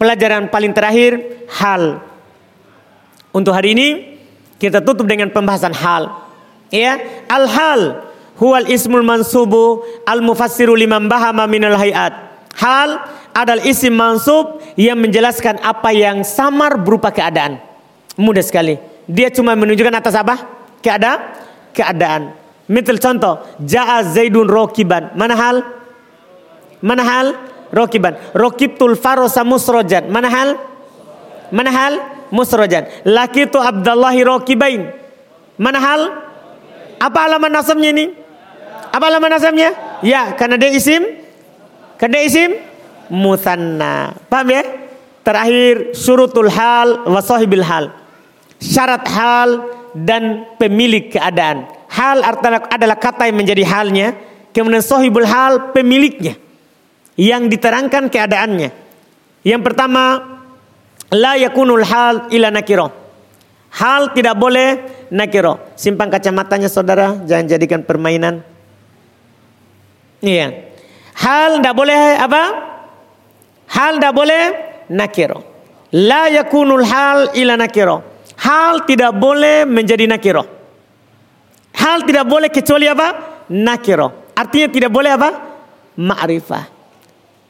pelajaran 0.00 0.48
paling 0.48 0.72
terakhir 0.72 1.44
hal. 1.60 2.00
Untuk 3.34 3.52
hari 3.52 3.76
ini 3.76 3.88
kita 4.56 4.80
tutup 4.80 5.04
dengan 5.04 5.28
pembahasan 5.28 5.76
hal. 5.76 6.23
Ya, 6.72 7.24
al-hal 7.28 8.08
huwal 8.40 8.66
ismul 8.70 9.04
mansubu 9.04 9.84
al 10.08 10.20
mufassiru 10.24 10.74
liman 10.74 11.06
bahama 11.06 11.44
minal 11.46 11.76
hayat. 11.78 12.12
Hal 12.54 13.02
adalah 13.34 13.66
isim 13.66 13.92
mansub 13.92 14.62
yang 14.78 14.98
menjelaskan 15.02 15.58
apa 15.58 15.90
yang 15.90 16.22
samar 16.22 16.78
berupa 16.78 17.10
keadaan. 17.10 17.58
Mudah 18.14 18.46
sekali. 18.46 18.78
Dia 19.10 19.28
cuma 19.34 19.58
menunjukkan 19.58 19.98
atas 19.98 20.14
apa? 20.14 20.34
Keadaan. 20.78 21.20
Keadaan. 21.74 22.22
Misal 22.70 22.96
contoh, 22.96 23.42
Ja'a 23.60 24.06
Zaidun 24.06 24.48
rokiban. 24.48 25.12
Mana 25.18 25.34
hal? 25.34 25.56
Mana 26.80 27.02
hal? 27.02 27.26
Rokiban. 27.74 28.14
Rokibtul 28.32 28.94
farosa 28.94 29.42
musrojan. 29.42 30.06
Mana 30.08 30.30
hal? 30.30 30.48
Mana 31.50 31.74
hal? 31.74 31.92
Musrojan. 32.30 32.86
Laki 33.02 33.50
itu 33.50 33.58
Abdullahi 33.58 34.22
rokibain. 34.22 34.94
Mana 35.58 35.82
hal? 35.82 36.00
Apa 37.00 37.28
alamat 37.28 37.50
nasabnya 37.50 37.90
ini? 37.94 38.06
Apa 38.94 39.04
alamat 39.10 39.30
nasabnya? 39.38 39.70
Ya, 40.06 40.32
karena 40.38 40.54
dia 40.54 40.70
isim. 40.70 41.02
Karena 41.98 42.20
dia 42.20 42.24
isim 42.26 42.50
musanna. 43.10 44.14
Paham 44.30 44.48
ya? 44.50 44.62
Terakhir 45.24 45.96
surutul 45.96 46.52
hal 46.52 47.08
wa 47.08 47.20
sahibil 47.24 47.64
hal. 47.64 47.90
Syarat 48.60 49.04
hal 49.08 49.48
dan 49.96 50.46
pemilik 50.60 51.10
keadaan. 51.10 51.68
Hal 51.88 52.22
adalah 52.70 52.98
kata 52.98 53.30
yang 53.30 53.38
menjadi 53.38 53.64
halnya. 53.66 54.08
Kemudian 54.54 54.82
sohibul 54.84 55.26
hal 55.26 55.74
pemiliknya. 55.74 56.38
Yang 57.14 57.58
diterangkan 57.58 58.10
keadaannya. 58.10 58.70
Yang 59.42 59.62
pertama. 59.62 60.34
La 61.14 61.38
yakunul 61.38 61.86
hal 61.86 62.26
ila 62.34 62.50
nakiro. 62.50 63.03
Hal 63.74 64.14
tidak 64.14 64.38
boleh 64.38 64.86
nakiro. 65.10 65.74
Simpan 65.74 66.06
kacamatanya 66.06 66.70
saudara. 66.70 67.18
Jangan 67.26 67.46
jadikan 67.50 67.82
permainan. 67.82 68.46
Iya. 70.22 70.70
Hal 71.18 71.58
tidak 71.58 71.74
boleh 71.74 72.00
apa? 72.14 72.42
Hal 73.74 73.98
tidak 73.98 74.14
boleh 74.14 74.42
nakiro. 74.94 75.40
La 75.94 76.30
yakunul 76.30 76.86
hal 76.86 77.34
ila 77.34 77.54
nakiro. 77.58 77.96
Hal 78.38 78.86
tidak 78.86 79.14
boleh 79.18 79.66
menjadi 79.66 80.06
nakiro. 80.06 80.42
Hal 81.74 82.06
tidak 82.06 82.26
boleh 82.30 82.50
kecuali 82.54 82.86
apa? 82.86 83.42
Nakiro. 83.50 84.30
Artinya 84.34 84.68
tidak 84.70 84.90
boleh 84.90 85.10
apa? 85.14 85.30
Ma'rifah. 85.98 86.64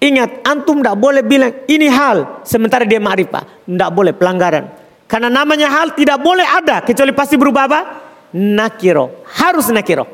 Ingat, 0.05 0.45
antum 0.45 0.85
tidak 0.85 1.01
boleh 1.01 1.25
bilang 1.25 1.65
ini 1.65 1.89
hal 1.89 2.45
sementara 2.45 2.85
dia 2.85 3.01
ma'rifah. 3.01 3.65
Tidak 3.65 3.91
boleh 3.93 4.13
pelanggaran. 4.13 4.84
Karena 5.15 5.31
namanya 5.31 5.71
hal 5.71 5.95
tidak 5.95 6.19
boleh 6.19 6.43
ada 6.43 6.83
kecuali 6.83 7.15
pasti 7.15 7.39
berubah 7.39 7.71
apa? 7.71 7.81
Nakiro. 8.35 9.23
Harus 9.39 9.71
nakiro. 9.71 10.11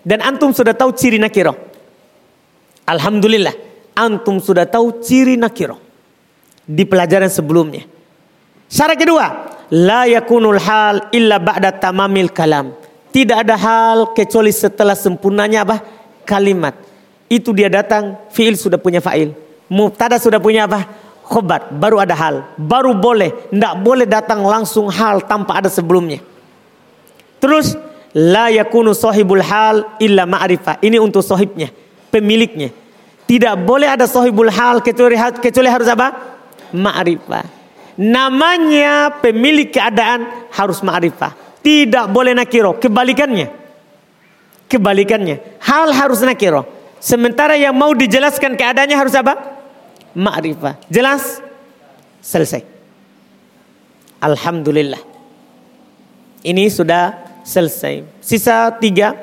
Dan 0.00 0.24
antum 0.24 0.48
sudah 0.56 0.72
tahu 0.72 0.96
ciri 0.96 1.20
nakiro. 1.20 1.52
Alhamdulillah. 2.88 3.52
Antum 3.92 4.40
sudah 4.40 4.64
tahu 4.64 5.04
ciri 5.04 5.36
nakiro. 5.36 5.76
Di 6.64 6.88
pelajaran 6.88 7.28
sebelumnya. 7.28 7.84
Syarat 8.64 8.96
kedua. 8.96 9.26
La 9.76 10.08
yakunul 10.08 10.56
hal 10.56 11.12
illa 11.12 11.36
ba'da 11.36 11.76
tamamil 11.76 12.32
kalam. 12.32 12.72
Tidak 13.12 13.44
ada 13.44 13.60
hal 13.60 14.16
kecuali 14.16 14.56
setelah 14.56 14.96
sempurnanya 14.96 15.68
apa? 15.68 15.84
Kalimat. 16.24 16.80
Itu 17.28 17.52
dia 17.52 17.68
datang, 17.68 18.16
fiil 18.32 18.56
sudah 18.56 18.80
punya 18.80 19.04
fa'il. 19.04 19.36
Mubtada 19.68 20.16
sudah 20.16 20.40
punya 20.40 20.64
apa? 20.64 21.09
Khobar. 21.30 21.70
Baru 21.70 22.02
ada 22.02 22.18
hal. 22.18 22.42
Baru 22.58 22.90
boleh. 22.98 23.30
Tidak 23.54 23.74
boleh 23.86 24.02
datang 24.02 24.42
langsung 24.42 24.90
hal 24.90 25.22
tanpa 25.30 25.62
ada 25.62 25.70
sebelumnya. 25.70 26.18
Terus, 27.38 27.78
la 28.10 28.50
yakunu 28.50 28.90
sahibul 28.90 29.38
hal 29.38 29.94
illa 30.02 30.26
ma'rifah. 30.26 30.82
Ini 30.82 30.98
untuk 30.98 31.22
sahibnya, 31.22 31.70
pemiliknya. 32.10 32.74
Tidak 33.30 33.54
boleh 33.62 33.86
ada 33.86 34.10
sahibul 34.10 34.50
hal 34.50 34.82
kecuali, 34.82 35.14
kecuali 35.38 35.70
harus 35.70 35.86
apa? 35.86 36.18
Ma'rifah. 36.74 37.46
Namanya 37.94 39.22
pemilik 39.22 39.70
keadaan 39.70 40.50
harus 40.50 40.82
ma'rifah. 40.82 41.62
Tidak 41.62 42.10
boleh 42.10 42.34
nakiro. 42.34 42.74
Kebalikannya. 42.74 43.46
Kebalikannya. 44.66 45.62
Hal 45.62 45.94
harus 45.94 46.26
nakiro. 46.26 46.66
Sementara 46.98 47.54
yang 47.54 47.72
mau 47.72 47.94
dijelaskan 47.94 48.58
keadaannya 48.58 48.96
harus 48.98 49.14
apa? 49.14 49.59
Ma'rifah. 50.14 50.78
Jelas? 50.90 51.38
Selesai. 52.20 52.62
Alhamdulillah. 54.20 55.00
Ini 56.44 56.68
sudah 56.68 57.16
selesai. 57.44 58.04
Sisa 58.20 58.72
tiga. 58.76 59.16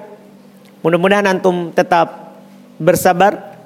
Mudah-mudahan 0.82 1.26
antum 1.28 1.74
tetap 1.74 2.38
bersabar 2.78 3.58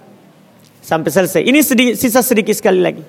sampai 0.81 1.11
selesai. 1.11 1.41
Ini 1.43 1.59
sedikit, 1.61 1.95
sisa 1.95 2.19
sedikit 2.23 2.55
sekali 2.55 2.79
lagi. 2.81 3.03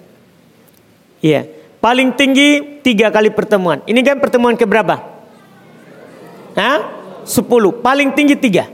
Iya. 1.23 1.47
Paling 1.83 2.15
tinggi 2.15 2.79
tiga 2.83 3.11
kali 3.11 3.35
pertemuan. 3.35 3.83
Ini 3.87 3.99
kan 4.07 4.23
pertemuan 4.23 4.55
keberapa? 4.55 5.03
Hah? 6.55 6.79
10. 7.27 7.83
Paling 7.83 8.15
tinggi 8.15 8.39
tiga. 8.39 8.71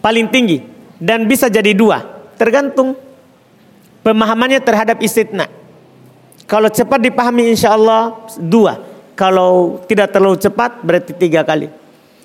Paling 0.00 0.28
tinggi. 0.32 0.60
Dan 0.96 1.28
bisa 1.28 1.52
jadi 1.52 1.76
dua. 1.76 2.00
Tergantung 2.40 2.96
pemahamannya 4.04 4.60
terhadap 4.60 5.00
istitna. 5.00 5.48
Kalau 6.44 6.68
cepat 6.68 7.00
dipahami 7.00 7.50
insya 7.50 7.72
Allah 7.72 8.14
dua. 8.36 8.78
Kalau 9.16 9.80
tidak 9.88 10.12
terlalu 10.12 10.36
cepat 10.36 10.84
berarti 10.84 11.16
tiga 11.16 11.40
kali. 11.40 11.72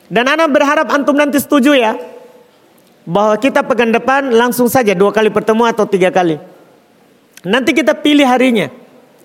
Dan 0.10 0.26
anak 0.28 0.52
berharap 0.52 0.92
antum 0.92 1.16
nanti 1.16 1.40
setuju 1.40 1.74
ya. 1.74 1.96
Bahwa 3.08 3.40
kita 3.40 3.64
pekan 3.64 3.96
depan 3.96 4.30
langsung 4.36 4.68
saja 4.68 4.92
dua 4.92 5.10
kali 5.16 5.32
pertemuan 5.32 5.72
atau 5.72 5.88
tiga 5.88 6.12
kali. 6.12 6.36
Nanti 7.48 7.72
kita 7.72 7.96
pilih 7.96 8.28
harinya. 8.28 8.68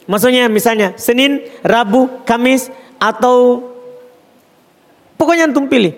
Maksudnya 0.06 0.46
misalnya 0.46 0.94
Senin, 0.94 1.42
Rabu, 1.64 2.22
Kamis 2.22 2.70
atau 3.02 3.68
Pokoknya 5.14 5.48
antum 5.48 5.70
pilih. 5.70 5.94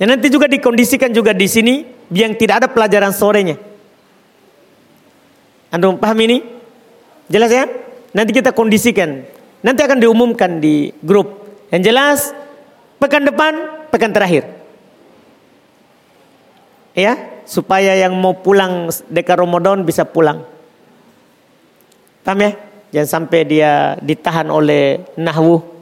Dan 0.00 0.16
nanti 0.16 0.26
juga 0.32 0.50
dikondisikan 0.50 1.12
juga 1.14 1.30
di 1.30 1.46
sini 1.46 1.86
yang 2.10 2.34
tidak 2.34 2.64
ada 2.64 2.68
pelajaran 2.72 3.14
sorenya. 3.14 3.54
Antum 5.74 5.98
paham 5.98 6.22
ini? 6.22 6.38
Jelas 7.26 7.50
ya? 7.50 7.66
Nanti 8.14 8.30
kita 8.30 8.54
kondisikan. 8.54 9.26
Nanti 9.66 9.80
akan 9.82 9.98
diumumkan 9.98 10.62
di 10.62 10.94
grup. 11.02 11.58
Yang 11.74 11.82
jelas 11.90 12.18
pekan 13.02 13.26
depan, 13.26 13.52
pekan 13.90 14.14
terakhir. 14.14 14.46
Ya, 16.94 17.42
supaya 17.42 17.98
yang 17.98 18.14
mau 18.14 18.38
pulang 18.38 18.86
dekat 19.10 19.34
Ramadan 19.34 19.82
bisa 19.82 20.06
pulang. 20.06 20.46
Paham 22.22 22.38
ya? 22.38 22.54
Jangan 22.94 23.10
sampai 23.10 23.40
dia 23.42 23.98
ditahan 23.98 24.46
oleh 24.54 25.02
nahwu 25.18 25.74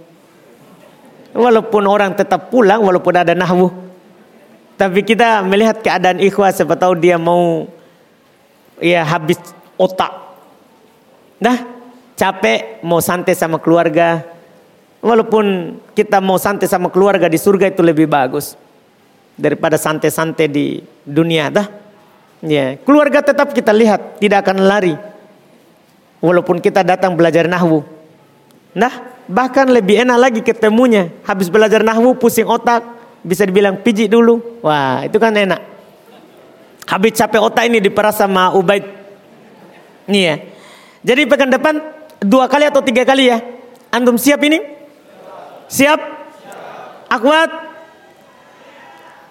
Walaupun 1.33 1.85
orang 1.89 2.13
tetap 2.13 2.53
pulang, 2.53 2.85
walaupun 2.85 3.13
ada 3.17 3.33
nahwu. 3.33 3.73
Tapi 4.77 5.01
kita 5.01 5.41
melihat 5.45 5.81
keadaan 5.81 6.21
ikhwah, 6.21 6.53
siapa 6.53 6.77
tahu 6.77 6.97
dia 6.97 7.17
mau 7.17 7.69
ya 8.81 9.01
habis 9.01 9.41
otak. 9.83 10.13
Nah, 11.43 11.59
capek 12.15 12.79
mau 12.87 13.03
santai 13.03 13.35
sama 13.35 13.59
keluarga. 13.59 14.23
Walaupun 15.03 15.77
kita 15.99 16.23
mau 16.23 16.39
santai 16.39 16.71
sama 16.71 16.87
keluarga 16.87 17.27
di 17.27 17.35
surga 17.35 17.75
itu 17.75 17.83
lebih 17.83 18.07
bagus 18.07 18.55
daripada 19.35 19.75
santai-santai 19.75 20.47
di 20.47 20.79
dunia 21.03 21.51
dah. 21.51 21.67
Ya, 22.39 22.79
keluarga 22.87 23.19
tetap 23.19 23.51
kita 23.51 23.75
lihat, 23.75 24.23
tidak 24.23 24.47
akan 24.47 24.63
lari. 24.63 24.95
Walaupun 26.23 26.63
kita 26.63 26.87
datang 26.87 27.19
belajar 27.19 27.51
nahwu. 27.51 27.83
Nah, 28.79 29.13
Bahkan 29.33 29.71
lebih 29.71 30.03
enak 30.03 30.19
lagi 30.19 30.41
ketemunya. 30.43 31.09
Habis 31.23 31.47
belajar 31.47 31.87
nahwu 31.87 32.19
pusing 32.19 32.47
otak. 32.47 32.83
Bisa 33.23 33.47
dibilang 33.47 33.79
pijit 33.79 34.11
dulu. 34.11 34.61
Wah 34.67 35.07
itu 35.07 35.17
kan 35.23 35.31
enak. 35.31 35.61
Habis 36.91 37.15
capek 37.15 37.41
otak 37.41 37.71
ini 37.71 37.79
diperas 37.79 38.19
sama 38.19 38.51
Ubaid. 38.53 39.02
Nih 40.07 40.23
ya. 40.23 40.35
Jadi 41.03 41.23
pekan 41.27 41.51
depan 41.51 41.79
dua 42.23 42.47
kali 42.47 42.67
atau 42.67 42.83
tiga 42.83 43.03
kali 43.03 43.31
ya. 43.31 43.39
Antum 43.93 44.17
siap 44.17 44.41
ini? 44.47 44.63
Siap? 45.69 46.01
Akwat? 47.11 47.51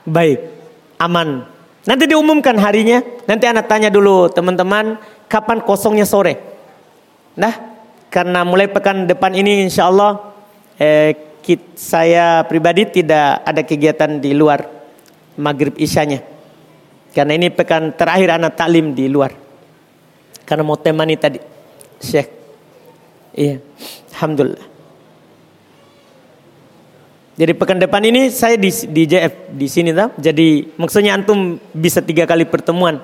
Baik. 0.05 0.39
Aman. 1.01 1.47
Nanti 1.87 2.03
diumumkan 2.05 2.57
harinya. 2.61 3.01
Nanti 3.25 3.45
anak 3.49 3.65
tanya 3.65 3.89
dulu 3.89 4.29
teman-teman 4.29 5.01
kapan 5.25 5.63
kosongnya 5.65 6.05
sore. 6.05 6.37
Nah, 7.33 7.53
karena 8.11 8.43
mulai 8.43 8.67
pekan 8.67 9.07
depan 9.07 9.31
ini 9.33 9.65
insya 9.65 9.87
Allah 9.87 10.35
eh, 10.77 11.15
saya 11.73 12.45
pribadi 12.45 12.85
tidak 13.01 13.41
ada 13.41 13.61
kegiatan 13.65 14.21
di 14.21 14.35
luar 14.37 14.61
maghrib 15.39 15.73
isyanya. 15.79 16.21
Karena 17.11 17.35
ini 17.35 17.49
pekan 17.51 17.91
terakhir 17.97 18.39
anak 18.39 18.55
taklim 18.55 18.93
di 18.93 19.09
luar. 19.09 19.33
Karena 20.51 20.67
mau 20.67 20.75
temani 20.75 21.15
tadi. 21.15 21.39
Syekh. 22.03 22.27
Iya. 23.31 23.63
Alhamdulillah. 24.11 24.67
Jadi 27.39 27.51
pekan 27.55 27.79
depan 27.79 28.03
ini 28.03 28.27
saya 28.27 28.59
di, 28.59 28.67
di 28.67 29.07
JF 29.07 29.55
di 29.55 29.71
sini 29.71 29.95
tau. 29.95 30.11
Jadi 30.19 30.75
maksudnya 30.75 31.15
antum 31.15 31.55
bisa 31.71 32.03
tiga 32.03 32.27
kali 32.27 32.43
pertemuan 32.43 32.99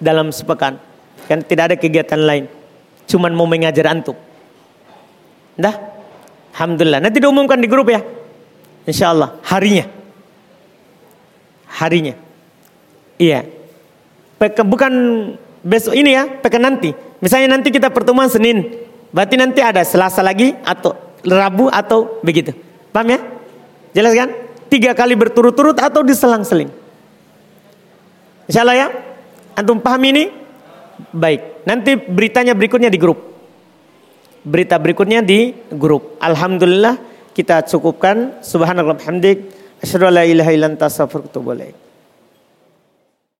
dalam 0.00 0.32
sepekan. 0.32 0.80
Kan 1.28 1.44
tidak 1.44 1.68
ada 1.68 1.76
kegiatan 1.76 2.16
lain. 2.16 2.48
Cuman 3.04 3.36
mau 3.36 3.44
mengajar 3.44 3.84
antum. 3.92 4.16
Dah. 5.60 5.76
Alhamdulillah. 6.56 7.04
Nanti 7.04 7.20
diumumkan 7.20 7.60
di 7.60 7.68
grup 7.68 7.92
ya. 7.92 8.00
Insya 8.88 9.12
Allah 9.12 9.36
harinya. 9.52 9.84
Harinya. 11.76 12.16
Iya. 13.20 13.44
Bukan 14.40 14.92
besok 15.64 15.96
ini 15.96 16.16
ya, 16.16 16.28
pekan 16.28 16.62
nanti. 16.64 16.92
Misalnya 17.20 17.56
nanti 17.56 17.68
kita 17.68 17.92
pertemuan 17.92 18.32
Senin, 18.32 18.64
berarti 19.12 19.36
nanti 19.36 19.60
ada 19.60 19.84
Selasa 19.84 20.24
lagi 20.24 20.56
atau 20.64 20.96
Rabu 21.20 21.68
atau 21.68 22.20
begitu. 22.24 22.56
Paham 22.90 23.12
ya? 23.12 23.20
Jelas 23.92 24.12
kan? 24.16 24.28
Tiga 24.72 24.96
kali 24.96 25.18
berturut-turut 25.18 25.76
atau 25.76 26.00
diselang-seling. 26.00 26.70
Insya 28.48 28.64
Allah 28.64 28.76
ya. 28.86 28.88
Antum 29.58 29.82
paham 29.82 30.00
ini? 30.08 30.30
Baik. 31.12 31.66
Nanti 31.68 31.98
beritanya 31.98 32.56
berikutnya 32.56 32.88
di 32.88 32.96
grup. 32.96 33.18
Berita 34.46 34.80
berikutnya 34.80 35.20
di 35.20 35.52
grup. 35.74 36.16
Alhamdulillah 36.22 36.96
kita 37.36 37.66
cukupkan. 37.68 38.40
Subhanallah 38.40 38.96
hamdik. 39.04 39.52
Asyhadu 39.82 40.08
an 40.08 40.14
la 40.16 40.24
ilaha 40.24 40.50
wa 40.54 41.20
atubu 41.20 41.52
ilaik. 41.52 41.89